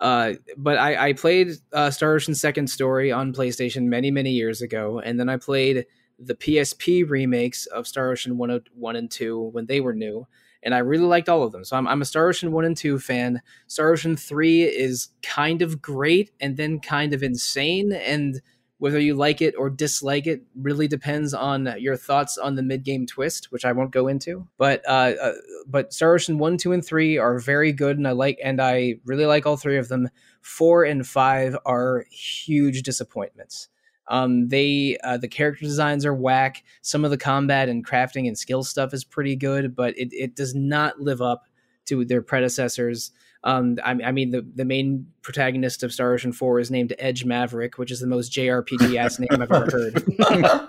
uh, 0.00 0.34
but 0.56 0.78
I, 0.78 1.08
I 1.08 1.12
played 1.14 1.48
uh, 1.72 1.90
Star 1.90 2.14
Ocean 2.14 2.36
Second 2.36 2.68
Story 2.68 3.10
on 3.10 3.32
PlayStation 3.32 3.84
many 3.84 4.12
many 4.12 4.30
years 4.30 4.62
ago, 4.62 5.00
and 5.00 5.18
then 5.18 5.28
I 5.28 5.36
played 5.36 5.86
the 6.22 6.34
PSP 6.34 7.08
remakes 7.08 7.66
of 7.66 7.86
Star 7.86 8.10
Ocean 8.10 8.38
one, 8.38 8.62
one 8.74 8.96
and 8.96 9.10
two 9.10 9.40
when 9.52 9.66
they 9.66 9.80
were 9.80 9.94
new, 9.94 10.26
and 10.62 10.74
I 10.74 10.78
really 10.78 11.04
liked 11.04 11.28
all 11.28 11.42
of 11.42 11.52
them. 11.52 11.64
So 11.64 11.76
I'm, 11.76 11.88
I'm 11.88 12.02
a 12.02 12.04
Star 12.04 12.28
Ocean 12.28 12.52
1 12.52 12.64
and 12.64 12.76
2 12.76 12.98
fan. 12.98 13.42
Star 13.66 13.92
Ocean 13.92 14.16
3 14.16 14.62
is 14.62 15.08
kind 15.22 15.62
of 15.62 15.82
great 15.82 16.30
and 16.40 16.56
then 16.56 16.78
kind 16.78 17.12
of 17.12 17.22
insane. 17.22 17.92
And 17.92 18.40
whether 18.78 18.98
you 18.98 19.14
like 19.14 19.40
it 19.40 19.54
or 19.56 19.70
dislike 19.70 20.26
it 20.26 20.42
really 20.56 20.88
depends 20.88 21.34
on 21.34 21.72
your 21.78 21.96
thoughts 21.96 22.36
on 22.36 22.56
the 22.56 22.62
mid 22.62 22.84
game 22.84 23.06
twist, 23.06 23.50
which 23.50 23.64
I 23.64 23.72
won't 23.72 23.92
go 23.92 24.08
into. 24.08 24.46
But 24.56 24.82
uh, 24.88 25.14
uh, 25.20 25.32
but 25.66 25.92
Star 25.92 26.14
Ocean 26.14 26.38
1, 26.38 26.56
2, 26.58 26.72
and 26.72 26.84
3 26.84 27.18
are 27.18 27.38
very 27.38 27.72
good, 27.72 27.96
and 27.96 28.08
I 28.08 28.12
like 28.12 28.38
and 28.42 28.60
I 28.60 28.96
really 29.04 29.26
like 29.26 29.46
all 29.46 29.56
three 29.56 29.78
of 29.78 29.88
them. 29.88 30.08
Four 30.40 30.82
and 30.84 31.06
five 31.06 31.56
are 31.64 32.06
huge 32.10 32.82
disappointments. 32.82 33.68
Um, 34.08 34.48
they 34.48 34.98
uh, 35.04 35.16
the 35.16 35.28
character 35.28 35.64
designs 35.64 36.04
are 36.04 36.14
whack. 36.14 36.64
Some 36.82 37.04
of 37.04 37.10
the 37.10 37.18
combat 37.18 37.68
and 37.68 37.86
crafting 37.86 38.26
and 38.26 38.36
skill 38.36 38.64
stuff 38.64 38.92
is 38.92 39.04
pretty 39.04 39.36
good, 39.36 39.76
but 39.76 39.96
it, 39.96 40.08
it 40.12 40.34
does 40.34 40.54
not 40.54 41.00
live 41.00 41.22
up 41.22 41.44
to 41.86 42.04
their 42.04 42.22
predecessors. 42.22 43.12
Um, 43.44 43.78
I, 43.84 43.90
I 43.90 44.12
mean, 44.12 44.30
the, 44.30 44.46
the 44.54 44.64
main 44.64 45.06
protagonist 45.22 45.82
of 45.82 45.92
Star 45.92 46.12
Ocean 46.12 46.32
4 46.32 46.60
is 46.60 46.70
named 46.70 46.94
Edge 46.98 47.24
Maverick, 47.24 47.76
which 47.76 47.90
is 47.90 47.98
the 47.98 48.06
most 48.06 48.32
JRPG 48.32 48.96
ass 48.96 49.18
name 49.18 49.28
I've 49.32 49.50
ever 49.50 49.68
heard. 49.70 50.68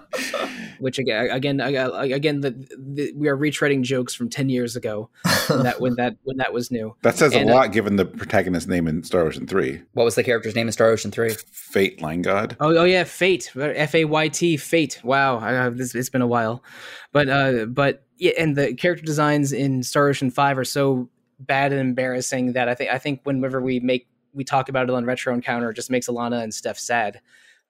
which 0.80 1.00
again, 1.00 1.30
again, 1.32 1.60
again, 1.60 2.42
the, 2.42 2.52
the, 2.78 3.14
we 3.16 3.28
are 3.28 3.38
retreading 3.38 3.82
jokes 3.82 4.14
from 4.14 4.30
ten 4.30 4.50
years 4.50 4.76
ago 4.76 5.10
when 5.48 5.64
that 5.64 5.82
when 5.82 5.96
that 5.96 6.18
when 6.24 6.38
that 6.38 6.54
was 6.54 6.72
new. 6.72 6.96
That 7.02 7.18
says 7.18 7.34
And, 7.34 7.50
a 7.50 7.54
uh, 7.54 7.56
lot 7.56 7.72
given 7.72 7.96
the 7.96 8.06
protagonist's 8.06 8.68
name 8.68 8.88
in 8.88 9.04
Star 9.04 9.22
Ocean 9.22 9.48
3. 9.48 9.82
What 9.94 10.04
was 10.04 10.16
the 10.16 10.24
character's 10.24 10.56
name 10.56 10.68
in 10.68 10.74
Star 10.74 10.90
Ocean 10.90 11.12
3? 11.12 11.30
Fayt 11.30 12.00
Leingod. 12.00 12.56
Oh, 12.60 12.76
oh 12.78 12.84
yeah, 12.84 13.04
Fate, 13.04 13.52
F 13.56 13.96
A 13.96 14.06
Y 14.06 14.28
T, 14.30 14.58
Fate. 14.58 15.00
Wow, 15.04 15.40
I, 15.40 15.66
I, 15.66 15.70
this, 15.70 15.96
it's 15.96 16.10
been 16.10 16.22
a 16.22 16.28
while, 16.28 16.64
but 17.12 17.30
uh, 17.30 17.66
but 17.66 18.06
yeah, 18.18 18.34
and 18.38 18.56
the 18.56 18.74
character 18.74 19.06
designs 19.06 19.54
in 19.54 19.84
Star 19.84 20.10
Ocean 20.10 20.32
Five 20.32 20.58
are 20.58 20.66
so 20.66 21.10
bad 21.40 21.72
and 21.72 21.82
embarrassing 21.82 22.54
that 22.54 22.70
I 22.70 22.76
think 22.76 22.92
I 22.92 22.98
think 22.98 23.22
whenever 23.24 23.62
we 23.62 23.80
make 23.80 24.08
we 24.34 24.44
talk 24.44 24.70
about 24.70 24.90
it 24.90 24.96
on 24.96 25.06
Retro 25.06 25.34
Encounter, 25.34 25.70
it 25.70 25.76
just 25.76 25.92
makes 25.92 26.08
Alana 26.08 26.42
and 26.42 26.54
Steph 26.54 26.80
sad. 26.80 27.22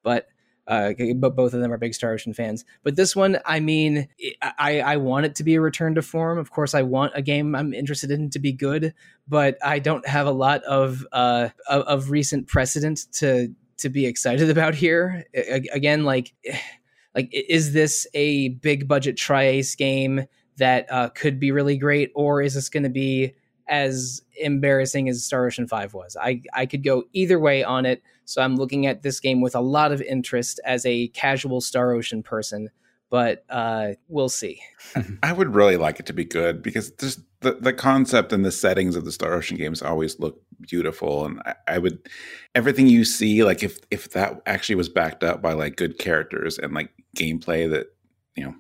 But 0.02 0.28
uh, 0.68 0.94
but 1.16 1.36
both 1.36 1.54
of 1.54 1.60
them 1.60 1.72
are 1.72 1.78
big 1.78 1.94
Star 1.94 2.14
Ocean 2.14 2.34
fans. 2.34 2.64
But 2.84 2.96
this 2.96 3.16
one, 3.16 3.40
I 3.46 3.60
mean, 3.60 4.08
I, 4.42 4.80
I 4.80 4.98
want 4.98 5.26
it 5.26 5.36
to 5.36 5.44
be 5.44 5.56
a 5.56 5.62
return 5.62 5.96
to 5.96 6.02
form. 6.02 6.38
Of 6.38 6.52
course, 6.52 6.74
I 6.74 6.84
want 6.84 7.14
a 7.16 7.22
game 7.22 7.56
I'm 7.56 7.74
interested 7.74 8.12
in 8.12 8.30
to 8.32 8.40
be 8.40 8.54
good, 8.54 8.94
but 9.28 9.58
I 9.64 9.80
don't 9.80 10.08
have 10.08 10.28
a 10.28 10.32
lot 10.32 10.64
of 10.64 11.06
uh, 11.12 11.50
of, 11.68 11.82
of 11.84 12.12
recent 12.12 12.48
precedent 12.48 13.06
to 13.14 13.54
to 13.78 13.90
be 13.90 14.06
excited 14.06 14.50
about 14.52 14.76
here. 14.76 15.26
A- 15.34 15.68
again, 15.74 16.06
like 16.06 16.34
like 17.16 17.30
is 17.32 17.74
this 17.74 18.08
a 18.14 18.50
big 18.50 18.88
budget 18.88 19.18
tri-ace 19.18 19.76
game 19.76 20.26
that 20.58 20.86
uh, 20.92 21.10
could 21.10 21.40
be 21.40 21.52
really 21.52 21.78
great, 21.78 22.12
or 22.16 22.42
is 22.42 22.54
this 22.54 22.70
going 22.70 22.84
to 22.84 22.90
be 22.90 23.34
as 23.68 24.22
embarrassing 24.40 25.10
as 25.10 25.24
Star 25.24 25.46
Ocean 25.46 25.68
5 25.68 25.94
was. 25.94 26.18
I, 26.20 26.42
I 26.54 26.66
could 26.66 26.84
go 26.84 27.04
either 27.14 27.40
way 27.40 27.64
on 27.64 27.86
it. 27.86 28.02
So 28.26 28.42
I'm 28.42 28.56
looking 28.56 28.86
at 28.86 29.04
this 29.04 29.20
game 29.20 29.42
with 29.42 29.56
a 29.56 29.62
lot 29.62 29.92
of 29.92 30.02
interest 30.02 30.60
as 30.66 30.86
a 30.86 31.08
casual 31.10 31.62
Star 31.62 31.92
Ocean 31.94 32.24
person, 32.24 32.70
but 33.10 33.46
uh, 33.50 33.90
we'll 34.08 34.30
see. 34.30 34.62
I 35.24 35.34
would 35.34 35.54
really 35.54 35.78
like 35.78 36.00
it 36.00 36.06
to 36.08 36.14
be 36.14 36.26
good 36.26 36.62
because 36.62 36.92
just 36.92 37.20
the, 37.42 37.54
the 37.54 37.74
concept 37.74 38.34
and 38.34 38.44
the 38.44 38.52
settings 38.52 38.96
of 38.96 39.06
the 39.06 39.12
Star 39.12 39.34
Ocean 39.34 39.58
games 39.58 39.82
always 39.82 40.20
look 40.20 40.42
beautiful. 40.62 41.26
And 41.26 41.42
I, 41.46 41.56
I 41.68 41.78
would, 41.78 42.10
everything 42.56 42.88
you 42.88 43.06
see, 43.06 43.44
like 43.44 43.64
if, 43.64 43.80
if 43.92 44.12
that 44.12 44.42
actually 44.46 44.76
was 44.76 44.90
backed 44.90 45.24
up 45.24 45.42
by 45.42 45.54
like 45.54 45.76
good 45.76 46.00
characters 46.00 46.58
and 46.58 46.74
like 46.74 46.92
gameplay 47.18 47.70
that, 47.70 47.88
you 48.36 48.46
know, 48.46 48.56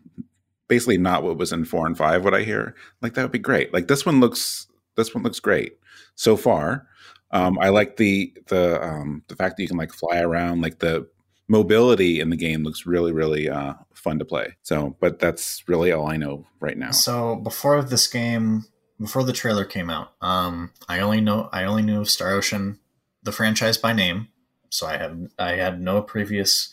basically 0.68 0.98
not 0.98 1.24
what 1.24 1.38
was 1.38 1.52
in 1.52 1.66
four 1.66 1.88
and 1.88 1.98
five, 1.98 2.24
what 2.24 2.34
I 2.34 2.44
hear, 2.44 2.76
like 3.02 3.14
that 3.14 3.22
would 3.22 3.32
be 3.32 3.40
great. 3.40 3.74
Like 3.74 3.88
this 3.88 4.06
one 4.06 4.20
looks 4.20 4.68
this 4.96 5.14
one 5.14 5.24
looks 5.24 5.40
great 5.40 5.78
so 6.16 6.38
far. 6.38 6.88
Um, 7.32 7.58
I 7.60 7.70
like 7.70 7.98
the 7.98 8.34
the 8.48 8.82
um, 8.84 9.24
the 9.28 9.36
fact 9.36 9.58
that 9.58 9.64
you 9.64 9.68
can 9.68 9.78
like 9.78 9.92
fly 9.92 10.20
around, 10.20 10.62
like 10.62 10.80
the 10.80 11.08
mobility 11.48 12.20
in 12.20 12.30
the 12.30 12.36
game 12.36 12.64
looks 12.64 12.86
really 12.86 13.12
really 13.12 13.50
uh, 13.50 13.74
fun 13.94 14.20
to 14.20 14.26
play. 14.26 14.56
So, 14.62 14.96
but 15.00 15.20
that's 15.20 15.68
really 15.68 15.92
all 15.92 16.10
I 16.10 16.18
know 16.18 16.46
right 16.60 16.78
now. 16.78 16.92
So 16.92 17.36
before 17.38 17.82
this 17.84 18.08
game, 18.08 18.66
before 19.00 19.24
the 19.24 19.34
trailer 19.34 19.66
came 19.66 19.90
out, 19.90 20.14
um, 20.22 20.72
I 20.88 21.00
only 21.00 21.22
know 21.22 21.50
I 21.52 21.64
only 21.64 21.82
knew 21.82 22.02
of 22.02 22.10
Star 22.10 22.34
Ocean, 22.34 22.80
the 23.24 23.32
franchise 23.32 23.78
by 23.78 23.94
name. 23.94 24.28
So 24.70 24.86
I 24.86 24.98
had 24.98 25.30
I 25.40 25.54
had 25.54 25.82
no 25.82 26.04
previous 26.04 26.72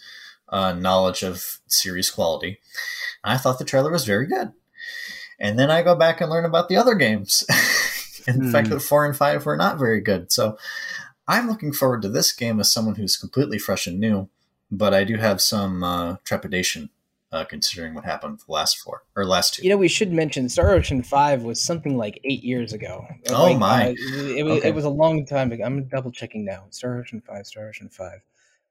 uh, 0.50 0.72
knowledge 0.74 1.22
of 1.22 1.58
series 1.68 2.10
quality. 2.10 2.58
I 3.24 3.38
thought 3.38 3.58
the 3.58 3.64
trailer 3.64 3.90
was 3.90 4.04
very 4.04 4.26
good, 4.26 4.52
and 5.38 5.58
then 5.58 5.70
I 5.70 5.82
go 5.82 5.94
back 5.94 6.20
and 6.20 6.30
learn 6.30 6.44
about 6.44 6.68
the 6.68 6.76
other 6.76 6.94
games. 6.94 7.44
and 8.26 8.44
the 8.44 8.50
fact 8.50 8.68
hmm. 8.68 8.74
that 8.74 8.80
four 8.80 9.04
and 9.04 9.16
five 9.16 9.46
were 9.46 9.56
not 9.56 9.78
very 9.78 10.00
good. 10.00 10.32
So 10.32 10.58
I'm 11.26 11.48
looking 11.48 11.72
forward 11.72 12.02
to 12.02 12.08
this 12.08 12.32
game 12.32 12.60
as 12.60 12.72
someone 12.72 12.96
who's 12.96 13.16
completely 13.16 13.58
fresh 13.58 13.86
and 13.86 14.00
new, 14.00 14.28
but 14.70 14.92
I 14.94 15.04
do 15.04 15.16
have 15.16 15.40
some 15.40 15.82
uh, 15.82 16.16
trepidation 16.24 16.90
uh, 17.32 17.44
considering 17.44 17.94
what 17.94 18.04
happened 18.04 18.32
with 18.32 18.46
the 18.46 18.52
last 18.52 18.78
four 18.78 19.04
or 19.14 19.24
last 19.24 19.54
two. 19.54 19.62
You 19.62 19.70
know, 19.70 19.76
we 19.76 19.88
should 19.88 20.12
mention 20.12 20.48
Star 20.48 20.72
Ocean 20.72 21.02
Five 21.02 21.42
was 21.42 21.60
something 21.60 21.96
like 21.96 22.20
eight 22.24 22.42
years 22.42 22.72
ago. 22.72 23.06
Oh 23.30 23.44
like, 23.44 23.58
my! 23.58 23.88
Uh, 23.90 23.94
it, 24.36 24.44
was, 24.44 24.58
okay. 24.58 24.68
it 24.68 24.74
was 24.74 24.84
a 24.84 24.90
long 24.90 25.24
time 25.24 25.52
ago. 25.52 25.64
I'm 25.64 25.84
double 25.84 26.10
checking 26.10 26.44
now. 26.44 26.64
Star 26.70 26.98
Ocean 26.98 27.20
Five, 27.20 27.46
Star 27.46 27.68
Ocean 27.68 27.88
Five. 27.88 28.20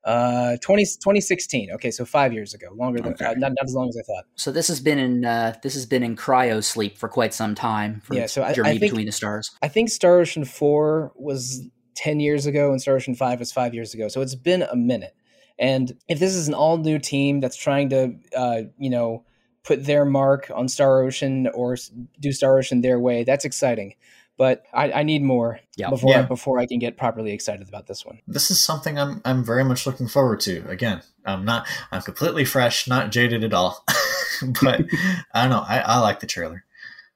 Uh, 0.06 0.56
20, 0.62 0.86
2016. 0.86 1.72
Okay, 1.74 1.92
so 1.92 2.06
five 2.06 2.32
years 2.32 2.54
ago, 2.54 2.68
longer 2.74 3.02
than 3.02 3.14
okay. 3.14 3.26
uh, 3.26 3.34
not, 3.34 3.52
not 3.52 3.66
as 3.66 3.74
long 3.74 3.90
as 3.90 3.98
I 3.98 4.04
thought. 4.04 4.24
So 4.36 4.52
this 4.52 4.70
has 4.70 4.80
been 4.80 4.98
in 4.98 5.26
uh, 5.26 5.56
this 5.62 5.74
has 5.74 5.86
been 5.86 6.04
in 6.04 6.16
cryo 6.16 6.64
sleep 6.64 6.98
for 6.98 7.10
quite 7.10 7.34
some 7.34 7.54
time. 7.54 8.02
yeah, 8.10 8.26
so 8.26 8.44
I, 8.44 8.54
Journey 8.54 8.70
I 8.70 8.72
think, 8.78 8.92
Between 8.92 9.06
the 9.06 9.12
Stars. 9.12 9.52
I 9.62 9.68
think 9.68 9.90
Star 9.90 10.20
Ocean 10.20 10.46
Four 10.46 11.12
was 11.16 11.68
ten 11.96 12.22
years 12.22 12.46
ago, 12.46 12.72
and 12.72 12.82
Star 12.82 12.96
Ocean 12.96 13.14
Five 13.14 13.40
was 13.40 13.52
five 13.52 13.74
years 13.74 13.94
ago. 13.94 14.08
So 14.08 14.22
it's 14.22 14.36
been 14.36 14.64
a 14.64 14.76
minute. 14.76 15.16
And 15.60 15.92
if 16.08 16.20
this 16.20 16.34
is 16.34 16.48
an 16.48 16.54
all 16.54 16.78
new 16.78 16.98
team 17.00 17.42
that's 17.42 17.58
trying 17.58 17.90
to, 17.90 18.16
uh, 18.34 18.62
you 18.78 18.90
know, 18.90 19.26
put 19.66 19.86
their 19.86 20.06
mark 20.06 20.50
on 20.56 20.70
Star 20.70 21.04
Ocean 21.04 21.48
or 21.54 21.76
do 22.22 22.32
Star 22.32 22.58
Ocean 22.58 22.80
their 22.80 23.00
way, 23.00 23.26
that's 23.26 23.44
exciting 23.44 23.96
but 24.40 24.64
I, 24.74 24.92
I 24.94 25.04
need 25.04 25.22
more 25.22 25.60
yeah. 25.76 25.90
before 25.90 26.12
yeah. 26.12 26.20
I, 26.20 26.24
before 26.24 26.60
I 26.60 26.66
can 26.66 26.80
get 26.80 26.98
properly 26.98 27.34
excited 27.34 27.68
about 27.68 27.88
this 27.88 28.06
one. 28.06 28.20
This 28.26 28.50
is 28.50 28.64
something 28.64 28.98
I'm 28.98 29.22
I'm 29.26 29.44
very 29.44 29.66
much 29.66 29.86
looking 29.86 30.08
forward 30.08 30.40
to. 30.42 30.66
Again, 30.70 31.02
I'm 31.26 31.44
not 31.44 31.68
I'm 31.92 32.02
completely 32.02 32.46
fresh, 32.46 32.88
not 32.88 33.12
jaded 33.12 33.44
at 33.44 33.54
all, 33.54 33.84
but 34.64 34.82
I 35.34 35.42
don't 35.42 35.50
know. 35.50 35.66
I, 35.68 35.80
I 35.80 36.00
like 36.00 36.22
the 36.22 36.26
trailer. 36.26 36.64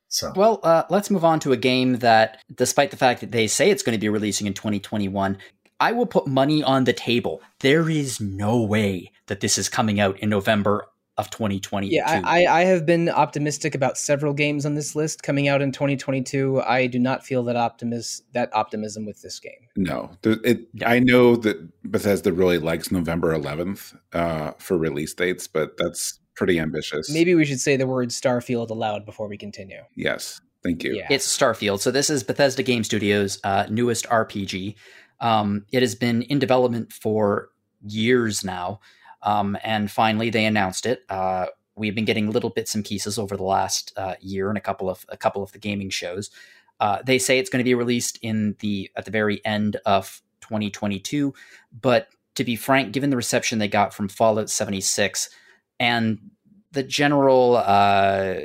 So 0.09 0.33
well, 0.35 0.59
uh, 0.63 0.83
let's 0.89 1.09
move 1.09 1.23
on 1.23 1.39
to 1.39 1.53
a 1.53 1.57
game 1.57 1.99
that, 1.99 2.43
despite 2.53 2.91
the 2.91 2.97
fact 2.97 3.21
that 3.21 3.31
they 3.31 3.47
say 3.47 3.71
it's 3.71 3.81
going 3.81 3.97
to 3.97 4.01
be 4.01 4.09
releasing 4.09 4.45
in 4.45 4.53
2021, 4.53 5.37
I 5.79 5.93
will 5.93 6.05
put 6.05 6.27
money 6.27 6.61
on 6.61 6.83
the 6.83 6.93
table. 6.93 7.41
There 7.61 7.89
is 7.89 8.19
no 8.19 8.61
way 8.61 9.11
that 9.27 9.39
this 9.39 9.57
is 9.57 9.69
coming 9.69 9.99
out 9.99 10.19
in 10.19 10.29
November 10.29 10.87
of 11.17 11.29
2020. 11.29 11.89
Yeah, 11.89 12.21
I, 12.23 12.45
I 12.45 12.63
have 12.63 12.85
been 12.85 13.07
optimistic 13.07 13.75
about 13.75 13.97
several 13.97 14.33
games 14.33 14.65
on 14.65 14.73
this 14.73 14.95
list 14.95 15.21
coming 15.21 15.47
out 15.47 15.61
in 15.61 15.71
2022. 15.71 16.61
I 16.61 16.87
do 16.87 16.97
not 16.97 17.23
feel 17.23 17.43
that 17.43 17.55
optimis 17.55 18.21
that 18.33 18.49
optimism 18.53 19.05
with 19.05 19.21
this 19.21 19.39
game. 19.39 19.67
No, 19.75 20.11
it, 20.23 20.67
I 20.85 20.99
know 20.99 21.35
that 21.37 21.83
Bethesda 21.83 22.33
really 22.33 22.57
likes 22.57 22.91
November 22.91 23.37
11th 23.37 23.95
uh, 24.13 24.51
for 24.57 24.77
release 24.77 25.13
dates, 25.13 25.47
but 25.47 25.77
that's 25.77 26.19
pretty 26.35 26.59
ambitious. 26.59 27.11
Maybe 27.11 27.35
we 27.35 27.45
should 27.45 27.59
say 27.59 27.77
the 27.77 27.87
word 27.87 28.09
Starfield 28.09 28.71
aloud 28.71 29.05
before 29.05 29.27
we 29.27 29.37
continue. 29.37 29.81
Yes, 29.95 30.41
thank 30.63 30.83
you. 30.83 30.95
Yeah. 30.95 31.07
It's 31.11 31.27
Starfield. 31.27 31.79
So 31.79 31.91
this 31.91 32.09
is 32.09 32.23
Bethesda 32.23 32.63
Game 32.63 32.83
Studios' 32.83 33.39
uh, 33.43 33.67
newest 33.69 34.07
RPG. 34.07 34.75
Um, 35.19 35.65
it 35.71 35.83
has 35.83 35.93
been 35.93 36.23
in 36.23 36.39
development 36.39 36.91
for 36.91 37.49
years 37.85 38.43
now. 38.43 38.79
Um, 39.23 39.57
and 39.63 39.89
finally, 39.89 40.29
they 40.29 40.45
announced 40.45 40.85
it. 40.85 41.03
Uh, 41.09 41.47
we've 41.75 41.95
been 41.95 42.05
getting 42.05 42.29
little 42.29 42.49
bits 42.49 42.75
and 42.75 42.85
pieces 42.85 43.17
over 43.17 43.35
the 43.35 43.43
last 43.43 43.93
uh, 43.97 44.15
year 44.21 44.49
and 44.49 44.57
a 44.57 44.61
couple 44.61 44.89
of 44.89 45.05
a 45.09 45.17
couple 45.17 45.41
of 45.41 45.51
the 45.51 45.59
gaming 45.59 45.89
shows. 45.89 46.29
Uh, 46.79 47.01
they 47.05 47.17
say 47.17 47.39
it's 47.39 47.49
going 47.49 47.63
to 47.63 47.69
be 47.69 47.75
released 47.75 48.19
in 48.21 48.55
the 48.59 48.89
at 48.95 49.05
the 49.05 49.11
very 49.11 49.43
end 49.45 49.77
of 49.85 50.21
2022, 50.41 51.33
but 51.81 52.09
to 52.35 52.43
be 52.43 52.55
frank, 52.55 52.91
given 52.91 53.09
the 53.09 53.15
reception 53.15 53.59
they 53.59 53.67
got 53.67 53.93
from 53.93 54.09
Fallout 54.09 54.49
76 54.49 55.29
and 55.79 56.19
the 56.71 56.83
general 56.83 57.57
uh, 57.57 58.35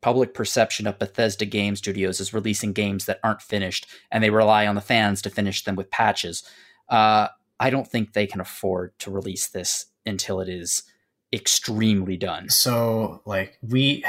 public 0.00 0.32
perception 0.32 0.86
of 0.86 0.98
Bethesda 0.98 1.44
Game 1.44 1.76
Studios 1.76 2.20
as 2.20 2.32
releasing 2.32 2.72
games 2.72 3.04
that 3.04 3.20
aren't 3.22 3.42
finished, 3.42 3.86
and 4.10 4.24
they 4.24 4.30
rely 4.30 4.66
on 4.66 4.74
the 4.74 4.80
fans 4.80 5.20
to 5.22 5.30
finish 5.30 5.64
them 5.64 5.76
with 5.76 5.90
patches. 5.90 6.42
Uh, 6.88 7.28
I 7.58 7.68
don't 7.68 7.86
think 7.86 8.12
they 8.12 8.26
can 8.26 8.40
afford 8.40 8.98
to 9.00 9.10
release 9.10 9.48
this 9.48 9.86
until 10.06 10.40
it 10.40 10.48
is 10.48 10.82
extremely 11.32 12.16
done. 12.16 12.48
So 12.48 13.22
like 13.24 13.58
we 13.62 14.04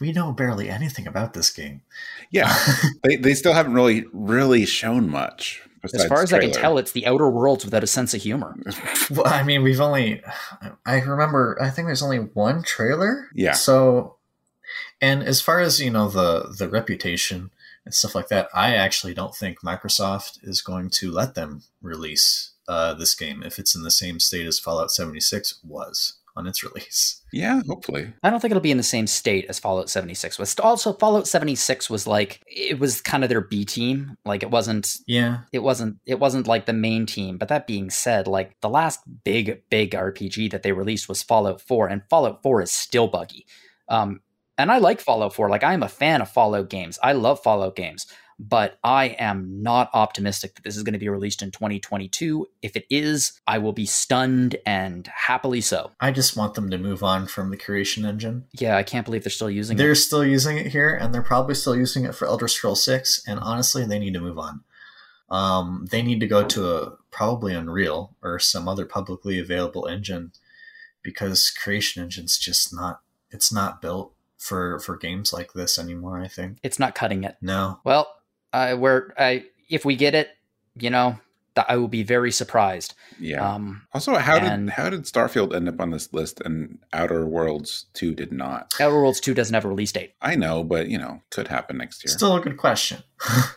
we 0.00 0.12
know 0.12 0.32
barely 0.32 0.68
anything 0.68 1.06
about 1.06 1.34
this 1.34 1.50
game. 1.50 1.82
Yeah. 2.30 2.54
they 3.02 3.16
they 3.16 3.34
still 3.34 3.54
haven't 3.54 3.74
really 3.74 4.04
really 4.12 4.66
shown 4.66 5.08
much. 5.08 5.62
As 5.94 6.04
far 6.06 6.22
as 6.22 6.30
trailer. 6.30 6.42
I 6.42 6.50
can 6.50 6.60
tell, 6.60 6.76
it's 6.76 6.90
the 6.90 7.06
Outer 7.06 7.30
Worlds 7.30 7.64
without 7.64 7.84
a 7.84 7.86
sense 7.86 8.12
of 8.12 8.20
humor. 8.20 8.56
well, 9.10 9.26
I 9.26 9.44
mean, 9.44 9.62
we've 9.62 9.80
only 9.80 10.20
I 10.84 11.00
remember 11.00 11.56
I 11.60 11.70
think 11.70 11.86
there's 11.86 12.02
only 12.02 12.18
one 12.18 12.62
trailer. 12.62 13.28
Yeah. 13.32 13.52
So 13.52 14.16
and 15.00 15.22
as 15.22 15.40
far 15.40 15.60
as, 15.60 15.80
you 15.80 15.90
know, 15.90 16.08
the 16.08 16.54
the 16.56 16.68
reputation 16.68 17.50
and 17.84 17.94
stuff 17.94 18.14
like 18.14 18.28
that, 18.28 18.48
I 18.52 18.74
actually 18.74 19.14
don't 19.14 19.34
think 19.34 19.60
Microsoft 19.60 20.38
is 20.42 20.60
going 20.60 20.90
to 20.90 21.10
let 21.10 21.34
them 21.34 21.62
release 21.80 22.52
uh, 22.68 22.94
this 22.94 23.14
game 23.14 23.42
if 23.42 23.58
it's 23.58 23.74
in 23.74 23.82
the 23.82 23.90
same 23.90 24.20
state 24.20 24.46
as 24.46 24.60
Fallout 24.60 24.90
76 24.90 25.60
was 25.64 26.18
on 26.36 26.46
its 26.46 26.62
release. 26.74 27.22
Yeah, 27.32 27.60
hopefully. 27.66 28.12
I 28.22 28.30
don't 28.30 28.40
think 28.40 28.52
it'll 28.52 28.60
be 28.60 28.70
in 28.70 28.76
the 28.76 28.82
same 28.82 29.06
state 29.06 29.46
as 29.48 29.58
Fallout 29.58 29.90
76 29.90 30.38
was. 30.38 30.58
Also, 30.60 30.92
Fallout 30.92 31.26
76 31.26 31.90
was 31.90 32.06
like 32.06 32.40
it 32.46 32.78
was 32.78 33.00
kind 33.00 33.24
of 33.24 33.30
their 33.30 33.40
B 33.40 33.64
team. 33.64 34.16
Like 34.24 34.42
it 34.42 34.50
wasn't 34.50 34.96
Yeah. 35.06 35.40
It 35.52 35.60
wasn't 35.60 35.96
it 36.06 36.20
wasn't 36.20 36.46
like 36.46 36.66
the 36.66 36.72
main 36.72 37.06
team. 37.06 37.38
But 37.38 37.48
that 37.48 37.66
being 37.66 37.90
said, 37.90 38.26
like 38.26 38.54
the 38.60 38.68
last 38.70 39.00
big 39.24 39.62
big 39.70 39.92
RPG 39.92 40.50
that 40.52 40.62
they 40.62 40.72
released 40.72 41.08
was 41.08 41.22
Fallout 41.22 41.60
4 41.60 41.88
and 41.88 42.02
Fallout 42.08 42.42
4 42.42 42.62
is 42.62 42.70
still 42.70 43.08
buggy. 43.08 43.46
Um 43.88 44.20
and 44.56 44.72
I 44.72 44.78
like 44.78 45.00
Fallout 45.00 45.34
4. 45.34 45.48
Like 45.48 45.64
I'm 45.64 45.82
a 45.82 45.88
fan 45.88 46.20
of 46.20 46.30
Fallout 46.30 46.68
games. 46.68 46.98
I 47.02 47.12
love 47.12 47.42
Fallout 47.42 47.76
games 47.76 48.06
but 48.38 48.78
I 48.84 49.16
am 49.18 49.62
not 49.62 49.90
optimistic 49.92 50.54
that 50.54 50.64
this 50.64 50.76
is 50.76 50.82
going 50.82 50.92
to 50.92 50.98
be 50.98 51.08
released 51.08 51.42
in 51.42 51.50
2022. 51.50 52.46
If 52.62 52.76
it 52.76 52.86
is, 52.88 53.40
I 53.46 53.58
will 53.58 53.72
be 53.72 53.86
stunned 53.86 54.56
and 54.64 55.06
happily 55.08 55.60
so. 55.60 55.90
I 56.00 56.12
just 56.12 56.36
want 56.36 56.54
them 56.54 56.70
to 56.70 56.78
move 56.78 57.02
on 57.02 57.26
from 57.26 57.50
the 57.50 57.56
creation 57.56 58.04
engine. 58.04 58.44
Yeah, 58.52 58.76
I 58.76 58.82
can't 58.82 59.04
believe 59.04 59.24
they're 59.24 59.30
still 59.30 59.50
using 59.50 59.76
they're 59.76 59.86
it. 59.86 59.88
They're 59.88 59.94
still 59.96 60.24
using 60.24 60.56
it 60.58 60.68
here, 60.68 60.94
and 60.94 61.12
they're 61.12 61.22
probably 61.22 61.54
still 61.54 61.76
using 61.76 62.04
it 62.04 62.14
for 62.14 62.26
Elder 62.26 62.48
Scroll 62.48 62.76
6, 62.76 63.22
and 63.26 63.40
honestly, 63.40 63.84
they 63.84 63.98
need 63.98 64.14
to 64.14 64.20
move 64.20 64.38
on. 64.38 64.62
Um, 65.30 65.86
they 65.90 66.00
need 66.00 66.20
to 66.20 66.26
go 66.26 66.44
to 66.44 66.74
a 66.74 66.92
probably 67.10 67.54
Unreal 67.54 68.16
or 68.22 68.38
some 68.38 68.68
other 68.68 68.86
publicly 68.86 69.38
available 69.38 69.86
engine 69.86 70.32
because 71.02 71.50
creation 71.50 72.02
engine's 72.02 72.38
just 72.38 72.74
not 72.74 73.00
it's 73.30 73.52
not 73.52 73.80
built 73.80 74.12
for 74.36 74.78
for 74.80 74.96
games 74.96 75.32
like 75.32 75.52
this 75.52 75.78
anymore 75.78 76.20
i 76.20 76.28
think 76.28 76.58
it's 76.62 76.78
not 76.78 76.94
cutting 76.94 77.24
it 77.24 77.36
no 77.40 77.80
well 77.84 78.17
uh, 78.52 78.74
where 78.74 79.12
I, 79.18 79.44
if 79.68 79.84
we 79.84 79.96
get 79.96 80.14
it, 80.14 80.30
you 80.76 80.90
know, 80.90 81.18
I 81.68 81.76
will 81.76 81.88
be 81.88 82.04
very 82.04 82.30
surprised. 82.30 82.94
Yeah. 83.18 83.54
Um, 83.54 83.82
also, 83.92 84.14
how 84.14 84.36
and, 84.36 84.66
did 84.66 84.74
how 84.74 84.90
did 84.90 85.02
Starfield 85.02 85.54
end 85.54 85.68
up 85.68 85.80
on 85.80 85.90
this 85.90 86.12
list 86.12 86.40
and 86.40 86.78
Outer 86.92 87.26
Worlds 87.26 87.86
Two 87.94 88.14
did 88.14 88.32
not? 88.32 88.72
Outer 88.80 88.94
Worlds 88.94 89.18
Two 89.18 89.34
doesn't 89.34 89.54
have 89.54 89.64
a 89.64 89.68
release 89.68 89.90
date. 89.90 90.12
I 90.22 90.36
know, 90.36 90.62
but 90.62 90.88
you 90.88 90.98
know, 90.98 91.22
could 91.30 91.48
happen 91.48 91.78
next 91.78 92.04
year. 92.04 92.12
Still 92.12 92.36
a 92.36 92.40
good 92.40 92.58
question. 92.58 93.02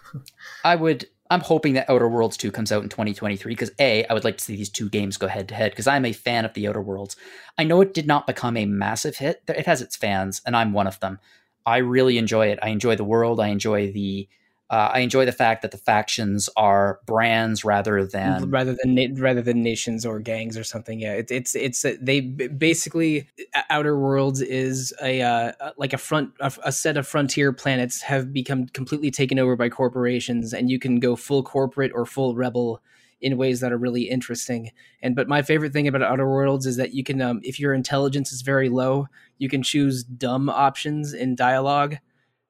I 0.63 0.75
would 0.75 1.05
I'm 1.31 1.39
hoping 1.39 1.75
that 1.75 1.89
Outer 1.89 2.09
Worlds 2.09 2.35
2 2.35 2.51
comes 2.51 2.73
out 2.73 2.83
in 2.83 2.89
2023 2.89 3.53
because 3.53 3.71
A, 3.79 4.05
I 4.05 4.13
would 4.13 4.25
like 4.25 4.37
to 4.37 4.43
see 4.43 4.57
these 4.57 4.69
two 4.69 4.89
games 4.89 5.15
go 5.15 5.27
head 5.27 5.47
to 5.47 5.55
head 5.55 5.71
because 5.71 5.87
I'm 5.87 6.03
a 6.03 6.11
fan 6.11 6.43
of 6.43 6.53
the 6.53 6.67
Outer 6.67 6.81
Worlds. 6.81 7.15
I 7.57 7.63
know 7.63 7.79
it 7.79 7.93
did 7.93 8.05
not 8.05 8.27
become 8.27 8.57
a 8.57 8.65
massive 8.65 9.15
hit. 9.15 9.41
It 9.47 9.65
has 9.65 9.81
its 9.81 9.95
fans, 9.95 10.41
and 10.45 10.57
I'm 10.57 10.73
one 10.73 10.87
of 10.87 10.99
them. 10.99 11.19
I 11.65 11.77
really 11.77 12.17
enjoy 12.17 12.47
it. 12.47 12.59
I 12.61 12.67
enjoy 12.67 12.97
the 12.97 13.05
world. 13.05 13.39
I 13.39 13.47
enjoy 13.47 13.93
the 13.93 14.27
uh, 14.71 14.89
I 14.93 14.99
enjoy 14.99 15.25
the 15.25 15.33
fact 15.33 15.63
that 15.63 15.71
the 15.71 15.77
factions 15.77 16.49
are 16.55 17.01
brands 17.05 17.65
rather 17.65 18.05
than 18.05 18.49
rather 18.49 18.73
than 18.81 19.15
rather 19.15 19.41
than 19.41 19.61
nations 19.61 20.05
or 20.05 20.21
gangs 20.21 20.57
or 20.57 20.63
something. 20.63 21.01
Yeah, 21.01 21.15
it, 21.15 21.29
it's 21.29 21.55
it's 21.55 21.83
uh, 21.83 21.95
they 21.99 22.21
basically 22.21 23.27
Outer 23.69 23.99
Worlds 23.99 24.39
is 24.39 24.93
a 25.03 25.21
uh, 25.21 25.51
like 25.75 25.91
a 25.91 25.97
front 25.97 26.31
a, 26.39 26.53
a, 26.63 26.71
set 26.71 26.95
of 26.95 27.05
frontier 27.05 27.51
planets 27.51 28.01
have 28.01 28.31
become 28.31 28.67
completely 28.67 29.11
taken 29.11 29.39
over 29.39 29.57
by 29.57 29.67
corporations, 29.67 30.53
and 30.53 30.71
you 30.71 30.79
can 30.79 31.01
go 31.01 31.17
full 31.17 31.43
corporate 31.43 31.91
or 31.93 32.05
full 32.05 32.33
rebel 32.33 32.81
in 33.19 33.35
ways 33.35 33.59
that 33.59 33.73
are 33.73 33.77
really 33.77 34.03
interesting. 34.03 34.71
And 35.01 35.17
but 35.17 35.27
my 35.27 35.41
favorite 35.41 35.73
thing 35.73 35.89
about 35.89 36.01
Outer 36.01 36.29
Worlds 36.29 36.65
is 36.65 36.77
that 36.77 36.93
you 36.93 37.03
can, 37.03 37.21
um, 37.21 37.41
if 37.43 37.59
your 37.59 37.73
intelligence 37.73 38.31
is 38.31 38.41
very 38.41 38.69
low, 38.69 39.07
you 39.37 39.49
can 39.49 39.63
choose 39.63 40.01
dumb 40.01 40.49
options 40.49 41.13
in 41.13 41.35
dialogue 41.35 41.97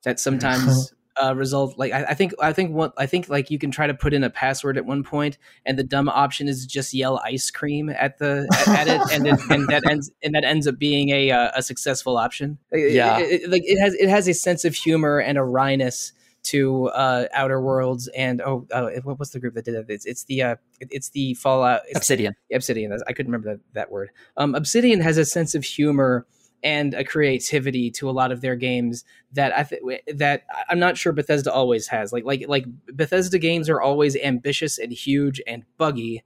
that 0.03 0.19
sometimes 0.19 0.93
uh, 1.22 1.34
result 1.35 1.77
like 1.77 1.91
I, 1.91 2.06
I, 2.06 2.14
think 2.14 2.34
I 2.41 2.53
think 2.53 2.73
what 2.73 2.93
I 2.98 3.06
think 3.06 3.30
like 3.30 3.52
you 3.52 3.60
can 3.60 3.72
try 3.72 3.88
to 3.88 3.93
put 3.93 4.14
in 4.14 4.23
a 4.23 4.30
password 4.30 4.77
at 4.77 4.85
one 4.85 5.03
point, 5.03 5.38
and 5.65 5.77
the 5.77 5.84
dumb 5.84 6.10
option 6.10 6.48
is 6.48 6.65
just 6.65 6.93
yell 6.93 7.22
ice 7.23 7.52
cream 7.52 7.89
at 7.89 8.18
the 8.18 8.48
at, 8.68 8.88
at 8.88 8.88
it, 8.88 9.02
and 9.14 9.27
it, 9.27 9.39
and 9.49 9.68
that 9.69 9.84
ends 9.89 10.11
and 10.23 10.34
that 10.35 10.43
ends 10.43 10.68
up 10.68 10.77
being 10.77 11.10
a 11.10 11.31
uh, 11.31 11.52
a 11.56 11.61
successful 11.61 12.18
option. 12.18 12.57
Yeah, 12.72 13.19
it, 13.19 13.49
like 13.49 13.64
it 13.65 13.80
has 13.80 13.93
it 13.95 14.10
has 14.10 14.27
a 14.27 14.34
sense 14.34 14.65
of 14.65 14.76
humor 14.76 15.19
and 15.19 15.38
a 15.38 15.41
wryness 15.41 16.14
to 16.43 16.88
uh, 16.88 17.26
Outer 17.34 17.61
Worlds 17.61 18.10
and 18.15 18.41
oh, 18.41 18.65
uh, 18.72 18.89
what 19.03 19.19
was 19.19 19.31
the 19.31 19.39
group 19.39 19.53
that 19.53 19.65
did 19.65 19.76
it? 19.76 19.85
It's, 19.89 20.06
it's 20.06 20.23
the 20.23 20.43
uh, 20.43 20.56
it's 20.80 21.10
the 21.10 21.35
Fallout 21.35 21.81
it's, 21.88 21.98
Obsidian. 21.98 22.35
Obsidian. 22.52 22.98
I 23.07 23.14
couldn't 23.14 23.31
remember 23.31 23.53
that, 23.53 23.73
that 23.73 23.91
word. 23.91 24.10
Um, 24.38 24.56
Obsidian 24.56 25.02
has 25.02 25.18
a 25.18 25.26
sense 25.26 25.56
of 25.56 25.64
humor 25.64 26.26
and 26.63 26.93
a 26.93 27.03
creativity 27.03 27.89
to 27.89 28.09
a 28.09 28.11
lot 28.11 28.31
of 28.31 28.41
their 28.41 28.55
games 28.55 29.03
that 29.33 29.57
I 29.57 29.63
th- 29.63 30.01
that 30.15 30.43
I'm 30.69 30.79
not 30.79 30.97
sure 30.97 31.11
Bethesda 31.11 31.51
always 31.51 31.88
has. 31.88 32.13
Like 32.13 32.25
like 32.25 32.45
like 32.47 32.65
Bethesda 32.88 33.39
games 33.39 33.69
are 33.69 33.81
always 33.81 34.15
ambitious 34.15 34.77
and 34.77 34.91
huge 34.91 35.41
and 35.47 35.63
buggy, 35.77 36.23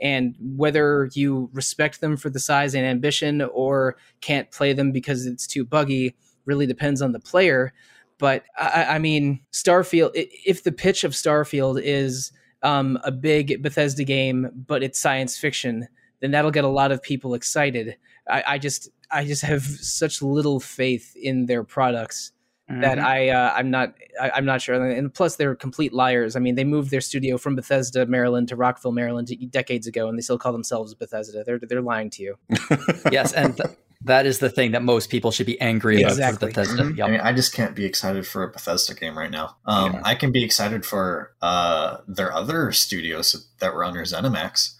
and 0.00 0.34
whether 0.40 1.08
you 1.14 1.50
respect 1.52 2.00
them 2.00 2.16
for 2.16 2.30
the 2.30 2.40
size 2.40 2.74
and 2.74 2.84
ambition 2.84 3.42
or 3.42 3.96
can't 4.20 4.50
play 4.50 4.72
them 4.72 4.92
because 4.92 5.26
it's 5.26 5.46
too 5.46 5.64
buggy 5.64 6.14
really 6.44 6.66
depends 6.66 7.02
on 7.02 7.12
the 7.12 7.20
player. 7.20 7.72
But 8.18 8.44
I, 8.58 8.84
I 8.90 8.98
mean, 8.98 9.40
Starfield. 9.52 10.10
If 10.14 10.64
the 10.64 10.72
pitch 10.72 11.04
of 11.04 11.12
Starfield 11.12 11.80
is 11.82 12.32
um, 12.62 12.98
a 13.04 13.12
big 13.12 13.62
Bethesda 13.62 14.04
game, 14.04 14.50
but 14.66 14.82
it's 14.82 15.00
science 15.00 15.38
fiction, 15.38 15.86
then 16.20 16.32
that'll 16.32 16.50
get 16.50 16.64
a 16.64 16.68
lot 16.68 16.90
of 16.90 17.02
people 17.02 17.34
excited. 17.34 17.96
I, 18.28 18.44
I 18.46 18.58
just 18.58 18.88
I 19.10 19.24
just 19.24 19.42
have 19.42 19.62
such 19.62 20.22
little 20.22 20.60
faith 20.60 21.16
in 21.16 21.46
their 21.46 21.64
products 21.64 22.32
mm-hmm. 22.70 22.80
that 22.82 22.98
I 22.98 23.30
uh, 23.30 23.52
I'm 23.54 23.70
not 23.70 23.94
I, 24.20 24.38
am 24.38 24.44
not 24.44 24.60
sure. 24.62 24.82
And 24.82 25.12
plus, 25.12 25.36
they're 25.36 25.54
complete 25.54 25.92
liars. 25.92 26.36
I 26.36 26.40
mean, 26.40 26.54
they 26.54 26.64
moved 26.64 26.90
their 26.90 27.00
studio 27.00 27.38
from 27.38 27.56
Bethesda, 27.56 28.06
Maryland, 28.06 28.48
to 28.48 28.56
Rockville, 28.56 28.92
Maryland, 28.92 29.30
decades 29.50 29.86
ago, 29.86 30.08
and 30.08 30.18
they 30.18 30.22
still 30.22 30.38
call 30.38 30.52
themselves 30.52 30.94
Bethesda. 30.94 31.44
They're 31.44 31.58
they're 31.58 31.82
lying 31.82 32.10
to 32.10 32.22
you. 32.22 32.38
yes, 33.12 33.32
and. 33.32 33.56
Th- 33.56 33.70
that 34.02 34.26
is 34.26 34.38
the 34.38 34.48
thing 34.48 34.70
that 34.72 34.82
most 34.84 35.10
people 35.10 35.32
should 35.32 35.46
be 35.46 35.60
angry 35.60 36.02
about 36.02 36.12
exactly. 36.12 36.38
for 36.38 36.46
Bethesda. 36.54 36.82
Mm-hmm. 36.84 36.98
Yep. 36.98 37.08
I 37.08 37.10
mean, 37.10 37.20
I 37.20 37.32
just 37.32 37.52
can't 37.52 37.74
be 37.74 37.84
excited 37.84 38.28
for 38.28 38.44
a 38.44 38.48
Bethesda 38.48 38.94
game 38.94 39.18
right 39.18 39.30
now. 39.30 39.56
Um, 39.66 39.94
yeah. 39.94 40.02
I 40.04 40.14
can 40.14 40.30
be 40.30 40.44
excited 40.44 40.86
for 40.86 41.32
uh, 41.42 41.98
their 42.06 42.32
other 42.32 42.70
studios 42.70 43.48
that 43.58 43.74
were 43.74 43.82
under 43.82 44.02
ZeniMax, 44.02 44.76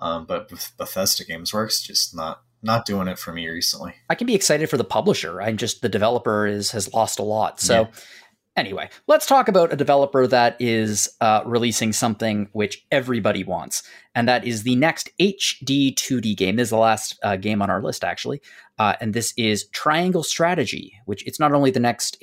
um, 0.00 0.26
but 0.26 0.50
Bethesda 0.76 1.24
Games 1.24 1.54
Works 1.54 1.80
just 1.80 2.14
not 2.14 2.42
not 2.62 2.86
doing 2.86 3.08
it 3.08 3.18
for 3.18 3.32
me 3.32 3.48
recently. 3.48 3.94
I 4.08 4.14
can 4.14 4.26
be 4.26 4.34
excited 4.34 4.68
for 4.68 4.76
the 4.76 4.84
publisher. 4.84 5.40
I'm 5.40 5.56
just 5.56 5.82
the 5.82 5.88
developer 5.88 6.46
is 6.46 6.70
has 6.72 6.92
lost 6.92 7.18
a 7.18 7.22
lot. 7.22 7.60
So 7.60 7.82
yeah. 7.82 7.86
anyway, 8.56 8.90
let's 9.06 9.26
talk 9.26 9.48
about 9.48 9.72
a 9.72 9.76
developer 9.76 10.26
that 10.26 10.56
is 10.58 11.08
uh, 11.20 11.42
releasing 11.44 11.92
something 11.92 12.48
which 12.52 12.84
everybody 12.90 13.44
wants, 13.44 13.82
and 14.14 14.28
that 14.28 14.44
is 14.44 14.62
the 14.62 14.76
next 14.76 15.10
HD 15.20 15.94
2D 15.94 16.36
game. 16.36 16.56
This 16.56 16.66
is 16.66 16.70
the 16.70 16.78
last 16.78 17.18
uh, 17.22 17.36
game 17.36 17.62
on 17.62 17.70
our 17.70 17.82
list, 17.82 18.04
actually, 18.04 18.40
uh, 18.78 18.94
and 19.00 19.14
this 19.14 19.32
is 19.36 19.68
Triangle 19.68 20.22
Strategy, 20.22 21.00
which 21.04 21.26
it's 21.26 21.40
not 21.40 21.52
only 21.52 21.70
the 21.70 21.80
next 21.80 22.18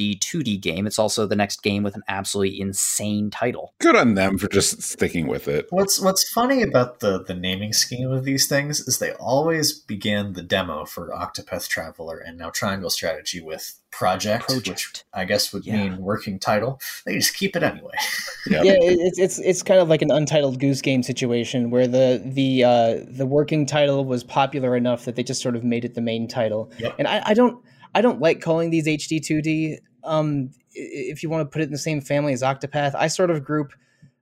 HD 0.00 0.18
2D 0.18 0.60
game. 0.60 0.86
It's 0.86 0.98
also 0.98 1.26
the 1.26 1.36
next 1.36 1.62
game 1.62 1.82
with 1.82 1.94
an 1.94 2.02
absolutely 2.08 2.60
insane 2.60 3.30
title. 3.30 3.74
Good 3.80 3.96
on 3.96 4.14
them 4.14 4.38
for 4.38 4.48
just 4.48 4.82
sticking 4.82 5.26
with 5.26 5.48
it. 5.48 5.66
What's 5.70 6.00
What's 6.00 6.28
funny 6.30 6.62
about 6.62 7.00
the 7.00 7.22
the 7.22 7.34
naming 7.34 7.72
scheme 7.72 8.10
of 8.10 8.24
these 8.24 8.46
things 8.46 8.80
is 8.80 8.98
they 8.98 9.12
always 9.12 9.72
began 9.72 10.32
the 10.32 10.42
demo 10.42 10.84
for 10.84 11.10
Octopath 11.10 11.68
Traveler 11.68 12.18
and 12.18 12.38
now 12.38 12.50
Triangle 12.50 12.90
Strategy 12.90 13.40
with 13.40 13.78
Project, 13.90 14.46
Project. 14.46 14.68
which 14.68 15.04
I 15.12 15.24
guess 15.24 15.52
would 15.52 15.66
yeah. 15.66 15.76
mean 15.76 15.98
working 15.98 16.38
title. 16.38 16.80
They 17.04 17.16
just 17.16 17.34
keep 17.34 17.56
it 17.56 17.62
anyway. 17.62 17.94
yeah, 18.46 18.62
yeah 18.62 18.78
it's 18.80 19.18
it's 19.18 19.38
it's 19.38 19.62
kind 19.62 19.80
of 19.80 19.88
like 19.88 20.02
an 20.02 20.10
untitled 20.10 20.60
goose 20.60 20.80
game 20.80 21.02
situation 21.02 21.70
where 21.70 21.86
the 21.86 22.22
the 22.24 22.64
uh, 22.64 22.98
the 23.08 23.26
working 23.26 23.66
title 23.66 24.04
was 24.04 24.24
popular 24.24 24.76
enough 24.76 25.04
that 25.04 25.16
they 25.16 25.22
just 25.22 25.42
sort 25.42 25.56
of 25.56 25.64
made 25.64 25.84
it 25.84 25.94
the 25.94 26.00
main 26.00 26.28
title. 26.28 26.72
Yep. 26.78 26.94
And 26.98 27.08
I, 27.08 27.22
I 27.26 27.34
don't 27.34 27.62
I 27.94 28.00
don't 28.00 28.20
like 28.20 28.40
calling 28.40 28.70
these 28.70 28.86
HD 28.86 29.20
2D 29.20 29.78
um, 30.04 30.50
if 30.72 31.22
you 31.22 31.30
want 31.30 31.42
to 31.42 31.52
put 31.52 31.62
it 31.62 31.66
in 31.66 31.72
the 31.72 31.78
same 31.78 32.00
family 32.00 32.32
as 32.32 32.42
Octopath, 32.42 32.94
I 32.94 33.08
sort 33.08 33.30
of 33.30 33.44
group 33.44 33.72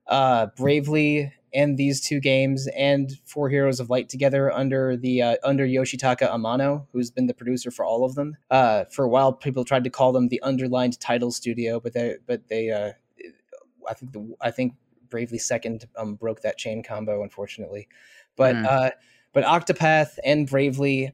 uh, 0.07 0.47
Bravely 0.57 1.33
and 1.53 1.77
these 1.77 2.01
two 2.01 2.19
games 2.19 2.67
and 2.75 3.11
Four 3.25 3.49
Heroes 3.49 3.79
of 3.79 3.89
Light 3.89 4.09
together 4.09 4.51
under 4.51 4.95
the 4.95 5.21
uh, 5.21 5.35
under 5.43 5.65
Yoshitaka 5.65 6.29
Amano, 6.29 6.85
who's 6.91 7.09
been 7.09 7.27
the 7.27 7.33
producer 7.33 7.71
for 7.71 7.85
all 7.85 8.03
of 8.03 8.15
them. 8.15 8.37
Uh, 8.51 8.85
for 8.91 9.05
a 9.05 9.09
while, 9.09 9.33
people 9.33 9.65
tried 9.65 9.83
to 9.83 9.89
call 9.89 10.11
them 10.11 10.27
the 10.27 10.41
underlined 10.41 10.99
title 10.99 11.31
studio, 11.31 11.79
but 11.79 11.93
they 11.93 12.17
but 12.27 12.47
they 12.49 12.71
uh, 12.71 12.91
I 13.89 13.93
think 13.93 14.13
the 14.13 14.35
I 14.41 14.51
think 14.51 14.73
Bravely 15.09 15.39
Second 15.39 15.85
um, 15.97 16.15
broke 16.15 16.41
that 16.41 16.57
chain 16.57 16.83
combo, 16.83 17.23
unfortunately. 17.23 17.87
But 18.35 18.55
mm. 18.55 18.65
uh, 18.65 18.91
but 19.33 19.43
Octopath 19.43 20.17
and 20.23 20.47
Bravely 20.47 21.13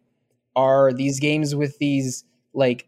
are 0.55 0.93
these 0.93 1.19
games 1.19 1.55
with 1.55 1.77
these 1.79 2.23
like 2.53 2.87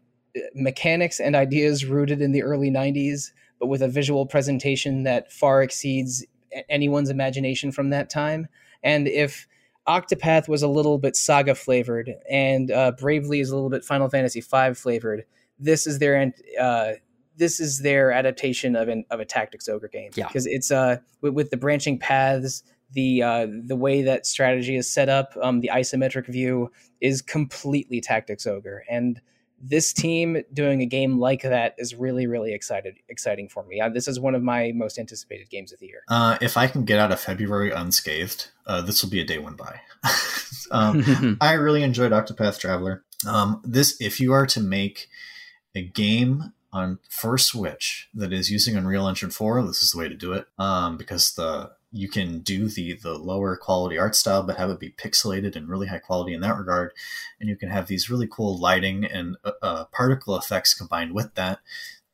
mechanics 0.54 1.20
and 1.20 1.36
ideas 1.36 1.84
rooted 1.84 2.20
in 2.20 2.32
the 2.32 2.42
early 2.42 2.70
90s, 2.70 3.32
but 3.58 3.66
with 3.66 3.82
a 3.82 3.88
visual 3.88 4.26
presentation 4.26 5.04
that 5.04 5.32
far 5.32 5.62
exceeds 5.62 6.24
anyone's 6.68 7.10
imagination 7.10 7.72
from 7.72 7.90
that 7.90 8.10
time. 8.10 8.48
And 8.82 9.08
if 9.08 9.46
Octopath 9.86 10.48
was 10.48 10.62
a 10.62 10.68
little 10.68 10.98
bit 10.98 11.16
saga 11.16 11.54
flavored 11.54 12.14
and 12.30 12.70
uh, 12.70 12.92
Bravely 12.92 13.40
is 13.40 13.50
a 13.50 13.54
little 13.54 13.70
bit 13.70 13.84
Final 13.84 14.08
Fantasy 14.08 14.40
V 14.40 14.74
flavored, 14.74 15.24
this 15.58 15.86
is 15.86 15.98
their 15.98 16.32
uh, 16.60 16.92
this 17.36 17.60
is 17.60 17.80
their 17.80 18.12
adaptation 18.12 18.76
of 18.76 18.88
an 18.88 19.04
of 19.10 19.20
a 19.20 19.24
tactics 19.24 19.68
ogre 19.68 19.88
game. 19.88 20.10
Yeah, 20.14 20.26
because 20.26 20.46
it's 20.46 20.70
uh 20.70 20.98
with, 21.20 21.34
with, 21.34 21.50
the 21.50 21.56
branching 21.56 21.98
paths, 21.98 22.62
the 22.92 23.22
uh, 23.22 23.46
the 23.66 23.76
way 23.76 24.02
that 24.02 24.26
strategy 24.26 24.76
is 24.76 24.90
set 24.90 25.08
up, 25.08 25.34
um, 25.42 25.60
the 25.60 25.70
isometric 25.72 26.26
view 26.26 26.70
is 27.00 27.22
completely 27.22 28.00
tactics 28.00 28.46
ogre 28.46 28.84
and 28.90 29.20
this 29.60 29.92
team 29.92 30.42
doing 30.52 30.82
a 30.82 30.86
game 30.86 31.18
like 31.18 31.42
that 31.42 31.74
is 31.78 31.94
really 31.94 32.26
really 32.26 32.52
excited 32.52 32.96
exciting 33.08 33.48
for 33.48 33.64
me. 33.64 33.80
Uh, 33.80 33.88
this 33.88 34.08
is 34.08 34.20
one 34.20 34.34
of 34.34 34.42
my 34.42 34.72
most 34.74 34.98
anticipated 34.98 35.50
games 35.50 35.72
of 35.72 35.80
the 35.80 35.86
year. 35.86 36.02
Uh, 36.08 36.38
if 36.40 36.56
I 36.56 36.66
can 36.66 36.84
get 36.84 36.98
out 36.98 37.12
of 37.12 37.20
February 37.20 37.70
unscathed, 37.70 38.48
uh, 38.66 38.80
this 38.82 39.02
will 39.02 39.10
be 39.10 39.20
a 39.20 39.24
day 39.24 39.38
one 39.38 39.56
buy. 39.56 39.80
um, 40.70 41.38
I 41.40 41.52
really 41.52 41.82
enjoyed 41.82 42.12
Octopath 42.12 42.58
Traveler. 42.58 43.04
Um, 43.26 43.60
this, 43.64 44.00
if 44.00 44.20
you 44.20 44.32
are 44.32 44.46
to 44.46 44.60
make 44.60 45.08
a 45.74 45.82
game 45.82 46.52
on 46.72 46.98
for 47.08 47.38
Switch 47.38 48.08
that 48.14 48.32
is 48.32 48.50
using 48.50 48.76
Unreal 48.76 49.08
Engine 49.08 49.30
4, 49.30 49.62
this 49.66 49.82
is 49.82 49.92
the 49.92 49.98
way 49.98 50.08
to 50.08 50.14
do 50.14 50.32
it. 50.32 50.46
Um, 50.58 50.96
because 50.96 51.32
the 51.32 51.72
you 51.90 52.08
can 52.08 52.40
do 52.40 52.68
the 52.68 52.94
the 52.94 53.14
lower 53.14 53.56
quality 53.56 53.98
art 53.98 54.14
style 54.14 54.42
but 54.42 54.56
have 54.56 54.70
it 54.70 54.80
be 54.80 54.90
pixelated 54.90 55.56
and 55.56 55.68
really 55.68 55.86
high 55.86 55.98
quality 55.98 56.34
in 56.34 56.40
that 56.40 56.56
regard. 56.56 56.92
And 57.40 57.48
you 57.48 57.56
can 57.56 57.70
have 57.70 57.86
these 57.86 58.10
really 58.10 58.28
cool 58.30 58.58
lighting 58.58 59.04
and 59.04 59.36
uh, 59.44 59.52
uh, 59.62 59.84
particle 59.86 60.36
effects 60.36 60.74
combined 60.74 61.12
with 61.12 61.34
that. 61.34 61.60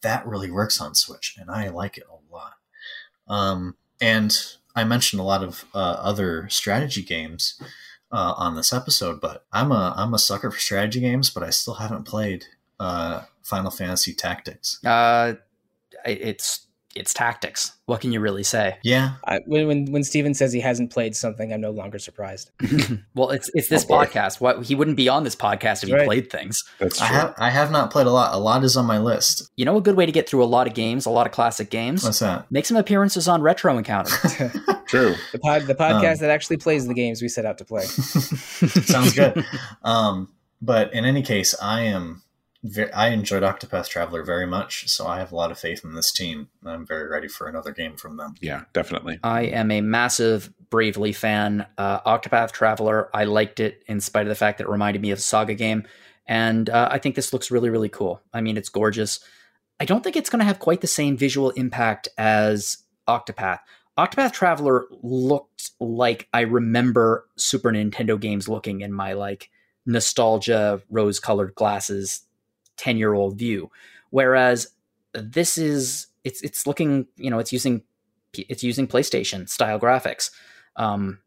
That 0.03 0.27
really 0.27 0.51
works 0.51 0.81
on 0.81 0.95
switch 0.95 1.37
and 1.39 1.51
i 1.51 1.69
like 1.69 1.99
it 1.99 2.05
a 2.09 2.35
lot. 2.35 2.55
Um, 3.27 3.77
and 4.01 4.37
i 4.77 4.85
mentioned 4.85 5.21
a 5.21 5.25
lot 5.25 5.43
of 5.43 5.65
uh, 5.75 5.97
other 5.99 6.49
strategy 6.51 7.03
games 7.03 7.61
uh, 8.13 8.35
on 8.37 8.55
this 8.55 8.73
episode 8.73 9.21
but 9.21 9.45
i'm 9.53 9.71
a 9.71 9.95
i'm 9.97 10.13
a 10.13 10.19
sucker 10.19 10.51
for 10.51 10.59
strategy 10.59 11.01
games 11.01 11.31
but 11.31 11.45
i 11.45 11.51
still 11.51 11.75
haven't 11.75 12.05
played 12.05 12.47
uh, 12.81 13.23
final 13.43 13.71
fantasy 13.71 14.15
tactics. 14.15 14.83
Uh, 14.85 15.35
it's 16.05 16.67
it's 16.97 17.13
tactics. 17.13 17.73
What 17.87 18.01
can 18.01 18.13
you 18.13 18.21
really 18.21 18.43
say? 18.45 18.79
Yeah. 18.83 19.17
I, 19.27 19.41
when 19.47 19.67
when 19.67 19.93
when 19.93 20.05
Steven 20.05 20.33
says 20.33 20.53
he 20.53 20.61
hasn't 20.61 20.91
played 20.93 21.15
something, 21.15 21.53
I'm 21.53 21.61
no 21.61 21.71
longer 21.71 21.99
surprised. 21.99 22.51
well, 23.15 23.31
it's 23.31 23.51
it's 23.55 23.69
this 23.69 23.85
Oh, 23.89 23.95
podcast. 23.95 24.41
What 24.41 24.65
he 24.65 24.75
wouldn't 24.75 24.97
be 24.97 25.09
on 25.09 25.25
this 25.25 25.37
podcast 25.37 25.83
if 25.83 25.89
he 25.89 25.95
Right. 25.95 26.07
played 26.07 26.31
things. 26.31 26.63
That's 26.79 27.01
I 27.01 27.09
true. 27.09 27.17
have 27.17 27.35
I 27.39 27.51
have 27.51 27.71
not 27.71 27.91
played 27.91 28.07
a 28.07 28.11
lot. 28.11 28.35
A 28.35 28.39
lot 28.39 28.65
is 28.65 28.77
on 28.77 28.87
my 28.87 28.99
list. 28.99 29.51
You 29.57 29.65
know, 29.65 29.77
a 29.77 29.83
good 29.83 29.97
way 29.97 30.07
to 30.07 30.13
get 30.13 30.29
through 30.29 30.43
a 30.43 30.47
lot 30.47 30.67
of 30.67 30.75
games, 30.75 31.05
a 31.07 31.11
lot 31.11 31.27
of 31.27 31.33
classic 31.33 31.69
games. 31.71 32.05
What's 32.05 32.21
that? 32.21 32.51
Make 32.51 32.65
some 32.67 32.77
appearances 32.77 33.29
on 33.29 33.43
Retro 33.43 33.77
Encounter. 33.77 34.11
True. 34.87 35.15
The 35.33 35.39
pod, 35.41 35.63
the 35.63 35.75
podcast 35.75 36.13
Um, 36.13 36.19
that 36.21 36.31
actually 36.31 36.59
plays 36.59 36.87
the 36.87 36.95
games 36.95 37.21
we 37.21 37.29
set 37.29 37.45
out 37.45 37.59
to 37.59 37.65
play. 37.65 37.83
Sounds 37.85 39.13
good. 39.15 39.45
Um, 39.83 40.29
but 40.63 40.93
in 40.95 41.05
any 41.05 41.23
case, 41.23 41.55
I 41.61 41.83
am. 41.83 42.23
Ve- 42.65 42.91
I 42.93 43.09
enjoyed 43.09 43.43
Octopath 43.43 43.89
Traveler 43.89 44.23
very 44.23 44.47
much, 44.47 44.89
so 44.89 45.07
I 45.07 45.19
have 45.19 45.33
a 45.33 45.37
lot 45.37 45.51
of 45.51 45.59
faith 45.59 45.85
in 45.85 45.95
this 45.95 46.11
team. 46.11 46.49
I'm 46.65 46.87
very 46.87 47.07
ready 47.07 47.29
for 47.29 47.47
another 47.47 47.73
game 47.73 47.97
from 47.97 48.17
them. 48.17 48.37
Yeah, 48.41 48.63
definitely. 48.73 49.21
I 49.23 49.43
am 49.43 49.71
a 49.71 49.83
massive 49.83 50.51
Bravely 50.71 51.13
fan. 51.13 51.67
Uh, 51.77 52.01
Octopath 52.01 52.53
Traveler, 52.53 53.11
I 53.15 53.25
liked 53.25 53.61
it 53.61 53.85
in 53.87 54.01
spite 54.01 54.23
of 54.23 54.31
the 54.31 54.35
fact 54.35 54.59
that 54.59 54.65
it 54.65 54.71
reminded 54.71 55.03
me 55.03 55.11
of 55.11 55.19
a 55.19 55.23
Saga 55.23 55.55
game. 55.55 55.85
And 56.27 56.71
uh, 56.71 56.89
I 56.91 56.99
think 56.99 57.17
this 57.17 57.35
looks 57.35 57.51
really, 57.51 57.69
really 57.69 57.91
cool. 57.91 58.23
I 58.33 58.41
mean, 58.41 58.57
it's 58.57 58.71
gorgeous. 58.71 59.21
I 59.79 59.85
don't 59.85 60.03
think 60.03 60.17
it's 60.17 60.31
going 60.31 60.41
to 60.41 60.47
have 60.47 60.59
quite 60.59 60.81
the 60.81 60.87
same 60.87 61.19
visual 61.19 61.51
impact 61.51 62.09
as 62.17 62.79
Octopath. 63.07 63.59
Octopath 63.99 64.33
Traveler 64.33 64.87
looked 65.03 65.73
like 65.81 66.29
I 66.33 66.41
remember 66.41 67.27
Super 67.37 67.71
Nintendo 67.71 68.19
games 68.19 68.49
looking 68.49 68.81
in 68.81 68.93
my 68.93 69.13
like 69.13 69.51
nostalgia 69.87 70.81
rose 70.89 71.21
colored 71.21 71.55
glasses 71.55 72.23
10 72.77 72.97
year 72.97 73.15
old 73.15 73.39
view. 73.39 73.71
Whereas 74.11 74.69
this 75.13 75.59
is, 75.59 76.09
it's, 76.25 76.43
it's 76.43 76.67
looking, 76.67 77.07
you 77.17 77.31
know, 77.31 77.39
it's 77.39 77.53
using 77.53 77.83
it's 78.37 78.63
using 78.65 78.87
PlayStation 78.87 79.49
style 79.49 79.79
graphics. 79.79 80.31
Um, 80.77 81.21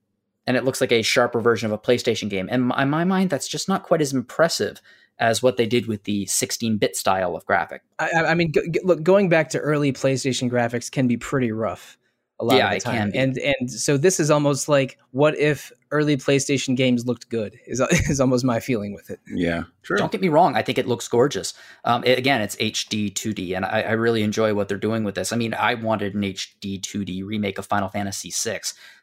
and 0.45 0.55
it 0.55 0.63
looks 0.63 0.79
like 0.81 0.91
a 0.91 1.01
sharper 1.01 1.41
version 1.41 1.65
of 1.65 1.71
a 1.71 1.77
PlayStation 1.77 2.29
game. 2.29 2.47
And 2.49 2.71
in 2.77 2.89
my 2.89 3.03
mind, 3.03 3.29
that's 3.29 3.47
just 3.47 3.67
not 3.67 3.83
quite 3.83 4.01
as 4.01 4.13
impressive 4.13 4.81
as 5.19 5.41
what 5.41 5.57
they 5.57 5.65
did 5.65 5.87
with 5.87 6.03
the 6.03 6.25
16-bit 6.25 6.95
style 6.95 7.35
of 7.35 7.45
graphic. 7.45 7.81
I, 7.99 8.09
I 8.11 8.33
mean, 8.33 8.51
go, 8.51 8.61
look, 8.83 9.03
going 9.03 9.29
back 9.29 9.49
to 9.49 9.59
early 9.59 9.91
PlayStation 9.91 10.49
graphics 10.49 10.91
can 10.91 11.07
be 11.07 11.17
pretty 11.17 11.51
rough. 11.51 11.97
A 12.39 12.45
lot 12.45 12.57
Yeah, 12.57 12.65
of 12.65 12.71
the 12.71 12.77
it 12.77 12.79
time. 12.81 13.11
and 13.15 13.37
and 13.39 13.71
so 13.71 13.97
this 13.97 14.19
is 14.19 14.29
almost 14.29 14.69
like, 14.69 14.99
what 15.11 15.35
if 15.37 15.71
early 15.91 16.17
PlayStation 16.17 16.75
games 16.75 17.05
looked 17.05 17.29
good? 17.29 17.57
Is 17.67 17.79
is 18.09 18.19
almost 18.19 18.43
my 18.45 18.59
feeling 18.59 18.93
with 18.93 19.09
it. 19.09 19.19
Yeah, 19.27 19.63
true. 19.83 19.97
Don't 19.97 20.11
get 20.11 20.21
me 20.21 20.29
wrong; 20.29 20.55
I 20.55 20.61
think 20.61 20.77
it 20.77 20.87
looks 20.87 21.07
gorgeous. 21.07 21.53
Um, 21.83 22.03
it- 22.03 22.17
again, 22.17 22.41
it's 22.41 22.55
HD 22.57 23.11
2D, 23.13 23.55
and 23.55 23.65
I, 23.65 23.81
I 23.81 23.91
really 23.93 24.23
enjoy 24.23 24.53
what 24.53 24.67
they're 24.67 24.77
doing 24.77 25.03
with 25.03 25.15
this. 25.15 25.31
I 25.33 25.35
mean, 25.35 25.53
I 25.53 25.73
wanted 25.75 26.15
an 26.15 26.21
HD 26.21 26.79
2D 26.81 27.23
remake 27.25 27.57
of 27.57 27.65
Final 27.65 27.89
Fantasy 27.89 28.31
VI, 28.31 28.61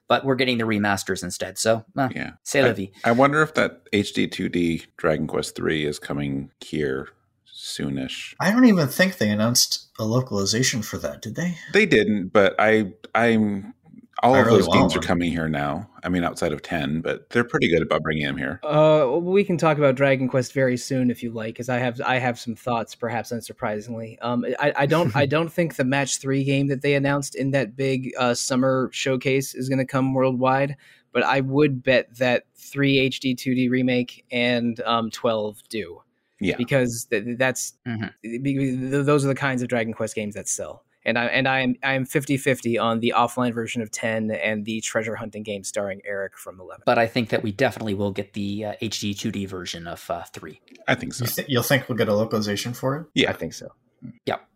but 0.09 0.25
we're 0.25 0.35
getting 0.35 0.59
the 0.59 0.65
remasters 0.65 1.23
instead. 1.23 1.59
So, 1.59 1.85
eh, 1.99 2.09
Yeah. 2.15 2.31
c'est 2.43 2.63
la 2.63 2.73
vie. 2.73 2.91
I 3.05 3.13
wonder 3.13 3.43
if 3.43 3.55
that 3.55 3.83
HD 3.93 4.27
2D 4.29 4.87
Dragon 4.97 5.27
Quest 5.27 5.55
3 5.57 5.85
is 5.87 5.99
coming 5.99 6.51
here 6.61 7.09
soonish. 7.57 8.35
I 8.41 8.51
don't 8.51 8.65
even 8.67 8.89
think 8.89 9.19
they 9.19 9.31
announced 9.31 9.87
a 9.99 10.05
localization 10.05 10.83
for 10.83 10.99
that, 10.99 11.23
did 11.23 11.37
they? 11.37 11.57
They 11.73 11.87
didn't, 11.87 12.29
but 12.29 12.55
I 12.59 12.93
I'm 13.15 13.74
all 14.25 14.35
I 14.35 14.41
of 14.41 14.47
really 14.47 14.59
those 14.61 14.69
want 14.69 14.81
games 14.81 14.97
are 14.97 15.01
coming 15.07 15.31
here 15.31 15.49
now. 15.49 15.89
I 16.03 16.09
mean, 16.09 16.25
outside 16.25 16.53
of 16.53 16.63
10, 16.63 17.01
but 17.01 17.31
they're 17.31 17.45
pretty 17.45 17.69
good 17.69 17.83
about 17.83 18.03
bringing 18.03 18.25
them 18.25 18.37
here. 18.37 18.61
Uh, 18.65 19.19
we 19.21 19.45
can 19.45 19.57
talk 19.57 19.79
about 19.79 19.95
Dragon 19.95 20.29
Quest 20.29 20.53
very 20.53 20.77
soon 20.77 21.11
if 21.11 21.23
you 21.23 21.31
like, 21.31 21.55
because 21.55 21.69
I 21.69 21.79
have 21.79 22.01
I 22.05 22.19
have 22.19 22.39
some 22.39 22.55
thoughts, 22.55 22.95
perhaps 22.95 23.33
unsurprisingly. 23.33 24.17
Um, 24.23 24.45
I, 24.59 24.73
I 24.79 24.87
don't 24.87 25.15
I 25.15 25.27
don't 25.35 25.53
think 25.53 25.77
the 25.77 25.85
Match 25.85 26.19
Three 26.19 26.45
game 26.45 26.67
that 26.69 26.83
they 26.83 26.95
announced 26.95 27.35
in 27.35 27.51
that 27.53 27.77
big 27.77 28.13
uh, 28.19 28.35
summer 28.35 28.91
showcase 28.93 29.55
is 29.55 29.69
going 29.69 29.79
to 29.79 29.87
come 29.87 30.15
worldwide, 30.15 30.77
but 31.13 31.23
I 31.23 31.41
would 31.41 31.83
bet 31.83 32.17
that 32.19 32.45
three 32.55 33.09
HD 33.11 33.35
2D 33.37 33.71
remake 33.71 34.25
and 34.31 34.81
um, 34.81 35.11
twelve 35.11 35.63
do. 35.69 36.01
Yeah. 36.41 36.57
because 36.59 37.07
th- 37.07 37.39
that's 37.39 37.75
Mhm. 37.87 38.13
be- 38.23 38.43
th- 38.43 39.07
those 39.07 39.25
are 39.25 39.29
the 39.29 39.35
kinds 39.35 39.63
of 39.63 39.69
Dragon 39.69 39.95
Quest 39.95 40.15
games 40.15 40.35
that 40.35 40.47
sell. 40.49 40.84
And 41.05 41.19
I 41.19 41.27
and 41.27 41.47
I 41.47 41.61
am 41.61 41.77
I 41.83 41.95
am 41.95 42.07
50-50 42.07 42.81
on 42.81 43.01
the 43.01 43.13
offline 43.17 43.53
version 43.53 43.83
of 43.83 43.91
10 43.91 44.31
and 44.31 44.65
the 44.65 44.81
treasure 44.81 45.17
hunting 45.17 45.43
game 45.43 45.65
starring 45.65 46.01
Eric 46.05 46.37
from 46.39 46.61
11. 46.61 46.83
But 46.87 46.99
I 46.99 47.07
think 47.07 47.29
that 47.31 47.43
we 47.43 47.53
definitely 47.53 47.95
will 47.95 48.13
get 48.13 48.33
the 48.33 48.65
uh, 48.65 48.73
HD 48.83 49.15
2D 49.15 49.49
version 49.49 49.87
of 49.87 50.09
uh, 50.11 50.23
3. 50.33 50.61
I 50.89 50.95
think 50.95 51.15
so. 51.15 51.25
You 51.25 51.31
th- 51.31 51.49
you'll 51.49 51.63
think 51.63 51.89
we'll 51.89 51.99
get 51.99 52.09
a 52.09 52.15
localization 52.15 52.73
for 52.73 52.97
it, 52.97 53.07
Yeah. 53.15 53.31
I 53.31 53.35
think 53.35 53.53
so. 53.53 53.69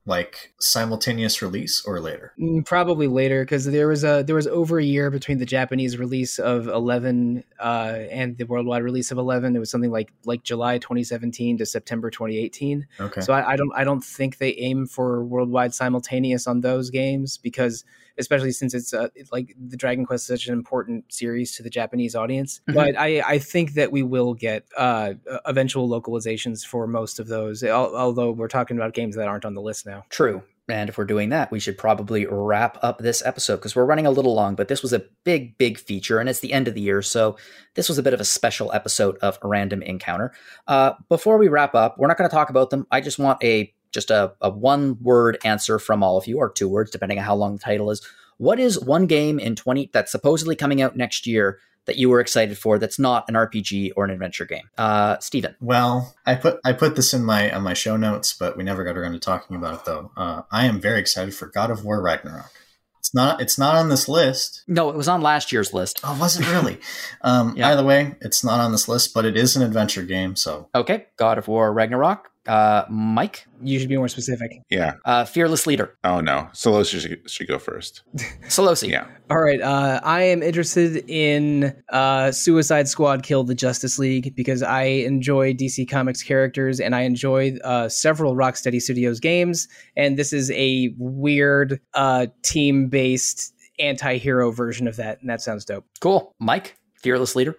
Like 0.08 0.52
simultaneous 0.58 1.42
release 1.42 1.84
or 1.86 2.00
later. 2.00 2.32
Mm, 2.40 2.64
Probably 2.64 3.06
later 3.06 3.44
because 3.44 3.66
there 3.66 3.86
was 3.88 4.02
a 4.04 4.24
there 4.26 4.34
was 4.34 4.46
over 4.48 4.78
a 4.78 4.84
year 4.84 5.10
between 5.10 5.38
the 5.38 5.44
Japanese 5.46 5.98
release 5.98 6.38
of 6.38 6.66
11 6.66 7.44
uh, 7.60 7.98
and 8.10 8.36
the 8.38 8.44
worldwide 8.44 8.82
release 8.82 9.10
of 9.12 9.18
11. 9.18 9.54
It 9.54 9.58
was 9.58 9.70
something 9.70 9.90
like 9.90 10.10
like 10.24 10.42
July 10.42 10.78
2017 10.78 11.58
to 11.58 11.66
September 11.66 12.10
2018. 12.10 12.86
Okay. 13.00 13.20
So 13.20 13.32
I, 13.32 13.52
I 13.52 13.56
don't 13.56 13.70
I 13.76 13.84
don't 13.84 14.02
think 14.02 14.38
they 14.38 14.54
aim 14.54 14.86
for 14.86 15.24
worldwide 15.24 15.74
simultaneous 15.74 16.46
on 16.46 16.62
those 16.62 16.90
games 16.90 17.36
because 17.38 17.84
especially 18.18 18.50
since 18.50 18.74
it's 18.74 18.92
uh, 18.92 19.08
it- 19.14 19.28
like 19.30 19.54
the 19.64 19.76
Dragon 19.76 20.04
Quest 20.04 20.24
is 20.24 20.40
such 20.40 20.48
an 20.48 20.54
important 20.54 21.04
series 21.12 21.54
to 21.56 21.62
the 21.62 21.70
Japanese 21.70 22.16
audience. 22.16 22.60
Mhm. 22.68 22.74
But 22.74 22.98
I 22.98 23.20
I 23.20 23.38
think 23.38 23.74
that 23.74 23.92
we 23.92 24.02
will 24.02 24.34
get 24.34 24.64
uh, 24.76 25.14
eventual 25.44 25.88
localizations 25.88 26.64
for 26.66 26.86
most 26.86 27.20
of 27.20 27.28
those. 27.28 27.62
Although 27.62 28.32
we're 28.32 28.48
talking 28.48 28.76
about 28.76 28.94
games 28.94 29.14
that 29.16 29.28
aren't 29.28 29.44
on 29.44 29.54
the 29.54 29.60
list 29.62 29.86
now. 29.86 29.97
True. 30.10 30.42
And 30.68 30.90
if 30.90 30.98
we're 30.98 31.06
doing 31.06 31.30
that, 31.30 31.50
we 31.50 31.60
should 31.60 31.78
probably 31.78 32.26
wrap 32.26 32.76
up 32.82 32.98
this 32.98 33.24
episode 33.24 33.56
because 33.56 33.74
we're 33.74 33.86
running 33.86 34.06
a 34.06 34.10
little 34.10 34.34
long, 34.34 34.54
but 34.54 34.68
this 34.68 34.82
was 34.82 34.92
a 34.92 35.04
big, 35.24 35.56
big 35.56 35.78
feature 35.78 36.18
and 36.18 36.28
it's 36.28 36.40
the 36.40 36.52
end 36.52 36.68
of 36.68 36.74
the 36.74 36.80
year. 36.80 37.00
So 37.00 37.38
this 37.74 37.88
was 37.88 37.96
a 37.96 38.02
bit 38.02 38.12
of 38.12 38.20
a 38.20 38.24
special 38.24 38.70
episode 38.72 39.16
of 39.18 39.38
random 39.42 39.82
encounter. 39.82 40.32
Uh, 40.66 40.92
before 41.08 41.38
we 41.38 41.48
wrap 41.48 41.74
up, 41.74 41.98
we're 41.98 42.08
not 42.08 42.18
going 42.18 42.28
to 42.28 42.34
talk 42.34 42.50
about 42.50 42.68
them. 42.68 42.86
I 42.90 43.00
just 43.00 43.18
want 43.18 43.42
a 43.42 43.72
just 43.90 44.10
a, 44.10 44.34
a 44.42 44.50
one 44.50 44.98
word 45.00 45.38
answer 45.44 45.78
from 45.78 46.02
all 46.02 46.18
of 46.18 46.26
you, 46.26 46.36
or 46.36 46.50
two 46.50 46.68
words, 46.68 46.90
depending 46.90 47.18
on 47.18 47.24
how 47.24 47.34
long 47.34 47.54
the 47.54 47.62
title 47.62 47.90
is. 47.90 48.06
What 48.36 48.60
is 48.60 48.78
one 48.78 49.06
game 49.06 49.38
in 49.38 49.56
20 49.56 49.90
that's 49.92 50.12
supposedly 50.12 50.54
coming 50.54 50.82
out 50.82 50.96
next 50.96 51.26
year 51.26 51.58
that 51.88 51.96
you 51.96 52.08
were 52.08 52.20
excited 52.20 52.56
for 52.56 52.78
that's 52.78 52.98
not 52.98 53.24
an 53.28 53.34
RPG 53.34 53.92
or 53.96 54.04
an 54.04 54.10
adventure 54.10 54.44
game? 54.44 54.70
Uh, 54.78 55.18
Steven. 55.18 55.56
Well, 55.60 56.14
I 56.24 56.36
put 56.36 56.60
I 56.64 56.72
put 56.72 56.94
this 56.94 57.12
in 57.12 57.24
my 57.24 57.50
on 57.50 57.62
my 57.62 57.74
show 57.74 57.96
notes, 57.96 58.32
but 58.32 58.56
we 58.56 58.62
never 58.62 58.84
got 58.84 58.96
around 58.96 59.12
to 59.12 59.18
talking 59.18 59.56
about 59.56 59.74
it 59.80 59.84
though. 59.84 60.12
Uh, 60.16 60.42
I 60.52 60.66
am 60.66 60.80
very 60.80 61.00
excited 61.00 61.34
for 61.34 61.46
God 61.46 61.70
of 61.72 61.84
War 61.84 62.00
Ragnarok. 62.00 62.52
It's 63.00 63.14
not 63.14 63.40
it's 63.40 63.58
not 63.58 63.74
on 63.74 63.88
this 63.88 64.08
list. 64.08 64.62
No, 64.68 64.90
it 64.90 64.96
was 64.96 65.08
on 65.08 65.22
last 65.22 65.50
year's 65.50 65.72
list. 65.72 66.00
Oh, 66.04 66.16
was 66.20 66.38
it 66.38 66.48
really? 66.50 66.78
um, 67.22 67.56
Yeah. 67.56 67.70
Either 67.70 67.82
way, 67.84 68.16
it's 68.20 68.44
not 68.44 68.60
on 68.60 68.70
this 68.70 68.86
list, 68.88 69.14
but 69.14 69.24
it 69.24 69.36
is 69.36 69.56
an 69.56 69.62
adventure 69.62 70.02
game. 70.02 70.36
So 70.36 70.68
Okay, 70.74 71.06
God 71.16 71.38
of 71.38 71.48
War 71.48 71.72
Ragnarok. 71.72 72.30
Uh, 72.48 72.84
Mike, 72.88 73.46
You 73.62 73.78
should 73.78 73.88
be 73.90 73.96
more 73.96 74.08
specific. 74.08 74.62
Yeah. 74.70 74.94
uh, 75.04 75.24
Fearless 75.24 75.66
Leader. 75.66 75.94
Oh 76.02 76.20
no. 76.20 76.48
Solo 76.52 76.82
should, 76.82 77.30
should 77.30 77.46
go 77.46 77.58
first. 77.58 78.02
Sollosi. 78.48 78.88
Yeah. 78.88 79.06
All 79.30 79.38
right, 79.40 79.60
uh, 79.60 80.00
I 80.02 80.22
am 80.22 80.42
interested 80.42 81.04
in 81.08 81.76
uh, 81.90 82.32
Suicide 82.32 82.88
Squad 82.88 83.22
Kill 83.22 83.44
the 83.44 83.54
Justice 83.54 83.98
League 83.98 84.34
because 84.34 84.62
I 84.62 84.84
enjoy 84.84 85.52
DC 85.52 85.88
Comics 85.88 86.22
characters 86.22 86.80
and 86.80 86.94
I 86.94 87.02
enjoy 87.02 87.56
uh, 87.62 87.88
several 87.90 88.34
Rocksteady 88.34 88.80
Studios 88.80 89.20
games, 89.20 89.68
and 89.96 90.18
this 90.18 90.32
is 90.32 90.50
a 90.52 90.94
weird 90.96 91.80
uh, 91.94 92.26
team-based 92.42 93.52
anti-hero 93.78 94.50
version 94.50 94.88
of 94.88 94.96
that, 94.96 95.20
and 95.20 95.28
that 95.30 95.40
sounds 95.42 95.64
dope. 95.64 95.84
Cool. 96.00 96.34
Mike, 96.38 96.76
Fearless 97.02 97.36
Leader. 97.36 97.54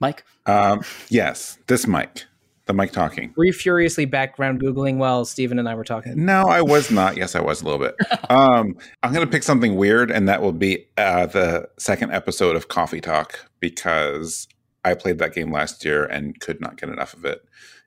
Mike. 0.00 0.24
Um, 0.46 0.82
yes. 1.08 1.58
This 1.68 1.86
mic. 1.86 2.24
The 2.66 2.72
mic 2.72 2.92
talking. 2.92 3.34
Were 3.36 3.44
you 3.44 3.52
furiously 3.52 4.06
background 4.06 4.62
googling 4.62 4.96
while 4.96 5.26
Stephen 5.26 5.58
and 5.58 5.68
I 5.68 5.74
were 5.74 5.84
talking? 5.84 6.24
No, 6.24 6.44
I 6.44 6.62
was 6.62 6.90
not. 6.90 7.16
Yes, 7.16 7.34
I 7.36 7.40
was 7.40 7.60
a 7.60 7.64
little 7.64 7.80
bit. 7.80 7.94
Um, 8.30 8.78
I'm 9.02 9.12
going 9.12 9.24
to 9.24 9.30
pick 9.30 9.42
something 9.42 9.76
weird, 9.76 10.10
and 10.10 10.28
that 10.28 10.40
will 10.40 10.52
be 10.52 10.86
uh, 10.96 11.26
the 11.26 11.68
second 11.78 12.12
episode 12.12 12.56
of 12.56 12.68
Coffee 12.68 13.02
Talk 13.02 13.50
because 13.60 14.48
I 14.82 14.94
played 14.94 15.18
that 15.18 15.34
game 15.34 15.52
last 15.52 15.84
year 15.84 16.04
and 16.04 16.40
could 16.40 16.60
not 16.60 16.78
get 16.78 16.88
enough 16.88 17.12
of 17.12 17.24
it. 17.26 17.42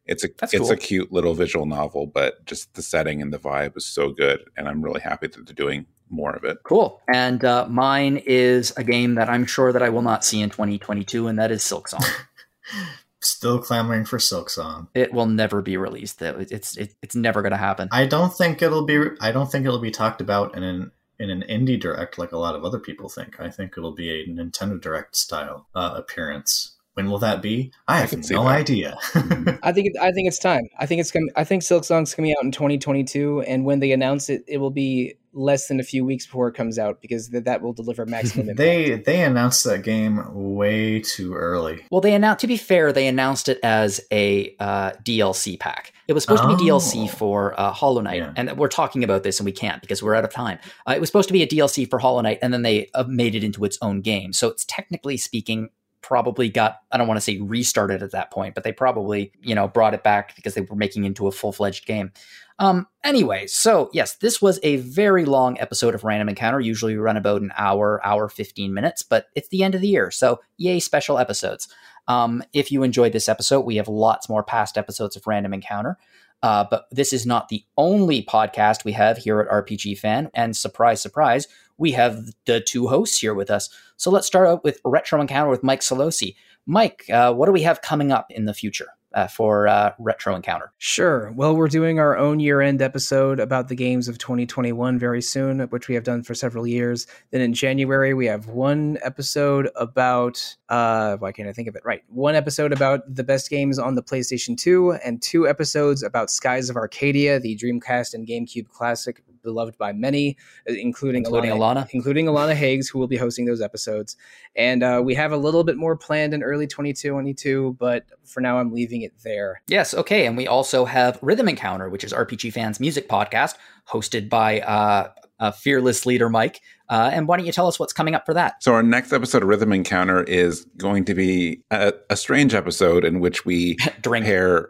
It's 0.06 0.24
a 0.24 0.30
That's 0.38 0.54
it's 0.54 0.62
cool. 0.62 0.72
a 0.72 0.78
cute 0.78 1.12
little 1.12 1.34
visual 1.34 1.66
novel, 1.66 2.06
but 2.06 2.45
just 2.45 2.76
the 2.76 2.82
setting 2.84 3.22
and 3.22 3.34
the 3.34 3.40
vibe 3.40 3.76
is 3.76 3.86
so 3.86 4.12
good, 4.12 4.41
and 4.56 4.68
I'm 4.68 4.82
really 4.84 5.02
happy 5.02 5.28
that 5.28 5.45
they're 5.45 5.56
doing 5.56 5.88
more 6.10 6.34
of 6.34 6.44
it. 6.45 6.60
Cool. 6.64 7.02
And 7.14 7.44
uh, 7.44 7.68
mine 7.68 8.22
is 8.26 8.72
a 8.78 8.84
game 8.84 9.16
that 9.16 9.28
I'm 9.28 9.45
sure 9.45 9.74
that 9.74 9.82
I 9.82 9.90
will 9.90 10.04
not 10.04 10.24
see 10.24 10.40
in 10.40 10.49
2022, 10.49 11.28
and 11.28 11.40
that 11.40 11.52
is 11.52 11.62
Silksong. 11.64 12.06
still 13.22 13.60
clamoring 13.60 14.06
for 14.06 14.18
Silksong. 14.18 14.88
it 14.94 15.11
will 15.14 15.26
never 15.26 15.61
be 15.61 15.77
released. 15.77 16.22
It- 16.22 16.52
It's 16.52 16.77
it, 16.77 16.95
it's 17.02 17.15
never 17.15 17.41
going 17.41 17.52
to 17.52 17.57
happen. 17.57 17.89
I 17.91 18.06
don't 18.06 18.34
think 18.34 18.61
it'll 18.61 18.85
be. 18.85 18.99
I 19.22 19.31
don't 19.31 19.52
think 19.52 19.65
it'll 19.65 19.80
be 19.80 19.91
talked 19.91 20.22
about 20.22 20.56
in 20.56 20.64
an 20.64 20.91
in 21.19 21.30
an 21.31 21.44
indie 21.49 21.80
direct 21.80 22.19
like 22.19 22.31
a 22.31 22.38
lot 22.38 22.53
of 22.56 22.64
other 22.64 22.80
people 22.80 23.10
think. 23.10 23.39
I 23.39 23.49
think 23.49 23.73
it'll 23.76 23.95
be 23.95 24.10
a 24.11 24.27
Nintendo 24.27 24.80
Direct 24.80 25.15
style 25.15 25.68
uh, 25.73 25.94
appearance. 25.95 26.77
When 26.98 27.11
will 27.11 27.19
that 27.19 27.44
be? 27.44 27.72
I 27.88 27.99
have 27.99 28.10
can 28.10 28.24
see 28.24 28.34
no 28.34 28.48
idea. 28.48 28.98
I 29.61 29.72
think 29.72 29.88
it, 29.88 29.94
I 30.02 30.11
think 30.11 30.28
it's 30.28 30.40
time. 30.40 30.68
I 30.80 30.88
think 30.88 30.99
it's 30.99 31.11
coming. 31.11 31.30
I 31.36 31.44
think 31.44 31.61
Silksong's 31.61 32.15
coming 32.15 32.32
out 32.36 32.44
in 32.44 32.52
2022, 32.52 33.41
and 33.41 33.65
when 33.65 33.80
they 33.82 33.91
announce 33.91 34.32
it, 34.32 34.44
it 34.48 34.57
will 34.57 34.72
be 34.72 35.14
less 35.34 35.68
than 35.68 35.80
a 35.80 35.84
few 35.84 36.03
weeks 36.03 36.26
before 36.26 36.48
it 36.48 36.56
comes 36.56 36.80
out 36.80 36.99
because 36.99 37.30
th- 37.30 37.44
that 37.44 37.61
will 37.61 37.74
deliver 37.74 38.03
maximum 38.07 38.49
impact. 38.49 38.57
they 38.57 38.95
they 39.06 39.22
announced 39.24 39.64
that 39.65 39.84
game 39.84 40.24
way 40.34 40.99
too 41.02 41.36
early. 41.36 41.86
Well, 41.91 42.02
they 42.02 42.15
announced. 42.15 42.41
To 42.41 42.48
be 42.48 42.57
fair, 42.57 42.91
they 42.91 43.06
announced 43.06 43.48
it 43.48 43.60
as 43.61 44.02
a 44.11 44.56
uh, 44.60 44.94
DLC 45.03 45.60
pack. 45.60 45.94
It 46.07 46.14
was 46.14 46.24
supposed 46.24 46.41
to 46.41 46.48
be 46.57 46.64
DLC 46.64 47.03
Oh. 47.03 47.07
for 47.07 47.60
uh, 47.60 47.72
Hollow 47.74 48.02
Knight, 48.02 48.18
Yeah. 48.24 48.34
and 48.36 48.57
we're 48.57 48.69
talking 48.69 49.03
about 49.03 49.22
this, 49.22 49.40
and 49.40 49.45
we 49.45 49.52
can't 49.52 49.82
because 49.82 50.02
we're 50.02 50.15
out 50.15 50.24
of 50.24 50.32
time. 50.32 50.57
Uh, 50.90 50.94
it 50.95 50.99
was 50.99 51.10
supposed 51.10 51.30
to 51.30 51.34
be 51.34 51.44
a 51.44 51.48
DLC 51.48 51.88
for 51.88 51.99
Hollow 51.99 52.22
Knight, 52.22 52.40
and 52.41 52.52
then 52.52 52.64
they 52.64 52.90
uh, 52.95 53.03
made 53.03 53.36
it 53.36 53.44
into 53.44 53.64
its 53.65 53.78
own 53.84 54.02
game. 54.02 54.34
So 54.34 54.48
it's 54.48 54.65
technically 54.65 55.18
speaking, 55.18 55.69
probably 56.08 56.48
got. 56.48 56.78
I 56.92 56.98
don't 56.98 57.08
want 57.08 57.18
to 57.18 57.22
say 57.22 57.38
restarted 57.40 58.02
at 58.02 58.12
that 58.12 58.32
point, 58.32 58.56
but 58.56 58.64
they 58.64 58.72
probably 58.72 59.34
you 59.42 59.54
know 59.54 59.68
brought 59.68 59.94
it 59.94 60.04
back 60.04 60.36
because 60.36 60.54
they 60.54 60.62
were 60.62 60.76
making 60.76 61.04
into 61.04 61.28
a 61.28 61.32
full 61.32 61.52
fledged 61.52 61.86
game. 61.86 62.12
Um, 62.60 62.88
anyway, 63.04 63.46
so 63.46 63.90
yes, 63.94 64.16
this 64.16 64.42
was 64.42 64.60
a 64.64 64.78
very 64.78 65.26
long 65.26 65.60
episode 65.60 65.94
of 65.94 66.04
Random 66.04 66.30
Encounter. 66.30 66.60
Usually 66.60 66.94
we 66.94 67.00
run 67.00 67.18
about 67.18 67.42
an 67.42 67.52
hour, 67.58 68.02
hour, 68.04 68.30
15 68.30 68.74
minutes, 68.74 69.04
but 69.04 69.28
it's 69.36 69.50
the 69.50 69.64
end 69.64 69.76
of 69.76 69.82
the 69.82 69.90
year. 69.90 70.10
So 70.10 70.40
yay, 70.58 70.80
special 70.80 71.20
episodes. 71.20 71.68
Um, 72.08 72.42
if 72.54 72.72
you 72.72 72.84
enjoyed 72.84 73.12
this 73.12 73.30
episode, 73.30 73.62
we 73.62 73.76
have 73.76 73.88
lots 73.88 74.30
more 74.30 74.44
past 74.44 74.78
episodes 74.78 75.16
of 75.16 75.28
Random 75.28 75.54
Encounter. 75.54 75.98
Uh, 76.42 76.66
but 76.70 76.86
this 76.92 77.14
is 77.14 77.26
not 77.26 77.50
the 77.50 77.64
only 77.78 78.24
podcast 78.24 78.86
we 78.86 78.94
have 78.94 79.18
here 79.18 79.40
at 79.40 79.50
RPG 79.50 79.98
Fan. 80.00 80.30
And 80.34 80.56
surprise, 80.56 81.02
surprise, 81.02 81.48
we 81.78 81.91
have 81.91 82.32
the 82.45 82.62
two 82.62 82.88
hosts 82.88 83.20
here 83.20 83.34
with 83.34 83.49
us. 83.49 83.70
So 83.98 84.12
let's 84.12 84.28
start 84.28 84.48
out 84.48 84.64
with 84.64 84.80
Retro 84.84 85.22
Encounter 85.22 85.49
with 85.49 85.64
Mike 85.64 85.82
Sollosi. 85.82 86.36
Mike, 86.66 87.06
uh, 87.12 87.34
what 87.34 87.45
do 87.45 87.52
we 87.52 87.62
have 87.62 87.82
coming 87.82 88.12
up 88.12 88.30
in 88.30 88.45
the 88.45 88.54
future 88.54 88.90
uh, 89.14 89.26
for 89.26 89.68
uh, 89.68 89.94
Retro 89.99 90.36
Encounter? 90.36 90.74
Sure. 90.80 91.32
Well, 91.32 91.56
we're 91.56 91.70
doing 91.70 91.98
our 91.98 92.18
own 92.18 92.40
year 92.40 92.62
end 92.62 92.82
episode 92.82 93.40
about 93.40 93.70
the 93.70 93.76
games 93.76 94.08
of 94.08 94.18
2021 94.18 94.99
very 94.99 95.22
soon, 95.22 95.62
which 95.70 95.88
we 95.88 95.95
have 95.95 96.04
done 96.04 96.24
for 96.24 96.36
several 96.36 96.68
years. 96.68 97.08
Then 97.32 97.41
in 97.41 97.54
January, 97.54 98.14
we 98.14 98.26
have 98.26 98.48
one 98.48 98.98
episode 99.02 99.70
about, 99.76 100.58
uh, 100.68 101.16
why 101.18 101.32
can't 101.32 101.48
I 101.48 101.54
think 101.54 101.70
of 101.70 101.76
it? 101.76 101.84
Right. 101.86 102.04
One 102.10 102.36
episode 102.36 102.74
about 102.74 103.02
the 103.14 103.24
best 103.24 103.49
games 103.49 103.80
on 103.80 103.95
the 103.95 104.04
PlayStation 104.04 104.58
2, 104.58 104.94
and 105.04 105.22
two 105.22 105.48
episodes 105.48 106.04
about 106.04 106.30
Skies 106.30 106.70
of 106.70 106.76
Arcadia, 106.76 107.40
the 107.40 107.56
Dreamcast 107.56 108.14
and 108.14 108.28
GameCube 108.28 108.68
classic 108.68 109.24
beloved 109.48 109.78
by 109.78 109.94
many, 109.94 110.36
uh, 110.69 110.74
including, 110.74 111.24
Including 111.24 111.52
Alana? 111.52 111.88
including 111.91 112.26
Alana 112.26 112.53
Hagues, 112.53 112.90
who 112.90 112.99
will 112.99 113.07
be 113.07 113.15
hosting 113.18 113.45
those 113.45 113.61
episodes. 113.61 114.18
And 114.56 114.84
uh, 114.84 115.02
we 115.03 115.15
have 115.15 115.32
a 115.32 115.38
little 115.38 115.64
bit 115.64 115.78
more 115.78 115.95
planned 115.95 116.34
in 116.34 116.44
early 116.44 116.68
2022, 116.68 117.78
but 117.80 118.06
for 118.26 118.41
now, 118.41 118.60
I'm 118.60 118.74
leaving 118.74 119.02
it 119.03 119.14
there. 119.24 119.61
Yes, 119.68 119.94
okay. 119.94 120.26
And 120.26 120.36
we 120.36 120.48
also 120.48 120.84
have 120.86 121.18
Rhythm 121.22 121.48
Encounter, 121.48 121.90
which 121.90 122.03
is 122.03 122.11
RPG 122.11 122.52
Fans' 122.52 122.80
music 122.80 123.07
podcast, 123.07 123.56
hosted 123.88 124.28
by 124.30 124.60
uh, 124.61 125.11
uh, 125.40 125.52
fearless 125.52 126.06
leader 126.06 126.30
Mike. 126.30 126.61
Uh, 126.90 127.10
and 127.14 127.28
why 127.28 127.38
don't 127.38 127.45
you 127.45 127.52
tell 127.52 127.68
us 127.68 127.80
what's 127.80 127.94
coming 127.94 128.15
up 128.15 128.26
for 128.26 128.34
that? 128.34 128.61
So 128.61 128.74
our 128.74 128.84
next 128.84 129.14
episode 129.14 129.44
of 129.44 129.49
Rhythm 129.49 129.72
Encounter 129.72 130.24
is 130.24 130.65
going 130.78 131.06
to 131.06 131.15
be 131.15 131.61
a, 131.72 131.94
a 132.10 132.18
strange 132.18 132.53
episode 132.53 133.06
in 133.06 133.19
which 133.19 133.45
we 133.45 133.78
Drink. 134.02 134.26
pair 134.26 134.69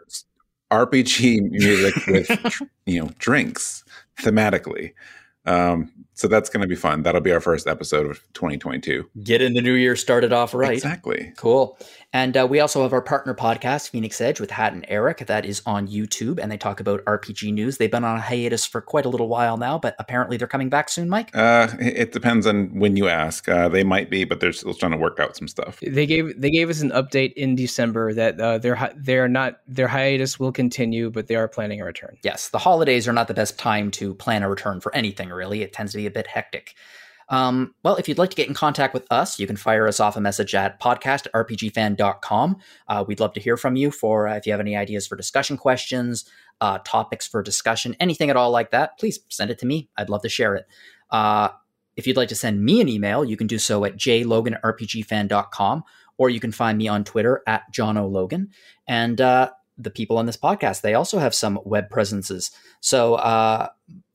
RPG 0.70 1.50
music 1.50 1.94
with 2.06 2.60
you 2.86 3.00
know 3.02 3.10
drinks 3.18 3.77
thematically. 4.20 4.92
Um, 5.46 5.92
so 6.18 6.26
that's 6.26 6.50
going 6.50 6.62
to 6.62 6.66
be 6.66 6.74
fun. 6.74 7.04
That'll 7.04 7.20
be 7.20 7.30
our 7.30 7.40
first 7.40 7.68
episode 7.68 8.04
of 8.10 8.20
2022. 8.32 9.08
Getting 9.22 9.54
the 9.54 9.62
new 9.62 9.74
year 9.74 9.94
started 9.94 10.32
off 10.32 10.52
right. 10.52 10.72
Exactly. 10.72 11.32
Cool. 11.36 11.78
And 12.12 12.36
uh, 12.36 12.46
we 12.48 12.58
also 12.58 12.82
have 12.82 12.92
our 12.92 13.02
partner 13.02 13.34
podcast, 13.34 13.90
Phoenix 13.90 14.18
Edge, 14.20 14.40
with 14.40 14.50
Hat 14.50 14.72
and 14.72 14.84
Eric. 14.88 15.26
That 15.26 15.44
is 15.44 15.62
on 15.66 15.86
YouTube, 15.86 16.40
and 16.40 16.50
they 16.50 16.56
talk 16.56 16.80
about 16.80 17.04
RPG 17.04 17.52
news. 17.52 17.76
They've 17.76 17.90
been 17.90 18.02
on 18.02 18.16
a 18.16 18.20
hiatus 18.20 18.64
for 18.64 18.80
quite 18.80 19.04
a 19.04 19.10
little 19.10 19.28
while 19.28 19.58
now, 19.58 19.78
but 19.78 19.94
apparently 19.98 20.38
they're 20.38 20.48
coming 20.48 20.70
back 20.70 20.88
soon, 20.88 21.08
Mike. 21.10 21.30
Uh, 21.36 21.68
it 21.78 22.08
it 22.08 22.12
depends 22.12 22.46
on 22.46 22.78
when 22.78 22.96
you 22.96 23.08
ask. 23.08 23.46
Uh, 23.46 23.68
they 23.68 23.84
might 23.84 24.08
be, 24.08 24.24
but 24.24 24.40
they're 24.40 24.54
still 24.54 24.72
trying 24.72 24.92
to 24.92 24.98
work 24.98 25.20
out 25.20 25.36
some 25.36 25.46
stuff. 25.46 25.80
They 25.80 26.06
gave 26.06 26.40
they 26.40 26.50
gave 26.50 26.70
us 26.70 26.80
an 26.80 26.90
update 26.92 27.34
in 27.34 27.54
December 27.54 28.14
that 28.14 28.40
uh, 28.40 28.56
their 28.56 28.74
hi- 28.74 28.94
they're 28.96 29.28
not 29.28 29.60
their 29.68 29.88
hiatus 29.88 30.40
will 30.40 30.52
continue, 30.52 31.10
but 31.10 31.26
they 31.26 31.36
are 31.36 31.46
planning 31.46 31.82
a 31.82 31.84
return. 31.84 32.16
Yes, 32.22 32.48
the 32.48 32.58
holidays 32.58 33.06
are 33.06 33.12
not 33.12 33.28
the 33.28 33.34
best 33.34 33.58
time 33.58 33.90
to 33.92 34.14
plan 34.14 34.42
a 34.42 34.48
return 34.48 34.80
for 34.80 34.94
anything, 34.96 35.28
really. 35.28 35.60
It 35.60 35.74
tends 35.74 35.92
to 35.92 35.98
be 35.98 36.07
a 36.08 36.10
bit 36.10 36.26
hectic. 36.26 36.74
Um, 37.30 37.74
well, 37.82 37.96
if 37.96 38.08
you'd 38.08 38.18
like 38.18 38.30
to 38.30 38.36
get 38.36 38.48
in 38.48 38.54
contact 38.54 38.94
with 38.94 39.06
us, 39.10 39.38
you 39.38 39.46
can 39.46 39.56
fire 39.56 39.86
us 39.86 40.00
off 40.00 40.16
a 40.16 40.20
message 40.20 40.54
at 40.54 40.80
podcast 40.80 41.26
rpgfan.com. 41.34 42.56
Uh, 42.88 43.04
we'd 43.06 43.20
love 43.20 43.34
to 43.34 43.40
hear 43.40 43.56
from 43.56 43.76
you 43.76 43.90
for 43.90 44.26
uh, 44.26 44.36
if 44.36 44.46
you 44.46 44.52
have 44.52 44.60
any 44.60 44.76
ideas 44.76 45.06
for 45.06 45.16
discussion 45.16 45.56
questions, 45.56 46.24
uh, 46.60 46.78
topics 46.84 47.26
for 47.26 47.42
discussion, 47.42 47.94
anything 48.00 48.30
at 48.30 48.36
all 48.36 48.50
like 48.50 48.70
that, 48.70 48.98
please 48.98 49.20
send 49.28 49.50
it 49.50 49.58
to 49.58 49.66
me. 49.66 49.88
I'd 49.96 50.10
love 50.10 50.22
to 50.22 50.28
share 50.28 50.56
it. 50.56 50.66
Uh, 51.10 51.50
if 51.96 52.06
you'd 52.06 52.16
like 52.16 52.28
to 52.28 52.36
send 52.36 52.64
me 52.64 52.80
an 52.80 52.88
email, 52.88 53.24
you 53.24 53.36
can 53.36 53.46
do 53.46 53.58
so 53.58 53.84
at 53.84 53.96
jlogan 53.96 54.54
at 54.54 54.62
rpgfan.com, 54.62 55.84
or 56.16 56.30
you 56.30 56.40
can 56.40 56.52
find 56.52 56.78
me 56.78 56.88
on 56.88 57.04
Twitter 57.04 57.42
at 57.46 57.70
John 57.72 57.98
O. 57.98 58.06
Logan. 58.06 58.50
And 58.86 59.20
uh, 59.20 59.50
the 59.76 59.90
people 59.90 60.16
on 60.16 60.26
this 60.26 60.36
podcast, 60.36 60.80
they 60.80 60.94
also 60.94 61.18
have 61.18 61.34
some 61.34 61.58
web 61.64 61.90
presences. 61.90 62.50
So, 62.80 63.14
uh, 63.16 63.68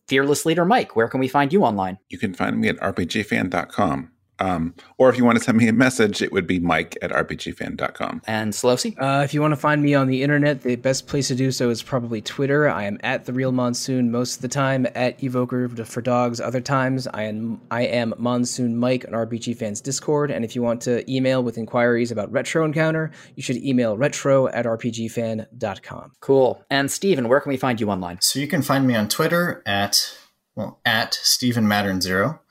fearless 0.07 0.45
leader 0.45 0.65
Mike, 0.65 0.95
where 0.95 1.07
can 1.07 1.19
we 1.19 1.27
find 1.27 1.51
you 1.53 1.63
online? 1.63 1.97
You 2.09 2.17
can 2.17 2.33
find 2.33 2.59
me 2.59 2.67
at 2.69 2.77
rpgfan.com. 2.77 4.11
Um, 4.43 4.75
or 4.97 5.09
if 5.09 5.17
you 5.17 5.23
want 5.23 5.37
to 5.37 5.43
send 5.43 5.57
me 5.57 5.67
a 5.69 5.73
message, 5.73 6.21
it 6.21 6.33
would 6.33 6.45
be 6.45 6.59
mike 6.59 6.97
at 7.01 7.11
rpgfan.com. 7.11 8.21
And 8.27 8.51
Sollosi? 8.51 8.95
Uh, 9.01 9.23
if 9.23 9.33
you 9.33 9.41
want 9.41 9.53
to 9.53 9.59
find 9.59 9.81
me 9.81 9.93
on 9.93 10.07
the 10.07 10.21
internet, 10.21 10.61
the 10.61 10.75
best 10.75 11.07
place 11.07 11.29
to 11.29 11.35
do 11.35 11.51
so 11.51 11.69
is 11.69 11.81
probably 11.81 12.21
Twitter. 12.21 12.67
I 12.67 12.83
am 12.83 12.99
at 13.03 13.25
the 13.25 13.31
Real 13.31 13.53
Monsoon 13.53 14.11
most 14.11 14.37
of 14.37 14.41
the 14.41 14.47
time. 14.47 14.85
At 14.95 15.17
Evoker 15.23 15.69
for 15.85 16.01
Dogs 16.01 16.41
other 16.41 16.59
times. 16.59 17.07
I 17.07 17.23
am 17.23 17.61
I 17.71 17.83
am 17.83 18.13
Monsoon 18.17 18.77
Mike 18.77 19.05
on 19.07 19.13
RPG 19.13 19.57
Fans 19.57 19.79
Discord. 19.79 20.29
And 20.29 20.43
if 20.43 20.55
you 20.55 20.61
want 20.61 20.81
to 20.81 21.09
email 21.11 21.41
with 21.41 21.57
inquiries 21.57 22.11
about 22.11 22.31
Retro 22.31 22.65
Encounter, 22.65 23.11
you 23.35 23.43
should 23.43 23.57
email 23.57 23.97
retro 23.97 24.47
at 24.47 24.65
rpgfan.com. 24.65 26.11
Cool. 26.19 26.63
And 26.69 26.91
Steven, 26.91 27.29
where 27.29 27.39
can 27.39 27.49
we 27.49 27.57
find 27.57 27.79
you 27.79 27.89
online? 27.89 28.17
So 28.21 28.39
you 28.39 28.47
can 28.47 28.61
find 28.61 28.85
me 28.85 28.95
on 28.95 29.07
Twitter 29.07 29.63
at 29.65 30.17
well 30.55 30.81
at 30.85 31.13
Stephen 31.13 31.65
Mattern 31.65 32.01
Zero. 32.01 32.41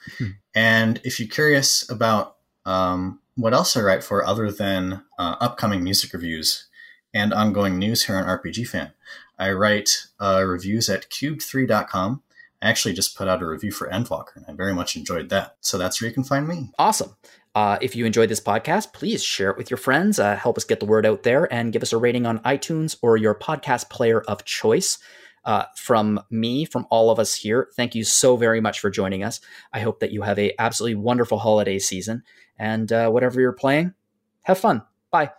And 0.54 1.00
if 1.04 1.18
you're 1.18 1.28
curious 1.28 1.88
about 1.90 2.36
um, 2.64 3.20
what 3.36 3.54
else 3.54 3.76
I 3.76 3.80
write 3.80 4.04
for 4.04 4.24
other 4.24 4.50
than 4.50 5.02
uh, 5.18 5.36
upcoming 5.40 5.82
music 5.82 6.12
reviews 6.12 6.68
and 7.14 7.32
ongoing 7.32 7.78
news 7.78 8.04
here 8.04 8.16
on 8.16 8.24
RPG 8.24 8.68
Fan, 8.68 8.92
I 9.38 9.52
write 9.52 10.06
uh, 10.20 10.44
reviews 10.46 10.88
at 10.88 11.08
cubed3.com. 11.10 12.22
I 12.60 12.68
actually 12.68 12.94
just 12.94 13.16
put 13.16 13.26
out 13.26 13.42
a 13.42 13.46
review 13.46 13.72
for 13.72 13.88
Endwalker, 13.88 14.36
and 14.36 14.44
I 14.46 14.52
very 14.52 14.72
much 14.72 14.96
enjoyed 14.96 15.30
that. 15.30 15.56
So 15.60 15.78
that's 15.78 16.00
where 16.00 16.08
you 16.08 16.14
can 16.14 16.22
find 16.22 16.46
me. 16.46 16.70
Awesome. 16.78 17.16
Uh, 17.54 17.76
if 17.82 17.96
you 17.96 18.06
enjoyed 18.06 18.28
this 18.28 18.40
podcast, 18.40 18.92
please 18.92 19.22
share 19.22 19.50
it 19.50 19.58
with 19.58 19.70
your 19.70 19.78
friends. 19.78 20.18
Uh, 20.18 20.36
help 20.36 20.56
us 20.56 20.64
get 20.64 20.80
the 20.80 20.86
word 20.86 21.04
out 21.04 21.22
there 21.22 21.52
and 21.52 21.72
give 21.72 21.82
us 21.82 21.92
a 21.92 21.98
rating 21.98 22.24
on 22.24 22.38
iTunes 22.40 22.96
or 23.02 23.16
your 23.16 23.34
podcast 23.34 23.90
player 23.90 24.22
of 24.22 24.44
choice. 24.44 24.98
Uh, 25.44 25.64
from 25.76 26.20
me, 26.30 26.64
from 26.64 26.86
all 26.90 27.10
of 27.10 27.18
us 27.18 27.34
here, 27.34 27.68
thank 27.74 27.94
you 27.94 28.04
so 28.04 28.36
very 28.36 28.60
much 28.60 28.80
for 28.80 28.90
joining 28.90 29.24
us. 29.24 29.40
I 29.72 29.80
hope 29.80 30.00
that 30.00 30.12
you 30.12 30.22
have 30.22 30.38
a 30.38 30.52
absolutely 30.58 30.96
wonderful 30.96 31.38
holiday 31.38 31.78
season, 31.78 32.22
and 32.58 32.92
uh, 32.92 33.08
whatever 33.10 33.40
you're 33.40 33.52
playing, 33.52 33.94
have 34.42 34.58
fun. 34.58 34.82
Bye. 35.10 35.30